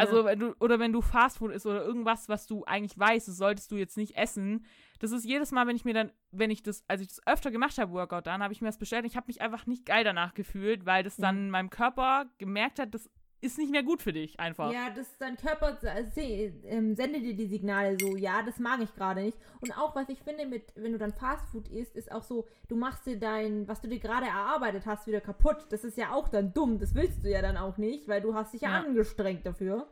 Also 0.00 0.24
wenn 0.24 0.38
du, 0.38 0.54
oder 0.60 0.78
wenn 0.78 0.92
du 0.92 1.00
Fastfood 1.00 1.52
isst 1.52 1.66
oder 1.66 1.84
irgendwas, 1.84 2.28
was 2.28 2.46
du 2.46 2.64
eigentlich 2.64 2.98
weißt, 2.98 3.28
das 3.28 3.36
solltest 3.36 3.70
du 3.70 3.76
jetzt 3.76 3.96
nicht 3.96 4.16
essen. 4.16 4.64
Das 4.98 5.12
ist 5.12 5.24
jedes 5.24 5.52
Mal, 5.52 5.66
wenn 5.66 5.76
ich 5.76 5.84
mir 5.84 5.94
dann, 5.94 6.12
wenn 6.30 6.50
ich 6.50 6.62
das, 6.62 6.84
als 6.88 7.00
ich 7.00 7.08
das 7.08 7.26
öfter 7.26 7.50
gemacht 7.50 7.78
habe, 7.78 7.92
Workout, 7.92 8.26
dann 8.26 8.42
habe 8.42 8.52
ich 8.52 8.60
mir 8.60 8.68
das 8.68 8.78
bestellt. 8.78 9.04
Und 9.04 9.10
ich 9.10 9.16
habe 9.16 9.26
mich 9.28 9.40
einfach 9.40 9.66
nicht 9.66 9.86
geil 9.86 10.04
danach 10.04 10.34
gefühlt, 10.34 10.86
weil 10.86 11.02
das 11.02 11.16
dann 11.16 11.50
meinem 11.50 11.70
Körper 11.70 12.26
gemerkt 12.38 12.78
hat, 12.78 12.94
das 12.94 13.10
ist 13.44 13.58
nicht 13.58 13.70
mehr 13.70 13.82
gut 13.82 14.02
für 14.02 14.12
dich 14.12 14.40
einfach. 14.40 14.72
Ja, 14.72 14.90
das 14.90 15.16
dein 15.18 15.36
Körper 15.36 15.78
äh, 15.82 16.04
se- 16.10 16.52
ähm, 16.66 16.94
sendet 16.96 17.22
dir 17.22 17.34
die 17.36 17.46
Signale 17.46 17.96
so, 18.00 18.16
ja, 18.16 18.42
das 18.42 18.58
mag 18.58 18.80
ich 18.80 18.92
gerade 18.94 19.22
nicht. 19.22 19.38
Und 19.60 19.72
auch 19.78 19.94
was 19.94 20.08
ich 20.08 20.20
finde 20.22 20.46
mit, 20.46 20.72
wenn 20.74 20.92
du 20.92 20.98
dann 20.98 21.12
Fastfood 21.12 21.68
isst, 21.68 21.94
ist 21.96 22.10
auch 22.10 22.22
so, 22.22 22.46
du 22.68 22.76
machst 22.76 23.06
dir 23.06 23.18
dein, 23.18 23.68
was 23.68 23.80
du 23.80 23.88
dir 23.88 23.98
gerade 24.00 24.26
erarbeitet 24.26 24.86
hast, 24.86 25.06
wieder 25.06 25.20
kaputt. 25.20 25.66
Das 25.70 25.84
ist 25.84 25.96
ja 25.98 26.12
auch 26.12 26.28
dann 26.28 26.52
dumm. 26.52 26.78
Das 26.78 26.94
willst 26.94 27.22
du 27.24 27.30
ja 27.30 27.42
dann 27.42 27.56
auch 27.56 27.76
nicht, 27.76 28.08
weil 28.08 28.20
du 28.20 28.34
hast 28.34 28.54
dich 28.54 28.62
ja, 28.62 28.70
Ja. 28.70 28.80
angestrengt 28.84 29.44
dafür. 29.46 29.86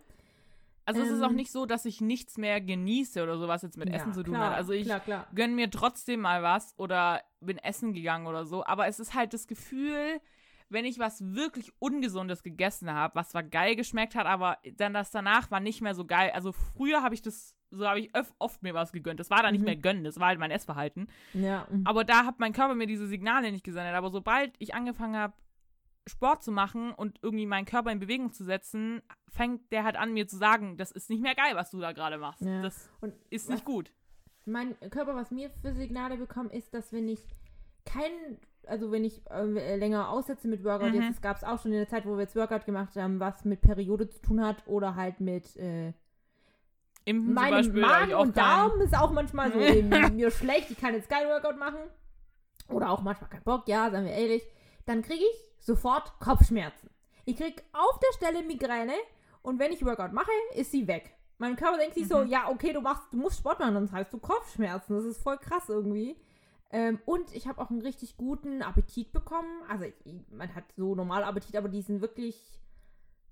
Also 0.85 1.01
es 1.01 1.11
ist 1.11 1.23
auch 1.23 1.29
Ähm, 1.31 1.37
nicht 1.37 1.53
so, 1.53 1.65
dass 1.65 1.85
ich 1.85 2.01
nichts 2.01 2.39
mehr 2.39 2.61
genieße 2.61 3.23
oder 3.23 3.39
sowas 3.39 3.63
jetzt 3.63 3.77
mit 3.77 3.89
Ja, 3.89 3.95
Essen 3.95 4.13
zu 4.15 4.25
tun 4.25 4.35
klar, 4.35 4.51
hat. 4.51 4.57
Also 4.57 4.73
ich 4.73 4.87
klar, 4.87 4.99
klar. 4.99 5.29
gönn 5.33 5.55
mir 5.55 5.71
trotzdem 5.71 6.21
mal 6.21 6.43
was 6.43 6.75
oder 6.77 7.23
bin 7.41 7.59
essen 7.59 7.93
gegangen 7.93 8.27
oder 8.27 8.45
so. 8.47 8.65
Aber 8.65 8.89
es 8.89 8.99
ist 8.99 9.15
halt 9.15 9.33
das 9.33 9.47
Gefühl, 9.47 10.21
wenn 10.73 10.85
ich 10.85 10.99
was 10.99 11.23
wirklich 11.35 11.73
Ungesundes 11.79 12.43
gegessen 12.43 12.91
habe, 12.93 13.15
was 13.15 13.31
zwar 13.31 13.43
geil 13.43 13.77
geschmeckt 13.77 14.15
hat, 14.15 14.27
aber 14.27 14.59
dann 14.77 14.95
das 14.95 15.11
danach 15.11 15.51
war 15.51 15.61
nicht 15.61 15.81
mehr 15.83 15.95
so 15.95 16.05
geil. 16.05 16.31
Also 16.35 16.53
früher 16.53 17.03
habe 17.03 17.15
ich 17.15 17.23
das, 17.23 17.55
so 17.71 17.87
habe 17.87 18.01
ich 18.01 18.11
oft 18.39 18.63
mir 18.63 18.75
was 18.75 18.93
gegönnt. 18.93 19.21
Das 19.21 19.31
war 19.31 19.43
dann 19.43 19.53
nicht 19.53 19.61
Mhm. 19.61 19.67
mehr 19.67 19.77
gönnen, 19.77 20.05
das 20.05 20.19
war 20.19 20.29
halt 20.29 20.39
mein 20.41 20.51
Essverhalten. 20.51 21.09
Ja. 21.35 21.67
mhm. 21.71 21.87
Aber 21.87 22.05
da 22.05 22.25
hat 22.25 22.41
mein 22.41 22.53
Körper 22.53 22.75
mir 22.75 22.87
diese 22.87 23.07
Signale 23.07 23.53
nicht 23.53 23.65
gesendet. 23.65 23.95
Aber 23.95 24.11
sobald 24.11 24.55
ich 24.59 24.75
angefangen 24.75 25.17
habe, 25.17 25.35
Sport 26.09 26.43
zu 26.43 26.51
machen 26.51 26.91
und 26.93 27.21
irgendwie 27.23 27.47
meinen 27.47 27.65
Körper 27.65 27.93
in 27.93 28.01
Bewegung 28.01 28.33
zu 28.33 28.43
setzen, 28.43 29.03
fängt 29.29 29.71
der 29.71 29.85
halt 29.85 29.97
an, 29.97 30.13
mir 30.13 30.27
zu 30.27 30.37
sagen, 30.37 30.77
das 30.77 30.91
ist 30.91 31.11
nicht 31.11 31.23
mehr 31.23 31.37
geil, 31.37 31.55
was 31.55 31.71
du 31.71 31.79
da 31.79 31.93
gerade 31.93 32.19
machst. 32.19 32.41
Ja. 32.43 32.61
Das 32.61 32.91
Und 33.01 33.15
ist 33.31 33.49
nicht 33.49 33.65
gut. 33.65 33.93
mein 34.45 34.75
Körper, 34.91 35.15
was 35.15 35.31
mir 35.31 35.49
für 35.51 35.73
Signale 35.73 36.17
bekommt, 36.17 36.53
ist, 36.53 36.75
dass 36.75 36.93
wenn 36.93 37.09
ich 37.09 37.21
kein, 37.85 38.11
also 38.67 38.91
wenn 38.93 39.05
ich 39.05 39.21
äh, 39.31 39.77
länger 39.77 40.09
aussetze 40.11 40.49
mit 40.49 40.65
Workout, 40.65 40.93
Mhm. 40.93 41.03
jetzt 41.03 41.23
gab 41.23 41.37
es 41.37 41.45
auch 41.45 41.61
schon 41.61 41.73
in 41.73 41.79
der 41.79 41.89
Zeit, 41.89 42.07
wo 42.07 42.13
wir 42.15 42.23
jetzt 42.23 42.37
Workout 42.37 42.65
gemacht 42.67 42.95
haben, 42.97 43.21
was 43.21 43.45
mit 43.45 43.61
Periode 43.61 44.09
zu 44.09 44.21
tun 44.23 44.45
hat 44.45 44.57
oder 44.67 44.95
halt 44.97 45.21
mit 45.21 45.57
äh, 45.57 45.93
Impfen 47.05 47.27
zum 47.27 47.35
meinem 47.35 47.51
Beispiel 47.51 47.81
Magen 47.81 48.15
und. 48.15 48.37
Darm 48.37 48.81
ist 48.81 48.97
auch 48.97 49.11
manchmal 49.11 49.53
so 49.53 49.59
eben 49.59 49.89
mir 50.17 50.31
schlecht, 50.31 50.71
ich 50.71 50.79
kann 50.79 50.95
jetzt 50.95 51.09
kein 51.09 51.27
Workout 51.29 51.59
machen 51.59 51.79
oder 52.69 52.91
auch 52.91 53.03
manchmal 53.03 53.29
keinen 53.31 53.43
Bock, 53.43 53.67
ja, 53.67 53.91
sagen 53.91 54.07
wir 54.07 54.13
ehrlich, 54.13 54.43
dann 54.87 55.03
kriege 55.03 55.23
ich 55.25 55.65
sofort 55.65 56.13
Kopfschmerzen. 56.21 56.91
Ich 57.25 57.37
krieg 57.37 57.63
auf 57.73 57.99
der 58.01 58.13
Stelle 58.17 58.45
Migräne 58.47 58.95
und 59.43 59.59
wenn 59.59 59.73
ich 59.73 59.85
Workout 59.85 60.13
mache, 60.13 60.31
ist 60.55 60.71
sie 60.71 60.87
weg. 60.87 61.13
Mein 61.39 61.57
Körper 61.57 61.79
denkt 61.79 61.95
sich 61.95 62.07
so, 62.07 62.19
Mhm. 62.19 62.29
ja, 62.31 62.49
okay, 62.49 62.73
du 62.73 62.81
machst, 62.81 63.13
du 63.13 63.17
musst 63.17 63.39
Sport 63.39 63.59
machen, 63.59 63.75
sonst 63.75 63.93
hast 63.93 64.13
du 64.13 64.19
Kopfschmerzen. 64.19 64.95
Das 64.95 65.05
ist 65.05 65.21
voll 65.21 65.39
krass 65.39 65.69
irgendwie. 65.69 66.17
Ähm, 66.73 66.99
und 67.05 67.33
ich 67.35 67.47
habe 67.47 67.61
auch 67.61 67.71
einen 67.71 67.83
richtig 67.83 68.17
guten 68.17 68.63
Appetit 68.63 69.13
bekommen. 69.13 69.63
Also 69.69 69.85
ich, 69.85 69.95
man 70.31 70.55
hat 70.55 70.65
so 70.77 70.95
normale 70.95 71.27
Appetit, 71.27 71.55
aber 71.57 71.69
die 71.69 71.83
sind 71.83 72.01
wirklich 72.01 72.37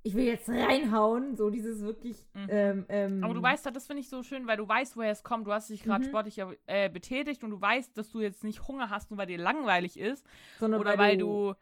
ich 0.03 0.15
will 0.15 0.25
jetzt 0.25 0.49
reinhauen, 0.49 1.37
so 1.37 1.51
dieses 1.51 1.83
wirklich. 1.83 2.17
Mhm. 2.33 2.47
Ähm, 2.49 2.87
ähm, 2.89 3.23
Aber 3.25 3.35
du 3.35 3.43
weißt, 3.43 3.67
das 3.67 3.87
finde 3.87 4.01
ich 4.01 4.09
so 4.09 4.23
schön, 4.23 4.47
weil 4.47 4.57
du 4.57 4.67
weißt, 4.67 4.97
woher 4.97 5.11
es 5.13 5.23
kommt. 5.23 5.47
Du 5.47 5.53
hast 5.53 5.69
dich 5.69 5.83
gerade 5.83 6.05
Mhm. 6.05 6.09
sportlich 6.09 6.41
äh, 6.67 6.89
betätigt 6.89 7.45
und 7.45 7.51
du 7.51 7.61
weißt, 7.61 7.99
dass 7.99 8.11
du 8.11 8.21
jetzt 8.21 8.43
nicht 8.43 8.67
Hunger 8.67 8.89
hast, 8.89 9.11
nur 9.11 9.19
weil 9.19 9.27
dir 9.27 9.37
langweilig 9.37 9.99
ist 9.99 10.25
sondern 10.59 10.81
oder 10.81 10.97
weil 10.97 11.19
du 11.19 11.53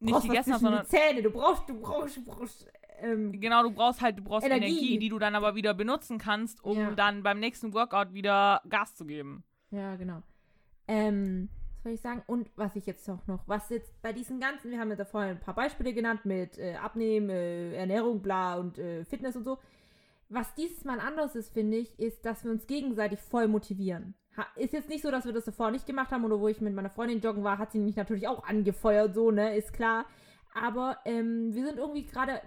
nicht 0.00 0.12
brauchst 0.12 0.24
was 0.28 0.30
gegessen 0.30 0.52
hast, 0.54 0.60
sondern 0.62 0.84
die 0.84 0.90
Zähne. 0.90 1.22
Du 1.22 1.30
brauchst, 1.30 1.68
du 1.68 1.78
brauchst, 1.78 2.16
du 2.16 2.24
brauchst. 2.24 2.66
Ähm, 3.00 3.38
genau, 3.38 3.62
du 3.64 3.70
brauchst 3.70 4.00
halt, 4.00 4.18
du 4.18 4.22
brauchst 4.24 4.46
Energie. 4.46 4.66
Energie. 4.68 4.98
die 4.98 5.08
du 5.10 5.18
dann 5.18 5.34
aber 5.34 5.54
wieder 5.54 5.74
benutzen 5.74 6.16
kannst, 6.16 6.64
um 6.64 6.78
Ja. 6.78 6.90
dann 6.92 7.22
beim 7.22 7.38
nächsten 7.38 7.74
Workout 7.74 8.14
wieder 8.14 8.62
Gas 8.68 8.94
zu 8.94 9.04
geben. 9.04 9.44
ja, 9.70 9.96
genau. 9.96 10.22
Ähm, 10.92 11.48
was 11.74 11.82
soll 11.84 11.92
ich 11.92 12.00
sagen? 12.00 12.22
Und 12.26 12.50
was 12.56 12.76
ich 12.76 12.86
jetzt 12.86 13.08
auch 13.08 13.26
noch, 13.26 13.48
was 13.48 13.70
jetzt 13.70 14.00
bei 14.02 14.12
diesen 14.12 14.40
ganzen, 14.40 14.70
wir 14.70 14.78
haben 14.78 14.90
ja 14.90 14.96
da 14.96 15.04
vorhin 15.04 15.30
ein 15.30 15.40
paar 15.40 15.54
Beispiele 15.54 15.94
genannt 15.94 16.24
mit 16.24 16.58
äh, 16.58 16.74
Abnehmen, 16.74 17.30
äh, 17.30 17.74
Ernährung, 17.74 18.20
bla 18.20 18.56
und 18.56 18.78
äh, 18.78 19.04
Fitness 19.04 19.36
und 19.36 19.44
so. 19.44 19.58
Was 20.28 20.54
dieses 20.54 20.84
Mal 20.84 21.00
anders 21.00 21.34
ist, 21.34 21.52
finde 21.52 21.78
ich, 21.78 21.98
ist, 21.98 22.24
dass 22.24 22.44
wir 22.44 22.50
uns 22.50 22.66
gegenseitig 22.66 23.20
voll 23.20 23.48
motivieren. 23.48 24.14
Ha 24.36 24.46
ist 24.56 24.72
jetzt 24.72 24.88
nicht 24.88 25.02
so, 25.02 25.10
dass 25.10 25.24
wir 25.24 25.32
das 25.32 25.44
davor 25.44 25.70
nicht 25.70 25.86
gemacht 25.86 26.10
haben 26.10 26.24
oder 26.24 26.40
wo 26.40 26.48
ich 26.48 26.60
mit 26.60 26.74
meiner 26.74 26.90
Freundin 26.90 27.20
joggen 27.20 27.44
war, 27.44 27.58
hat 27.58 27.72
sie 27.72 27.80
mich 27.80 27.96
natürlich 27.96 28.28
auch 28.28 28.44
angefeuert, 28.44 29.14
so, 29.14 29.30
ne, 29.30 29.56
ist 29.56 29.72
klar. 29.72 30.06
Aber 30.54 30.98
ähm, 31.04 31.54
wir 31.54 31.64
sind 31.64 31.78
irgendwie 31.78 32.04
gerade 32.04 32.40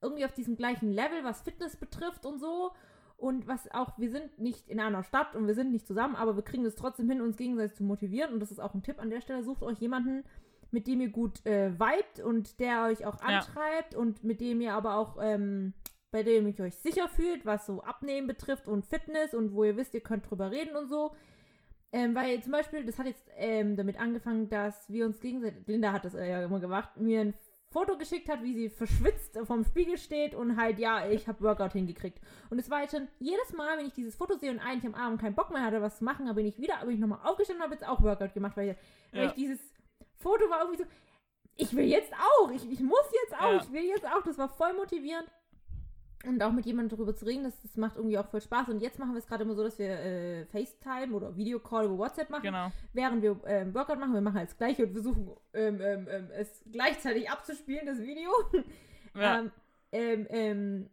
irgendwie 0.00 0.24
auf 0.24 0.32
diesem 0.32 0.56
gleichen 0.56 0.92
Level, 0.92 1.24
was 1.24 1.42
Fitness 1.42 1.76
betrifft 1.76 2.24
und 2.24 2.38
so. 2.38 2.72
Und 3.18 3.48
was 3.48 3.68
auch, 3.72 3.98
wir 3.98 4.10
sind 4.10 4.38
nicht 4.38 4.68
in 4.68 4.78
einer 4.78 5.02
Stadt 5.02 5.34
und 5.34 5.46
wir 5.48 5.54
sind 5.54 5.72
nicht 5.72 5.86
zusammen, 5.88 6.14
aber 6.14 6.36
wir 6.36 6.44
kriegen 6.44 6.64
es 6.64 6.76
trotzdem 6.76 7.10
hin, 7.10 7.20
uns 7.20 7.36
gegenseitig 7.36 7.76
zu 7.76 7.82
motivieren. 7.82 8.32
Und 8.32 8.40
das 8.40 8.52
ist 8.52 8.60
auch 8.60 8.74
ein 8.74 8.82
Tipp 8.84 9.00
an 9.00 9.10
der 9.10 9.20
Stelle. 9.20 9.42
Sucht 9.42 9.62
euch 9.64 9.78
jemanden, 9.80 10.24
mit 10.70 10.86
dem 10.86 11.00
ihr 11.00 11.08
gut 11.10 11.44
äh, 11.44 11.72
vibet 11.72 12.20
und 12.24 12.60
der 12.60 12.84
euch 12.84 13.04
auch 13.04 13.20
Ja. 13.20 13.38
antreibt 13.40 13.96
und 13.96 14.22
mit 14.22 14.40
dem 14.40 14.60
ihr 14.60 14.72
aber 14.72 14.96
auch, 14.96 15.18
ähm, 15.20 15.74
bei 16.12 16.22
dem 16.22 16.46
ihr 16.46 16.60
euch 16.60 16.76
sicher 16.76 17.08
fühlt, 17.08 17.44
was 17.44 17.66
so 17.66 17.82
Abnehmen 17.82 18.28
betrifft 18.28 18.68
und 18.68 18.86
Fitness 18.86 19.34
und 19.34 19.52
wo 19.52 19.64
ihr 19.64 19.76
wisst, 19.76 19.94
ihr 19.94 20.00
könnt 20.00 20.30
drüber 20.30 20.52
reden 20.52 20.76
und 20.76 20.88
so. 20.88 21.12
Ähm, 21.90 22.14
weil 22.14 22.40
zum 22.42 22.52
Beispiel, 22.52 22.84
das 22.84 22.98
hat 22.98 23.06
jetzt 23.06 23.26
ähm, 23.36 23.74
damit 23.74 23.98
angefangen, 23.98 24.48
dass 24.48 24.88
wir 24.90 25.06
uns 25.06 25.18
gegenseitig, 25.20 25.66
Linda 25.66 25.92
hat 25.92 26.04
das 26.04 26.12
ja 26.12 26.44
immer 26.44 26.60
gemacht, 26.60 26.96
mir 26.98 27.22
ein 27.22 27.34
Foto 27.70 27.98
geschickt 27.98 28.28
hat, 28.30 28.42
wie 28.42 28.54
sie 28.54 28.70
verschwitzt 28.70 29.38
vorm 29.44 29.62
Spiegel 29.64 29.98
steht 29.98 30.34
und 30.34 30.56
halt, 30.56 30.78
ja, 30.78 31.08
ich 31.08 31.28
habe 31.28 31.42
Workout 31.42 31.72
hingekriegt. 31.72 32.18
Und 32.50 32.58
es 32.58 32.70
war 32.70 32.80
jetzt 32.82 32.92
schon 32.96 33.08
jedes 33.18 33.52
Mal, 33.52 33.76
wenn 33.76 33.86
ich 33.86 33.92
dieses 33.92 34.16
Foto 34.16 34.36
sehe 34.36 34.50
und 34.50 34.58
eigentlich 34.60 34.86
am 34.94 34.98
Abend 35.00 35.20
keinen 35.20 35.34
Bock 35.34 35.50
mehr 35.50 35.62
hatte, 35.62 35.82
was 35.82 35.98
zu 35.98 36.04
machen, 36.04 36.26
dann 36.26 36.34
bin 36.34 36.46
ich 36.46 36.58
wieder, 36.58 36.78
bin 36.80 36.94
ich 36.94 36.98
nochmal 37.00 37.20
aufgestanden 37.24 37.62
und 37.62 37.70
habe 37.70 37.74
jetzt 37.74 37.86
auch 37.86 38.02
Workout 38.02 38.32
gemacht, 38.32 38.56
weil, 38.56 38.70
ich, 38.70 38.76
weil 39.12 39.22
Ja. 39.24 39.28
ich 39.28 39.34
dieses 39.34 39.60
Foto 40.16 40.48
war 40.48 40.60
irgendwie 40.62 40.82
so, 40.82 40.88
ich 41.56 41.74
will 41.76 41.84
jetzt 41.84 42.12
auch, 42.14 42.50
ich, 42.52 42.70
ich 42.70 42.80
muss 42.80 43.04
jetzt 43.24 43.34
auch, 43.38 43.52
Ja. 43.52 43.56
ich 43.62 43.72
will 43.72 43.82
jetzt 43.84 44.06
auch. 44.06 44.22
Das 44.22 44.38
war 44.38 44.48
voll 44.48 44.72
motivierend. 44.74 45.28
Und 46.26 46.42
auch 46.42 46.50
mit 46.50 46.66
jemandem 46.66 46.96
darüber 46.98 47.14
zu 47.14 47.26
reden, 47.26 47.44
das, 47.44 47.60
das 47.62 47.76
macht 47.76 47.96
irgendwie 47.96 48.18
auch 48.18 48.26
voll 48.26 48.40
Spaß. 48.40 48.68
Und 48.70 48.80
jetzt 48.80 48.98
machen 48.98 49.12
wir 49.12 49.18
es 49.20 49.26
gerade 49.28 49.44
immer 49.44 49.54
so, 49.54 49.62
dass 49.62 49.78
wir 49.78 49.88
äh, 49.90 50.46
FaceTime 50.46 51.14
oder 51.14 51.36
Videocall 51.36 51.84
über 51.86 51.98
WhatsApp 51.98 52.28
machen 52.30 52.42
Genau. 52.42 52.72
während 52.92 53.22
wir 53.22 53.40
ähm, 53.46 53.72
Workout 53.72 54.00
machen, 54.00 54.14
wir 54.14 54.20
machen 54.20 54.36
halt 54.38 54.48
das 54.50 54.56
gleiche 54.58 54.84
und 54.86 54.92
versuchen 54.92 55.30
ähm, 55.54 55.80
ähm, 55.80 56.08
ähm, 56.10 56.28
es 56.32 56.64
gleichzeitig 56.72 57.30
abzuspielen, 57.30 57.86
das 57.86 58.00
Video. 58.00 58.30
Ja. 59.14 59.44
ähm, 59.92 60.26
ähm, 60.30 60.90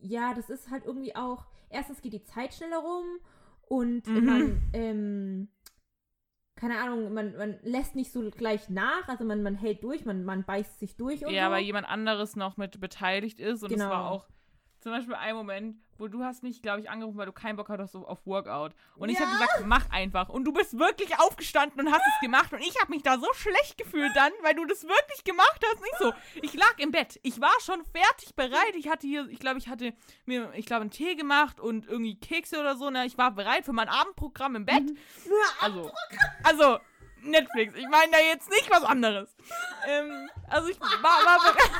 ja, 0.00 0.34
das 0.34 0.50
ist 0.50 0.70
halt 0.70 0.84
irgendwie 0.84 1.14
auch, 1.16 1.46
erstens 1.70 2.00
geht 2.02 2.12
die 2.14 2.24
Zeit 2.24 2.52
schneller 2.54 2.78
rum 2.78 3.04
und 3.68 4.06
Mhm. 4.08 4.24
man, 4.24 5.48
keine 6.56 6.78
Ahnung, 6.80 7.12
man, 7.12 7.36
man 7.36 7.58
lässt 7.62 7.94
nicht 7.94 8.12
so 8.12 8.28
gleich 8.30 8.68
nach, 8.68 9.08
also 9.08 9.24
man, 9.24 9.42
man 9.42 9.54
hält 9.54 9.82
durch, 9.82 10.04
man, 10.04 10.24
man 10.24 10.44
beißt 10.44 10.78
sich 10.80 10.96
durch 10.96 11.24
und 11.26 11.32
ja, 11.32 11.46
so. 11.46 11.52
weil 11.52 11.62
jemand 11.62 11.88
anderes 11.88 12.36
noch 12.36 12.56
mit 12.56 12.80
beteiligt 12.80 13.40
ist. 13.40 13.62
Und 13.62 13.70
es 13.72 13.78
Genau. 13.78 13.90
war 13.90 14.10
auch 14.10 14.28
zum 14.82 14.92
Beispiel 14.92 15.14
ein 15.14 15.34
Moment, 15.34 15.76
wo 15.98 16.08
du 16.08 16.24
hast 16.24 16.42
mich, 16.42 16.60
glaube 16.62 16.80
ich, 16.80 16.90
angerufen, 16.90 17.16
weil 17.16 17.26
du 17.26 17.32
keinen 17.32 17.56
Bock 17.56 17.68
hattest 17.68 17.94
auf 17.94 18.04
auf 18.04 18.26
Workout. 18.26 18.72
Und 18.96 19.08
ich 19.08 19.20
habe 19.20 19.30
Ja. 19.30 19.38
gesagt, 19.38 19.62
mach 19.66 19.88
einfach. 19.90 20.28
Und 20.28 20.44
du 20.44 20.52
bist 20.52 20.78
wirklich 20.78 21.18
aufgestanden 21.20 21.80
und 21.86 21.92
hast 21.92 22.02
es 22.06 22.20
gemacht. 22.20 22.52
Und 22.52 22.60
ich 22.60 22.78
habe 22.80 22.90
mich 22.90 23.02
da 23.02 23.18
so 23.18 23.32
schlecht 23.34 23.78
gefühlt 23.78 24.10
dann, 24.16 24.32
weil 24.42 24.54
du 24.54 24.64
das 24.64 24.82
wirklich 24.82 25.22
gemacht 25.24 25.60
hast. 25.70 25.80
Nicht 25.80 25.98
so. 25.98 26.12
Ich 26.42 26.54
lag 26.54 26.74
im 26.78 26.90
Bett. 26.90 27.20
Ich 27.22 27.40
war 27.40 27.52
schon 27.64 27.84
fertig 27.84 28.34
bereit. 28.34 28.74
Ich 28.74 28.88
hatte 28.88 29.06
hier, 29.06 29.28
ich 29.28 29.38
glaube, 29.38 29.58
ich 29.58 29.68
hatte 29.68 29.94
mir, 30.26 30.52
ich 30.54 30.66
glaube, 30.66 30.82
einen 30.82 30.90
Tee 30.90 31.14
gemacht 31.14 31.60
und 31.60 31.86
irgendwie 31.86 32.16
Kekse 32.18 32.58
oder 32.58 32.76
so. 32.76 32.90
Ne? 32.90 33.06
Ich 33.06 33.16
war 33.18 33.30
bereit 33.30 33.64
für 33.64 33.72
mein 33.72 33.88
Abendprogramm 33.88 34.56
im 34.56 34.66
Bett. 34.66 34.82
Also, 35.60 35.92
also 36.42 36.78
Netflix. 37.22 37.74
Ich 37.76 37.86
meine 37.88 38.10
da 38.10 38.18
jetzt 38.18 38.50
nicht 38.50 38.68
was 38.72 38.82
anderes. 38.82 39.36
Ähm, 39.86 40.28
also 40.48 40.68
ich 40.68 40.80
war, 40.80 40.88
war 41.24 41.38
bereit. 41.52 41.70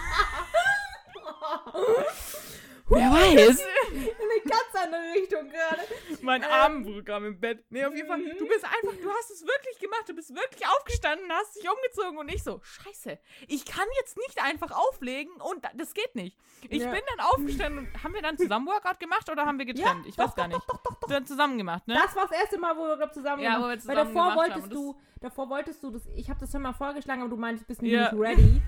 Wer 2.88 3.10
weiß. 3.10 3.60
in 3.92 3.98
eine 3.98 4.40
ganz 4.44 4.74
andere 4.74 5.12
Richtung 5.14 5.48
gerade. 5.48 5.82
Mein 6.20 6.42
Ähm. 6.42 6.48
Abendprogramm 6.50 7.24
im 7.26 7.40
Bett. 7.40 7.64
Nee, 7.70 7.84
auf 7.84 7.94
jeden 7.94 8.06
Fall. 8.08 8.18
Mhm. 8.18 8.36
Du 8.38 8.46
bist 8.46 8.64
einfach, 8.64 8.96
du 9.00 9.10
hast 9.10 9.30
es 9.30 9.42
wirklich 9.46 9.78
gemacht. 9.78 10.04
Du 10.08 10.14
bist 10.14 10.34
wirklich 10.34 10.66
aufgestanden, 10.66 11.30
hast 11.32 11.56
dich 11.56 11.68
umgezogen 11.68 12.18
und 12.18 12.28
ich 12.32 12.42
so, 12.42 12.60
scheiße, 12.62 13.18
ich 13.48 13.64
kann 13.64 13.86
jetzt 14.00 14.16
nicht 14.18 14.42
einfach 14.42 14.70
auflegen 14.72 15.32
und 15.40 15.64
da- 15.64 15.70
das 15.74 15.94
geht 15.94 16.14
nicht. 16.14 16.36
Ich 16.68 16.82
Ja. 16.82 16.90
bin 16.90 17.00
dann 17.16 17.26
aufgestanden 17.26 17.86
und 17.86 18.04
haben 18.04 18.14
wir 18.14 18.22
dann 18.22 18.36
zusammen 18.36 18.66
Workout 18.66 19.00
gemacht 19.00 19.28
oder 19.30 19.46
haben 19.46 19.58
wir 19.58 19.66
getrennt? 19.66 20.06
ich 20.06 20.16
doch, 20.16 20.26
weiß 20.28 20.34
gar 20.34 20.48
doch, 20.48 20.56
nicht. 20.58 20.70
Doch, 20.70 20.78
doch, 20.82 20.94
doch, 21.00 21.08
Wir 21.08 21.16
haben 21.16 21.26
zusammen 21.26 21.58
gemacht, 21.58 21.86
ne? 21.88 21.94
Das 22.02 22.14
war 22.14 22.26
das 22.28 22.38
erste 22.38 22.58
Mal, 22.58 22.76
wo 22.76 22.82
wir 22.86 22.96
glaub, 22.96 23.12
zusammen 23.14 23.42
Ja, 23.42 23.54
gemacht 23.54 23.62
wo 23.62 23.64
wir 23.66 23.70
Weil 23.70 23.80
zusammen 23.80 23.96
davor 24.14 24.22
gemacht 24.30 24.36
wolltest 24.38 24.62
haben. 24.62 24.70
du, 24.70 25.00
davor 25.20 25.48
wolltest 25.50 25.82
du 25.82 25.90
das, 25.90 26.02
ich 26.14 26.28
habe 26.30 26.40
das 26.40 26.52
schon 26.52 26.62
mal 26.62 26.72
vorgeschlagen, 26.72 27.22
aber 27.22 27.30
du 27.30 27.36
meintest, 27.36 27.66
bist 27.66 27.82
Ja. 27.82 28.12
nicht 28.12 28.20
ready 28.20 28.62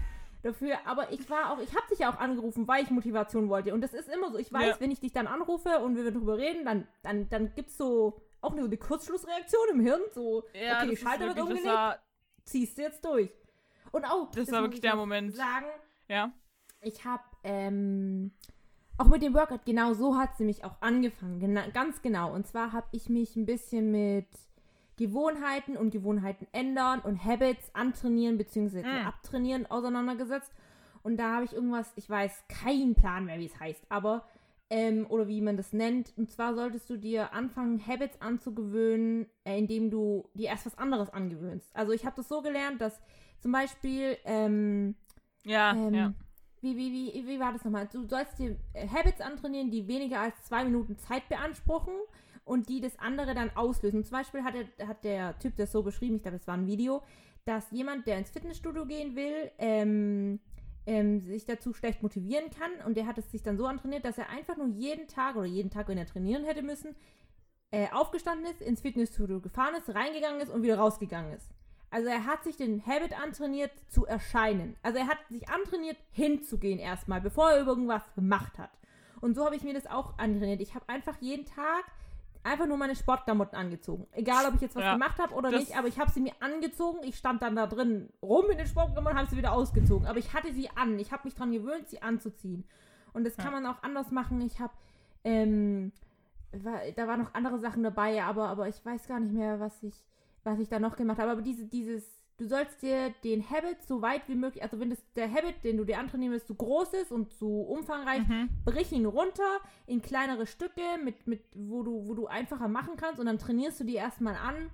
dafür. 0.44 0.76
Aber 0.86 1.12
ich 1.12 1.28
war 1.30 1.52
auch, 1.52 1.58
ich 1.58 1.74
habe 1.74 1.86
dich 1.90 2.00
ja 2.00 2.12
auch 2.12 2.18
angerufen, 2.18 2.66
weil 2.68 2.82
ich 2.84 2.90
Motivation 2.90 3.48
wollte. 3.48 3.72
Und 3.74 3.80
das 3.80 3.94
ist 3.94 4.08
immer 4.08 4.30
so. 4.30 4.38
Ich 4.38 4.52
weiß, 4.52 4.66
Ja. 4.66 4.80
wenn 4.80 4.90
ich 4.90 5.00
dich 5.00 5.12
dann 5.12 5.26
anrufe 5.26 5.78
und 5.80 5.96
wir 5.96 6.10
drüber 6.10 6.36
reden, 6.38 6.64
dann, 6.64 6.86
dann, 7.02 7.28
dann 7.28 7.54
gibt's 7.54 7.76
so 7.76 8.20
auch 8.40 8.54
nur 8.54 8.66
eine 8.66 8.76
Kurzschlussreaktion 8.76 9.68
im 9.72 9.80
Hirn. 9.80 10.00
So, 10.12 10.44
Ja, 10.52 10.78
okay, 10.78 10.84
die 10.88 10.90
das 10.94 11.00
Schalter 11.00 11.26
wird 11.26 11.36
das 11.38 11.42
umgelegt, 11.44 11.66
war, 11.66 11.98
ziehst 12.44 12.76
du 12.78 12.82
jetzt 12.82 13.04
durch. 13.04 13.30
Und 13.92 14.04
auch, 14.04 14.30
Das 14.32 14.50
war 14.50 14.60
muss 14.60 14.66
wirklich 14.68 14.74
ich 14.76 14.80
der 14.82 14.96
Moment. 14.96 15.34
Sagen, 15.34 15.66
ja. 16.08 16.32
ich 16.82 17.04
habe 17.04 17.22
ähm, 17.44 18.32
auch 18.98 19.06
mit 19.06 19.22
dem 19.22 19.34
Workout, 19.34 19.64
genau 19.64 19.94
so 19.94 20.16
hat 20.16 20.36
sie 20.36 20.44
mich 20.44 20.64
auch 20.64 20.80
angefangen. 20.80 21.40
Gena 21.40 21.66
ganz 21.68 22.02
genau. 22.02 22.32
Und 22.32 22.46
zwar 22.46 22.72
habe 22.72 22.86
ich 22.92 23.08
mich 23.08 23.34
ein 23.36 23.46
bisschen 23.46 23.90
mit 23.90 24.26
Gewohnheiten 24.96 25.76
und 25.76 25.90
Gewohnheiten 25.90 26.46
ändern 26.52 27.00
und 27.00 27.24
Habits 27.24 27.74
antrainieren 27.74 28.38
bzw. 28.38 28.82
Mm. 28.82 29.06
abtrainieren 29.06 29.66
auseinandergesetzt. 29.66 30.52
Und 31.02 31.18
da 31.18 31.34
habe 31.34 31.44
ich 31.44 31.52
irgendwas, 31.52 31.92
ich 31.96 32.08
weiß 32.08 32.44
keinen 32.48 32.94
Plan 32.94 33.26
mehr, 33.26 33.38
wie 33.38 33.46
es 33.46 33.60
heißt, 33.60 33.84
aber 33.88 34.24
ähm, 34.70 35.06
oder 35.08 35.28
wie 35.28 35.40
man 35.40 35.56
das 35.56 35.72
nennt. 35.72 36.12
Und 36.16 36.30
zwar 36.30 36.54
solltest 36.54 36.88
du 36.88 36.96
dir 36.96 37.32
anfangen, 37.32 37.86
Habits 37.86 38.20
anzugewöhnen, 38.20 39.26
äh, 39.44 39.58
indem 39.58 39.90
du 39.90 40.28
dir 40.34 40.48
erst 40.48 40.66
was 40.66 40.78
anderes 40.78 41.10
angewöhnst. 41.10 41.68
Also 41.74 41.92
ich 41.92 42.06
habe 42.06 42.16
das 42.16 42.28
so 42.28 42.40
gelernt, 42.40 42.80
dass 42.80 42.98
zum 43.40 43.52
Beispiel 43.52 44.16
ähm, 44.24 44.94
Ja, 45.44 45.72
ähm, 45.72 45.94
ja. 45.94 46.14
Wie, 46.62 46.78
wie, 46.78 46.92
wie, 46.92 47.26
wie 47.26 47.40
war 47.40 47.52
das 47.52 47.62
nochmal? 47.62 47.88
Du 47.92 48.06
sollst 48.06 48.38
dir 48.38 48.56
äh, 48.72 48.88
Habits 48.88 49.20
antrainieren, 49.20 49.70
die 49.70 49.86
weniger 49.86 50.20
als 50.20 50.42
zwei 50.44 50.64
Minuten 50.64 50.96
Zeit 50.96 51.28
beanspruchen 51.28 51.92
und 52.44 52.68
die 52.68 52.80
das 52.80 52.98
andere 52.98 53.34
dann 53.34 53.50
auslösen. 53.56 54.04
Zum 54.04 54.18
Beispiel 54.18 54.44
hat, 54.44 54.54
er, 54.54 54.88
hat 54.88 55.04
der 55.04 55.38
Typ 55.38 55.56
das 55.56 55.72
so 55.72 55.82
beschrieben, 55.82 56.16
ich 56.16 56.22
glaube, 56.22 56.36
es 56.36 56.46
war 56.46 56.56
ein 56.56 56.66
Video, 56.66 57.02
dass 57.44 57.70
jemand, 57.70 58.06
der 58.06 58.18
ins 58.18 58.30
Fitnessstudio 58.30 58.86
gehen 58.86 59.16
will, 59.16 59.50
ähm, 59.58 60.40
ähm, 60.86 61.20
sich 61.20 61.46
dazu 61.46 61.72
schlecht 61.72 62.02
motivieren 62.02 62.50
kann 62.50 62.86
und 62.86 62.96
der 62.96 63.06
hat 63.06 63.18
es 63.18 63.30
sich 63.30 63.42
dann 63.42 63.56
so 63.56 63.66
antrainiert, 63.66 64.04
dass 64.04 64.18
er 64.18 64.28
einfach 64.28 64.56
nur 64.56 64.68
jeden 64.68 65.08
Tag 65.08 65.36
oder 65.36 65.46
jeden 65.46 65.70
Tag, 65.70 65.88
wenn 65.88 65.98
er 65.98 66.06
trainieren 66.06 66.44
hätte 66.44 66.62
müssen, 66.62 66.94
äh, 67.70 67.88
aufgestanden 67.90 68.46
ist, 68.46 68.60
ins 68.60 68.82
Fitnessstudio 68.82 69.40
gefahren 69.40 69.74
ist, 69.74 69.94
reingegangen 69.94 70.40
ist 70.40 70.50
und 70.50 70.62
wieder 70.62 70.78
rausgegangen 70.78 71.32
ist. 71.32 71.50
Also 71.90 72.08
er 72.08 72.26
hat 72.26 72.44
sich 72.44 72.56
den 72.56 72.84
Habit 72.84 73.18
antrainiert 73.18 73.70
zu 73.88 74.04
erscheinen. 74.04 74.76
Also 74.82 74.98
er 74.98 75.06
hat 75.06 75.18
sich 75.28 75.48
antrainiert 75.48 75.96
hinzugehen 76.10 76.80
erstmal, 76.80 77.20
bevor 77.20 77.50
er 77.50 77.64
irgendwas 77.64 78.02
gemacht 78.14 78.58
hat. 78.58 78.70
Und 79.20 79.34
so 79.34 79.44
habe 79.44 79.56
ich 79.56 79.62
mir 79.62 79.74
das 79.74 79.86
auch 79.86 80.18
antrainiert. 80.18 80.60
Ich 80.60 80.74
habe 80.74 80.88
einfach 80.88 81.16
jeden 81.20 81.46
Tag 81.46 81.84
einfach 82.44 82.66
nur 82.66 82.76
meine 82.76 82.94
Sportklamotten 82.94 83.56
angezogen. 83.58 84.06
Egal, 84.12 84.46
ob 84.46 84.54
ich 84.54 84.60
jetzt 84.60 84.76
was 84.76 84.84
Ja, 84.84 84.92
gemacht 84.92 85.18
habe 85.18 85.34
oder 85.34 85.50
nicht, 85.50 85.76
aber 85.76 85.88
ich 85.88 85.98
habe 85.98 86.10
sie 86.10 86.20
mir 86.20 86.32
angezogen. 86.40 86.98
Ich 87.02 87.16
stand 87.16 87.42
dann 87.42 87.56
da 87.56 87.66
drin 87.66 88.10
rum 88.22 88.50
in 88.50 88.58
den 88.58 88.66
Sportklamotten 88.66 89.16
und 89.16 89.18
habe 89.22 89.30
sie 89.30 89.36
wieder 89.36 89.52
ausgezogen. 89.52 90.06
Aber 90.06 90.18
ich 90.18 90.32
hatte 90.32 90.52
sie 90.52 90.68
an. 90.76 90.98
Ich 90.98 91.10
habe 91.10 91.22
mich 91.24 91.34
daran 91.34 91.52
gewöhnt, 91.52 91.88
sie 91.88 92.02
anzuziehen. 92.02 92.64
Und 93.12 93.24
das 93.24 93.36
kann 93.36 93.46
Ja. 93.52 93.60
man 93.60 93.66
auch 93.66 93.82
anders 93.82 94.10
machen. 94.10 94.40
Ich 94.42 94.60
habe, 94.60 94.72
ähm, 95.24 95.92
war, 96.52 96.80
da 96.94 97.08
waren 97.08 97.20
noch 97.20 97.34
andere 97.34 97.58
Sachen 97.58 97.82
dabei, 97.82 98.22
aber, 98.22 98.48
aber 98.48 98.68
ich 98.68 98.84
weiß 98.84 99.08
gar 99.08 99.20
nicht 99.20 99.32
mehr, 99.34 99.58
was 99.58 99.82
ich, 99.82 99.94
was 100.44 100.58
ich 100.58 100.68
da 100.68 100.78
noch 100.78 100.96
gemacht 100.96 101.18
habe. 101.18 101.30
Aber 101.30 101.42
diese, 101.42 101.64
dieses, 101.64 102.04
du 102.36 102.46
sollst 102.46 102.82
dir 102.82 103.10
den 103.22 103.48
Habit 103.48 103.82
so 103.86 104.02
weit 104.02 104.28
wie 104.28 104.34
möglich, 104.34 104.62
also 104.62 104.80
wenn 104.80 104.90
das 104.90 104.98
der 105.14 105.30
Habit, 105.32 105.62
den 105.64 105.76
du 105.76 105.84
dir 105.84 105.98
antrainieren 105.98 106.32
willst, 106.32 106.48
zu 106.48 106.54
groß 106.54 106.92
ist 106.94 107.12
und 107.12 107.32
zu 107.32 107.60
umfangreich, 107.62 108.26
Mhm. 108.26 108.48
brich 108.64 108.90
ihn 108.92 109.06
runter 109.06 109.60
in 109.86 110.02
kleinere 110.02 110.46
Stücke, 110.46 110.82
mit, 111.04 111.26
mit, 111.26 111.42
wo, 111.54 111.82
du, 111.82 112.08
wo 112.08 112.14
du 112.14 112.26
einfacher 112.26 112.68
machen 112.68 112.94
kannst 112.96 113.20
und 113.20 113.26
dann 113.26 113.38
trainierst 113.38 113.78
du 113.80 113.84
die 113.84 113.94
erstmal 113.94 114.34
an, 114.36 114.70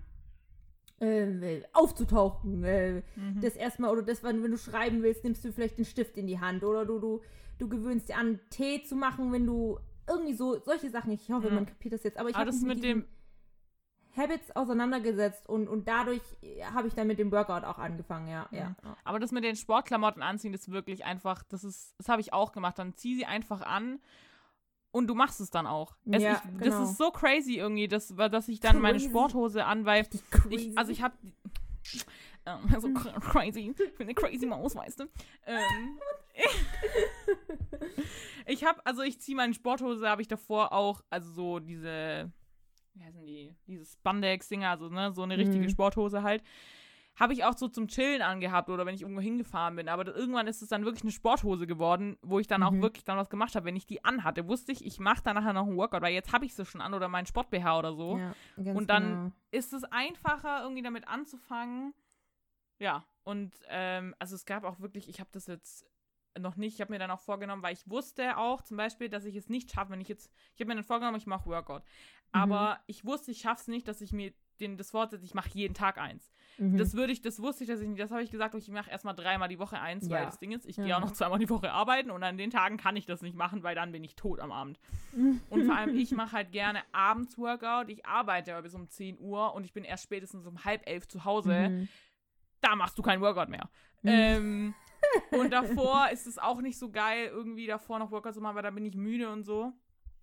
äh, 1.01 1.63
aufzutauchen. 1.73 2.65
Äh, 2.65 3.03
Mhm. 3.17 3.41
Das 3.41 3.57
erstmal, 3.57 3.91
oder 3.91 4.03
das, 4.03 4.23
wenn, 4.23 4.43
wenn 4.43 4.51
du 4.51 4.59
schreiben 4.59 5.03
willst, 5.03 5.25
nimmst 5.25 5.45
du 5.45 5.53
vielleicht 5.53 5.79
den 5.79 5.85
Stift 5.85 6.17
in 6.19 6.27
die 6.27 6.41
Hand. 6.41 6.63
Oder 6.65 6.85
du, 6.85 6.99
du, 6.99 7.21
du 7.59 7.69
gewöhnst 7.69 8.09
dir 8.09 8.17
an, 8.17 8.39
Tee 8.51 8.83
zu 8.83 8.97
machen, 8.97 9.33
wenn 9.33 9.47
du 9.47 9.79
irgendwie 10.09 10.35
so, 10.35 10.59
solche 10.61 10.91
Sachen. 10.91 11.13
Ich 11.13 11.31
hoffe, 11.31 11.49
Ja. 11.49 11.55
man 11.55 11.67
kapiert 11.67 11.95
das 11.95 12.03
jetzt. 12.03 12.19
Aber 12.19 12.29
ich 12.29 12.35
habe 12.37 12.47
das 12.47 12.61
mit 12.63 12.77
mit 12.77 12.85
dem- 12.85 13.05
Habits 14.17 14.55
auseinandergesetzt 14.57 15.49
und, 15.49 15.69
und 15.69 15.87
dadurch 15.87 16.23
äh, 16.43 16.65
habe 16.65 16.89
ich 16.89 16.95
dann 16.95 17.07
mit 17.07 17.19
dem 17.19 17.31
Workout 17.31 17.65
auch 17.65 17.79
angefangen, 17.79 18.29
ja. 18.29 18.49
ja. 18.51 18.75
Aber 19.05 19.19
das 19.19 19.31
mit 19.33 19.45
den 19.45 19.57
Sportklamotten 19.57 20.23
anziehen 20.23 20.53
ist 20.53 20.71
wirklich 20.71 21.05
einfach, 21.05 21.43
das 21.45 21.65
ist, 21.65 21.95
das 21.99 22.09
habe 22.09 22.21
ich 22.21 22.33
auch 22.33 22.53
gemacht. 22.53 22.79
Dann 22.79 22.95
zieh 22.97 23.15
sie 23.15 23.25
einfach 23.27 23.61
an 23.63 24.01
und 24.91 25.07
du 25.07 25.15
machst 25.15 25.41
es 25.41 25.51
dann 25.51 25.67
auch. 25.67 25.97
Es, 26.11 26.23
Ja, 26.23 26.35
ich, 26.35 26.43
genau. 26.59 26.65
Das 26.65 26.91
ist 26.91 26.99
so 26.99 27.11
crazy 27.11 27.57
irgendwie, 27.57 27.87
dass, 27.89 28.09
dass 28.09 28.49
ich 28.49 28.61
dann 28.61 28.81
meine 28.81 28.99
Crazy. 28.99 29.11
Sporthose 29.11 29.65
an, 29.65 29.85
weil 29.85 30.01
Richtig 30.03 30.31
crazy. 30.31 30.55
ich, 30.71 30.79
also 30.79 30.91
ich 30.91 31.03
habe 31.03 31.15
ähm, 32.47 32.81
so 32.81 32.89
cr- 32.89 33.21
crazy, 33.21 33.71
ich 33.71 33.77
bin 33.97 34.09
eine 34.09 34.15
crazy 34.15 34.47
Maus, 34.47 34.75
weißt 34.75 35.01
du. 35.01 35.05
Ähm, 35.47 35.99
ich 38.47 38.65
habe, 38.65 38.85
also 38.85 39.03
ich 39.03 39.21
ziehe 39.21 39.37
meine 39.37 39.55
Sporthose, 39.55 40.09
habe 40.09 40.23
ich 40.23 40.29
davor 40.29 40.73
auch, 40.73 41.03
also 41.11 41.31
so 41.31 41.59
diese, 41.61 42.33
wie 43.01 43.05
heißen 43.05 43.25
die, 43.27 43.57
diese 43.67 43.85
Spandex-Dinger, 43.87 44.69
also 44.71 44.89
ne, 44.91 45.13
so 45.13 45.23
eine 45.23 45.39
richtige 45.39 45.65
Mhm. 45.65 45.71
Sporthose 45.71 46.23
halt. 46.23 46.43
Habe 47.17 47.33
ich 47.33 47.45
auch 47.45 47.57
so 47.57 47.69
zum 47.69 47.89
Chillen 47.89 48.23
angehabt 48.23 48.71
oder 48.71 48.87
wenn 48.87 48.95
ich 48.95 49.03
irgendwo 49.03 49.21
hingefahren 49.21 49.77
bin. 49.77 49.89
Aber 49.89 50.07
irgendwann 50.15 50.47
ist 50.47 50.63
es 50.63 50.69
dann 50.69 50.85
wirklich 50.85 51.03
eine 51.03 51.11
Sporthose 51.11 51.67
geworden, 51.67 52.17
wo 52.23 52.39
ich 52.39 52.47
dann 52.47 52.63
auch 52.63 52.71
Mhm. 52.71 52.83
wirklich 52.83 53.05
dann 53.05 53.19
was 53.19 53.29
gemacht 53.29 53.55
habe. 53.57 53.67
Wenn 53.67 53.77
ich 53.77 53.87
die 53.87 54.05
anhatte, 54.05 54.47
wusste 54.49 54.73
ich, 54.73 54.85
ich 54.85 55.01
mache 55.01 55.23
dann 55.23 55.35
nachher 55.35 55.53
noch 55.53 55.67
einen 55.67 55.77
Workout, 55.77 56.03
weil 56.03 56.15
jetzt 56.15 56.33
habe 56.33 56.45
ich 56.47 56.55
sie 56.55 56.65
schon 56.65 56.81
an 56.81 56.95
oder 56.95 57.09
meinen 57.09 57.27
Sport-BH 57.27 57.79
oder 57.79 57.95
so 57.95 58.19
ja, 58.19 58.35
und 58.73 58.89
dann- 58.89 59.03
genau. 59.25 59.33
ist 59.51 59.73
es 59.73 59.85
einfacher, 59.85 60.63
irgendwie 60.63 60.83
damit 60.83 61.09
anzufangen. 61.09 61.95
Ja, 62.79 63.05
und 63.25 63.55
ähm, 63.69 64.15
also 64.19 64.35
es 64.35 64.45
gab 64.47 64.65
auch 64.65 64.81
wirklich, 64.81 65.09
ich 65.09 65.21
habe 65.21 65.31
das 65.33 65.47
jetzt 65.47 65.85
noch 66.39 66.57
nicht, 66.57 66.75
ich 66.75 66.81
habe 66.81 66.93
mir 66.93 66.99
dann 67.01 67.11
auch 67.11 67.21
vorgenommen, 67.21 67.63
weil 67.63 67.75
ich 67.75 67.91
wusste 67.91 68.37
auch 68.39 68.63
zum 68.63 68.77
Beispiel, 68.77 69.09
dass 69.09 69.25
ich 69.25 69.35
es 69.35 69.49
nicht 69.49 69.73
schaffe, 69.73 69.91
wenn 69.91 70.01
ich 70.01 70.09
jetzt, 70.09 70.31
ich 70.55 70.61
habe 70.61 70.69
mir 70.69 70.77
dann 70.77 70.85
vorgenommen, 70.85 71.19
ich 71.19 71.27
mache 71.27 71.51
Workout. 71.51 71.83
Aber 72.33 72.79
ich 72.87 73.05
wusste, 73.05 73.31
ich 73.31 73.41
schaffe 73.41 73.63
es 73.63 73.69
nicht, 73.69 73.89
dass 73.89 74.01
ich 74.01 74.13
mir 74.13 74.33
den, 74.61 74.77
das 74.77 74.93
Wort 74.93 75.11
setze, 75.11 75.25
ich 75.25 75.33
mache 75.35 75.49
jeden 75.55 75.73
Tag 75.73 75.97
eins. 75.97 76.31
Mhm. 76.59 76.77
Das 76.77 76.93
würde 76.95 77.13
ich, 77.15 77.23
das 77.23 77.41
wusste 77.41 77.65
ich, 77.65 77.71
dass 77.71 77.81
ich 77.81 77.89
nicht, 77.89 77.99
das 78.01 78.11
habe 78.11 78.23
ich 78.23 78.31
gesagt, 78.31 78.55
ich 78.55 78.69
mache 78.69 78.91
erstmal 78.91 79.15
dreimal 79.15 79.49
die 79.49 79.59
Woche 79.59 79.81
eins, 79.81 80.11
weil 80.11 80.19
Ja. 80.21 80.25
das 80.27 80.39
Ding 80.39 80.53
ist, 80.53 80.67
ich 80.67 80.77
Ja. 80.77 80.85
gehe 80.85 80.97
auch 80.97 81.01
noch 81.01 81.13
zweimal 81.13 81.39
die 81.39 81.49
Woche 81.49 81.73
arbeiten 81.73 82.11
und 82.11 82.23
an 82.23 82.37
den 82.37 82.51
Tagen 82.51 82.77
kann 82.77 82.95
ich 82.95 83.07
das 83.07 83.23
nicht 83.23 83.35
machen, 83.35 83.63
weil 83.63 83.75
dann 83.75 83.91
bin 83.91 84.05
ich 84.05 84.17
tot 84.17 84.39
am 84.39 84.53
Abend. 84.53 84.79
Mhm. 85.17 85.41
Und 85.51 85.65
vor 85.65 85.75
allem, 85.77 85.97
ich 85.97 86.11
mache 86.13 86.33
halt 86.33 86.53
gerne 86.53 86.83
abends 86.93 87.39
Workout. 87.39 87.89
Ich 87.89 88.05
arbeite 88.05 88.53
aber 88.53 88.63
bis 88.63 88.75
um 88.75 88.87
10 88.87 89.19
Uhr 89.19 89.55
und 89.55 89.65
ich 89.65 89.73
bin 89.73 89.83
erst 89.85 90.05
spätestens 90.05 90.47
um 90.47 90.63
halb 90.65 90.87
elf 90.87 91.09
zu 91.09 91.25
Hause. 91.25 91.71
Mhm. 91.71 91.89
Da 92.61 92.77
machst 92.77 92.99
du 92.99 93.03
kein 93.03 93.23
Workout 93.23 93.49
mehr. 93.49 93.71
Ähm, 94.05 94.75
und 95.31 95.51
davor 95.53 96.11
ist 96.11 96.27
es 96.27 96.37
auch 96.37 96.61
nicht 96.61 96.79
so 96.79 96.91
geil, 96.91 97.29
irgendwie 97.33 97.67
davor 97.67 97.99
noch 97.99 98.11
Workout 98.11 98.35
zu 98.35 98.43
machen, 98.43 98.57
weil 98.57 98.63
da 98.63 98.71
bin 98.71 98.85
ich 98.85 98.95
müde 98.95 99.31
und 99.31 99.45
so. 99.45 99.73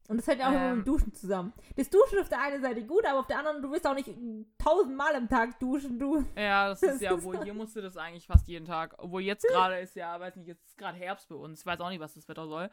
Und 0.08 0.18
das 0.18 0.28
hält 0.28 0.40
ja 0.40 0.48
auch 0.48 0.52
immer 0.54 0.62
Ähm. 0.72 0.78
mit 0.78 0.86
dem 0.88 0.94
Duschen 0.94 1.14
zusammen. 1.14 1.54
Das 1.76 1.90
Duschen 1.90 2.20
auf 2.20 2.30
der 2.30 2.42
einen 2.42 2.62
Seite 2.62 2.84
gut, 2.86 3.06
aber 3.06 3.20
auf 3.20 3.28
der 3.28 3.40
anderen, 3.40 3.62
du 3.62 3.70
willst 3.72 3.86
auch 3.86 3.94
nicht 3.94 4.10
tausendmal 4.58 5.14
am 5.16 5.28
Tag 5.28 5.60
duschen, 5.60 6.00
du. 6.00 6.24
Ja, 6.38 6.70
das 6.70 6.82
ist 6.82 7.02
ja 7.02 7.22
wohl, 7.22 7.44
hier 7.44 7.54
musst 7.54 7.76
du 7.76 7.82
das 7.82 7.98
eigentlich 7.98 8.26
fast 8.26 8.48
jeden 8.48 8.66
Tag. 8.66 8.96
Obwohl 9.00 9.22
jetzt 9.22 9.46
gerade 9.50 9.80
ist 9.80 9.96
ja, 9.98 10.18
weiß 10.20 10.38
nicht, 10.38 10.48
jetzt 10.48 10.66
ist 10.66 10.78
gerade 10.78 10.98
Herbst 10.98 11.28
bei 11.28 11.36
uns. 11.36 11.60
Ich 11.60 11.66
weiß 11.66 11.80
auch 11.82 11.90
nicht, 11.90 12.00
was 12.00 12.14
das 12.14 12.28
Wetter 12.30 12.48
soll. 12.48 12.70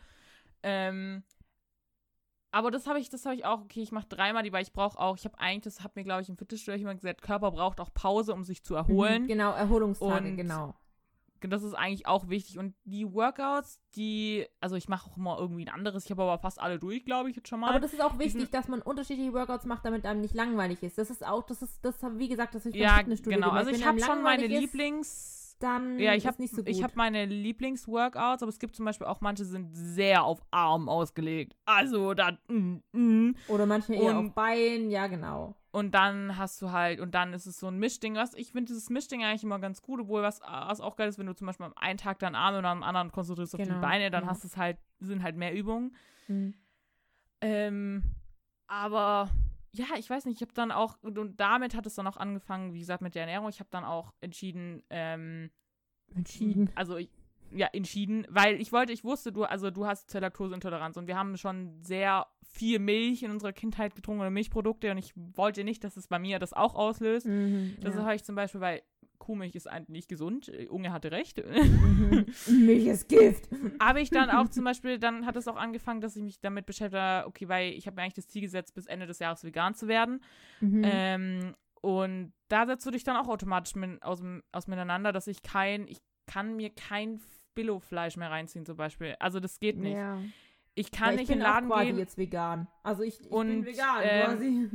Ähm, 0.63 1.25
aber 2.53 2.71
das 2.71 2.87
habe 2.87 3.01
ich, 3.01 3.11
das 3.11 3.25
habe 3.27 3.35
ich 3.35 3.45
auch, 3.45 3.63
okay, 3.63 3.83
ich 3.83 3.91
mache 3.91 4.07
dreimal 4.07 4.45
die, 4.45 4.53
weil 4.53 4.63
ich 4.63 4.73
brauche 4.73 4.97
auch, 5.01 5.17
ich 5.17 5.25
habe 5.25 5.37
eigentlich, 5.41 5.75
das 5.75 5.83
hat 5.83 5.97
mir, 5.97 6.05
glaube 6.05 6.23
ich, 6.23 6.29
im 6.29 6.37
Fitnessstudio 6.37 6.81
immer 6.81 6.95
gesagt, 6.95 7.21
Körper 7.21 7.51
braucht 7.51 7.81
auch 7.81 7.93
Pause, 7.93 8.33
um 8.33 8.45
sich 8.45 8.63
zu 8.63 8.77
erholen. 8.77 9.27
Genau, 9.27 9.53
Erholungstage, 9.55 10.29
Und- 10.29 10.37
genau. 10.37 10.75
Das 11.51 11.63
ist 11.63 11.75
eigentlich 11.75 12.07
auch 12.07 12.29
wichtig. 12.29 12.59
Und 12.59 12.75
die 12.85 13.13
Workouts, 13.13 13.81
die, 13.97 14.47
also 14.61 14.77
ich 14.77 14.89
mache 14.89 15.11
auch 15.11 15.17
immer 15.17 15.39
irgendwie 15.39 15.65
ein 15.67 15.75
anderes. 15.75 16.05
Ich 16.05 16.11
habe 16.11 16.23
aber 16.23 16.39
fast 16.39 16.61
alle 16.61 16.79
durch, 16.79 17.05
glaube 17.05 17.31
ich, 17.31 17.37
jetzt 17.37 17.49
schon 17.49 17.61
mal. 17.61 17.71
Aber 17.71 17.81
das 17.81 17.93
ist 17.93 18.01
auch 18.03 18.17
diesen- 18.19 18.41
wichtig, 18.41 18.51
dass 18.51 18.69
man 18.69 18.83
unterschiedliche 18.83 19.33
Workouts 19.33 19.67
macht, 19.67 19.85
damit 19.85 20.05
einem 20.07 20.21
nicht 20.21 20.35
langweilig 20.35 20.83
ist. 20.83 20.99
Das 20.99 21.11
ist 21.11 21.27
auch, 21.27 21.43
das 21.45 21.63
ist, 21.63 21.85
das 21.85 21.97
wie 22.17 22.29
gesagt, 22.29 22.55
das 22.55 22.67
ist 22.67 22.75
ja, 22.75 23.01
genau. 23.03 23.51
Also 23.51 23.71
ich 23.71 23.85
habe 23.87 24.01
schon 24.01 24.23
meine 24.23 24.47
Lieblings. 24.47 25.57
dann 25.61 25.99
Ja, 25.99 26.13
ich 26.13 26.19
ist 26.19 26.27
habe 26.27 26.43
nicht 26.43 26.51
so 26.55 26.63
gut. 26.63 26.69
ich 26.69 26.83
habe 26.83 26.93
meine 26.97 27.25
Lieblingsworkouts, 27.27 28.43
aber 28.43 28.49
es 28.51 28.59
gibt 28.59 28.75
zum 28.77 28.85
Beispiel 28.85 29.07
auch 29.07 29.21
manche 29.21 29.45
sind 29.45 29.71
sehr 29.73 30.25
auf 30.25 30.41
Arm 30.51 30.89
ausgelegt. 30.89 31.55
Also 31.65 32.13
da 32.15 32.33
mm, 32.49 32.77
mm. 32.93 33.37
Oder 33.49 33.65
manche 33.67 33.95
eher 33.95 34.19
und- 34.19 34.29
auf 34.29 34.35
Bein, 34.35 34.91
ja, 34.91 35.07
genau. 35.07 35.55
Und 35.75 35.91
dann 35.93 36.39
hast 36.39 36.63
du 36.63 36.71
halt 36.71 37.01
und 37.01 37.17
dann 37.17 37.33
ist 37.33 37.47
es 37.47 37.59
so 37.59 37.67
ein 37.67 37.79
Mischding. 37.79 38.15
Was 38.15 38.35
ich 38.35 38.53
finde 38.53 38.67
dieses 38.67 38.91
Mischding 38.91 39.25
eigentlich 39.25 39.43
immer 39.43 39.59
ganz 39.59 39.83
gut, 39.83 40.03
obwohl 40.03 40.23
was, 40.23 40.41
was 40.41 40.81
auch 40.81 40.95
geil 40.95 41.09
ist, 41.09 41.19
wenn 41.19 41.27
du 41.27 41.35
zum 41.35 41.49
Beispiel 41.49 41.67
am 41.67 41.73
einen 41.75 41.99
Tag 41.99 42.21
dann 42.21 42.37
Arme 42.37 42.59
und 42.59 42.65
am 42.65 42.85
anderen 42.85 43.11
konzentrierst 43.11 43.57
auf 43.57 43.61
Genau, 43.61 43.75
die 43.75 43.81
Beine, 43.81 44.09
dann 44.13 44.23
ja. 44.23 44.31
hast 44.31 44.45
es 44.45 44.57
halt 44.57 44.79
sind 45.01 45.25
halt 45.25 45.35
mehr 45.35 45.53
Übungen. 45.53 45.97
Mhm. 46.29 46.55
Ähm, 47.41 48.05
aber 48.69 49.31
ja, 49.73 49.87
ich 49.99 50.09
weiß 50.09 50.27
nicht, 50.27 50.37
ich 50.37 50.43
habe 50.43 50.55
dann 50.55 50.71
auch, 50.71 50.97
und, 51.03 51.41
damit 51.41 51.75
hat 51.75 51.87
es 51.87 51.97
dann 51.97 52.07
auch 52.07 52.19
angefangen, 52.19 52.73
wie 52.73 52.79
gesagt, 52.79 53.03
mit 53.03 53.17
der 53.17 53.23
Ernährung. 53.23 53.49
Ich 53.49 53.59
habe 53.59 53.71
dann 53.73 53.85
auch 53.85 54.15
entschieden, 54.21 54.85
ähm, 54.91 55.51
Entschieden. 56.15 56.71
also 56.77 56.99
ich, 56.99 57.11
ja, 57.51 57.67
entschieden, 57.73 58.29
weil 58.31 58.61
ich 58.61 58.71
wollte, 58.71 58.93
ich 58.93 59.03
wusste, 59.03 59.33
du, 59.33 59.43
also 59.43 59.73
du 59.73 59.87
hast 59.87 60.15
Laktoseintoleranz 60.15 60.97
und 60.97 61.09
wir 61.09 61.19
haben 61.19 61.37
schon 61.37 61.83
sehr 61.83 62.29
viel 62.55 62.79
Milch 62.79 63.23
in 63.23 63.31
unserer 63.31 63.53
Kindheit 63.53 63.95
getrunken 63.97 64.21
oder 64.21 64.31
Milchprodukte 64.31 64.91
und 64.91 64.99
ich 64.99 65.13
wollte 65.17 65.65
nicht, 65.65 65.83
dass 65.83 65.97
es 65.97 66.07
bei 66.07 66.19
mir 66.19 66.39
das 66.39 66.53
auch 66.53 66.75
auslöst. 66.75 67.27
Mhm, 67.27 67.77
Das 67.81 67.97
ja. 67.97 68.03
habe 68.03 68.15
ich 68.15 68.23
zum 68.25 68.37
Beispiel, 68.37 68.61
weil 68.61 68.83
Kuhmilch 69.19 69.55
ist 69.55 69.67
eigentlich 69.67 69.89
nicht 69.89 70.09
gesund. 70.09 70.49
Äh, 70.49 70.69
Unge 70.69 70.93
hatte 70.93 71.11
recht. 71.11 71.43
mhm. 71.45 72.27
Milch 72.67 72.87
ist 72.87 73.09
Gift. 73.09 73.49
habe 73.81 74.01
ich 74.01 74.11
dann 74.11 74.31
auch 74.31 74.49
zum 74.49 74.65
Beispiel, 74.65 74.99
dann 74.99 75.27
hat 75.27 75.37
es 75.37 75.49
auch 75.49 75.57
angefangen, 75.57 76.01
dass 76.01 76.15
ich 76.15 76.23
mich 76.23 76.41
damit 76.41 76.67
beschäftigt 76.67 77.01
habe, 77.01 77.27
okay, 77.27 77.49
weil 77.49 77.73
ich 77.73 77.87
habe 77.87 77.97
mir 77.97 78.03
eigentlich 78.03 78.15
das 78.15 78.29
Ziel 78.29 78.43
gesetzt, 78.43 78.75
bis 78.75 78.87
Ende 78.87 79.07
des 79.07 79.19
Jahres 79.19 79.43
vegan 79.43 79.75
zu 79.75 79.89
werden. 79.89 80.23
Mhm. 80.61 80.83
Ähm, 80.85 81.55
und 81.81 82.33
da 82.49 82.67
setzt 82.67 82.87
du 82.87 82.91
dich 82.91 83.05
dann 83.05 83.17
auch 83.17 83.29
automatisch 83.29 83.75
mit, 83.75 84.03
aus, 84.03 84.23
aus 84.53 84.67
miteinander, 84.69 85.13
dass 85.13 85.27
ich 85.27 85.43
kein, 85.43 85.89
ich 85.89 85.99
kann 86.27 86.57
mir 86.57 86.71
kein 86.71 87.21
Billo-Fleisch 87.55 88.17
mehr 88.17 88.31
reinziehen 88.31 88.65
zum 88.65 88.77
Beispiel. 88.77 89.17
Also 89.19 89.41
das 89.41 89.61
geht 89.61 89.79
nicht. 89.79 89.97
Ja. 89.97 90.19
Ich 90.75 90.91
kann 90.91 91.09
ja, 91.09 91.13
ich 91.15 91.21
nicht 91.21 91.31
in 91.31 91.39
den 91.39 91.43
Laden 91.45 91.71
auch 91.71 91.77
quasi 91.77 91.87
gehen. 91.87 91.99
jetzt 91.99 92.19
vegan. 92.19 92.67
Also 92.83 93.03
ich, 93.03 93.21
ich 93.21 93.31
Und, 93.31 93.47
bin 93.49 93.67
vegan 93.67 94.01
ähm, 94.03 94.25
quasi. 94.27 94.71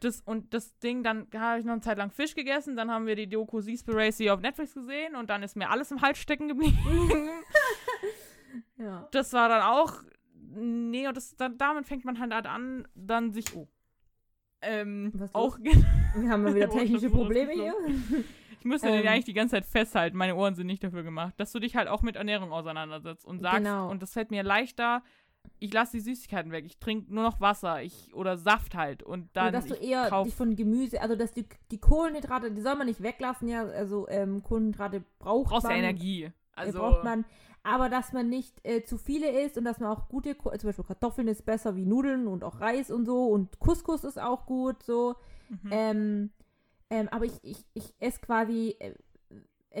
Das, 0.00 0.20
und 0.22 0.52
das 0.52 0.76
Ding, 0.80 1.04
dann 1.04 1.28
habe 1.34 1.60
ich 1.60 1.64
noch 1.64 1.72
eine 1.74 1.80
Zeit 1.80 1.96
lang 1.98 2.10
Fisch 2.10 2.34
gegessen, 2.34 2.74
dann 2.74 2.90
haben 2.90 3.06
wir 3.06 3.14
die 3.14 3.28
Doku 3.28 3.60
Seaspiracy 3.60 4.30
auf 4.30 4.40
Netflix 4.40 4.74
gesehen 4.74 5.14
und 5.14 5.30
dann 5.30 5.42
ist 5.44 5.54
mir 5.54 5.70
alles 5.70 5.92
im 5.92 6.00
Hals 6.02 6.18
stecken 6.18 6.48
geblieben. 6.48 6.76
Ja. 8.76 9.08
das 9.12 9.32
war 9.32 9.48
dann 9.48 9.62
auch. 9.62 9.94
Nee, 10.54 11.06
und 11.08 11.16
das, 11.16 11.36
dann, 11.36 11.56
damit 11.56 11.86
fängt 11.86 12.04
man 12.04 12.18
halt 12.18 12.32
an, 12.46 12.86
dann 12.94 13.32
sich. 13.32 13.54
Oh. 13.56 13.68
Ähm, 14.60 15.10
Was 15.14 15.34
auch. 15.34 15.58
Wir 15.58 15.72
haben 16.30 16.42
mal 16.42 16.54
wieder 16.54 16.68
Oh, 16.70 16.76
technische 16.78 17.08
Probleme 17.10 17.52
hier. 17.52 17.74
Ich 18.58 18.64
müsste 18.64 18.88
den 18.88 19.02
Ähm. 19.02 19.08
eigentlich 19.08 19.24
die 19.24 19.32
ganze 19.32 19.56
Zeit 19.56 19.66
festhalten. 19.66 20.16
Meine 20.16 20.36
Ohren 20.36 20.54
sind 20.54 20.66
nicht 20.66 20.84
dafür 20.84 21.02
gemacht. 21.02 21.34
Dass 21.38 21.52
du 21.52 21.58
dich 21.60 21.74
halt 21.76 21.88
auch 21.88 22.02
mit 22.02 22.16
Ernährung 22.16 22.52
auseinandersetzt 22.52 23.24
und 23.24 23.40
sagst, 23.40 23.58
Genau. 23.58 23.90
und 23.90 24.02
das 24.02 24.12
fällt 24.12 24.30
mir 24.30 24.42
leichter, 24.42 25.02
ich 25.58 25.72
lasse 25.72 25.92
die 25.92 26.00
Süßigkeiten 26.00 26.50
weg. 26.52 26.64
Ich 26.66 26.78
trinke 26.78 27.12
nur 27.14 27.22
noch 27.22 27.40
Wasser 27.40 27.82
ich, 27.82 28.12
oder 28.14 28.36
Saft 28.36 28.74
halt. 28.74 29.02
Und 29.02 29.28
dann. 29.34 29.48
Oder 29.48 29.52
dass 29.52 29.66
du 29.66 29.74
eher 29.74 30.08
kauf- 30.08 30.24
dich 30.26 30.34
von 30.34 30.56
Gemüse, 30.56 31.00
also 31.00 31.14
dass 31.16 31.32
die, 31.32 31.46
die 31.70 31.78
Kohlenhydrate, 31.78 32.50
die 32.50 32.60
soll 32.60 32.74
man 32.76 32.86
nicht 32.86 33.02
weglassen, 33.02 33.48
ja, 33.48 33.64
also 33.64 34.08
ähm, 34.08 34.42
Kohlenhydrate 34.42 35.04
braucht 35.18 35.50
brauchst 35.50 35.64
ja 35.64 35.70
man. 35.70 35.78
Energie. 35.78 36.24
äh, 36.24 36.30
Also. 36.54 36.78
braucht 36.80 37.04
man, 37.04 37.24
aber 37.62 37.88
dass 37.88 38.12
man 38.12 38.28
nicht 38.28 38.54
äh, 38.64 38.82
zu 38.82 38.98
viele 38.98 39.30
isst 39.44 39.56
und 39.56 39.64
dass 39.64 39.78
man 39.78 39.90
auch 39.90 40.08
gute, 40.08 40.34
Ko- 40.34 40.50
zum 40.56 40.68
Beispiel 40.68 40.84
Kartoffeln 40.84 41.28
ist 41.28 41.44
besser 41.46 41.76
wie 41.76 41.86
Nudeln 41.86 42.26
und 42.26 42.42
auch 42.42 42.60
Reis 42.60 42.90
und 42.90 43.04
so 43.06 43.26
und 43.26 43.58
Couscous 43.60 44.02
ist 44.04 44.20
auch 44.20 44.46
gut, 44.46 44.82
so. 44.82 45.14
Mhm. 45.48 45.70
Ähm, 45.70 46.30
ähm, 46.90 47.08
aber 47.10 47.24
ich, 47.24 47.38
ich, 47.42 47.58
ich 47.74 47.94
esse 48.00 48.20
quasi, 48.20 48.76
äh, 48.80 48.94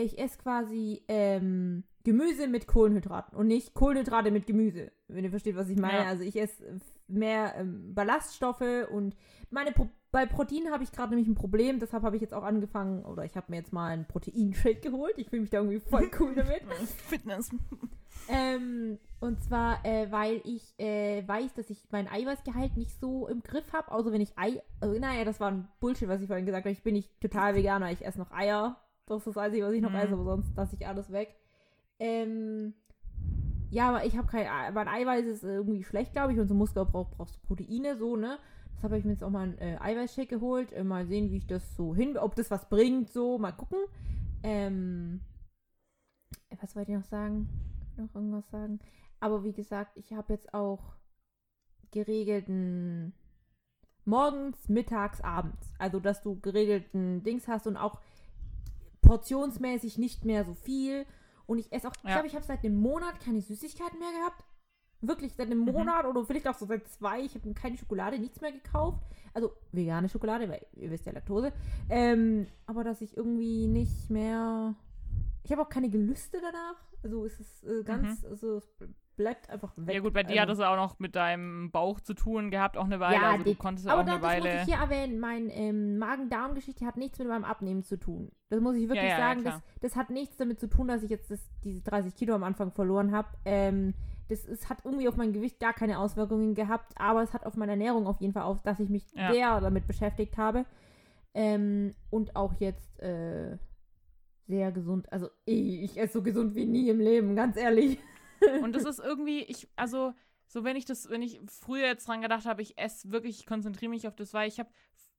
ich 0.00 0.16
esse 0.18 0.38
quasi 0.38 1.02
ähm, 1.08 1.82
Gemüse 2.04 2.48
mit 2.48 2.66
Kohlenhydraten 2.66 3.36
und 3.36 3.46
nicht 3.46 3.74
Kohlenhydrate 3.74 4.30
mit 4.30 4.46
Gemüse, 4.46 4.90
wenn 5.08 5.24
ihr 5.24 5.30
versteht, 5.30 5.56
was 5.56 5.68
ich 5.68 5.78
meine. 5.78 5.98
Ja. 5.98 6.04
Also 6.06 6.22
ich 6.24 6.40
esse 6.40 6.80
mehr 7.08 7.54
ähm, 7.56 7.94
Ballaststoffe 7.94 8.88
und 8.90 9.16
meine 9.50 9.72
Pro 9.72 9.88
bei 10.10 10.26
Protein 10.26 10.70
habe 10.70 10.84
ich 10.84 10.92
gerade 10.92 11.08
nämlich 11.10 11.26
ein 11.26 11.34
Problem, 11.34 11.78
deshalb 11.80 12.02
habe 12.02 12.16
ich 12.16 12.20
jetzt 12.22 12.34
auch 12.34 12.42
angefangen, 12.42 13.02
oder 13.06 13.24
ich 13.24 13.34
habe 13.34 13.46
mir 13.48 13.56
jetzt 13.56 13.72
mal 13.72 13.86
einen 13.92 14.06
Proteinshake 14.06 14.80
geholt. 14.80 15.14
Ich 15.16 15.30
fühle 15.30 15.40
mich 15.40 15.50
da 15.50 15.56
irgendwie 15.56 15.80
voll 15.80 16.10
cool 16.20 16.34
damit. 16.36 16.60
Fitness. 17.08 17.48
Ähm, 18.28 18.98
und 19.20 19.42
zwar, 19.42 19.82
äh, 19.86 20.10
weil 20.12 20.42
ich 20.44 20.74
äh, 20.78 21.26
weiß, 21.26 21.54
dass 21.54 21.70
ich 21.70 21.82
mein 21.90 22.08
Eiweißgehalt 22.08 22.76
nicht 22.76 22.98
so 23.00 23.26
im 23.26 23.42
Griff 23.42 23.72
habe. 23.72 23.90
Außer 23.90 24.12
wenn 24.12 24.20
ich 24.20 24.36
Ei. 24.36 24.62
Also, 24.80 24.98
naja, 25.00 25.24
das 25.24 25.40
war 25.40 25.50
ein 25.50 25.68
Bullshit, 25.80 26.08
was 26.08 26.20
ich 26.20 26.26
vorhin 26.26 26.44
gesagt 26.44 26.66
habe. 26.66 26.72
Ich 26.72 26.82
bin 26.82 26.92
nicht 26.94 27.18
total 27.20 27.54
Veganer. 27.54 27.90
Ich 27.90 28.04
esse 28.04 28.18
noch 28.18 28.32
Eier. 28.32 28.76
Das 29.06 29.18
ist 29.18 29.28
das 29.28 29.36
Einzige, 29.38 29.64
was 29.64 29.72
ich 29.72 29.80
noch 29.80 29.90
Mhm. 29.90 29.96
esse, 29.96 30.12
aber 30.12 30.24
sonst 30.24 30.54
lasse 30.56 30.76
ich 30.76 30.86
alles 30.86 31.10
weg. 31.10 31.34
Ähm. 32.02 32.74
Ja, 33.70 33.88
aber 33.88 34.04
ich 34.04 34.18
habe 34.18 34.26
kein 34.26 34.46
Ei. 34.46 34.70
Mein 34.72 34.88
Eiweiß 34.88 35.24
ist 35.24 35.44
irgendwie 35.44 35.84
schlecht, 35.84 36.12
glaube 36.12 36.32
ich. 36.32 36.38
Und 36.38 36.48
zum 36.48 36.58
Muskelaufbau 36.58 37.04
brauchst 37.04 37.36
du 37.36 37.46
Proteine, 37.46 37.96
so, 37.96 38.16
ne? 38.16 38.38
Deshalb 38.74 38.90
habe 38.90 38.98
ich 38.98 39.04
mir 39.04 39.12
jetzt 39.12 39.22
auch 39.22 39.30
mal 39.30 39.44
einen 39.44 39.58
äh, 39.58 39.78
Eiweißshake 39.80 40.28
geholt. 40.28 40.72
Äh, 40.72 40.84
mal 40.84 41.06
sehen, 41.06 41.30
wie 41.30 41.38
ich 41.38 41.46
das 41.46 41.76
so 41.76 41.94
hin, 41.94 42.18
ob 42.18 42.34
das 42.34 42.50
was 42.50 42.68
bringt, 42.68 43.10
so, 43.10 43.38
mal 43.38 43.52
gucken. 43.52 43.78
Ähm, 44.42 45.20
was 46.60 46.74
wollte 46.74 46.90
ich 46.90 46.98
noch 46.98 47.04
sagen? 47.04 47.48
Noch 47.96 48.14
irgendwas 48.14 48.50
sagen? 48.50 48.80
Aber 49.20 49.44
wie 49.44 49.52
gesagt, 49.52 49.96
ich 49.96 50.12
habe 50.12 50.32
jetzt 50.32 50.52
auch 50.52 50.96
geregelten 51.92 53.14
morgens, 54.04 54.68
mittags, 54.68 55.20
abends. 55.20 55.72
Also, 55.78 56.00
dass 56.00 56.22
du 56.22 56.40
geregelten 56.40 57.22
Dings 57.22 57.46
hast 57.46 57.66
und 57.66 57.76
auch 57.76 58.00
portionsmäßig 59.02 59.98
nicht 59.98 60.24
mehr 60.24 60.44
so 60.44 60.54
viel. 60.54 61.06
Und 61.46 61.58
ich 61.58 61.72
esse 61.72 61.88
auch, 61.88 61.92
ja. 62.02 62.08
ich 62.08 62.12
glaube, 62.12 62.26
ich 62.26 62.34
habe 62.34 62.44
seit 62.44 62.64
einem 62.64 62.80
Monat 62.80 63.20
keine 63.20 63.40
Süßigkeiten 63.40 63.98
mehr 63.98 64.12
gehabt. 64.12 64.44
Wirklich 65.00 65.34
seit 65.34 65.46
einem 65.46 65.60
mhm. 65.60 65.72
Monat 65.72 66.06
oder 66.06 66.24
vielleicht 66.24 66.46
auch 66.46 66.54
so 66.54 66.66
seit 66.66 66.86
zwei. 66.88 67.22
Ich 67.22 67.34
habe 67.34 67.52
keine 67.54 67.76
Schokolade, 67.76 68.18
nichts 68.18 68.40
mehr 68.40 68.52
gekauft. 68.52 69.02
Also 69.34 69.52
vegane 69.72 70.08
Schokolade, 70.08 70.48
weil 70.48 70.64
ihr 70.74 70.90
wisst 70.90 71.06
ja 71.06 71.12
Laktose. 71.12 71.52
Ähm, 71.90 72.46
aber 72.66 72.84
dass 72.84 73.00
ich 73.00 73.16
irgendwie 73.16 73.66
nicht 73.66 74.10
mehr. 74.10 74.74
Ich 75.42 75.50
habe 75.50 75.62
auch 75.62 75.68
keine 75.68 75.88
Gelüste 75.88 76.38
danach. 76.40 76.76
Also 77.02 77.24
es 77.24 77.40
ist 77.40 77.64
äh, 77.64 77.82
ganz, 77.84 78.22
mhm. 78.22 78.28
also 78.30 78.56
es 78.56 78.68
bleibt 79.16 79.50
einfach 79.50 79.72
weg. 79.76 79.94
Ja 79.94 80.00
gut, 80.00 80.12
bei 80.12 80.22
dir 80.22 80.40
also, 80.40 80.42
hat 80.42 80.48
es 80.50 80.60
auch 80.60 80.76
noch 80.76 80.98
mit 80.98 81.14
deinem 81.16 81.70
Bauch 81.70 82.00
zu 82.00 82.14
tun 82.14 82.50
gehabt, 82.50 82.76
auch 82.76 82.84
eine 82.84 83.00
Weile. 83.00 83.16
Ja, 83.16 83.30
also 83.32 83.44
du 83.44 83.54
konntest 83.54 83.88
aber 83.88 84.02
auch 84.02 84.06
da, 84.06 84.14
eine 84.14 84.22
Weile. 84.22 84.44
Das 84.44 84.52
muss 84.52 84.68
ich 84.68 84.74
hier 84.74 84.82
erwähnen, 84.82 85.18
meine 85.18 85.52
ähm, 85.52 85.98
Magen-Darm-Geschichte 85.98 86.86
hat 86.86 86.96
nichts 86.96 87.18
mit 87.18 87.28
meinem 87.28 87.44
Abnehmen 87.44 87.82
zu 87.82 87.98
tun. 87.98 88.30
Das 88.48 88.60
muss 88.60 88.76
ich 88.76 88.88
wirklich 88.88 89.02
ja, 89.02 89.18
ja, 89.18 89.18
sagen. 89.18 89.44
das, 89.44 89.60
das 89.80 89.96
hat 89.96 90.10
nichts 90.10 90.36
damit 90.36 90.60
zu 90.60 90.68
tun, 90.68 90.88
dass 90.88 91.02
ich 91.02 91.10
jetzt 91.10 91.30
das, 91.30 91.40
diese 91.64 91.82
30 91.82 92.14
Kilo 92.14 92.34
am 92.34 92.42
Anfang 92.42 92.72
verloren 92.72 93.12
habe. 93.12 93.28
Ähm, 93.44 93.94
das 94.28 94.44
ist, 94.44 94.70
hat 94.70 94.78
irgendwie 94.84 95.08
auf 95.08 95.16
mein 95.16 95.32
Gewicht 95.32 95.60
gar 95.60 95.74
keine 95.74 95.98
Auswirkungen 95.98 96.54
gehabt, 96.54 96.92
aber 96.96 97.22
es 97.22 97.34
hat 97.34 97.44
auf 97.44 97.56
meine 97.56 97.72
Ernährung 97.72 98.06
auf 98.06 98.20
jeden 98.20 98.32
Fall 98.32 98.44
auf, 98.44 98.62
dass 98.62 98.80
ich 98.80 98.88
mich 98.88 99.04
sehr 99.08 99.60
damit 99.60 99.86
beschäftigt 99.86 100.38
habe. 100.38 100.64
Ähm, 101.34 101.94
und 102.10 102.36
auch 102.36 102.54
jetzt 102.58 103.00
äh, 103.00 103.56
sehr 104.46 104.72
gesund. 104.72 105.10
Also 105.12 105.30
ich, 105.44 105.96
esse 105.96 106.14
so 106.14 106.22
gesund 106.22 106.54
wie 106.54 106.64
nie 106.64 106.88
im 106.88 107.00
Leben, 107.00 107.36
ganz 107.36 107.56
ehrlich. 107.56 107.98
Und 108.62 108.74
das 108.74 108.84
ist 108.84 108.98
irgendwie, 108.98 109.40
ich, 109.40 109.68
also, 109.76 110.12
so 110.46 110.64
wenn 110.64 110.76
ich 110.76 110.84
das, 110.84 111.08
wenn 111.08 111.22
ich 111.22 111.40
früher 111.46 111.86
jetzt 111.86 112.08
dran 112.08 112.22
gedacht 112.22 112.44
habe, 112.44 112.62
ich 112.62 112.78
esse 112.78 113.10
wirklich, 113.12 113.40
ich 113.40 113.46
konzentriere 113.46 113.90
mich 113.90 114.06
auf 114.08 114.16
das, 114.16 114.34
weil 114.34 114.48
ich 114.48 114.58
habe 114.58 114.70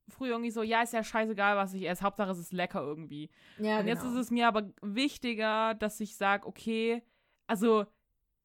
früher 0.10 0.32
irgendwie 0.32 0.52
so, 0.52 0.62
ja, 0.62 0.82
ist 0.82 0.94
ja 0.94 1.04
scheißegal, 1.04 1.56
was 1.56 1.74
ich 1.74 1.88
esse, 1.88 2.04
Hauptsache 2.04 2.32
es 2.32 2.40
ist 2.40 2.54
lecker 2.54 2.82
irgendwie. 2.82 3.30
Ja, 3.58 3.80
Und 3.80 3.86
genau. 3.86 3.96
jetzt 3.96 4.06
ist 4.06 4.16
es 4.16 4.32
mir 4.32 4.48
aber 4.48 4.70
wichtiger, 4.82 5.74
dass 5.76 6.00
ich 6.00 6.18
sage, 6.18 6.46
okay, 6.46 7.02
also 7.48 7.86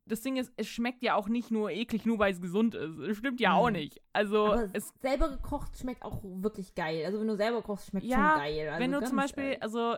das 0.08 0.22
Ding 0.22 0.36
ist, 0.36 0.52
es 0.56 0.66
schmeckt 0.66 1.02
ja 1.02 1.14
auch 1.14 1.28
nicht 1.28 1.50
nur 1.50 1.70
eklig, 1.70 2.06
nur 2.06 2.18
weil 2.18 2.32
es 2.32 2.40
gesund 2.40 2.74
ist. 2.74 2.98
Es 2.98 3.16
stimmt 3.18 3.40
ja 3.40 3.50
mhm. 3.50 3.56
auch 3.56 3.70
nicht. 3.70 4.00
Also 4.12 4.46
Aber 4.46 4.70
es 4.72 4.92
selber 5.00 5.28
gekocht 5.28 5.76
schmeckt 5.78 6.02
auch 6.02 6.20
wirklich 6.22 6.74
geil. 6.74 7.04
Also 7.04 7.20
wenn 7.20 7.28
du 7.28 7.36
selber 7.36 7.62
kochst, 7.62 7.88
schmeckt 7.90 8.06
ja, 8.06 8.16
schon 8.16 8.40
geil. 8.40 8.68
Also 8.68 8.80
wenn 8.80 8.92
du 8.92 9.04
zum 9.04 9.16
Beispiel, 9.16 9.56
also 9.60 9.96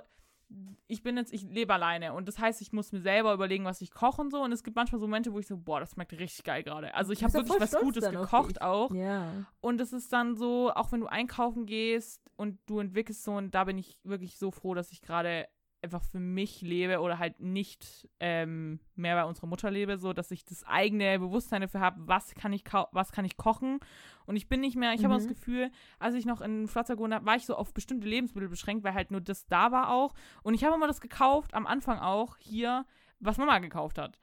ich 0.88 1.02
bin 1.02 1.16
jetzt, 1.16 1.32
ich 1.32 1.44
lebe 1.44 1.72
alleine 1.72 2.12
und 2.14 2.26
das 2.26 2.38
heißt, 2.38 2.60
ich 2.60 2.72
muss 2.72 2.90
mir 2.90 3.00
selber 3.00 3.32
überlegen, 3.32 3.64
was 3.64 3.80
ich 3.80 3.92
koche 3.92 4.20
und 4.20 4.30
so. 4.30 4.42
Und 4.42 4.50
es 4.50 4.64
gibt 4.64 4.76
manchmal 4.76 5.00
so 5.00 5.06
Momente, 5.06 5.32
wo 5.32 5.38
ich 5.38 5.46
so, 5.46 5.56
boah, 5.56 5.78
das 5.78 5.92
schmeckt 5.92 6.12
richtig 6.12 6.44
geil 6.44 6.64
gerade. 6.64 6.92
Also 6.94 7.12
ich 7.12 7.22
habe 7.22 7.32
wirklich 7.34 7.60
was 7.60 7.72
Gutes 7.72 8.10
gekocht 8.10 8.60
auch. 8.60 8.92
Ja. 8.92 9.46
Und 9.60 9.80
es 9.80 9.92
ist 9.92 10.12
dann 10.12 10.34
so, 10.34 10.72
auch 10.74 10.90
wenn 10.90 11.00
du 11.00 11.06
einkaufen 11.06 11.66
gehst 11.66 12.20
und 12.36 12.58
du 12.66 12.80
entwickelst 12.80 13.22
so, 13.22 13.32
und 13.32 13.54
da 13.54 13.64
bin 13.64 13.78
ich 13.78 13.98
wirklich 14.02 14.36
so 14.38 14.50
froh, 14.50 14.74
dass 14.74 14.90
ich 14.90 15.00
gerade 15.00 15.46
einfach 15.82 16.02
für 16.02 16.20
mich 16.20 16.60
lebe 16.60 17.00
oder 17.00 17.18
halt 17.18 17.40
nicht 17.40 18.08
ähm, 18.20 18.80
mehr 18.96 19.16
bei 19.16 19.24
unserer 19.24 19.46
Mutter 19.46 19.70
lebe, 19.70 19.98
so 19.98 20.12
dass 20.12 20.30
ich 20.30 20.44
das 20.44 20.64
eigene 20.64 21.18
Bewusstsein 21.18 21.62
dafür 21.62 21.80
habe, 21.80 21.96
was 22.06 22.34
kann 22.34 22.52
ich 22.52 22.64
was 22.92 23.12
kann 23.12 23.24
ich 23.24 23.36
kochen 23.36 23.80
und 24.26 24.36
ich 24.36 24.48
bin 24.48 24.60
nicht 24.60 24.76
mehr, 24.76 24.92
ich 24.92 25.00
mhm. 25.00 25.04
habe 25.04 25.14
das 25.14 25.28
Gefühl, 25.28 25.70
als 25.98 26.14
ich 26.14 26.26
noch 26.26 26.40
in 26.40 26.68
Flotzerg 26.68 26.98
gewohnt 26.98 27.14
habe, 27.14 27.26
war 27.26 27.36
ich 27.36 27.46
so 27.46 27.56
auf 27.56 27.72
bestimmte 27.72 28.08
Lebensmittel 28.08 28.48
beschränkt, 28.48 28.84
weil 28.84 28.94
halt 28.94 29.10
nur 29.10 29.20
das 29.20 29.46
da 29.46 29.72
war 29.72 29.90
auch 29.90 30.14
und 30.42 30.54
ich 30.54 30.64
habe 30.64 30.74
immer 30.74 30.86
das 30.86 31.00
gekauft, 31.00 31.54
am 31.54 31.66
Anfang 31.66 31.98
auch 31.98 32.36
hier, 32.38 32.84
was 33.18 33.38
Mama 33.38 33.58
gekauft 33.58 33.98
hat. 33.98 34.18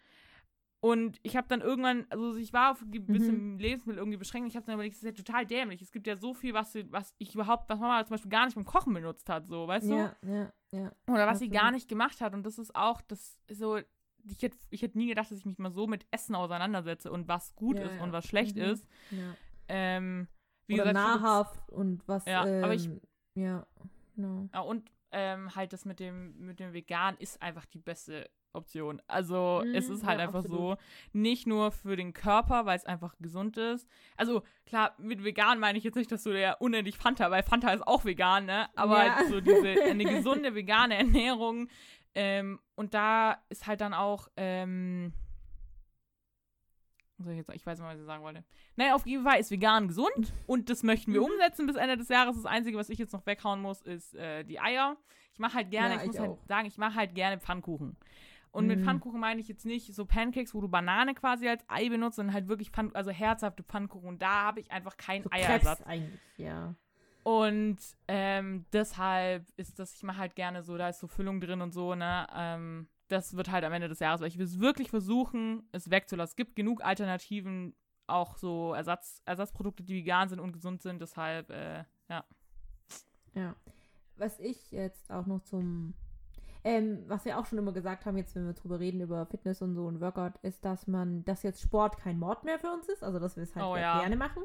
Und 0.79 1.19
ich 1.23 1.35
habe 1.35 1.47
dann 1.47 1.61
irgendwann, 1.61 2.05
also 2.09 2.35
ich 2.35 2.53
war 2.53 2.71
auf 2.71 2.85
gewisse 2.91 3.31
mhm. 3.31 3.57
Lebensmittel 3.57 3.97
irgendwie 3.97 4.17
beschränkt. 4.17 4.47
Ich 4.49 4.55
habe 4.55 4.65
dann 4.65 4.75
überlegt, 4.75 4.95
das 4.95 5.03
ist 5.03 5.17
ja 5.17 5.23
total 5.23 5.45
dämlich. 5.45 5.81
Es 5.81 5.91
gibt 5.91 6.05
ja 6.05 6.15
so 6.15 6.35
viel, 6.35 6.53
was, 6.53 6.75
was 6.91 7.15
ich 7.17 7.33
überhaupt, 7.33 7.67
was 7.69 7.79
Mama 7.79 8.05
zum 8.05 8.13
Beispiel 8.13 8.29
gar 8.29 8.45
nicht 8.45 8.55
beim 8.55 8.65
Kochen 8.65 8.93
benutzt 8.93 9.27
hat, 9.27 9.47
so, 9.47 9.67
weißt 9.67 9.87
ja, 9.87 10.15
du? 10.21 10.31
Ja, 10.31 10.53
ja. 10.71 10.91
Oder 11.07 11.25
was 11.25 11.39
sie 11.39 11.49
gar 11.49 11.71
nicht 11.71 11.87
gemacht 11.87 12.21
hat. 12.21 12.33
Und 12.33 12.45
das 12.45 12.59
ist 12.59 12.75
auch, 12.75 13.01
das 13.01 13.39
so, 13.49 13.79
ich 14.23 14.41
hätte 14.41 14.57
ich 14.69 14.81
hätt 14.83 14.95
nie 14.95 15.07
gedacht, 15.07 15.31
dass 15.31 15.39
ich 15.39 15.45
mich 15.45 15.57
mal 15.57 15.71
so 15.71 15.87
mit 15.87 16.05
Essen 16.11 16.35
auseinandersetze 16.35 17.11
und 17.11 17.27
was 17.27 17.55
gut 17.55 17.77
ja, 17.77 17.85
ist 17.85 17.95
ja. 17.95 18.03
und 18.03 18.11
was 18.11 18.25
schlecht 18.25 18.55
mhm. 18.57 18.63
ist. 18.63 18.87
Ja. 19.09 19.35
Ähm, 19.69 20.27
wie 20.67 20.75
Oder 20.75 20.93
gesagt, 20.93 21.21
nahrhaft 21.21 21.69
und 21.69 22.07
was. 22.07 22.25
Ja, 22.25 22.45
ähm, 22.45 22.63
aber 22.63 22.73
ich. 22.75 22.85
Ähm, 22.85 23.01
ja, 23.35 23.67
no. 24.15 24.49
ja 24.53 24.59
und 24.59 24.91
ähm, 25.11 25.55
halt 25.55 25.73
das 25.73 25.85
mit 25.85 25.99
dem, 25.99 26.37
mit 26.37 26.59
dem 26.59 26.73
Vegan 26.73 27.15
ist 27.17 27.41
einfach 27.41 27.65
die 27.65 27.79
beste 27.79 28.29
Option. 28.53 29.01
Also 29.07 29.63
mm, 29.65 29.75
es 29.75 29.89
ist 29.89 30.05
halt 30.05 30.19
ja, 30.19 30.25
einfach 30.25 30.39
absolut. 30.39 30.77
so, 30.79 30.83
nicht 31.13 31.47
nur 31.47 31.71
für 31.71 31.95
den 31.95 32.13
Körper, 32.13 32.65
weil 32.65 32.77
es 32.77 32.85
einfach 32.85 33.15
gesund 33.19 33.57
ist. 33.57 33.87
Also 34.17 34.43
klar, 34.65 34.95
mit 34.97 35.23
vegan 35.23 35.59
meine 35.59 35.77
ich 35.77 35.83
jetzt 35.83 35.95
nicht, 35.95 36.11
dass 36.11 36.23
du 36.23 36.37
ja 36.37 36.53
unendlich 36.53 36.97
Fanta, 36.97 37.31
weil 37.31 37.43
Fanta 37.43 37.71
ist 37.71 37.87
auch 37.87 38.03
vegan, 38.03 38.45
ne? 38.45 38.67
Aber 38.75 39.05
ja. 39.05 39.15
halt 39.15 39.29
so 39.29 39.39
diese, 39.39 39.83
eine 39.83 40.03
gesunde 40.03 40.55
vegane 40.55 40.97
Ernährung. 40.97 41.69
Ähm, 42.15 42.59
und 42.75 42.93
da 42.93 43.37
ist 43.49 43.67
halt 43.67 43.79
dann 43.81 43.93
auch, 43.93 44.27
ähm, 44.37 45.13
soll 47.23 47.33
ich, 47.33 47.37
jetzt, 47.37 47.53
ich 47.53 47.65
weiß 47.65 47.79
nicht, 47.79 47.87
was 47.87 47.99
ich 47.99 48.05
sagen 48.05 48.23
wollte. 48.23 48.43
Naja, 48.75 48.95
auf 48.95 49.05
jeden 49.05 49.23
Fall 49.23 49.39
ist 49.39 49.51
vegan 49.51 49.87
gesund 49.87 50.33
und 50.45 50.69
das 50.69 50.83
möchten 50.83 51.13
wir 51.13 51.21
mhm. 51.21 51.27
umsetzen 51.27 51.65
bis 51.65 51.75
Ende 51.75 51.97
des 51.97 52.09
Jahres. 52.09 52.35
Das 52.35 52.45
Einzige, 52.45 52.77
was 52.77 52.89
ich 52.89 52.99
jetzt 52.99 53.13
noch 53.13 53.25
weghauen 53.25 53.61
muss, 53.61 53.81
ist 53.81 54.15
äh, 54.15 54.43
die 54.43 54.59
Eier. 54.59 54.97
Ich 55.33 55.39
mache 55.39 55.55
halt 55.55 55.71
gerne, 55.71 55.95
ja, 55.95 55.95
ich, 55.97 56.01
ich 56.01 56.07
muss 56.07 56.19
halt 56.19 56.29
auch. 56.29 56.37
halt 56.37 56.47
sagen, 56.47 56.67
ich 56.67 56.77
mache 56.77 56.95
halt 56.95 57.15
gerne 57.15 57.39
Pfannkuchen. 57.39 57.97
Und 58.51 58.65
mm. 58.65 58.67
mit 58.67 58.79
mhm. 58.79 58.83
Pfannkuchen 58.85 59.19
meine 59.19 59.39
ich 59.39 59.47
jetzt 59.47 59.65
nicht 59.65 59.93
so 59.93 60.05
Pancakes, 60.05 60.53
wo 60.53 60.61
du 60.61 60.67
Banane 60.67 61.13
quasi 61.13 61.47
als 61.47 61.63
Ei 61.67 61.89
benutzt, 61.89 62.15
sondern 62.15 62.33
halt 62.33 62.47
wirklich 62.47 62.71
Pfann 62.71 62.91
also 62.95 63.11
herzhafte 63.11 63.63
Pfannkuchen. 63.63 64.07
Und 64.07 64.21
da 64.21 64.43
habe 64.45 64.59
ich 64.59 64.71
einfach 64.71 64.97
keinen 64.97 65.23
so 65.23 65.29
Eiersatz. 65.31 65.81
eigentlich, 65.83 66.19
ja. 66.37 66.75
Und 67.23 67.77
ähm, 68.07 68.65
deshalb 68.71 69.45
ist 69.57 69.79
das, 69.79 69.93
ich 69.95 70.03
mache 70.03 70.17
halt 70.17 70.35
gerne 70.35 70.63
so, 70.63 70.77
da 70.77 70.89
ist 70.89 70.99
so 70.99 71.07
Füllung 71.07 71.41
drin 71.41 71.61
und 71.61 71.73
so, 71.73 71.93
ne? 71.93 72.25
Ähm, 72.33 72.87
das 73.07 73.35
wird 73.35 73.51
halt 73.51 73.63
am 73.63 73.73
Ende 73.73 73.87
des 73.87 73.99
Jahres, 73.99 74.21
weil 74.21 74.27
ich 74.27 74.37
will 74.37 74.45
es 74.45 74.59
wirklich 74.59 74.89
versuchen, 74.89 75.63
es 75.71 75.89
wegzulassen. 75.89 76.31
Es 76.31 76.35
gibt 76.35 76.55
genug 76.55 76.83
Alternativen, 76.83 77.75
auch 78.07 78.37
so 78.37 78.73
Ersatz, 78.73 79.21
Ersatzprodukte, 79.25 79.83
die 79.83 79.95
vegan 79.95 80.29
sind 80.29 80.39
und 80.39 80.53
gesund 80.53 80.81
sind, 80.81 81.01
deshalb, 81.01 81.49
äh, 81.49 81.83
ja. 82.09 82.23
Ja. 83.33 83.55
Was 84.15 84.39
ich 84.39 84.71
jetzt 84.71 85.11
auch 85.11 85.25
noch 85.25 85.43
zum 85.43 85.93
ähm, 86.67 87.05
was 87.07 87.23
wir 87.23 87.39
auch 87.39 87.45
schon 87.45 87.59
immer 87.59 87.71
gesagt 87.71 88.05
haben, 88.05 88.17
jetzt 88.17 88.35
wenn 88.35 88.45
wir 88.45 88.51
drüber 88.51 88.81
reden, 88.81 88.99
über 88.99 89.25
Fitness 89.25 89.61
und 89.61 89.73
so 89.73 89.85
und 89.85 90.01
Workout, 90.01 90.33
ist, 90.41 90.65
dass 90.65 90.85
man, 90.85 91.23
dass 91.23 91.41
jetzt 91.43 91.61
Sport 91.61 91.97
kein 91.97 92.19
Mord 92.19 92.43
mehr 92.43 92.59
für 92.59 92.69
uns 92.69 92.89
ist, 92.89 93.05
also 93.05 93.19
dass 93.19 93.37
wir 93.37 93.43
es 93.43 93.55
halt 93.55 93.65
oh, 93.65 93.77
ja. 93.77 94.01
gerne 94.01 94.17
machen. 94.17 94.43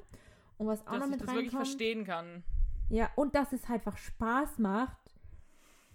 Und 0.57 0.69
was 0.69 0.87
auch 0.87 0.93
dass 0.93 1.01
noch 1.01 1.07
mit 1.09 1.21
ich 1.21 1.27
das 1.27 1.35
wirklich 1.35 1.51
verstehen 1.51 2.05
kann. 2.05 2.45
Ja, 2.91 3.11
und 3.17 3.35
dass 3.35 3.53
es 3.53 3.69
halt 3.69 3.85
einfach 3.85 3.99
Spaß 3.99 4.61
macht, 4.61 5.02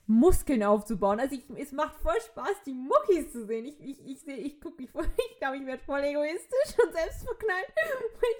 Muskeln 0.08 0.64
aufzubauen. 0.64 1.20
Also 1.20 1.36
ich, 1.36 1.44
es 1.60 1.74
macht 1.74 1.96
voll 1.96 2.20
Spaß, 2.32 2.64
die 2.66 2.74
Muckis 2.74 3.32
zu 3.32 3.46
sehen. 3.46 3.66
Ich, 3.66 3.80
ich, 3.82 4.06
ich 4.06 4.22
sehe, 4.22 4.38
ich 4.38 4.60
gucke 4.62 4.82
mich 4.82 4.90
voll, 4.90 5.06
ich 5.32 5.40
glaube, 5.40 5.58
ich 5.58 5.66
werde 5.66 5.84
voll 5.84 6.00
egoistisch 6.00 6.86
und 6.86 6.94
selbstverknallt. 6.94 7.68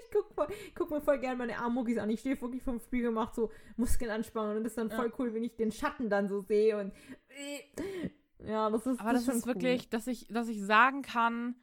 Ich 0.00 0.10
gucke 0.10 0.52
guck 0.74 0.90
mir 0.90 1.00
voll 1.00 1.18
gerne 1.18 1.36
meine 1.36 1.58
Armmuckis 1.58 1.98
an. 1.98 2.08
Ich 2.10 2.20
stehe 2.20 2.40
wirklich 2.40 2.62
vom 2.62 2.80
Spiegel, 2.80 3.10
mache 3.10 3.34
so 3.34 3.50
Muskeln 3.76 4.10
anspannen 4.10 4.56
und 4.56 4.64
das 4.64 4.72
ist 4.72 4.78
dann 4.78 4.90
voll 4.90 5.08
ja. 5.08 5.12
cool, 5.18 5.34
wenn 5.34 5.44
ich 5.44 5.54
den 5.56 5.70
Schatten 5.70 6.08
dann 6.08 6.28
so 6.28 6.40
sehe 6.40 6.78
und 6.78 6.92
ja, 8.46 8.70
das 8.70 8.86
ist 8.86 9.00
Aber 9.00 9.12
das, 9.12 9.26
das 9.26 9.34
ist, 9.34 9.40
ist 9.40 9.46
wirklich, 9.46 9.90
dass 9.90 10.06
ich, 10.06 10.26
dass 10.28 10.48
ich 10.48 10.62
sagen 10.62 11.02
kann, 11.02 11.54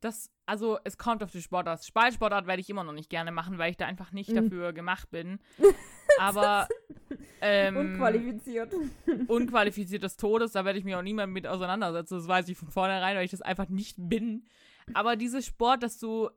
dass, 0.00 0.30
also 0.46 0.78
es 0.84 0.98
kommt 0.98 1.22
auf 1.22 1.30
die 1.30 1.42
Sportart. 1.42 1.84
Spaltsportart 1.84 2.46
werde 2.46 2.60
ich 2.60 2.70
immer 2.70 2.84
noch 2.84 2.92
nicht 2.92 3.10
gerne 3.10 3.32
machen, 3.32 3.58
weil 3.58 3.70
ich 3.70 3.76
da 3.76 3.86
einfach 3.86 4.12
nicht 4.12 4.30
mhm. 4.30 4.34
dafür 4.34 4.72
gemacht 4.72 5.10
bin. 5.10 5.38
Aber 6.18 6.66
ähm, 7.40 7.76
unqualifiziert. 7.76 8.74
Unqualifiziert 9.28 10.02
des 10.02 10.16
Todes, 10.16 10.52
da 10.52 10.64
werde 10.64 10.78
ich 10.78 10.84
mich 10.84 10.94
auch 10.94 11.02
niemand 11.02 11.32
mit 11.32 11.46
auseinandersetzen. 11.46 12.18
Das 12.18 12.28
weiß 12.28 12.48
ich 12.48 12.58
von 12.58 12.68
vornherein, 12.68 13.16
weil 13.16 13.24
ich 13.24 13.30
das 13.30 13.42
einfach 13.42 13.68
nicht 13.68 13.96
bin. 13.98 14.44
Aber 14.94 15.16
dieses 15.16 15.46
Sport, 15.46 15.82
dass 15.82 15.98
du 15.98 16.30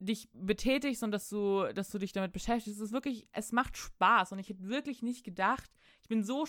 dich 0.00 0.28
betätigst 0.32 1.02
und 1.02 1.12
dass 1.12 1.28
du, 1.28 1.72
dass 1.74 1.90
du 1.90 1.98
dich 1.98 2.12
damit 2.12 2.32
beschäftigst, 2.32 2.80
ist 2.80 2.92
wirklich, 2.92 3.26
es 3.32 3.52
macht 3.52 3.76
Spaß. 3.76 4.32
Und 4.32 4.38
ich 4.38 4.48
hätte 4.48 4.68
wirklich 4.68 5.02
nicht 5.02 5.24
gedacht, 5.24 5.70
ich 6.02 6.08
bin 6.08 6.22
so 6.22 6.46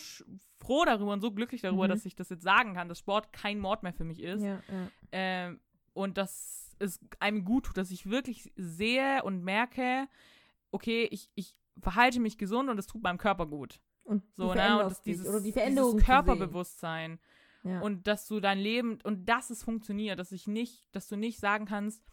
froh 0.60 0.84
darüber 0.86 1.14
und 1.14 1.22
so 1.22 1.32
glücklich 1.32 1.62
darüber, 1.62 1.86
mhm. 1.86 1.89
dass 1.89 2.06
ich 2.06 2.16
das 2.16 2.30
jetzt 2.30 2.43
sagen 2.43 2.74
kann, 2.74 2.89
dass 2.89 2.99
Sport 2.99 3.32
kein 3.32 3.60
Mord 3.60 3.84
mehr 3.84 3.93
für 3.93 4.03
mich 4.03 4.22
ist. 4.22 4.41
Ja, 4.41 4.62
ja. 4.68 4.89
Ähm, 5.12 5.60
und 5.95 6.17
dass 6.17 6.75
es 6.79 6.99
einem 7.19 7.45
gut 7.45 7.65
tut, 7.65 7.77
dass 7.77 7.89
ich 7.89 8.09
wirklich 8.09 8.51
sehe 8.57 9.23
und 9.23 9.43
merke, 9.43 10.07
okay, 10.71 11.07
ich, 11.09 11.31
ich 11.35 11.59
verhalte 11.79 12.19
mich 12.19 12.37
gesund 12.37 12.69
und 12.69 12.77
es 12.77 12.85
tut 12.85 13.01
meinem 13.01 13.17
Körper 13.17 13.45
gut. 13.47 13.79
Und 14.03 14.23
so, 14.35 14.53
ne? 14.53 14.83
Und 14.83 14.91
das, 14.91 15.01
dieses, 15.01 15.27
oder 15.27 15.41
die 15.41 15.51
Veränderung 15.51 15.93
dieses 15.93 16.05
Körperbewusstsein. 16.05 17.19
Ja. 17.63 17.79
Und 17.79 18.05
dass 18.07 18.27
du 18.27 18.39
dein 18.39 18.59
Leben, 18.59 18.99
und 19.03 19.25
dass 19.27 19.49
es 19.49 19.63
funktioniert, 19.63 20.19
dass 20.19 20.31
ich 20.31 20.47
nicht, 20.47 20.87
dass 20.91 21.07
du 21.07 21.15
nicht 21.15 21.39
sagen 21.39 21.65
kannst, 21.65 22.03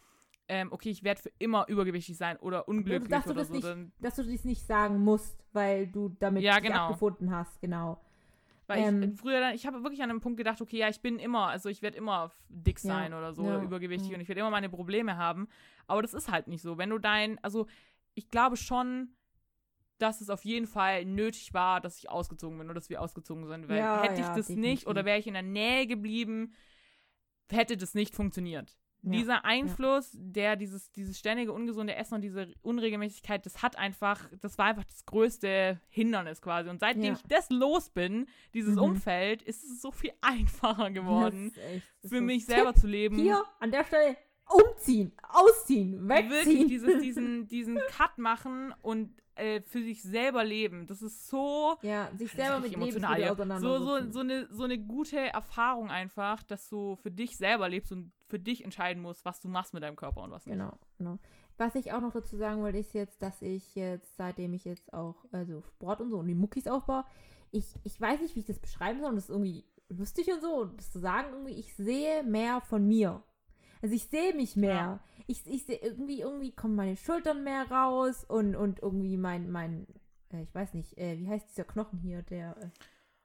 ähm, 0.47 0.71
okay, 0.71 0.89
ich 0.89 1.03
werde 1.03 1.21
für 1.21 1.31
immer 1.39 1.67
übergewichtig 1.67 2.17
sein 2.17 2.37
oder 2.37 2.67
unglücklich 2.67 3.09
dass 3.09 3.25
du 3.25 3.31
oder 3.31 3.39
das 3.41 3.47
so. 3.49 3.53
nicht- 3.75 3.91
Dass 4.01 4.15
du 4.15 4.23
dies 4.23 4.43
nicht 4.45 4.65
sagen 4.65 4.99
musst, 5.03 5.37
weil 5.53 5.87
du 5.87 6.09
damit 6.19 6.41
Ja, 6.43 6.59
genau. 6.59 6.87
abgefunden 6.87 7.31
hast, 7.31 7.61
genau. 7.61 8.01
Weil 8.67 8.79
ich 8.81 8.87
ähm, 8.87 9.03
äh, 9.03 9.15
früher 9.15 9.39
dann, 9.39 9.53
ich 9.55 9.65
habe 9.65 9.83
wirklich 9.83 10.01
an 10.03 10.09
einem 10.09 10.21
Punkt 10.21 10.37
gedacht, 10.37 10.61
okay, 10.61 10.77
ja, 10.77 10.89
ich 10.89 11.01
bin 11.01 11.19
immer, 11.19 11.47
also 11.47 11.69
ich 11.69 11.81
werde 11.81 11.97
immer 11.97 12.33
dick 12.49 12.79
Ja, 12.79 12.87
sein 12.87 13.13
oder 13.13 13.33
so 13.33 13.43
ja, 13.43 13.49
oder 13.55 13.63
übergewichtig 13.63 14.09
ja. 14.09 14.15
und 14.15 14.21
ich 14.21 14.27
werde 14.27 14.41
immer 14.41 14.49
meine 14.51 14.69
Probleme 14.69 15.17
haben. 15.17 15.47
Aber 15.87 16.01
das 16.01 16.13
ist 16.13 16.31
halt 16.31 16.47
nicht 16.47 16.61
so. 16.61 16.77
Wenn 16.77 16.89
du 16.89 16.97
dein, 16.97 17.43
also 17.43 17.67
ich 18.13 18.29
glaube 18.29 18.57
schon, 18.57 19.15
dass 19.97 20.21
es 20.21 20.29
auf 20.29 20.43
jeden 20.43 20.67
Fall 20.67 21.05
nötig 21.05 21.53
war, 21.53 21.79
dass 21.81 21.97
ich 21.97 22.09
ausgezogen 22.09 22.57
bin 22.57 22.67
oder 22.67 22.75
dass 22.75 22.89
wir 22.89 23.01
ausgezogen 23.01 23.45
sind. 23.47 23.67
Weil 23.69 23.77
Ja, 23.77 24.01
hätte 24.01 24.21
ich 24.21 24.27
ja, 24.27 24.35
das 24.35 24.55
nicht 24.55 24.85
definitiv. 24.85 24.87
oder 24.87 25.05
wäre 25.05 25.19
ich 25.19 25.27
in 25.27 25.33
der 25.33 25.43
Nähe 25.43 25.87
geblieben, 25.87 26.53
hätte 27.51 27.77
das 27.77 27.93
nicht 27.93 28.15
funktioniert. 28.15 28.77
Dieser 29.11 29.43
Einfluss, 29.43 30.11
der 30.17 30.55
dieses, 30.55 30.91
dieses 30.93 31.19
ständige 31.19 31.51
ungesunde 31.51 31.93
Essen 31.95 32.15
und 32.15 32.21
diese 32.21 32.53
Unregelmäßigkeit, 32.61 33.45
das 33.45 33.61
hat 33.61 33.77
einfach, 33.77 34.29
das 34.39 34.57
war 34.57 34.65
einfach 34.67 34.85
das 34.85 35.05
größte 35.05 35.79
Hindernis 35.89 36.41
quasi. 36.41 36.69
Und 36.69 36.79
seitdem 36.79 37.03
Ja. 37.03 37.13
ich 37.13 37.21
das 37.27 37.49
los 37.49 37.89
bin, 37.89 38.27
dieses 38.53 38.75
Mhm. 38.75 38.81
Umfeld, 38.81 39.41
ist 39.41 39.63
es 39.63 39.81
so 39.81 39.91
viel 39.91 40.11
einfacher 40.21 40.89
geworden, 40.91 41.53
für 42.05 42.21
mich 42.21 42.45
Tipp 42.45 42.55
selber 42.55 42.73
zu 42.75 42.87
leben. 42.87 43.17
Hier 43.17 43.43
an 43.59 43.71
der 43.71 43.83
Stelle 43.83 44.15
umziehen, 44.47 45.11
ausziehen, 45.29 46.07
Wirklich 46.07 46.31
wegziehen. 46.45 46.67
dieses, 46.67 47.01
diesen, 47.01 47.47
diesen 47.47 47.79
Cut 47.89 48.17
machen 48.17 48.73
und 48.81 49.13
äh, 49.35 49.61
für 49.61 49.81
sich 49.81 50.03
selber 50.03 50.43
leben. 50.43 50.85
Das 50.85 51.01
ist 51.01 51.27
so 51.27 51.75
ja, 51.81 52.09
sich 52.15 52.31
selber 52.33 52.59
mit 52.59 52.73
emotional, 52.73 53.19
Lebensmitteln 53.19 53.49
ja. 53.49 53.59
so, 53.59 53.79
so, 53.79 54.11
so, 54.11 54.19
eine, 54.19 54.47
so 54.51 54.63
eine 54.63 54.77
gute 54.77 55.17
Erfahrung 55.17 55.89
einfach, 55.89 56.43
dass 56.43 56.69
du 56.69 56.95
für 56.97 57.09
dich 57.09 57.35
selber 57.37 57.67
lebst 57.67 57.91
und 57.91 58.11
für 58.33 58.39
dich 58.39 58.63
entscheiden 58.63 59.03
musst, 59.03 59.25
was 59.25 59.41
du 59.41 59.47
machst 59.47 59.75
mit 59.75 59.83
deinem 59.83 59.95
Körper 59.95 60.23
und 60.23 60.31
was 60.31 60.47
nicht. 60.47 60.57
Genau, 60.57 60.79
genau. 60.97 61.19
Was 61.57 61.75
ich 61.75 61.93
auch 61.93 62.01
noch 62.01 62.13
dazu 62.13 62.35
sagen 62.35 62.63
wollte, 62.63 62.79
ist 62.79 62.95
jetzt, 62.95 63.21
dass 63.21 63.43
ich 63.43 63.75
jetzt, 63.75 64.17
seitdem 64.17 64.53
ich 64.53 64.65
jetzt 64.65 64.91
auch, 64.91 65.23
also 65.31 65.61
Sport 65.61 66.01
und 66.01 66.09
so 66.09 66.17
und 66.17 66.25
die 66.25 66.33
Muckis 66.33 66.65
aufbaue, 66.65 67.05
ich, 67.51 67.75
ich 67.83 68.01
weiß 68.01 68.21
nicht, 68.21 68.35
wie 68.35 68.39
ich 68.39 68.47
das 68.47 68.57
beschreiben 68.57 69.01
soll 69.01 69.09
und 69.09 69.17
das 69.17 69.25
ist 69.25 69.29
irgendwie 69.29 69.65
lustig 69.87 70.33
und 70.33 70.41
so, 70.41 70.65
das 70.65 70.91
zu 70.91 70.97
sagen, 70.97 71.27
irgendwie, 71.31 71.53
ich 71.53 71.75
sehe 71.75 72.23
mehr 72.23 72.59
von 72.61 72.87
mir. 72.87 73.21
Also 73.83 73.93
ich 73.93 74.05
sehe 74.05 74.33
mich 74.33 74.55
mehr. 74.55 74.73
Ja. 74.73 74.99
Ich, 75.27 75.45
ich 75.45 75.67
sehe 75.67 75.77
irgendwie, 75.77 76.21
irgendwie 76.21 76.55
kommen 76.55 76.75
meine 76.75 76.97
Schultern 76.97 77.43
mehr 77.43 77.69
raus 77.69 78.25
und, 78.27 78.55
und 78.55 78.81
irgendwie 78.81 79.15
mein, 79.17 79.51
mein, 79.51 79.85
äh, 80.31 80.41
ich 80.41 80.55
weiß 80.55 80.73
nicht, 80.73 80.97
äh, 80.97 81.19
wie 81.19 81.29
heißt 81.29 81.51
dieser 81.51 81.65
Knochen 81.65 81.99
hier, 81.99 82.23
der 82.23 82.57
äh, 82.57 82.69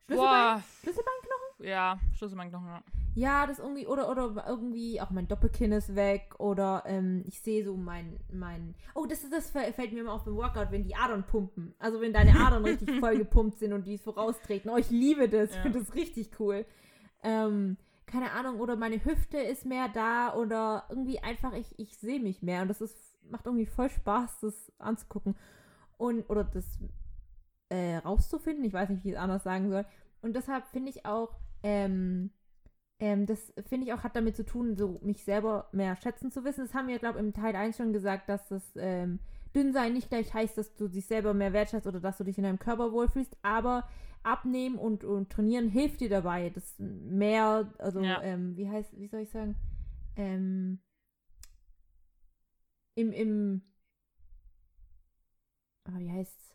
Schlüsselbein? 0.04 0.56
Boah, 0.58 0.62
Schlüsselbeinknochen? 0.82 1.37
Ja, 1.58 1.98
Schlüsselbeinknochen. 2.12 2.68
ja. 2.68 2.82
Ja, 3.14 3.46
das 3.48 3.58
irgendwie, 3.58 3.86
oder, 3.88 4.08
oder 4.10 4.44
irgendwie 4.46 5.00
auch 5.00 5.10
mein 5.10 5.26
Doppelkinn 5.26 5.72
ist 5.72 5.96
weg, 5.96 6.34
oder 6.38 6.84
ähm, 6.86 7.24
ich 7.26 7.40
sehe 7.40 7.64
so 7.64 7.76
mein, 7.76 8.20
mein, 8.32 8.76
oh, 8.94 9.06
das, 9.06 9.24
ist- 9.24 9.32
das 9.32 9.52
fä- 9.52 9.72
fällt 9.72 9.92
mir 9.92 10.00
immer 10.02 10.12
auf 10.12 10.22
beim 10.24 10.36
Workout, 10.36 10.70
wenn 10.70 10.84
die 10.84 10.94
Adern 10.94 11.24
pumpen. 11.24 11.74
Also 11.80 12.00
wenn 12.00 12.12
deine 12.12 12.38
Adern 12.38 12.64
richtig 12.64 12.90
voll 13.00 13.16
gepumpt 13.18 13.58
sind 13.58 13.72
und 13.72 13.86
die 13.88 13.98
voraustreten. 13.98 14.70
Oh, 14.70 14.76
ich 14.76 14.90
liebe 14.90 15.28
das, 15.28 15.50
ich 15.50 15.56
Ja. 15.56 15.62
finde 15.62 15.80
das 15.80 15.94
richtig 15.94 16.38
cool. 16.38 16.64
Ähm, 17.24 17.76
keine 18.06 18.30
Ahnung, 18.32 18.60
oder 18.60 18.76
meine 18.76 19.04
Hüfte 19.04 19.38
ist 19.38 19.66
mehr 19.66 19.88
da, 19.88 20.34
oder 20.34 20.84
irgendwie 20.88 21.18
einfach, 21.18 21.54
ich, 21.54 21.76
ich 21.78 21.96
sehe 21.98 22.20
mich 22.20 22.40
mehr 22.40 22.62
und 22.62 22.68
das 22.68 22.80
ist, 22.80 22.96
macht 23.28 23.46
irgendwie 23.46 23.66
voll 23.66 23.90
Spaß, 23.90 24.40
das 24.40 24.72
anzugucken. 24.78 25.34
Und, 25.96 26.30
oder 26.30 26.44
das 26.44 26.78
äh, 27.70 27.96
rauszufinden, 27.96 28.64
ich 28.64 28.72
weiß 28.72 28.90
nicht, 28.90 29.02
wie 29.04 29.08
ich 29.08 29.14
es 29.16 29.20
anders 29.20 29.42
sagen 29.42 29.70
soll. 29.70 29.84
Und 30.22 30.36
deshalb 30.36 30.66
finde 30.68 30.90
ich 30.90 31.04
auch, 31.04 31.34
ähm, 31.62 32.30
ähm, 33.00 33.26
das 33.26 33.52
finde 33.68 33.86
ich 33.86 33.92
auch 33.92 34.02
hat 34.04 34.16
damit 34.16 34.36
zu 34.36 34.44
tun, 34.44 34.76
so 34.76 34.98
mich 35.02 35.24
selber 35.24 35.68
mehr 35.72 35.96
schätzen 35.96 36.30
zu 36.32 36.44
wissen. 36.44 36.64
Das 36.66 36.74
haben 36.74 36.88
wir, 36.88 36.98
glaube 36.98 37.18
ich, 37.18 37.24
im 37.24 37.32
Teil 37.32 37.54
1 37.56 37.76
schon 37.76 37.92
gesagt, 37.92 38.28
dass 38.28 38.48
das 38.48 38.62
ähm, 38.76 39.20
Dünnsein 39.54 39.94
nicht 39.94 40.08
gleich 40.10 40.34
heißt, 40.34 40.58
dass 40.58 40.74
du 40.74 40.88
dich 40.88 41.06
selber 41.06 41.34
mehr 41.34 41.52
wertschätzt 41.52 41.86
oder 41.86 42.00
dass 42.00 42.18
du 42.18 42.24
dich 42.24 42.38
in 42.38 42.44
deinem 42.44 42.58
Körper 42.58 42.92
wohlfühlst, 42.92 43.36
aber 43.42 43.88
abnehmen 44.22 44.78
und, 44.78 45.04
und 45.04 45.30
trainieren 45.30 45.68
hilft 45.68 46.00
dir 46.00 46.08
dabei, 46.10 46.50
das 46.50 46.74
mehr, 46.78 47.72
also 47.78 48.00
Ja. 48.02 48.22
ähm, 48.22 48.56
wie 48.56 48.68
heißt, 48.68 48.98
wie 48.98 49.06
soll 49.08 49.20
ich 49.20 49.30
sagen, 49.30 49.54
ähm, 50.16 50.80
im, 52.96 53.12
im, 53.12 53.62
ah, 55.84 55.98
wie 55.98 56.10
heißt's? 56.10 56.47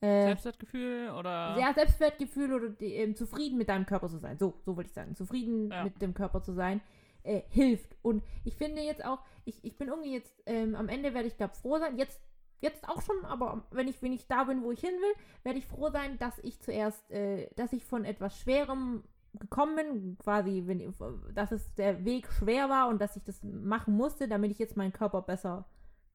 Äh, 0.00 0.24
Selbstwertgefühl 0.24 1.10
oder. 1.10 1.56
ja, 1.58 1.72
Selbstwertgefühl 1.74 2.52
oder 2.54 2.68
die, 2.70 2.94
ähm, 2.94 3.14
zufrieden 3.16 3.58
mit 3.58 3.68
deinem 3.68 3.86
Körper 3.86 4.08
zu 4.08 4.18
sein. 4.18 4.38
So, 4.38 4.54
so 4.64 4.76
würde 4.76 4.88
ich 4.88 4.94
sagen. 4.94 5.14
Zufrieden 5.14 5.70
Ja. 5.70 5.84
mit 5.84 6.00
dem 6.00 6.14
Körper 6.14 6.42
zu 6.42 6.52
sein, 6.52 6.80
äh, 7.22 7.42
hilft. 7.50 7.96
Und 8.02 8.22
ich 8.44 8.56
finde 8.56 8.80
jetzt 8.82 9.04
auch, 9.04 9.18
ich, 9.44 9.62
ich 9.64 9.76
bin 9.76 9.88
irgendwie 9.88 10.12
jetzt, 10.14 10.42
ähm, 10.46 10.74
am 10.74 10.88
Ende 10.88 11.12
werde 11.12 11.28
ich, 11.28 11.36
glaube 11.36 11.54
froh 11.54 11.78
sein. 11.78 11.98
Jetzt, 11.98 12.18
jetzt 12.60 12.88
auch 12.88 13.02
schon, 13.02 13.24
aber 13.26 13.66
wenn 13.72 13.88
ich, 13.88 14.00
wenn 14.02 14.12
ich 14.12 14.26
da 14.26 14.44
bin, 14.44 14.62
wo 14.62 14.72
ich 14.72 14.80
hin 14.80 14.90
will, 14.90 15.22
werde 15.42 15.58
ich 15.58 15.66
froh 15.66 15.90
sein, 15.90 16.18
dass 16.18 16.38
ich 16.38 16.60
zuerst, 16.60 17.10
äh, 17.10 17.48
dass 17.56 17.72
ich 17.74 17.84
von 17.84 18.04
etwas 18.06 18.38
Schwerem 18.38 19.04
gekommen 19.34 19.76
bin, 19.76 20.18
quasi, 20.18 20.64
wenn, 20.66 20.92
dass 21.34 21.52
es 21.52 21.74
der 21.74 22.04
Weg 22.04 22.26
schwer 22.32 22.68
war 22.68 22.88
und 22.88 23.00
dass 23.00 23.16
ich 23.16 23.22
das 23.22 23.42
machen 23.44 23.94
musste, 23.94 24.26
damit 24.28 24.50
ich 24.50 24.58
jetzt 24.58 24.76
meinen 24.76 24.92
Körper 24.92 25.22
besser 25.22 25.66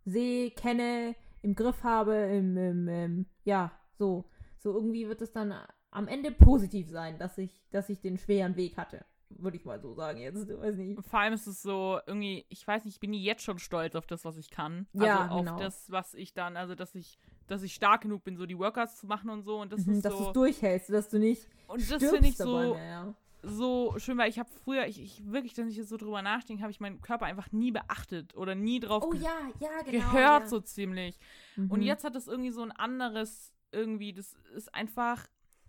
sehe, 0.05 0.51
kenne, 0.51 1.15
im 1.45 1.53
Griff 1.55 1.83
habe, 1.83 2.15
im, 2.15 2.57
im, 2.57 2.87
im 2.87 3.25
ja, 3.43 3.71
so. 3.97 4.25
So 4.57 4.73
irgendwie 4.73 5.07
wird 5.07 5.21
es 5.21 5.31
dann 5.31 5.53
am 5.91 6.07
Ende 6.07 6.31
positiv 6.31 6.89
sein, 6.89 7.19
dass 7.19 7.37
ich, 7.37 7.63
dass 7.69 7.87
ich 7.89 8.01
den 8.01 8.17
schweren 8.17 8.55
Weg 8.55 8.77
hatte. 8.77 9.05
Würde 9.29 9.57
ich 9.57 9.65
mal 9.65 9.79
so 9.79 9.93
sagen 9.93 10.19
jetzt. 10.19 10.49
Du 10.49 10.59
weiß 10.59 10.75
nicht. 10.75 10.99
Vor 11.07 11.19
allem 11.19 11.33
ist 11.33 11.45
es 11.45 11.61
so, 11.61 11.99
irgendwie, 12.07 12.45
ich 12.49 12.65
weiß 12.65 12.85
nicht, 12.85 12.95
ich 12.95 12.99
bin 12.99 13.13
jetzt 13.13 13.43
schon 13.43 13.59
stolz 13.59 13.95
auf 13.95 14.07
das, 14.07 14.25
was 14.25 14.37
ich 14.37 14.49
kann. 14.49 14.87
Ja, 14.93 15.23
also 15.23 15.33
auf 15.33 15.39
genau. 15.45 15.57
das, 15.59 15.91
was 15.91 16.13
ich 16.15 16.33
dann, 16.33 16.57
also 16.57 16.73
dass 16.73 16.95
ich, 16.95 17.17
dass 17.47 17.61
ich 17.61 17.73
stark 17.75 18.01
genug 18.01 18.23
bin, 18.23 18.37
so 18.37 18.45
die 18.45 18.57
Workouts 18.57 18.97
zu 18.97 19.07
machen 19.07 19.29
und 19.29 19.43
so. 19.43 19.59
Und 19.59 19.71
das 19.71 19.85
Mhm, 19.85 19.93
ist 19.93 20.05
dass 20.05 20.13
du 20.13 20.19
so. 20.23 20.27
es 20.27 20.33
durchhältst, 20.33 20.89
dass 20.89 21.09
du 21.09 21.19
nicht 21.19 21.47
Und 21.67 21.79
das 21.91 22.03
finde 22.03 22.27
ich 22.27 22.37
so, 22.37 22.73
mehr, 22.73 22.85
ja. 22.85 23.13
So 23.45 23.95
schön, 23.97 24.17
weil 24.17 24.29
ich 24.29 24.39
habe 24.39 24.49
früher, 24.63 24.85
ich, 24.87 25.01
ich 25.01 25.25
wirklich, 25.25 25.55
wenn 25.57 25.67
ich 25.67 25.77
jetzt 25.77 25.89
so 25.89 25.97
drüber 25.97 26.21
nachdenke, 26.21 26.61
habe 26.61 26.71
ich 26.71 26.79
meinen 26.79 27.01
Körper 27.01 27.25
einfach 27.25 27.51
nie 27.51 27.71
beachtet 27.71 28.35
oder 28.35 28.55
nie 28.55 28.79
drauf 28.79 29.03
Oh 29.05 29.09
ge 29.11 29.21
ja, 29.21 29.37
ja, 29.59 29.81
genau. 29.83 30.11
gehört, 30.11 30.43
ja. 30.43 30.47
so 30.47 30.59
ziemlich. 30.59 31.17
Mhm. 31.55 31.71
Und 31.71 31.81
jetzt 31.81 32.03
hat 32.03 32.15
das 32.15 32.27
irgendwie 32.27 32.51
so 32.51 32.61
ein 32.61 32.71
anderes, 32.71 33.53
irgendwie, 33.71 34.13
das 34.13 34.35
ist 34.55 34.73
einfach. 34.73 35.25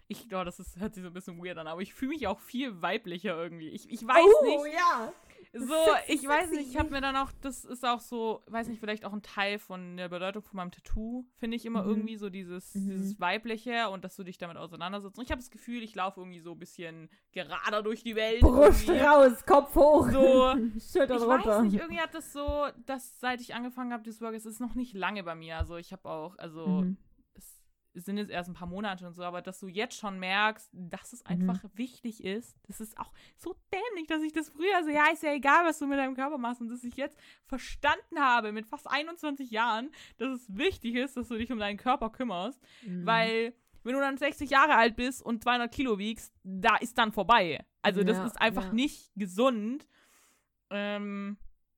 Ich 0.08 0.28
glaube, 0.28 0.44
das 0.44 0.60
ist, 0.60 0.78
hört 0.78 0.94
sich 0.94 1.02
so 1.02 1.10
ein 1.10 1.14
bisschen 1.14 1.44
weird 1.44 1.58
an, 1.58 1.66
aber 1.66 1.82
ich 1.82 1.92
fühle 1.92 2.10
mich 2.10 2.28
auch 2.28 2.38
viel 2.38 2.80
weiblicher 2.80 3.36
irgendwie. 3.36 3.70
Ich, 3.70 3.90
ich 3.90 4.06
weiß 4.06 4.24
oh, 4.40 4.44
nicht. 4.44 4.74
ja. 4.74 5.12
So, 5.58 5.74
ich 6.08 6.26
weiß 6.26 6.50
nicht, 6.50 6.68
ich 6.70 6.76
habe 6.76 6.90
mir 6.90 7.00
dann 7.00 7.16
auch, 7.16 7.30
das 7.40 7.64
ist 7.64 7.84
auch 7.84 8.00
so, 8.00 8.42
weiß 8.48 8.68
nicht, 8.68 8.80
vielleicht 8.80 9.04
auch 9.04 9.12
ein 9.12 9.22
Teil 9.22 9.58
von 9.58 9.96
der 9.96 10.08
Bedeutung 10.08 10.42
von 10.42 10.56
meinem 10.56 10.70
Tattoo, 10.70 11.24
finde 11.36 11.56
ich 11.56 11.64
immer 11.66 11.82
Mhm. 11.82 11.88
irgendwie 11.88 12.16
so 12.16 12.28
dieses, 12.30 12.74
Mhm. 12.74 12.90
dieses 12.90 13.20
Weibliche 13.20 13.88
und 13.90 14.04
dass 14.04 14.16
du 14.16 14.22
dich 14.24 14.38
damit 14.38 14.56
auseinandersetzt. 14.56 15.18
Und 15.18 15.24
ich 15.24 15.30
habe 15.30 15.40
das 15.40 15.50
Gefühl, 15.50 15.82
ich 15.82 15.94
laufe 15.94 16.20
irgendwie 16.20 16.40
so 16.40 16.52
ein 16.52 16.58
bisschen 16.58 17.08
gerader 17.32 17.82
durch 17.82 18.02
die 18.02 18.16
Welt. 18.16 18.40
Brust 18.40 18.88
irgendwie. 18.88 19.04
raus, 19.04 19.44
Kopf 19.46 19.74
hoch. 19.74 20.10
So, 20.10 20.54
Schultern 20.92 21.16
Ich 21.18 21.22
runter. 21.24 21.46
weiß 21.46 21.62
nicht, 21.64 21.74
irgendwie 21.80 22.00
hat 22.00 22.14
das 22.14 22.32
so, 22.32 22.66
dass 22.86 23.18
seit 23.20 23.40
ich 23.40 23.54
angefangen 23.54 23.92
habe, 23.92 24.02
das 24.02 24.20
Work, 24.20 24.34
es 24.34 24.46
ist 24.46 24.60
noch 24.60 24.74
nicht 24.74 24.94
lange 24.94 25.22
bei 25.22 25.34
mir. 25.34 25.56
Also 25.58 25.76
ich 25.76 25.92
habe 25.92 26.08
auch, 26.08 26.36
also 26.38 26.82
Mhm. 26.82 26.96
Sind 28.04 28.18
jetzt 28.18 28.30
erst 28.30 28.48
ein 28.50 28.54
paar 28.54 28.68
Monate 28.68 29.06
und 29.06 29.14
so, 29.14 29.22
aber 29.22 29.40
dass 29.42 29.58
du 29.60 29.68
jetzt 29.68 29.96
schon 29.96 30.18
merkst, 30.18 30.68
dass 30.72 31.12
es 31.12 31.24
Mhm. 31.24 31.30
einfach 31.30 31.60
wichtig 31.74 32.22
ist, 32.22 32.56
das 32.68 32.80
ist 32.80 32.98
auch 32.98 33.10
so 33.36 33.54
dämlich, 33.72 34.06
dass 34.06 34.22
ich 34.22 34.32
das 34.32 34.50
früher 34.50 34.84
so, 34.84 34.90
ja, 34.90 35.06
ist 35.12 35.22
ja 35.22 35.32
egal, 35.32 35.64
was 35.64 35.78
du 35.78 35.86
mit 35.86 35.98
deinem 35.98 36.14
Körper 36.14 36.38
machst 36.38 36.60
und 36.60 36.68
dass 36.68 36.84
ich 36.84 36.96
jetzt 36.96 37.18
verstanden 37.46 38.18
habe 38.20 38.52
mit 38.52 38.66
fast 38.66 38.88
21 38.90 39.50
Jahren, 39.50 39.90
dass 40.18 40.28
es 40.42 40.56
wichtig 40.56 40.94
ist, 40.96 41.16
dass 41.16 41.28
du 41.28 41.36
dich 41.38 41.50
um 41.50 41.58
deinen 41.58 41.78
Körper 41.78 42.10
kümmerst, 42.10 42.60
Mhm. 42.82 43.06
weil 43.06 43.54
wenn 43.82 43.94
du 43.94 44.00
dann 44.00 44.18
60 44.18 44.50
Jahre 44.50 44.74
alt 44.74 44.96
bist 44.96 45.22
und 45.22 45.42
200 45.44 45.72
Kilo 45.72 45.96
wiegst, 45.98 46.34
da 46.42 46.76
ist 46.76 46.98
dann 46.98 47.12
vorbei. 47.12 47.64
Also 47.82 48.02
das 48.02 48.16
Ja, 48.18 48.26
ist 48.26 48.40
einfach 48.40 48.64
ja. 48.66 48.72
nicht 48.72 49.12
gesund. 49.14 49.86
Ähm, 50.70 51.36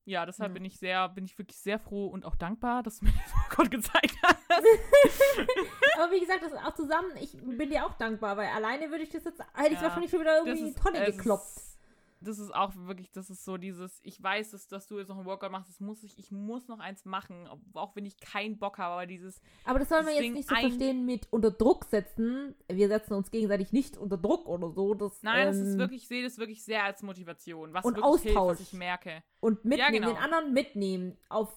ja, 0.08 0.24
deshalb 0.26 0.50
Ja. 0.50 0.54
bin 0.54 0.64
ich 0.64 0.78
sehr, 0.78 1.08
bin 1.10 1.24
ich 1.24 1.36
wirklich 1.38 1.58
sehr 1.58 1.78
froh 1.78 2.06
und 2.06 2.24
auch 2.24 2.34
dankbar, 2.36 2.82
dass 2.82 2.98
du 3.00 3.04
mir 3.06 3.12
das 3.48 3.56
Gott 3.56 3.70
gezeigt 3.70 4.16
hast. 4.22 4.38
Aber 6.00 6.12
wie 6.12 6.20
gesagt, 6.20 6.42
das 6.42 6.52
auch 6.54 6.74
zusammen, 6.74 7.10
ich 7.20 7.32
bin 7.42 7.70
dir 7.70 7.84
auch 7.84 7.94
dankbar, 7.94 8.36
weil 8.36 8.48
alleine 8.48 8.90
würde 8.90 9.04
ich 9.04 9.10
das 9.10 9.24
jetzt, 9.24 9.40
hätte 9.54 9.68
ich 9.68 9.72
Ja, 9.74 9.82
wahrscheinlich 9.82 10.10
schon 10.10 10.20
wieder 10.20 10.34
Das 10.36 10.46
irgendwie 10.46 10.60
in 10.60 10.64
die 10.66 10.70
ist- 10.72 10.82
Tonne 10.82 11.04
gekloppt. 11.04 11.44
Ist, 11.56 11.77
das 12.20 12.38
ist 12.38 12.54
auch 12.54 12.74
wirklich, 12.74 13.10
das 13.12 13.30
ist 13.30 13.44
so 13.44 13.56
dieses, 13.56 14.00
ich 14.02 14.22
weiß, 14.22 14.50
dass, 14.50 14.66
dass 14.68 14.86
du 14.86 14.98
jetzt 14.98 15.08
noch 15.08 15.18
ein 15.18 15.24
Workout 15.24 15.50
machst, 15.50 15.68
das 15.68 15.80
muss 15.80 16.02
ich, 16.02 16.18
ich 16.18 16.30
muss 16.30 16.68
noch 16.68 16.80
eins 16.80 17.04
machen, 17.04 17.48
auch 17.74 17.94
wenn 17.96 18.04
ich 18.06 18.18
keinen 18.18 18.58
Bock 18.58 18.78
habe, 18.78 18.94
aber 18.94 19.06
dieses, 19.06 19.40
Aber 19.64 19.78
das 19.78 19.88
soll 19.88 20.02
man 20.02 20.14
jetzt 20.14 20.32
nicht 20.32 20.48
so 20.48 20.54
verstehen 20.54 21.06
mit 21.06 21.28
unter 21.30 21.50
Druck 21.50 21.84
setzen. 21.84 22.54
Wir 22.70 22.88
setzen 22.88 23.14
uns 23.14 23.30
gegenseitig 23.30 23.72
nicht 23.72 23.96
unter 23.96 24.16
Druck 24.16 24.48
oder 24.48 24.70
so. 24.70 24.94
Das, 24.94 25.22
nein, 25.22 25.46
das 25.46 25.56
ähm, 25.56 25.64
ist 25.64 25.78
wirklich, 25.78 26.02
ich 26.02 26.08
sehe 26.08 26.22
das 26.22 26.38
wirklich 26.38 26.64
sehr 26.64 26.84
als 26.84 27.02
Motivation, 27.02 27.72
was 27.72 27.84
und 27.84 27.96
wirklich 27.96 28.22
hilft, 28.22 28.36
was 28.36 28.42
Austausch. 28.42 28.60
ich 28.60 28.72
merke. 28.72 29.22
Und 29.40 29.64
mitnehmen, 29.64 29.92
genau. 29.92 30.08
den 30.08 30.16
anderen 30.16 30.52
mitnehmen 30.52 31.16
auf 31.28 31.52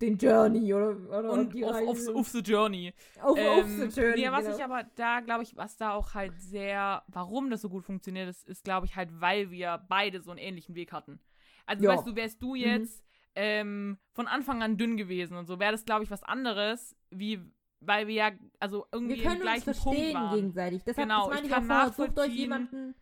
den 0.00 0.16
Journey 0.18 0.74
oder, 0.74 0.96
oder 1.08 1.30
Und 1.32 1.54
die 1.54 1.64
auf, 1.64 1.72
auf, 1.74 1.96
Reise. 1.96 2.14
auf 2.14 2.28
the 2.28 2.40
journey. 2.40 2.92
auf, 3.20 3.30
auf 3.30 3.38
Ähm, 3.38 3.90
the 3.90 4.00
Journey. 4.00 4.20
nee, 4.22 4.30
was 4.32 4.44
genau. 4.44 4.56
ich 4.56 4.64
aber 4.64 4.82
da, 4.96 5.20
glaube 5.20 5.42
ich, 5.44 5.56
was 5.56 5.76
da 5.76 5.92
auch 5.92 6.14
halt 6.14 6.32
sehr, 6.40 7.02
warum 7.08 7.50
das 7.50 7.62
so 7.62 7.68
gut 7.68 7.84
funktioniert, 7.84 8.28
ist, 8.28 8.46
ist 8.48 8.64
glaube 8.64 8.86
ich, 8.86 8.96
halt, 8.96 9.08
weil 9.20 9.50
wir 9.50 9.84
beide 9.88 10.20
so 10.20 10.30
einen 10.30 10.38
ähnlichen 10.40 10.74
Weg 10.74 10.92
hatten. 10.92 11.20
Also, 11.66 11.84
Ja. 11.84 11.90
weißt 11.96 12.06
du, 12.06 12.16
wärst 12.16 12.42
du 12.42 12.54
jetzt, 12.54 13.04
ähm, 13.36 13.98
von 14.12 14.26
Anfang 14.26 14.62
an 14.62 14.76
dünn 14.76 14.96
gewesen 14.96 15.36
und 15.36 15.46
so, 15.46 15.58
wäre 15.58 15.72
das, 15.72 15.84
glaube 15.84 16.04
ich, 16.04 16.10
was 16.10 16.22
anderes, 16.22 16.96
wie 17.10 17.40
weil 17.86 18.06
wir 18.06 18.14
ja, 18.14 18.30
also 18.60 18.86
irgendwie 18.92 19.16
Wir 19.16 19.22
können 19.24 19.36
im 19.36 19.42
gleichen 19.42 19.68
uns 19.68 19.80
Punkt 19.80 19.98
verstehen 19.98 20.14
waren. 20.14 20.34
gegenseitig. 20.36 20.84
Deshalb 20.84 21.06
Genau, 21.08 21.26
das 21.28 21.34
meine 21.34 21.40
ich 21.40 21.46
ich, 21.52 21.52
kann 21.54 21.70
auch 21.70 21.92
vorher. 21.92 21.92
Sucht 22.14 22.18
euch 22.18 22.32
jemanden, 22.34 22.94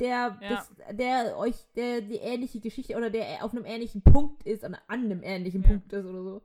der, 0.00 0.38
Ja. 0.40 0.48
das, 0.48 0.72
der 0.92 1.36
euch, 1.38 1.54
der 1.76 2.00
die 2.00 2.16
ähnliche 2.16 2.60
Geschichte 2.60 2.96
oder 2.96 3.10
der 3.10 3.44
auf 3.44 3.52
einem 3.52 3.64
ähnlichen 3.64 4.02
Punkt 4.02 4.42
ist, 4.44 4.64
an, 4.64 4.74
an 4.88 5.04
einem 5.04 5.22
ähnlichen 5.22 5.62
Ja. 5.62 5.68
Punkt 5.68 5.92
ist 5.92 6.06
oder 6.06 6.22
so. 6.22 6.42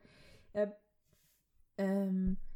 Ähm, 0.54 0.72
ähm, 1.78 2.38
was 2.38 2.55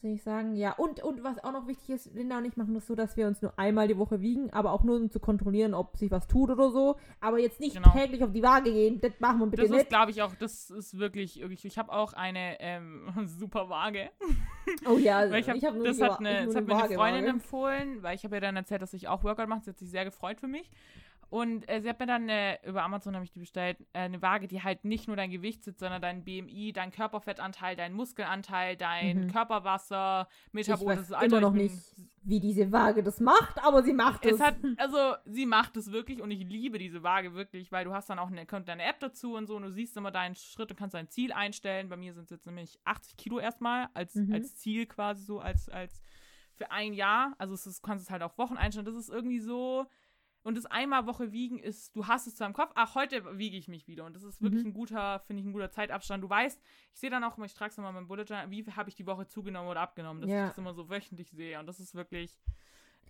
soll 0.00 0.12
ich 0.12 0.22
sagen? 0.22 0.56
Ja, 0.56 0.72
und, 0.72 1.02
und 1.02 1.22
was 1.24 1.42
auch 1.44 1.52
noch 1.52 1.66
wichtig 1.66 1.90
ist, 1.90 2.14
Linda 2.14 2.38
und 2.38 2.44
ich 2.46 2.56
machen 2.56 2.74
das 2.74 2.86
so, 2.86 2.94
dass 2.94 3.16
wir 3.16 3.26
uns 3.26 3.42
nur 3.42 3.58
einmal 3.58 3.86
die 3.88 3.96
Woche 3.98 4.20
wiegen, 4.20 4.50
aber 4.52 4.72
auch 4.72 4.82
nur 4.82 4.96
um 4.96 5.10
zu 5.10 5.20
kontrollieren, 5.20 5.74
ob 5.74 5.96
sich 5.96 6.10
was 6.10 6.26
tut 6.26 6.50
oder 6.50 6.70
so. 6.70 6.96
Aber 7.20 7.38
jetzt 7.38 7.60
nicht 7.60 7.74
Genau. 7.76 7.90
täglich 7.92 8.22
auf 8.24 8.32
die 8.32 8.42
Waage 8.42 8.72
gehen. 8.72 9.00
Das 9.00 9.12
machen 9.20 9.40
wir 9.40 9.46
bitte 9.46 9.62
Das 9.62 9.70
ist, 9.70 9.76
nicht. 9.76 9.88
glaube 9.88 10.10
ich, 10.10 10.22
auch, 10.22 10.34
das 10.36 10.70
ist 10.70 10.98
wirklich, 10.98 11.40
wirklich 11.40 11.64
ich 11.64 11.78
habe 11.78 11.92
auch 11.92 12.12
eine 12.12 12.60
ähm, 12.60 13.10
super 13.26 13.68
Waage. 13.68 14.10
Oh 14.88 14.96
ja, 14.98 15.26
ich 15.34 15.48
hab, 15.48 15.62
habe 15.62 15.76
nur 15.76 15.86
das 15.86 16.00
hat, 16.00 16.18
eine, 16.20 16.46
das 16.46 16.54
hat 16.56 16.66
mir 16.66 16.76
eine 16.76 16.94
Freundin 16.94 17.22
Waage. 17.24 17.26
empfohlen, 17.28 18.02
weil 18.02 18.14
ich 18.16 18.24
habe 18.24 18.36
ja 18.36 18.40
dann 18.40 18.56
erzählt, 18.56 18.82
dass 18.82 18.92
ich 18.94 19.08
auch 19.08 19.22
Workout 19.24 19.48
mache. 19.48 19.60
Sie 19.64 19.70
hat 19.70 19.78
sich 19.78 19.90
sehr 19.90 20.04
gefreut 20.04 20.40
für 20.40 20.48
mich. 20.48 20.70
Und 21.30 21.68
äh, 21.68 21.80
sie 21.80 21.88
hat 21.88 22.00
mir 22.00 22.06
dann 22.06 22.28
äh, 22.28 22.58
über 22.68 22.82
Amazon 22.82 23.14
habe 23.14 23.24
ich 23.24 23.30
die 23.30 23.38
bestellt, 23.38 23.78
äh, 23.92 24.00
eine 24.00 24.20
Waage, 24.20 24.48
die 24.48 24.64
halt 24.64 24.84
nicht 24.84 25.06
nur 25.06 25.16
dein 25.16 25.30
Gewicht 25.30 25.62
sitzt, 25.62 25.78
sondern 25.78 26.02
dein 26.02 26.24
BMI, 26.24 26.72
dein 26.72 26.90
Körperfettanteil, 26.90 27.76
dein 27.76 27.92
Muskelanteil, 27.92 28.76
dein 28.76 29.26
Mhm. 29.26 29.30
Körperwasser, 29.30 30.26
Ich 30.48 30.52
Metabolismus. 30.52 31.10
weiß 31.10 31.12
Alter, 31.12 31.26
immer 31.38 31.40
noch 31.40 31.54
ich 31.54 31.70
nicht, 31.70 31.94
wie 32.24 32.40
diese 32.40 32.72
Waage 32.72 33.04
das 33.04 33.20
macht, 33.20 33.62
aber 33.62 33.84
sie 33.84 33.92
macht 33.92 34.26
es. 34.26 34.34
es 34.34 34.40
hat, 34.40 34.56
also 34.76 35.14
sie 35.24 35.46
macht 35.46 35.76
es 35.76 35.92
wirklich 35.92 36.20
und 36.20 36.32
ich 36.32 36.40
liebe 36.44 36.78
diese 36.78 37.04
Waage 37.04 37.32
wirklich, 37.34 37.70
weil 37.70 37.84
du 37.84 37.94
hast 37.94 38.10
dann 38.10 38.18
auch 38.18 38.26
eine, 38.28 38.44
kommt 38.44 38.66
deine 38.68 38.82
App 38.82 38.98
dazu 38.98 39.34
und 39.36 39.46
so 39.46 39.54
und 39.54 39.62
du 39.62 39.70
siehst 39.70 39.96
immer 39.96 40.10
deinen 40.10 40.34
Schritt 40.34 40.70
und 40.72 40.76
kannst 40.76 40.94
dein 40.94 41.08
Ziel 41.08 41.32
einstellen. 41.32 41.88
Bei 41.88 41.96
mir 41.96 42.12
sind 42.12 42.24
es 42.24 42.30
jetzt 42.30 42.46
nämlich 42.46 42.76
80 42.84 43.16
Kilo 43.16 43.38
erstmal 43.38 43.88
als, 43.94 44.16
Mhm. 44.16 44.34
als 44.34 44.56
Ziel 44.56 44.84
quasi 44.86 45.22
so, 45.22 45.38
als, 45.38 45.68
als 45.68 46.02
für 46.54 46.72
ein 46.72 46.92
Jahr. 46.92 47.34
Also 47.38 47.54
es 47.54 47.66
ist, 47.68 47.78
du 47.78 47.86
kannst 47.86 48.04
es 48.04 48.10
halt 48.10 48.22
auf 48.22 48.36
Wochen 48.36 48.56
einstellen. 48.56 48.84
Das 48.86 48.96
ist 48.96 49.08
irgendwie 49.10 49.38
so. 49.38 49.86
Und 50.42 50.56
das 50.56 50.64
einmal 50.66 51.06
Woche 51.06 51.32
wiegen 51.32 51.58
ist, 51.58 51.94
du 51.94 52.06
hast 52.06 52.26
es 52.26 52.34
zwar 52.36 52.46
im 52.46 52.54
Kopf, 52.54 52.72
ach, 52.74 52.94
heute 52.94 53.38
wiege 53.38 53.56
ich 53.58 53.68
mich 53.68 53.86
wieder. 53.86 54.06
Und 54.06 54.16
das 54.16 54.22
ist 54.22 54.40
wirklich 54.40 54.62
Mhm. 54.64 54.70
ein 54.70 54.74
guter, 54.74 55.20
finde 55.26 55.40
ich, 55.42 55.46
ein 55.46 55.52
guter 55.52 55.70
Zeitabstand. 55.70 56.24
Du 56.24 56.30
weißt, 56.30 56.58
ich 56.94 56.98
sehe 57.00 57.10
dann 57.10 57.22
auch 57.24 57.36
immer, 57.36 57.44
ich 57.46 57.52
trage 57.54 57.70
es 57.72 57.78
immer 57.78 57.92
mit 57.92 58.00
dem 58.00 58.08
Bullet 58.08 58.22
Journal, 58.24 58.50
wie 58.50 58.64
habe 58.64 58.88
ich 58.88 58.94
die 58.94 59.06
Woche 59.06 59.26
zugenommen 59.26 59.68
oder 59.68 59.80
abgenommen, 59.80 60.22
dass 60.22 60.30
Ja. 60.30 60.44
ich 60.44 60.48
das 60.50 60.58
immer 60.58 60.72
so 60.72 60.88
wöchentlich 60.88 61.30
sehe. 61.30 61.58
Und 61.60 61.66
das 61.66 61.78
ist 61.78 61.94
wirklich, 61.94 62.40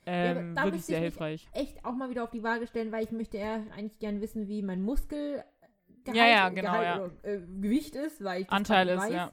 ähm, 0.07 0.55
da 0.57 0.65
wirklich 0.65 0.85
sehr 0.85 0.99
ich 0.99 1.05
mich 1.05 1.13
hilfreich. 1.13 1.49
echt 1.53 1.85
auch 1.85 1.93
mal 1.95 2.11
wieder 2.11 2.25
auf 2.25 2.31
die 2.31 2.43
Waage 2.43 2.67
stellen, 2.67 2.91
weil 2.91 3.05
ich 3.05 3.13
möchte 3.13 3.37
eher 3.37 3.65
eigentlich 3.77 3.99
gern 4.01 4.21
wissen, 4.21 4.49
wie 4.49 4.63
mein 4.63 4.83
Muskel 4.83 5.45
Ja, 6.07 6.27
ja, 6.27 6.49
genau, 6.49 6.83
ja. 6.83 7.05
Oder, 7.05 7.13
äh, 7.25 7.39
Gewicht 7.61 7.95
ist, 7.95 8.25
weil 8.25 8.43
ich 8.43 8.51
Anteil 8.51 8.89
ist, 8.89 9.09
ja. 9.11 9.27
weiß. 9.27 9.33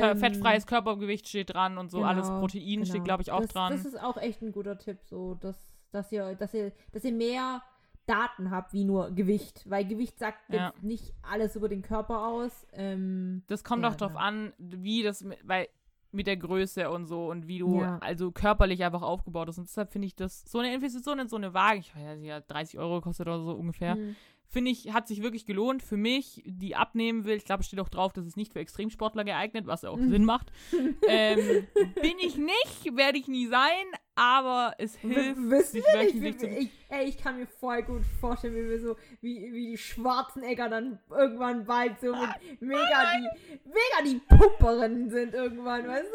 Kö- 0.00 0.10
Ähm, 0.12 0.18
Fettfreies 0.18 0.66
Körpergewicht 0.66 1.28
steht 1.28 1.54
dran 1.54 1.78
und 1.78 1.90
so, 1.90 2.02
alles 2.04 2.26
genau, 2.26 2.40
Protein 2.40 2.84
steht, 2.84 2.92
genau. 2.94 3.04
glaube 3.04 3.22
ich, 3.22 3.30
auch 3.32 3.40
das, 3.42 3.50
dran. 3.50 3.72
Das 3.72 3.84
ist 3.86 3.98
auch 4.00 4.16
echt 4.16 4.42
ein 4.42 4.52
guter 4.52 4.78
Tipp, 4.78 4.98
so 5.04 5.34
dass, 5.34 5.77
dass 5.92 6.10
ihr, 6.12 6.34
dass 6.34 6.54
ihr, 6.54 6.72
dass 6.92 7.04
ihr 7.04 7.12
mehr 7.12 7.62
Daten 8.06 8.50
habt 8.50 8.72
wie 8.72 8.84
nur 8.84 9.10
Gewicht, 9.10 9.64
weil 9.68 9.84
Gewicht 9.86 10.18
sagt 10.18 10.38
Ja. 10.52 10.72
nicht 10.80 11.12
alles 11.22 11.56
über 11.56 11.68
den 11.68 11.82
Körper 11.82 12.26
aus. 12.26 12.66
Ähm, 12.72 13.42
Das 13.48 13.64
kommt 13.64 13.82
Ja, 13.82 13.90
auch 13.90 13.96
drauf 13.96 14.12
genau. 14.12 14.20
an, 14.24 14.52
wie 14.58 15.02
das, 15.02 15.22
mit, 15.22 15.38
weil 15.46 15.68
mit 16.10 16.26
der 16.26 16.38
Größe 16.38 16.88
und 16.90 17.04
so 17.04 17.26
und 17.28 17.48
wie 17.48 17.58
du 17.58 17.82
Ja. 17.82 17.98
also 17.98 18.32
körperlich 18.32 18.82
einfach 18.82 19.02
aufgebaut 19.02 19.46
bist. 19.46 19.58
Und 19.58 19.68
deshalb 19.68 19.92
finde 19.92 20.06
ich 20.06 20.16
das, 20.16 20.42
so 20.50 20.58
eine 20.58 20.72
Investition 20.74 21.18
in 21.18 21.28
so 21.28 21.36
eine 21.36 21.52
Waage, 21.52 21.80
ich 21.80 21.94
weiß 21.94 22.22
ja, 22.22 22.40
30 22.40 22.78
Euro 22.78 23.02
kostet 23.02 23.26
oder 23.26 23.40
so 23.44 23.52
ungefähr, 23.52 23.96
hm. 23.96 24.16
finde 24.48 24.70
ich, 24.70 24.94
hat 24.94 25.06
sich 25.06 25.20
wirklich 25.22 25.44
gelohnt 25.44 25.82
für 25.82 25.98
mich, 25.98 26.42
die 26.46 26.74
abnehmen 26.74 27.26
will. 27.26 27.36
Ich 27.36 27.44
glaube, 27.44 27.60
es 27.60 27.66
steht 27.66 27.80
auch 27.80 27.90
drauf, 27.90 28.14
das 28.14 28.24
ist 28.24 28.38
nicht 28.38 28.54
für 28.54 28.60
Extremsportler 28.60 29.24
geeignet, 29.24 29.66
was 29.66 29.82
ja 29.82 29.90
auch 29.90 29.98
Mhm. 29.98 30.08
Sinn 30.08 30.24
macht. 30.24 30.50
ähm, 31.08 31.66
bin 32.00 32.14
ich 32.20 32.38
nicht, 32.38 32.96
werde 32.96 33.18
ich 33.18 33.28
nie 33.28 33.46
sein, 33.46 33.84
aber 34.18 34.74
es 34.78 34.96
hilft, 34.96 35.36
W- 35.38 35.50
wissen 35.50 35.82
wir 35.82 36.02
nicht, 36.02 36.14
wöchentlich 36.20 36.50
wie, 36.50 36.58
ich, 36.64 36.70
ey, 36.88 37.04
ich 37.08 37.18
kann 37.18 37.38
mir 37.38 37.46
voll 37.46 37.82
gut 37.82 38.04
vorstellen, 38.20 38.54
wie 38.56 38.68
wir 38.68 38.80
so, 38.80 38.96
wie, 39.20 39.52
wie 39.52 39.70
die 39.70 39.78
Schwarzenegger 39.78 40.68
dann 40.68 40.98
irgendwann 41.08 41.64
bald 41.64 42.00
so 42.00 42.14
mit 42.14 42.28
mega 42.60 43.12
die, 43.16 43.28
mega 43.64 44.02
die 44.04 44.18
Pumperinnen 44.18 45.08
sind 45.10 45.34
irgendwann, 45.34 45.86
weißt 45.86 46.10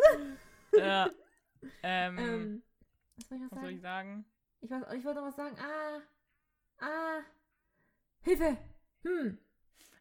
du? 0.71 0.77
ja. 0.79 1.09
ähm, 1.81 2.17
Ähm, 2.19 2.63
was 3.15 3.27
soll 3.29 3.37
ich 3.37 3.43
noch 3.43 3.51
was 3.51 3.59
soll 3.61 3.69
ich 3.69 3.81
sagen? 3.81 4.25
sagen? 4.25 4.25
Ich, 4.61 4.69
weiß, 4.71 4.97
ich 4.97 5.05
wollte 5.05 5.19
noch 5.21 5.27
was 5.27 5.35
sagen. 5.35 5.57
Ah, 5.59 6.01
ah, 6.85 7.19
Hilfe, 8.21 8.57
hm. 9.03 9.37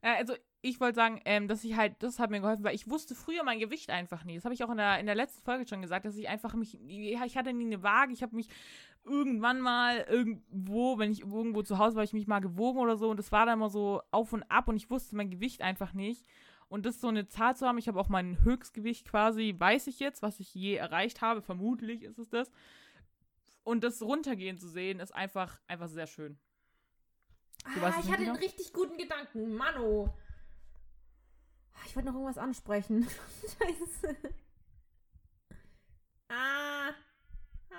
Also 0.00 0.34
ich 0.64 0.80
wollte 0.80 0.94
sagen, 0.94 1.20
ähm, 1.24 1.48
dass 1.48 1.64
ich 1.64 1.76
halt, 1.76 1.96
das 1.98 2.20
hat 2.20 2.30
mir 2.30 2.40
geholfen, 2.40 2.62
weil 2.62 2.74
ich 2.74 2.88
wusste 2.88 3.16
früher 3.16 3.42
mein 3.42 3.58
Gewicht 3.58 3.90
einfach 3.90 4.24
nie. 4.24 4.36
Das 4.36 4.44
habe 4.44 4.54
ich 4.54 4.62
auch 4.62 4.70
in 4.70 4.76
der, 4.76 5.00
in 5.00 5.06
der 5.06 5.16
letzten 5.16 5.42
Folge 5.42 5.66
schon 5.66 5.82
gesagt, 5.82 6.06
dass 6.06 6.16
ich 6.16 6.28
einfach 6.28 6.54
mich, 6.54 6.80
ich 6.86 7.36
hatte 7.36 7.52
nie 7.52 7.66
eine 7.66 7.82
Waage, 7.82 8.12
ich 8.12 8.22
habe 8.22 8.36
mich 8.36 8.46
irgendwann 9.04 9.60
mal 9.60 10.06
irgendwo, 10.08 10.98
wenn 10.98 11.10
ich 11.10 11.22
irgendwo 11.22 11.62
zu 11.62 11.78
Hause 11.78 11.96
war, 11.96 12.04
ich 12.04 12.12
mich 12.12 12.28
mal 12.28 12.38
gewogen 12.38 12.78
oder 12.78 12.96
so 12.96 13.10
und 13.10 13.16
das 13.16 13.32
war 13.32 13.44
dann 13.44 13.58
immer 13.58 13.70
so 13.70 14.02
auf 14.12 14.32
und 14.32 14.44
ab 14.44 14.68
und 14.68 14.76
ich 14.76 14.88
wusste 14.88 15.16
mein 15.16 15.30
Gewicht 15.30 15.62
einfach 15.62 15.94
nicht. 15.94 16.24
Und 16.68 16.86
das 16.86 17.00
so 17.00 17.08
eine 17.08 17.26
Zahl 17.26 17.56
zu 17.56 17.66
haben, 17.66 17.76
ich 17.76 17.88
habe 17.88 18.00
auch 18.00 18.08
mein 18.08 18.42
Höchstgewicht 18.44 19.06
quasi, 19.06 19.54
weiß 19.58 19.88
ich 19.88 19.98
jetzt, 19.98 20.22
was 20.22 20.38
ich 20.38 20.54
je 20.54 20.76
erreicht 20.76 21.20
habe, 21.20 21.42
vermutlich 21.42 22.02
ist 22.02 22.18
es 22.18 22.30
das. 22.30 22.52
Und 23.64 23.82
das 23.82 24.00
runtergehen 24.00 24.58
zu 24.58 24.68
sehen, 24.68 25.00
ist 25.00 25.14
einfach, 25.14 25.60
einfach 25.66 25.88
sehr 25.88 26.06
schön. 26.06 26.38
Du 27.74 27.80
Ah, 27.84 27.94
ich 28.00 28.10
hatte 28.10 28.22
einen 28.22 28.36
richtig 28.36 28.72
guten 28.72 28.96
Gedanken. 28.96 29.54
Mano. 29.54 30.14
Ah, 31.82 31.86
Ich 31.86 31.96
wollte 31.96 32.08
noch 32.08 32.14
irgendwas 32.14 32.38
ansprechen. 32.38 33.06
Scheiße. 33.42 34.16
Ah. 36.28 36.88
ah. 37.70 37.74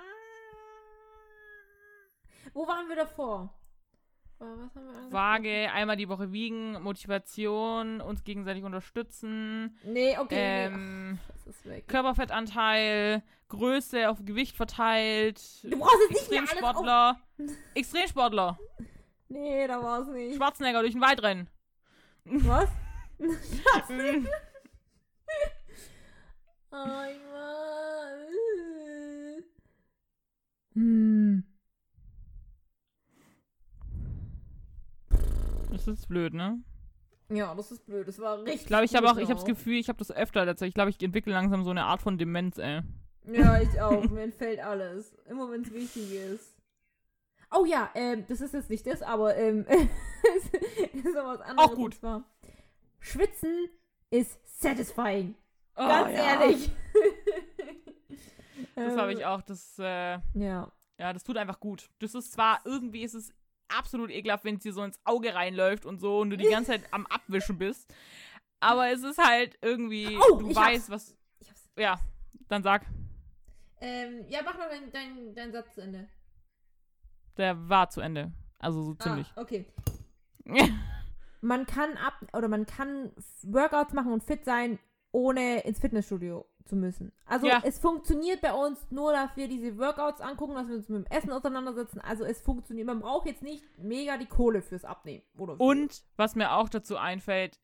Wo 2.52 2.66
waren 2.66 2.88
wir 2.88 2.96
davor? 2.96 3.52
Äh, 4.40 4.44
Was 4.44 4.74
haben 4.74 4.86
wir? 5.06 5.12
Waage, 5.12 5.70
einmal 5.72 5.96
die 5.96 6.08
Woche 6.08 6.32
wiegen, 6.32 6.80
Motivation, 6.82 8.00
uns 8.00 8.22
gegenseitig 8.24 8.64
unterstützen, 8.64 9.78
Nee, 9.84 10.16
okay. 10.18 10.66
ähm, 10.66 11.18
nee. 11.64 11.82
Ach. 11.82 11.86
Körperfettanteil, 11.88 13.22
Größe 13.48 14.08
auf 14.08 14.18
Gewicht 14.24 14.56
verteilt, 14.56 15.40
Du 15.64 15.78
brauchst 15.78 15.96
jetzt 16.10 16.30
nicht 16.30 16.30
mehr 16.30 16.40
alles. 16.40 16.50
Extremsportler, 16.52 17.20
Extremsportler, 17.74 18.58
Nee, 19.28 19.66
da 19.66 19.82
war 19.82 20.00
es 20.02 20.08
nicht. 20.08 20.36
Schwarzenegger 20.36 20.80
durch 20.80 20.92
den 20.92 21.00
Wald 21.00 21.22
rennen. 21.22 21.48
Was? 22.24 22.68
War... 26.70 27.08
Hm. 30.74 31.44
Das 35.70 35.86
ist 35.86 36.08
blöd, 36.08 36.34
ne? 36.34 36.62
Ja, 37.30 37.54
das 37.54 37.72
ist 37.72 37.86
blöd. 37.86 38.06
Das 38.06 38.18
war 38.18 38.38
richtig. 38.38 38.62
Ich 38.62 38.66
glaube, 38.66 38.84
ich 38.84 38.94
habe 38.94 39.10
auch, 39.10 39.16
ich 39.16 39.24
habe 39.28 39.34
das. 39.34 39.44
Gefühl, 39.44 39.78
ich 39.78 39.88
habe 39.88 39.98
das 39.98 40.10
öfter 40.10 40.44
letztlich. 40.44 40.68
Ich 40.68 40.74
glaube, 40.74 40.90
ich 40.90 41.02
entwickle 41.02 41.32
langsam 41.32 41.64
so 41.64 41.70
eine 41.70 41.84
Art 41.84 42.02
von 42.02 42.18
Demenz, 42.18 42.58
ey. 42.58 42.82
Ja, 43.26 43.60
ich 43.60 43.80
auch. 43.80 44.08
Mir 44.08 44.22
entfällt 44.22 44.60
alles. 44.60 45.14
Immer 45.28 45.50
wenn 45.50 45.62
es 45.62 45.72
wichtig 45.72 46.12
ist. 46.12 46.54
Oh 47.50 47.64
ja, 47.64 47.90
ähm, 47.94 48.24
das 48.28 48.40
ist 48.40 48.52
jetzt 48.54 48.70
nicht 48.70 48.86
das, 48.86 49.02
aber 49.02 49.36
ähm, 49.36 49.64
es 49.68 51.04
ist 51.04 51.14
noch 51.14 51.26
was 51.26 51.40
anderes. 51.40 51.70
Auch 51.70 51.74
gut. 51.74 51.84
Und 51.86 51.94
zwar, 51.94 52.24
Schwitzen 53.04 53.68
ist 54.10 54.38
satisfying. 54.60 55.34
Oh, 55.76 55.86
Ganz 55.86 56.16
ja. 56.16 56.40
ehrlich. 56.40 56.70
Das 58.76 58.96
habe 58.96 59.12
ich 59.12 59.24
auch. 59.24 59.40
Das, 59.42 59.78
äh, 59.78 60.18
Ja. 60.34 60.70
ja, 60.98 61.12
das 61.12 61.22
tut 61.22 61.36
einfach 61.36 61.60
gut. 61.60 61.90
Das 62.00 62.14
ist 62.14 62.32
zwar, 62.32 62.60
irgendwie 62.64 63.02
ist 63.02 63.14
es 63.14 63.32
absolut 63.68 64.10
ekelhaft, 64.10 64.44
wenn 64.44 64.56
es 64.56 64.62
dir 64.62 64.72
so 64.72 64.82
ins 64.82 64.98
Auge 65.04 65.32
reinläuft 65.34 65.86
und 65.86 66.00
so 66.00 66.20
und 66.20 66.30
du 66.30 66.36
die 66.36 66.48
ganze 66.48 66.72
Zeit 66.72 66.82
am 66.92 67.06
Abwischen 67.06 67.56
bist. 67.58 67.92
Aber 68.60 68.90
es 68.90 69.02
ist 69.04 69.18
halt 69.18 69.58
irgendwie, 69.62 70.16
Oh, 70.16 70.36
du 70.38 70.54
weißt, 70.54 70.90
was. 70.90 71.16
Ich 71.38 71.48
hab's. 71.50 71.70
Ja, 71.78 72.00
dann 72.48 72.62
sag. 72.64 72.84
Ähm, 73.80 74.24
ja, 74.28 74.40
mach 74.44 74.56
noch 74.58 74.68
deinen 74.68 74.90
dein, 74.90 75.34
dein 75.34 75.52
Satz 75.52 75.74
zu 75.74 75.80
Ende. 75.80 76.08
Der 77.36 77.68
war 77.68 77.90
zu 77.90 78.00
Ende. 78.00 78.32
Also 78.58 78.82
so 78.82 78.94
ziemlich. 78.94 79.30
Ah, 79.36 79.42
okay. 79.42 79.66
Man 81.44 81.66
kann 81.66 81.96
ab 81.98 82.14
oder 82.32 82.48
man 82.48 82.66
kann 82.66 83.12
Workouts 83.42 83.92
machen 83.92 84.12
und 84.12 84.22
fit 84.24 84.44
sein, 84.44 84.78
ohne 85.12 85.60
ins 85.60 85.78
Fitnessstudio 85.78 86.46
zu 86.64 86.76
müssen. 86.76 87.12
Also 87.26 87.46
Ja. 87.46 87.60
es 87.62 87.78
funktioniert 87.78 88.40
bei 88.40 88.52
uns 88.54 88.90
nur, 88.90 89.12
dass 89.12 89.36
wir 89.36 89.48
diese 89.48 89.76
Workouts 89.78 90.20
angucken, 90.22 90.54
dass 90.54 90.66
wir 90.68 90.76
uns 90.76 90.88
mit 90.88 91.06
dem 91.06 91.16
Essen 91.16 91.30
auseinandersetzen. 91.30 92.00
Also 92.00 92.24
es 92.24 92.40
funktioniert. 92.40 92.86
Man 92.86 93.00
braucht 93.00 93.26
jetzt 93.26 93.42
nicht 93.42 93.62
mega 93.78 94.16
die 94.16 94.26
Kohle 94.26 94.62
fürs 94.62 94.84
Abnehmen. 94.84 95.22
Oder 95.36 95.60
Und 95.60 96.02
was 96.16 96.34
mir 96.34 96.52
auch 96.52 96.68
dazu 96.70 96.96
einfällt, 96.96 97.60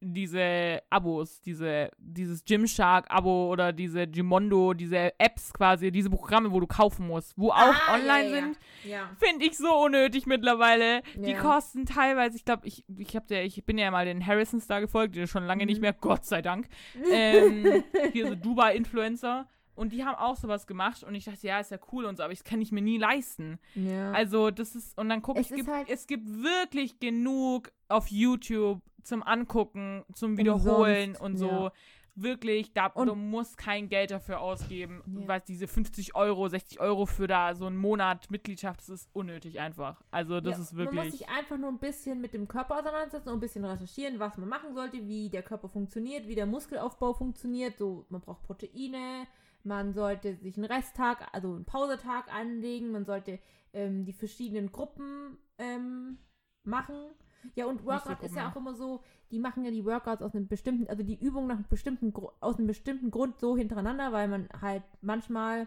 diese 0.00 0.82
Abos, 0.90 1.40
diese, 1.42 1.90
dieses 1.98 2.44
Gymshark-Abo 2.44 3.50
oder 3.50 3.72
diese 3.72 4.06
Gimondo, 4.06 4.72
diese 4.74 5.12
Apps 5.18 5.52
quasi, 5.52 5.92
diese 5.92 6.08
Programme, 6.10 6.50
wo 6.52 6.60
du 6.60 6.66
kaufen 6.66 7.06
musst, 7.06 7.34
wo 7.36 7.50
auch 7.50 7.56
Ah, 7.58 7.94
online 7.94 8.28
ja, 8.30 8.34
ja, 8.36 8.42
sind, 8.42 8.58
Ja. 8.84 9.10
finde 9.18 9.44
ich 9.44 9.56
so 9.58 9.72
unnötig 9.84 10.26
mittlerweile. 10.26 11.02
Die 11.16 11.34
kosten 11.34 11.84
teilweise, 11.86 12.36
ich 12.36 12.44
glaube, 12.44 12.66
ich, 12.66 12.84
ich, 12.96 13.14
hab 13.14 13.26
der, 13.28 13.44
ich 13.44 13.64
bin 13.64 13.76
ja 13.78 13.90
mal 13.90 14.04
den 14.06 14.26
Harrisons 14.26 14.66
da 14.66 14.80
gefolgt, 14.80 15.14
die 15.16 15.26
schon 15.26 15.44
lange 15.44 15.66
nicht 15.66 15.76
Mhm. 15.78 15.82
mehr, 15.82 15.92
Gott 15.92 16.24
sei 16.24 16.42
Dank. 16.42 16.68
Ähm, 17.12 17.82
hier 18.12 18.28
so 18.28 18.34
Dubai-Influencer. 18.34 19.46
Und 19.80 19.92
die 19.94 20.04
haben 20.04 20.16
auch 20.16 20.36
sowas 20.36 20.66
gemacht 20.66 21.02
und 21.04 21.14
ich 21.14 21.24
dachte, 21.24 21.46
ja, 21.46 21.58
ist 21.58 21.70
ja 21.70 21.78
cool 21.90 22.04
und 22.04 22.16
so, 22.16 22.22
aber 22.22 22.34
das 22.34 22.44
kann 22.44 22.60
ich 22.60 22.70
mir 22.70 22.82
nie 22.82 22.98
leisten. 22.98 23.58
ja. 23.74 24.12
Also, 24.12 24.50
das 24.50 24.74
ist, 24.76 24.98
und 24.98 25.08
dann 25.08 25.22
gucke 25.22 25.40
ich, 25.40 25.48
gibt, 25.48 25.68
halt- 25.68 25.88
es 25.88 26.06
gibt 26.06 26.26
wirklich 26.28 27.00
genug 27.00 27.72
auf 27.88 28.08
YouTube 28.08 28.82
zum 29.02 29.22
Angucken, 29.22 30.04
zum 30.12 30.36
Wiederholen 30.36 31.10
Umsonst, 31.16 31.20
und 31.22 31.36
so. 31.38 31.46
ja. 31.48 31.72
Wirklich, 32.16 32.74
da, 32.74 32.86
Und- 32.88 33.06
du 33.06 33.14
musst 33.14 33.56
kein 33.56 33.88
Geld 33.88 34.10
dafür 34.10 34.40
ausgeben. 34.40 35.00
Ja. 35.06 35.28
Weil 35.28 35.40
diese 35.48 35.66
50 35.66 36.14
Euro, 36.14 36.48
60 36.48 36.78
Euro 36.80 37.06
für 37.06 37.26
da 37.26 37.54
so 37.54 37.64
einen 37.66 37.78
Monat 37.78 38.30
Mitgliedschaft, 38.30 38.80
das 38.80 38.88
ist 38.90 39.08
unnötig 39.14 39.58
einfach. 39.60 40.02
Also, 40.10 40.40
das 40.40 40.56
Ja, 40.58 40.62
ist 40.62 40.72
Man 40.74 40.84
muss 40.86 40.94
wirklich. 40.94 41.12
sich 41.12 41.28
einfach 41.30 41.56
nur 41.56 41.70
ein 41.70 41.78
bisschen 41.78 42.20
mit 42.20 42.34
dem 42.34 42.46
Körper 42.48 42.78
auseinandersetzen 42.80 43.28
und 43.30 43.36
ein 43.36 43.40
bisschen 43.40 43.64
recherchieren, 43.64 44.18
was 44.18 44.36
man 44.36 44.48
machen 44.50 44.74
sollte, 44.74 45.06
wie 45.06 45.30
der 45.30 45.42
Körper 45.42 45.68
funktioniert, 45.70 46.26
wie 46.28 46.34
der 46.34 46.46
Muskelaufbau 46.46 47.14
funktioniert. 47.14 47.78
So, 47.78 48.04
man 48.10 48.20
braucht 48.20 48.42
Proteine, 48.42 49.26
man 49.64 49.92
sollte 49.92 50.36
sich 50.36 50.56
einen 50.56 50.66
Resttag, 50.66 51.28
also 51.32 51.54
einen 51.54 51.64
Pausetag 51.64 52.32
anlegen, 52.32 52.92
man 52.92 53.04
sollte 53.04 53.38
ähm, 53.72 54.04
die 54.04 54.12
verschiedenen 54.12 54.72
Gruppen 54.72 55.38
ähm, 55.58 56.18
machen. 56.64 56.96
Ja, 57.54 57.66
und 57.66 57.84
Workout 57.86 58.22
ist 58.22 58.36
ja 58.36 58.50
auch 58.50 58.56
immer 58.56 58.74
so, 58.74 59.00
die 59.30 59.38
machen 59.38 59.64
ja 59.64 59.70
die 59.70 59.84
Workouts 59.84 60.22
aus 60.22 60.34
einem 60.34 60.46
bestimmten, 60.46 60.88
also 60.88 61.02
die 61.02 61.18
Übungen 61.18 61.48
nach 61.48 61.56
einem 61.56 61.68
bestimmten, 61.68 62.12
aus 62.40 62.58
einem 62.58 62.66
bestimmten 62.66 63.10
Grund 63.10 63.40
so 63.40 63.56
hintereinander, 63.56 64.12
weil 64.12 64.28
man 64.28 64.48
halt 64.60 64.82
manchmal 65.00 65.66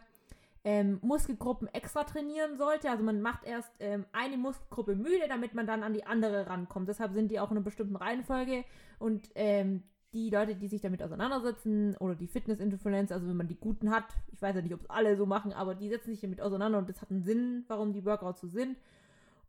ähm, 0.63 0.99
Muskelgruppen 1.01 1.67
extra 1.69 2.03
trainieren 2.03 2.57
sollte. 2.57 2.89
Also 2.89 3.03
man 3.03 3.21
macht 3.21 3.43
erst 3.43 3.71
ähm, 3.79 4.05
eine 4.11 4.37
Muskelgruppe 4.37 4.95
müde, 4.95 5.27
damit 5.27 5.53
man 5.53 5.67
dann 5.67 5.83
an 5.83 5.93
die 5.93 6.05
andere 6.05 6.47
rankommt. 6.47 6.87
Deshalb 6.87 7.13
sind 7.13 7.31
die 7.31 7.39
auch 7.39 7.51
in 7.51 7.57
einer 7.57 7.65
bestimmten 7.65 7.95
Reihenfolge 7.95 8.63
und 8.99 9.29
ähm, 9.35 9.83
die 10.13 10.29
Leute, 10.29 10.55
die 10.55 10.67
sich 10.67 10.81
damit 10.81 11.01
auseinandersetzen 11.01 11.97
oder 11.97 12.15
die 12.15 12.27
Fitness-Influencer, 12.27 13.15
also 13.15 13.27
wenn 13.27 13.37
man 13.37 13.47
die 13.47 13.59
guten 13.59 13.89
hat, 13.89 14.05
ich 14.31 14.41
weiß 14.41 14.55
ja 14.55 14.61
nicht, 14.61 14.73
ob 14.73 14.81
es 14.81 14.89
alle 14.89 15.17
so 15.17 15.25
machen, 15.25 15.53
aber 15.53 15.75
die 15.75 15.89
setzen 15.89 16.11
sich 16.11 16.21
damit 16.21 16.41
auseinander 16.41 16.77
und 16.77 16.87
das 16.87 17.01
hat 17.01 17.09
einen 17.09 17.23
Sinn, 17.23 17.65
warum 17.67 17.93
die 17.93 18.05
Workouts 18.05 18.41
so 18.41 18.47
sind. 18.47 18.77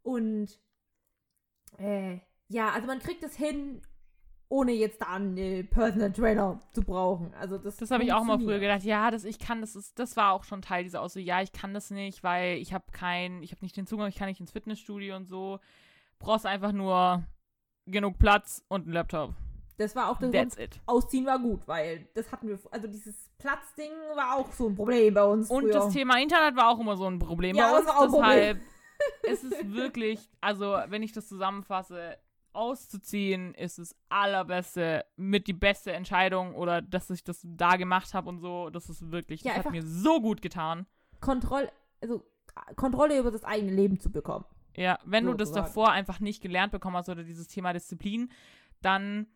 Und 0.02 0.58
äh, 1.78 2.18
ja, 2.48 2.70
also 2.70 2.86
man 2.86 2.98
kriegt 2.98 3.22
es 3.22 3.36
hin, 3.36 3.82
ohne 4.48 4.72
jetzt 4.72 5.00
da 5.00 5.14
einen 5.14 5.36
äh, 5.36 5.64
Personal 5.64 6.12
Trainer 6.12 6.60
zu 6.72 6.82
brauchen. 6.82 7.34
Also 7.34 7.58
das 7.58 7.76
Das 7.76 7.90
habe 7.90 8.04
ich 8.04 8.12
auch 8.12 8.24
mal 8.24 8.38
früher 8.38 8.58
gedacht. 8.58 8.84
Ja, 8.84 9.10
das 9.10 9.24
ich 9.24 9.38
kann, 9.38 9.60
das 9.60 9.76
ist, 9.76 9.98
das 9.98 10.16
war 10.16 10.32
auch 10.32 10.44
schon 10.44 10.62
Teil 10.62 10.84
dieser 10.84 11.02
Aussage. 11.02 11.26
Ja, 11.26 11.42
ich 11.42 11.52
kann 11.52 11.74
das 11.74 11.90
nicht, 11.90 12.22
weil 12.22 12.58
ich 12.58 12.72
habe 12.72 12.84
kein, 12.92 13.42
ich 13.42 13.52
habe 13.52 13.62
nicht 13.62 13.76
den 13.76 13.86
Zugang, 13.86 14.08
ich 14.08 14.16
kann 14.16 14.28
nicht 14.28 14.40
ins 14.40 14.52
Fitnessstudio 14.52 15.16
und 15.16 15.26
so. 15.26 15.60
Brauchst 16.18 16.46
einfach 16.46 16.72
nur 16.72 17.24
genug 17.86 18.18
Platz 18.18 18.64
und 18.68 18.84
einen 18.84 18.92
Laptop. 18.92 19.34
Das 19.76 19.96
war 19.96 20.08
auch 20.10 20.18
der 20.18 20.30
That's 20.30 20.56
Grund, 20.56 20.74
it. 20.76 20.80
Ausziehen 20.86 21.26
war 21.26 21.38
gut, 21.38 21.66
weil 21.66 22.06
das 22.14 22.30
hatten 22.30 22.48
wir, 22.48 22.58
also 22.70 22.86
dieses 22.86 23.28
Platzding 23.38 23.90
war 24.14 24.36
auch 24.36 24.52
so 24.52 24.68
ein 24.68 24.74
Problem 24.76 25.14
bei 25.14 25.24
uns 25.24 25.50
Und 25.50 25.62
früher. 25.64 25.72
das 25.72 25.92
Thema 25.92 26.20
Internet 26.20 26.54
war 26.56 26.68
auch 26.70 26.78
immer 26.78 26.96
so 26.96 27.06
ein 27.06 27.18
Problem 27.18 27.56
Ja, 27.56 27.72
bei 27.72 27.78
das 27.78 27.80
uns. 27.80 27.88
war 27.88 27.98
auch. 27.98 28.22
Deshalb 28.22 28.60
ist 29.24 29.44
es 29.44 29.72
wirklich, 29.72 30.20
also 30.40 30.76
wenn 30.86 31.02
ich 31.02 31.12
das 31.12 31.26
zusammenfasse, 31.28 32.16
auszuziehen 32.52 33.52
ist 33.54 33.78
das 33.78 33.96
allerbeste, 34.08 35.04
mit 35.16 35.48
die 35.48 35.52
beste 35.52 35.92
Entscheidung 35.92 36.54
oder 36.54 36.80
dass 36.82 37.10
ich 37.10 37.24
das 37.24 37.40
da 37.44 37.76
gemacht 37.76 38.14
habe 38.14 38.28
und 38.28 38.38
so. 38.38 38.70
Das 38.70 38.88
ist 38.88 39.10
wirklich, 39.10 39.42
Ja, 39.42 39.56
das 39.56 39.64
hat 39.64 39.72
mir 39.72 39.82
so 39.82 40.20
gut 40.20 40.40
getan. 40.40 40.86
Kontroll, 41.20 41.68
also 42.00 42.24
Kontrolle 42.76 43.18
über 43.18 43.32
das 43.32 43.42
eigene 43.44 43.72
Leben 43.72 43.98
zu 43.98 44.10
bekommen. 44.12 44.44
Ja, 44.76 44.98
wenn 45.04 45.26
du 45.26 45.34
das 45.34 45.52
davor 45.52 45.90
einfach 45.90 46.20
nicht 46.20 46.42
gelernt 46.42 46.72
bekommen 46.72 46.96
hast 46.96 47.08
oder 47.08 47.22
dieses 47.24 47.48
Thema 47.48 47.72
Disziplin, 47.72 48.30
dann 48.82 49.26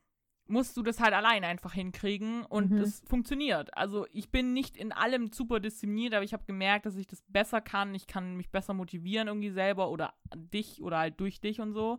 musst 0.49 0.77
du 0.77 0.83
das 0.83 0.99
halt 1.01 1.13
allein 1.15 1.45
einfach 1.45 1.73
hinkriegen 1.75 2.45
und 2.45 2.71
Mhm. 2.73 2.79
es 2.79 3.03
funktioniert. 3.07 3.77
Also 3.77 4.07
ich 4.13 4.31
bin 4.31 4.53
nicht 4.55 4.77
in 4.77 4.93
allem 4.93 5.31
super 5.33 5.61
diszipliniert, 5.61 6.15
aber 6.15 6.25
ich 6.25 6.33
habe 6.33 6.45
gemerkt, 6.47 6.87
dass 6.87 6.97
ich 6.97 7.07
das 7.07 7.23
besser 7.29 7.61
kann. 7.61 7.95
Ich 7.95 8.07
kann 8.07 8.35
mich 8.37 8.51
besser 8.51 8.75
motivieren 8.75 9.29
irgendwie 9.29 9.51
selber 9.51 9.91
oder 9.91 10.15
dich 10.35 10.83
oder 10.83 10.99
halt 10.99 11.21
durch 11.21 11.41
dich 11.41 11.61
und 11.61 11.73
so. 11.73 11.99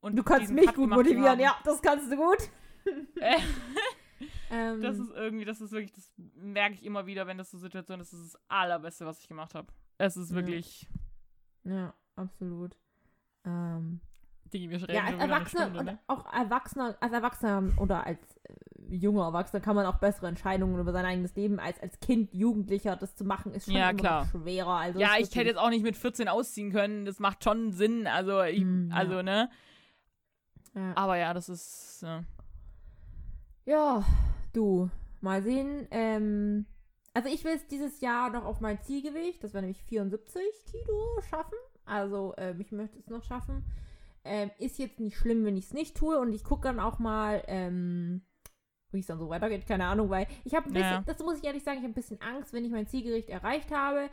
Und 0.00 0.16
Du 0.16 0.22
kannst 0.22 0.50
mich 0.52 0.66
Cut 0.66 0.76
gut 0.76 0.88
motivieren, 0.90 1.26
haben, 1.26 1.40
ja, 1.40 1.56
das 1.64 1.82
kannst 1.82 2.10
du 2.10 2.16
gut. 2.16 2.38
Äh, 3.16 3.38
Ähm, 4.50 4.80
das 4.80 4.98
ist 4.98 5.10
irgendwie, 5.10 5.44
das 5.44 5.60
ist 5.60 5.72
wirklich, 5.72 5.92
das 5.92 6.10
merke 6.16 6.74
ich 6.74 6.82
immer 6.84 7.04
wieder, 7.06 7.26
wenn 7.26 7.36
das 7.38 7.50
so 7.50 7.58
Situation 7.58 8.00
ist, 8.00 8.12
das 8.14 8.20
ist 8.20 8.34
das 8.34 8.42
Allerbeste, 8.48 9.04
was 9.04 9.20
ich 9.20 9.28
gemacht 9.28 9.54
habe. 9.54 9.70
Es 9.98 10.16
ist 10.16 10.30
Ja. 10.30 10.36
wirklich, 10.36 10.88
ja, 11.64 11.94
absolut. 12.16 12.76
Ähm, 13.44 14.00
Digi, 14.50 14.70
wir 14.70 14.80
reden 14.82 14.94
ja, 14.94 15.04
als 15.04 15.16
Erwachsener 15.18 15.62
Stunde, 15.62 15.78
und 15.80 15.86
ne? 15.86 15.98
auch 16.06 16.32
Erwachsener, 16.32 16.96
als 17.00 17.12
Erwachsener 17.12 17.62
oder 17.78 18.06
als 18.06 18.18
äh, 18.44 18.54
junger 18.96 19.24
Erwachsener 19.24 19.60
kann 19.60 19.76
man 19.76 19.86
auch 19.86 19.98
bessere 19.98 20.28
Entscheidungen 20.28 20.78
über 20.80 20.92
sein 20.92 21.04
eigenes 21.04 21.34
Leben 21.36 21.58
als 21.60 21.78
als 21.80 22.00
Kind, 22.00 22.32
Jugendlicher 22.34 22.96
das 22.96 23.14
zu 23.16 23.24
machen, 23.24 23.52
ist 23.52 23.66
schon 23.66 23.74
Ja, 23.74 23.92
klar. 23.92 24.26
schwerer. 24.30 24.74
Also 24.76 24.98
Ja, 25.00 25.12
ich 25.18 25.34
hätte 25.36 25.48
jetzt 25.48 25.58
auch 25.58 25.70
nicht 25.70 25.82
mit 25.82 25.96
14 25.96 26.28
ausziehen 26.28 26.72
können. 26.72 27.04
Das 27.04 27.18
macht 27.18 27.44
schon 27.44 27.72
Sinn. 27.72 28.06
Also, 28.06 28.42
ich, 28.42 28.64
Mm, 28.64 28.90
ja. 28.90 28.96
also, 28.96 29.22
ne? 29.22 29.50
ja. 30.74 30.92
Aber 30.96 31.16
ja, 31.18 31.34
das 31.34 31.48
ist. 31.48 32.02
Äh, 32.02 32.22
Ja, 33.66 34.02
du, 34.52 34.88
mal 35.20 35.42
sehen. 35.42 35.86
Ähm, 35.90 36.66
also 37.14 37.28
ich 37.28 37.44
will 37.44 37.52
es 37.56 37.66
dieses 37.66 38.00
Jahr 38.00 38.30
noch 38.30 38.44
auf 38.44 38.60
mein 38.60 38.80
Zielgewicht, 38.82 39.42
das 39.42 39.52
wäre 39.52 39.62
nämlich 39.62 39.82
74 39.82 40.40
Kilo, 40.70 41.20
schaffen. 41.28 41.56
Also 41.84 42.34
ähm, 42.38 42.60
ich 42.60 42.70
möchte 42.72 42.98
es 42.98 43.08
noch 43.08 43.24
schaffen. 43.24 43.64
Ähm, 44.28 44.50
ist 44.58 44.78
jetzt 44.78 45.00
nicht 45.00 45.16
schlimm, 45.16 45.44
wenn 45.44 45.56
ich 45.56 45.64
es 45.66 45.72
nicht 45.74 45.96
tue. 45.96 46.18
Und 46.18 46.32
ich 46.32 46.44
gucke 46.44 46.62
dann 46.68 46.78
auch 46.80 46.98
mal, 46.98 47.42
ähm, 47.46 48.22
wie 48.92 49.00
es 49.00 49.06
dann 49.06 49.18
so 49.18 49.28
weitergeht. 49.28 49.66
Keine 49.66 49.86
Ahnung, 49.86 50.10
weil 50.10 50.26
ich 50.44 50.54
habe 50.54 50.66
ein 50.66 50.72
bisschen, 50.72 50.90
Ja. 50.90 51.02
das 51.06 51.18
muss 51.20 51.38
ich 51.38 51.44
ehrlich 51.44 51.62
sagen, 51.62 51.78
ich 51.78 51.82
habe 51.84 51.92
ein 51.92 51.94
bisschen 51.94 52.20
Angst, 52.20 52.52
wenn 52.52 52.64
ich 52.64 52.70
mein 52.72 52.86
Zielgewicht 52.86 53.28
erreicht 53.28 53.70
habe, 53.70 54.08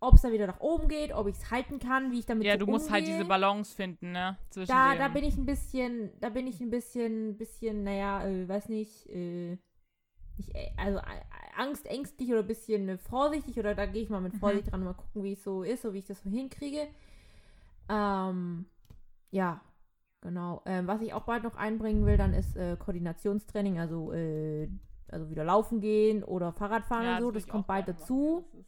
ob 0.00 0.14
es 0.14 0.22
dann 0.22 0.32
wieder 0.32 0.48
nach 0.48 0.60
oben 0.60 0.88
geht, 0.88 1.12
ob 1.12 1.28
ich 1.28 1.36
es 1.36 1.50
halten 1.50 1.78
kann, 1.78 2.10
wie 2.10 2.18
ich 2.18 2.26
damit 2.26 2.44
ja, 2.44 2.54
so 2.54 2.58
du 2.58 2.66
musst 2.66 2.90
halt 2.90 3.02
umgehe. 3.02 3.14
diese 3.18 3.28
Balance 3.28 3.74
finden, 3.74 4.10
ne? 4.12 4.36
Zwischen 4.50 4.68
Da, 4.72 4.92
dem. 4.94 4.98
da 4.98 5.08
bin 5.08 5.24
ich 5.24 5.36
ein 5.36 5.46
bisschen, 5.46 6.10
da 6.20 6.28
bin 6.28 6.46
ich 6.48 6.60
ein 6.60 6.70
bisschen, 6.70 7.36
bisschen, 7.38 7.84
naja, 7.84 8.26
äh, 8.26 8.48
weiß 8.48 8.68
nicht, 8.68 9.08
äh, 9.10 9.58
nicht 10.38 10.54
äh, 10.56 10.70
also 10.76 10.98
äh, 10.98 11.02
Angst, 11.56 11.86
ängstlich 11.86 12.30
oder 12.30 12.40
ein 12.40 12.46
bisschen 12.48 12.88
äh, 12.88 12.98
vorsichtig 12.98 13.58
oder 13.58 13.74
da 13.76 13.86
gehe 13.86 14.02
ich 14.02 14.08
mal 14.10 14.20
mit 14.20 14.32
Mhm. 14.34 14.38
Vorsicht 14.38 14.72
dran 14.72 14.80
und 14.80 14.86
mal 14.86 14.94
gucken, 14.94 15.22
wie 15.22 15.34
es 15.34 15.44
so 15.44 15.62
ist 15.62 15.84
oder 15.84 15.94
wie 15.94 15.98
ich 15.98 16.06
das 16.06 16.20
so 16.22 16.30
hinkriege. 16.30 16.88
Ähm, 17.88 18.66
ja, 19.32 19.60
genau. 20.20 20.62
Ähm, 20.66 20.86
was 20.86 21.00
ich 21.02 21.12
auch 21.12 21.24
bald 21.24 21.42
noch 21.42 21.56
einbringen 21.56 22.06
will, 22.06 22.16
dann 22.16 22.32
ist 22.32 22.56
äh, 22.56 22.76
Koordinationstraining, 22.76 23.80
also, 23.80 24.12
äh, 24.12 24.68
also 25.10 25.28
wieder 25.30 25.42
laufen 25.44 25.80
gehen 25.80 26.22
oder 26.22 26.52
Fahrradfahren 26.52 27.04
Ja, 27.04 27.16
und 27.16 27.22
so, 27.22 27.30
das 27.32 27.42
ich 27.44 27.48
kommt 27.50 27.66
bald 27.66 27.88
dazu. 27.88 28.44
Das 28.52 28.64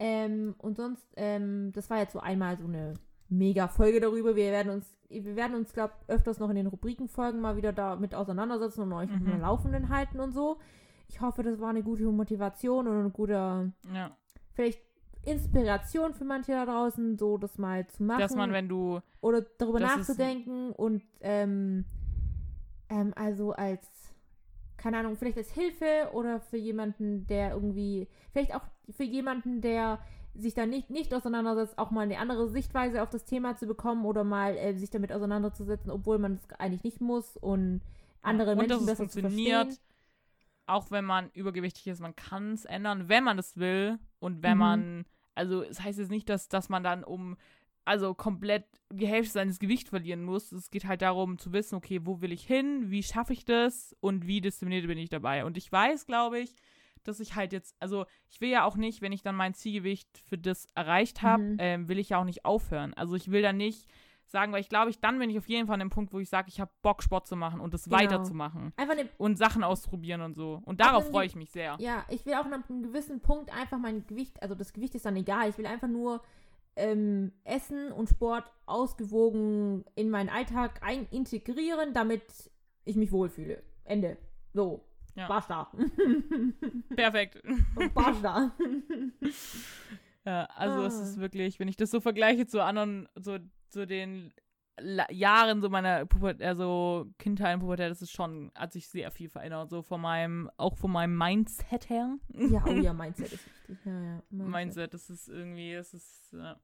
Ähm, 0.00 0.54
und 0.58 0.76
sonst, 0.76 1.06
ähm, 1.16 1.72
das 1.72 1.88
war 1.88 1.98
jetzt 1.98 2.12
so 2.12 2.20
einmal 2.20 2.58
so 2.58 2.64
eine 2.66 2.94
Mega-Folge 3.28 4.00
darüber. 4.00 4.36
Wir 4.36 4.50
werden 4.52 4.70
uns, 4.72 4.98
wir 5.08 5.36
werden 5.36 5.54
uns, 5.56 5.72
glaube 5.72 5.94
öfters 6.08 6.38
noch 6.38 6.50
in 6.50 6.56
den 6.56 6.66
Rubrikenfolgen 6.66 7.40
mal 7.40 7.56
wieder 7.56 7.72
damit 7.72 8.14
auseinandersetzen 8.14 8.82
und 8.82 8.92
euch 8.92 9.10
Mhm. 9.10 9.24
dem 9.24 9.40
Laufenden 9.40 9.88
halten 9.88 10.20
und 10.20 10.32
so. 10.32 10.58
Ich 11.08 11.20
hoffe, 11.20 11.42
das 11.42 11.60
war 11.60 11.70
eine 11.70 11.82
gute 11.82 12.04
Motivation 12.04 12.88
und 12.88 12.96
eine 12.98 13.10
gute, 13.10 13.72
Ja. 13.92 14.16
vielleicht 14.52 14.80
Inspiration 15.26 16.14
für 16.14 16.24
manche 16.24 16.52
da 16.52 16.64
draußen, 16.64 17.18
so 17.18 17.38
das 17.38 17.58
mal 17.58 17.86
zu 17.86 18.02
machen 18.02 18.20
Dass 18.20 18.34
man, 18.34 18.52
wenn 18.52 18.68
du. 18.68 19.00
oder 19.20 19.42
darüber 19.58 19.80
nachzudenken 19.80 20.72
und 20.72 21.02
ähm, 21.20 21.84
ähm, 22.88 23.12
also 23.16 23.52
als 23.52 24.04
keine 24.84 24.98
Ahnung, 24.98 25.16
vielleicht 25.16 25.38
als 25.38 25.50
Hilfe 25.50 26.10
oder 26.12 26.40
für 26.40 26.58
jemanden, 26.58 27.26
der 27.26 27.52
irgendwie, 27.52 28.06
vielleicht 28.32 28.54
auch 28.54 28.60
für 28.90 29.04
jemanden, 29.04 29.62
der 29.62 29.98
sich 30.34 30.52
da 30.52 30.66
nicht, 30.66 30.90
nicht 30.90 31.14
auseinandersetzt, 31.14 31.78
auch 31.78 31.90
mal 31.90 32.02
eine 32.02 32.18
andere 32.18 32.48
Sichtweise 32.48 33.02
auf 33.02 33.08
das 33.08 33.24
Thema 33.24 33.56
zu 33.56 33.66
bekommen 33.66 34.04
oder 34.04 34.24
mal 34.24 34.56
äh, 34.58 34.74
sich 34.74 34.90
damit 34.90 35.10
auseinanderzusetzen, 35.10 35.90
obwohl 35.90 36.18
man 36.18 36.34
es 36.34 36.58
eigentlich 36.58 36.84
nicht 36.84 37.00
muss 37.00 37.38
und 37.38 37.80
andere 38.20 38.52
und 38.52 38.58
dass 38.58 38.66
Menschen 38.68 38.80
es 38.80 38.86
besser 38.86 39.08
zu 39.08 39.20
funktioniert. 39.20 39.66
verstehen. 39.66 39.93
Auch 40.66 40.90
wenn 40.90 41.04
man 41.04 41.30
übergewichtig 41.30 41.86
ist, 41.88 42.00
man 42.00 42.16
kann 42.16 42.52
es 42.52 42.64
ändern, 42.64 43.08
wenn 43.08 43.24
man 43.24 43.38
es 43.38 43.56
will. 43.56 43.98
Und 44.18 44.42
wenn 44.42 44.54
Mhm. 44.54 44.58
man. 44.58 45.04
Also, 45.34 45.62
es 45.62 45.80
heißt 45.82 45.98
jetzt 45.98 46.10
nicht, 46.10 46.28
dass, 46.28 46.48
dass 46.48 46.68
man 46.68 46.82
dann 46.82 47.04
um. 47.04 47.36
Also 47.86 48.14
komplett 48.14 48.64
die 48.90 49.06
Hälfte 49.06 49.32
seines 49.34 49.58
Gewichts 49.58 49.90
verlieren 49.90 50.24
muss. 50.24 50.52
Es 50.52 50.70
geht 50.70 50.86
halt 50.86 51.02
darum 51.02 51.36
zu 51.36 51.52
wissen, 51.52 51.74
okay, 51.74 52.00
wo 52.04 52.22
will 52.22 52.32
ich 52.32 52.46
hin, 52.46 52.90
wie 52.90 53.02
schaffe 53.02 53.34
ich 53.34 53.44
das 53.44 53.94
und 54.00 54.26
wie 54.26 54.40
diszipliniert 54.40 54.86
bin 54.86 54.96
ich 54.96 55.10
dabei. 55.10 55.44
Und 55.44 55.58
ich 55.58 55.70
weiß, 55.70 56.06
glaube 56.06 56.38
ich, 56.38 56.54
dass 57.02 57.20
ich 57.20 57.34
halt 57.34 57.52
jetzt, 57.52 57.76
also 57.80 58.06
ich 58.30 58.40
will 58.40 58.48
ja 58.48 58.64
auch 58.64 58.76
nicht, 58.76 59.02
wenn 59.02 59.12
ich 59.12 59.20
dann 59.20 59.36
mein 59.36 59.52
Zielgewicht 59.52 60.08
für 60.26 60.38
das 60.38 60.66
erreicht 60.74 61.20
habe, 61.20 61.42
Mhm. 61.42 61.56
ähm, 61.58 61.88
will 61.90 61.98
ich 61.98 62.08
ja 62.08 62.18
auch 62.18 62.24
nicht 62.24 62.46
aufhören. 62.46 62.94
Also 62.94 63.16
ich 63.16 63.30
will 63.30 63.42
dann 63.42 63.58
nicht 63.58 63.86
sagen, 64.26 64.52
weil 64.52 64.60
ich 64.60 64.68
glaube, 64.68 64.90
ich 64.90 65.00
dann 65.00 65.18
bin 65.18 65.30
ich 65.30 65.38
auf 65.38 65.48
jeden 65.48 65.66
Fall 65.66 65.74
an 65.74 65.80
dem 65.80 65.90
Punkt, 65.90 66.12
wo 66.12 66.18
ich 66.18 66.28
sage, 66.28 66.48
ich 66.48 66.60
habe 66.60 66.70
Bock, 66.82 67.02
Sport 67.02 67.26
zu 67.26 67.36
machen 67.36 67.60
und 67.60 67.72
das 67.74 67.84
Genau. 67.84 67.96
weiterzumachen. 67.98 68.72
Einfach 68.76 68.94
eine, 68.98 69.08
Und 69.18 69.36
Sachen 69.38 69.62
ausprobieren 69.64 70.20
und 70.22 70.34
so. 70.34 70.60
Und 70.64 70.80
darauf 70.80 71.04
wenn 71.04 71.12
freue 71.12 71.26
ich 71.26 71.36
mich 71.36 71.50
sehr. 71.50 71.76
ja, 71.80 72.04
ich 72.08 72.24
will 72.26 72.34
auch 72.34 72.46
nach 72.48 72.68
einem 72.68 72.82
gewissen 72.82 73.20
Punkt 73.20 73.52
einfach 73.54 73.78
mein 73.78 74.06
Gewicht, 74.06 74.42
also 74.42 74.54
das 74.54 74.72
Gewicht 74.72 74.94
ist 74.94 75.04
dann 75.06 75.16
egal, 75.16 75.48
ich 75.50 75.58
will 75.58 75.66
einfach 75.66 75.88
nur 75.88 76.22
ähm, 76.76 77.32
Essen 77.44 77.92
und 77.92 78.08
Sport 78.08 78.50
ausgewogen 78.66 79.84
in 79.94 80.10
meinen 80.10 80.28
Alltag 80.28 80.80
ein 80.82 81.06
integrieren, 81.10 81.92
damit 81.92 82.24
ich 82.84 82.96
mich 82.96 83.12
wohlfühle. 83.12 83.62
Ende. 83.84 84.16
So. 84.52 84.84
Ja. 85.16 85.28
Basta. 85.28 85.70
Perfekt. 86.96 87.40
Basta. 87.94 88.52
Ja, 90.26 90.44
also 90.56 90.84
es 90.84 90.98
Ah. 90.98 91.02
ist 91.02 91.20
wirklich, 91.20 91.60
wenn 91.60 91.68
ich 91.68 91.76
das 91.76 91.90
so 91.90 92.00
vergleiche 92.00 92.46
zu 92.46 92.62
anderen, 92.64 93.06
so 93.14 93.36
zu 93.74 93.86
den 93.86 94.32
La 94.76 95.06
Jahren 95.12 95.60
so 95.60 95.68
meiner 95.68 96.04
Pubertät, 96.04 96.44
also 96.44 97.06
Kindheit 97.18 97.54
und 97.54 97.60
Pubertät, 97.60 97.90
das 97.90 98.02
ist 98.02 98.10
schon, 98.10 98.50
hat 98.56 98.72
sich 98.72 98.88
sehr 98.88 99.10
viel 99.12 99.28
verändert, 99.28 99.70
so 99.70 99.82
von 99.82 100.00
meinem, 100.00 100.50
auch 100.56 100.76
von 100.76 100.90
meinem 100.90 101.16
Mindset 101.16 101.88
her. 101.90 102.16
ja, 102.32 102.64
oh 102.66 102.70
ja, 102.70 102.92
Mindset 102.92 103.32
ist 103.32 103.46
wichtig. 103.46 103.78
Ja, 103.84 104.00
ja. 104.14 104.22
Mindset, 104.30 104.92
das 104.94 105.10
ist 105.10 105.28
irgendwie, 105.28 105.72
es 105.74 105.94
ist, 105.94 106.32
äh, 106.32 106.54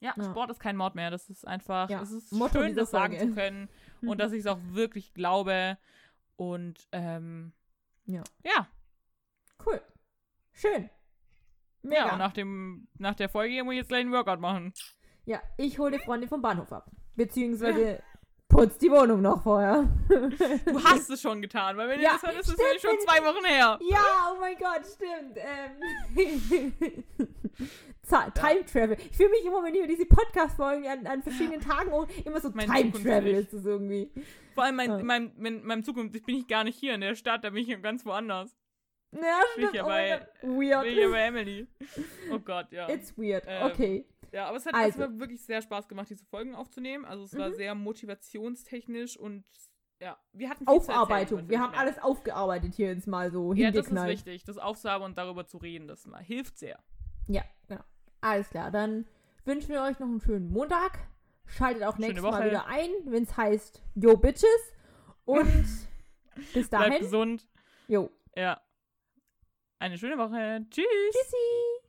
ja, 0.00 0.12
Ja. 0.14 0.24
Sport 0.24 0.50
ist 0.50 0.60
kein 0.60 0.76
Mord 0.76 0.94
mehr, 0.94 1.10
das 1.10 1.30
ist 1.30 1.46
einfach, 1.46 1.88
Ja, 1.88 2.02
es 2.02 2.10
ist 2.10 2.32
Motto 2.32 2.60
schön, 2.60 2.76
das 2.76 2.90
sagen 2.90 3.18
zu 3.18 3.32
können 3.32 3.68
und 4.02 4.18
dass 4.20 4.32
ich 4.32 4.40
es 4.40 4.46
auch 4.46 4.60
wirklich 4.72 5.14
glaube 5.14 5.78
und, 6.36 6.86
ähm, 6.92 7.52
Ja. 8.04 8.22
ja, 8.44 8.68
Cool. 9.64 9.80
Schön. 10.52 10.90
Mega. 11.82 12.06
ja, 12.06 12.12
und 12.12 12.18
nach 12.18 12.32
dem, 12.32 12.88
nach 12.98 13.14
der 13.14 13.28
Folge 13.28 13.64
muss 13.64 13.72
ich 13.72 13.78
jetzt 13.78 13.88
gleich 13.88 14.00
einen 14.02 14.12
Workout 14.12 14.40
machen. 14.40 14.72
Ja, 15.28 15.42
ich 15.58 15.78
hole 15.78 15.90
die 15.90 15.98
Freundin 15.98 16.26
vom 16.28 16.40
Bahnhof 16.40 16.72
ab. 16.72 16.90
Beziehungsweise 17.14 18.02
putz 18.48 18.78
die 18.78 18.90
Wohnung 18.90 19.20
noch 19.20 19.42
vorher. 19.42 19.86
Du 20.08 20.82
hast 20.84 21.10
es 21.10 21.20
schon 21.20 21.42
getan, 21.42 21.76
weil 21.76 21.90
wenn 21.90 22.00
Ja, 22.00 22.12
das 22.12 22.22
hört, 22.22 22.40
ist 22.40 22.48
es 22.48 22.54
stimmt, 22.54 22.80
schon 22.80 23.00
zwei 23.06 23.22
Wochen 23.22 23.44
her. 23.44 23.78
Ja, 23.90 24.32
oh 24.32 24.40
mein 24.40 24.56
Gott, 24.56 24.86
stimmt. 24.86 25.36
Ähm. 25.36 26.72
Time 28.08 28.64
Travel. 28.64 28.96
Ich 29.10 29.16
fühle 29.16 29.28
mich 29.28 29.44
immer, 29.44 29.62
wenn 29.62 29.74
ich 29.74 29.86
diese 29.86 30.06
Podcast-Folgen 30.06 30.86
an, 30.86 31.06
an 31.06 31.22
verschiedenen 31.22 31.60
Tagen 31.60 31.92
auch 31.92 32.06
immer 32.24 32.40
so 32.40 32.50
Mein 32.54 32.70
Time. 32.72 32.92
Travel 32.92 33.34
ist 33.34 33.52
es 33.52 33.66
irgendwie. 33.66 34.10
Vor 34.54 34.64
allem 34.64 34.76
mein, 34.76 34.88
Ja. 34.90 34.98
in, 34.98 35.06
meinem, 35.06 35.44
in 35.44 35.66
meinem 35.66 35.84
Zukunft 35.84 36.12
bin 36.24 36.36
ich 36.36 36.48
gar 36.48 36.64
nicht 36.64 36.78
hier 36.78 36.94
in 36.94 37.02
der 37.02 37.14
Stadt, 37.16 37.44
da 37.44 37.50
bin 37.50 37.68
ich 37.68 37.82
ganz 37.82 38.06
woanders. 38.06 38.56
Ja, 39.12 39.20
Bin 39.20 39.28
ich 39.30 39.52
stimmt. 39.68 39.74
ja 39.74 39.84
oh 39.84 39.88
mein 39.88 40.10
bei- 40.10 40.18
Gott. 40.18 40.40
Bin 40.40 40.62
ich 40.62 40.68
ja 40.70 40.82
Weird. 40.82 41.12
bei 41.12 41.20
Emily. 41.20 41.66
Oh 42.32 42.38
Gott, 42.38 42.72
ja. 42.72 42.88
It's 42.88 43.16
weird. 43.18 43.44
Ähm, 43.46 43.62
Okay. 43.70 44.06
Ja, 44.32 44.46
aber 44.46 44.56
es 44.58 44.66
hat, 44.66 44.74
Also. 44.74 44.98
war 45.00 45.18
wirklich 45.18 45.42
sehr 45.42 45.62
Spaß 45.62 45.88
gemacht, 45.88 46.10
diese 46.10 46.24
Folgen 46.26 46.54
aufzunehmen. 46.54 47.04
Also 47.04 47.24
es 47.24 47.36
war 47.36 47.48
Mhm. 47.50 47.54
sehr 47.54 47.74
motivationstechnisch 47.74 49.16
und 49.16 49.44
ja, 50.00 50.16
wir 50.32 50.48
hatten 50.50 50.64
viel 50.66 50.74
erzählen, 50.74 50.96
Aufarbeitung. 50.98 51.38
man 51.40 51.48
Wir 51.48 51.60
haben 51.60 51.70
merkt. 51.72 51.82
alles 51.82 51.98
aufgearbeitet 51.98 52.74
hier 52.74 52.88
jetzt 52.92 53.06
mal 53.08 53.30
so 53.32 53.52
Ja, 53.54 53.70
das 53.70 53.88
ist 53.88 53.94
wichtig, 54.06 54.44
das 54.44 54.58
aufzuhaben 54.58 55.04
und 55.04 55.18
darüber 55.18 55.46
zu 55.46 55.58
reden, 55.58 55.88
das 55.88 56.06
mal 56.06 56.22
hilft 56.22 56.58
sehr. 56.58 56.78
Ja, 57.26 57.42
genau. 57.66 57.82
Alles 58.20 58.48
klar. 58.50 58.70
Dann 58.70 59.06
wünschen 59.44 59.70
wir 59.70 59.82
euch 59.82 59.98
noch 59.98 60.06
einen 60.08 60.20
schönen 60.20 60.50
Montag. 60.50 60.98
Schaltet 61.46 61.82
auch 61.84 61.96
nächstes 61.98 62.22
Mal 62.22 62.46
wieder 62.46 62.66
ein, 62.66 62.90
wenn 63.06 63.22
es 63.22 63.36
heißt 63.36 63.82
Yo 63.94 64.16
Bitches. 64.16 64.72
Und 65.24 65.46
bis 66.54 66.68
Bleibt 66.68 66.72
dahin. 66.90 67.00
gesund. 67.00 67.48
Jo. 67.88 68.10
Ja. 68.36 68.60
Eine 69.78 69.96
schöne 69.98 70.18
Woche. 70.18 70.66
Tschüss. 70.70 70.84
Tschüssi. 71.12 71.87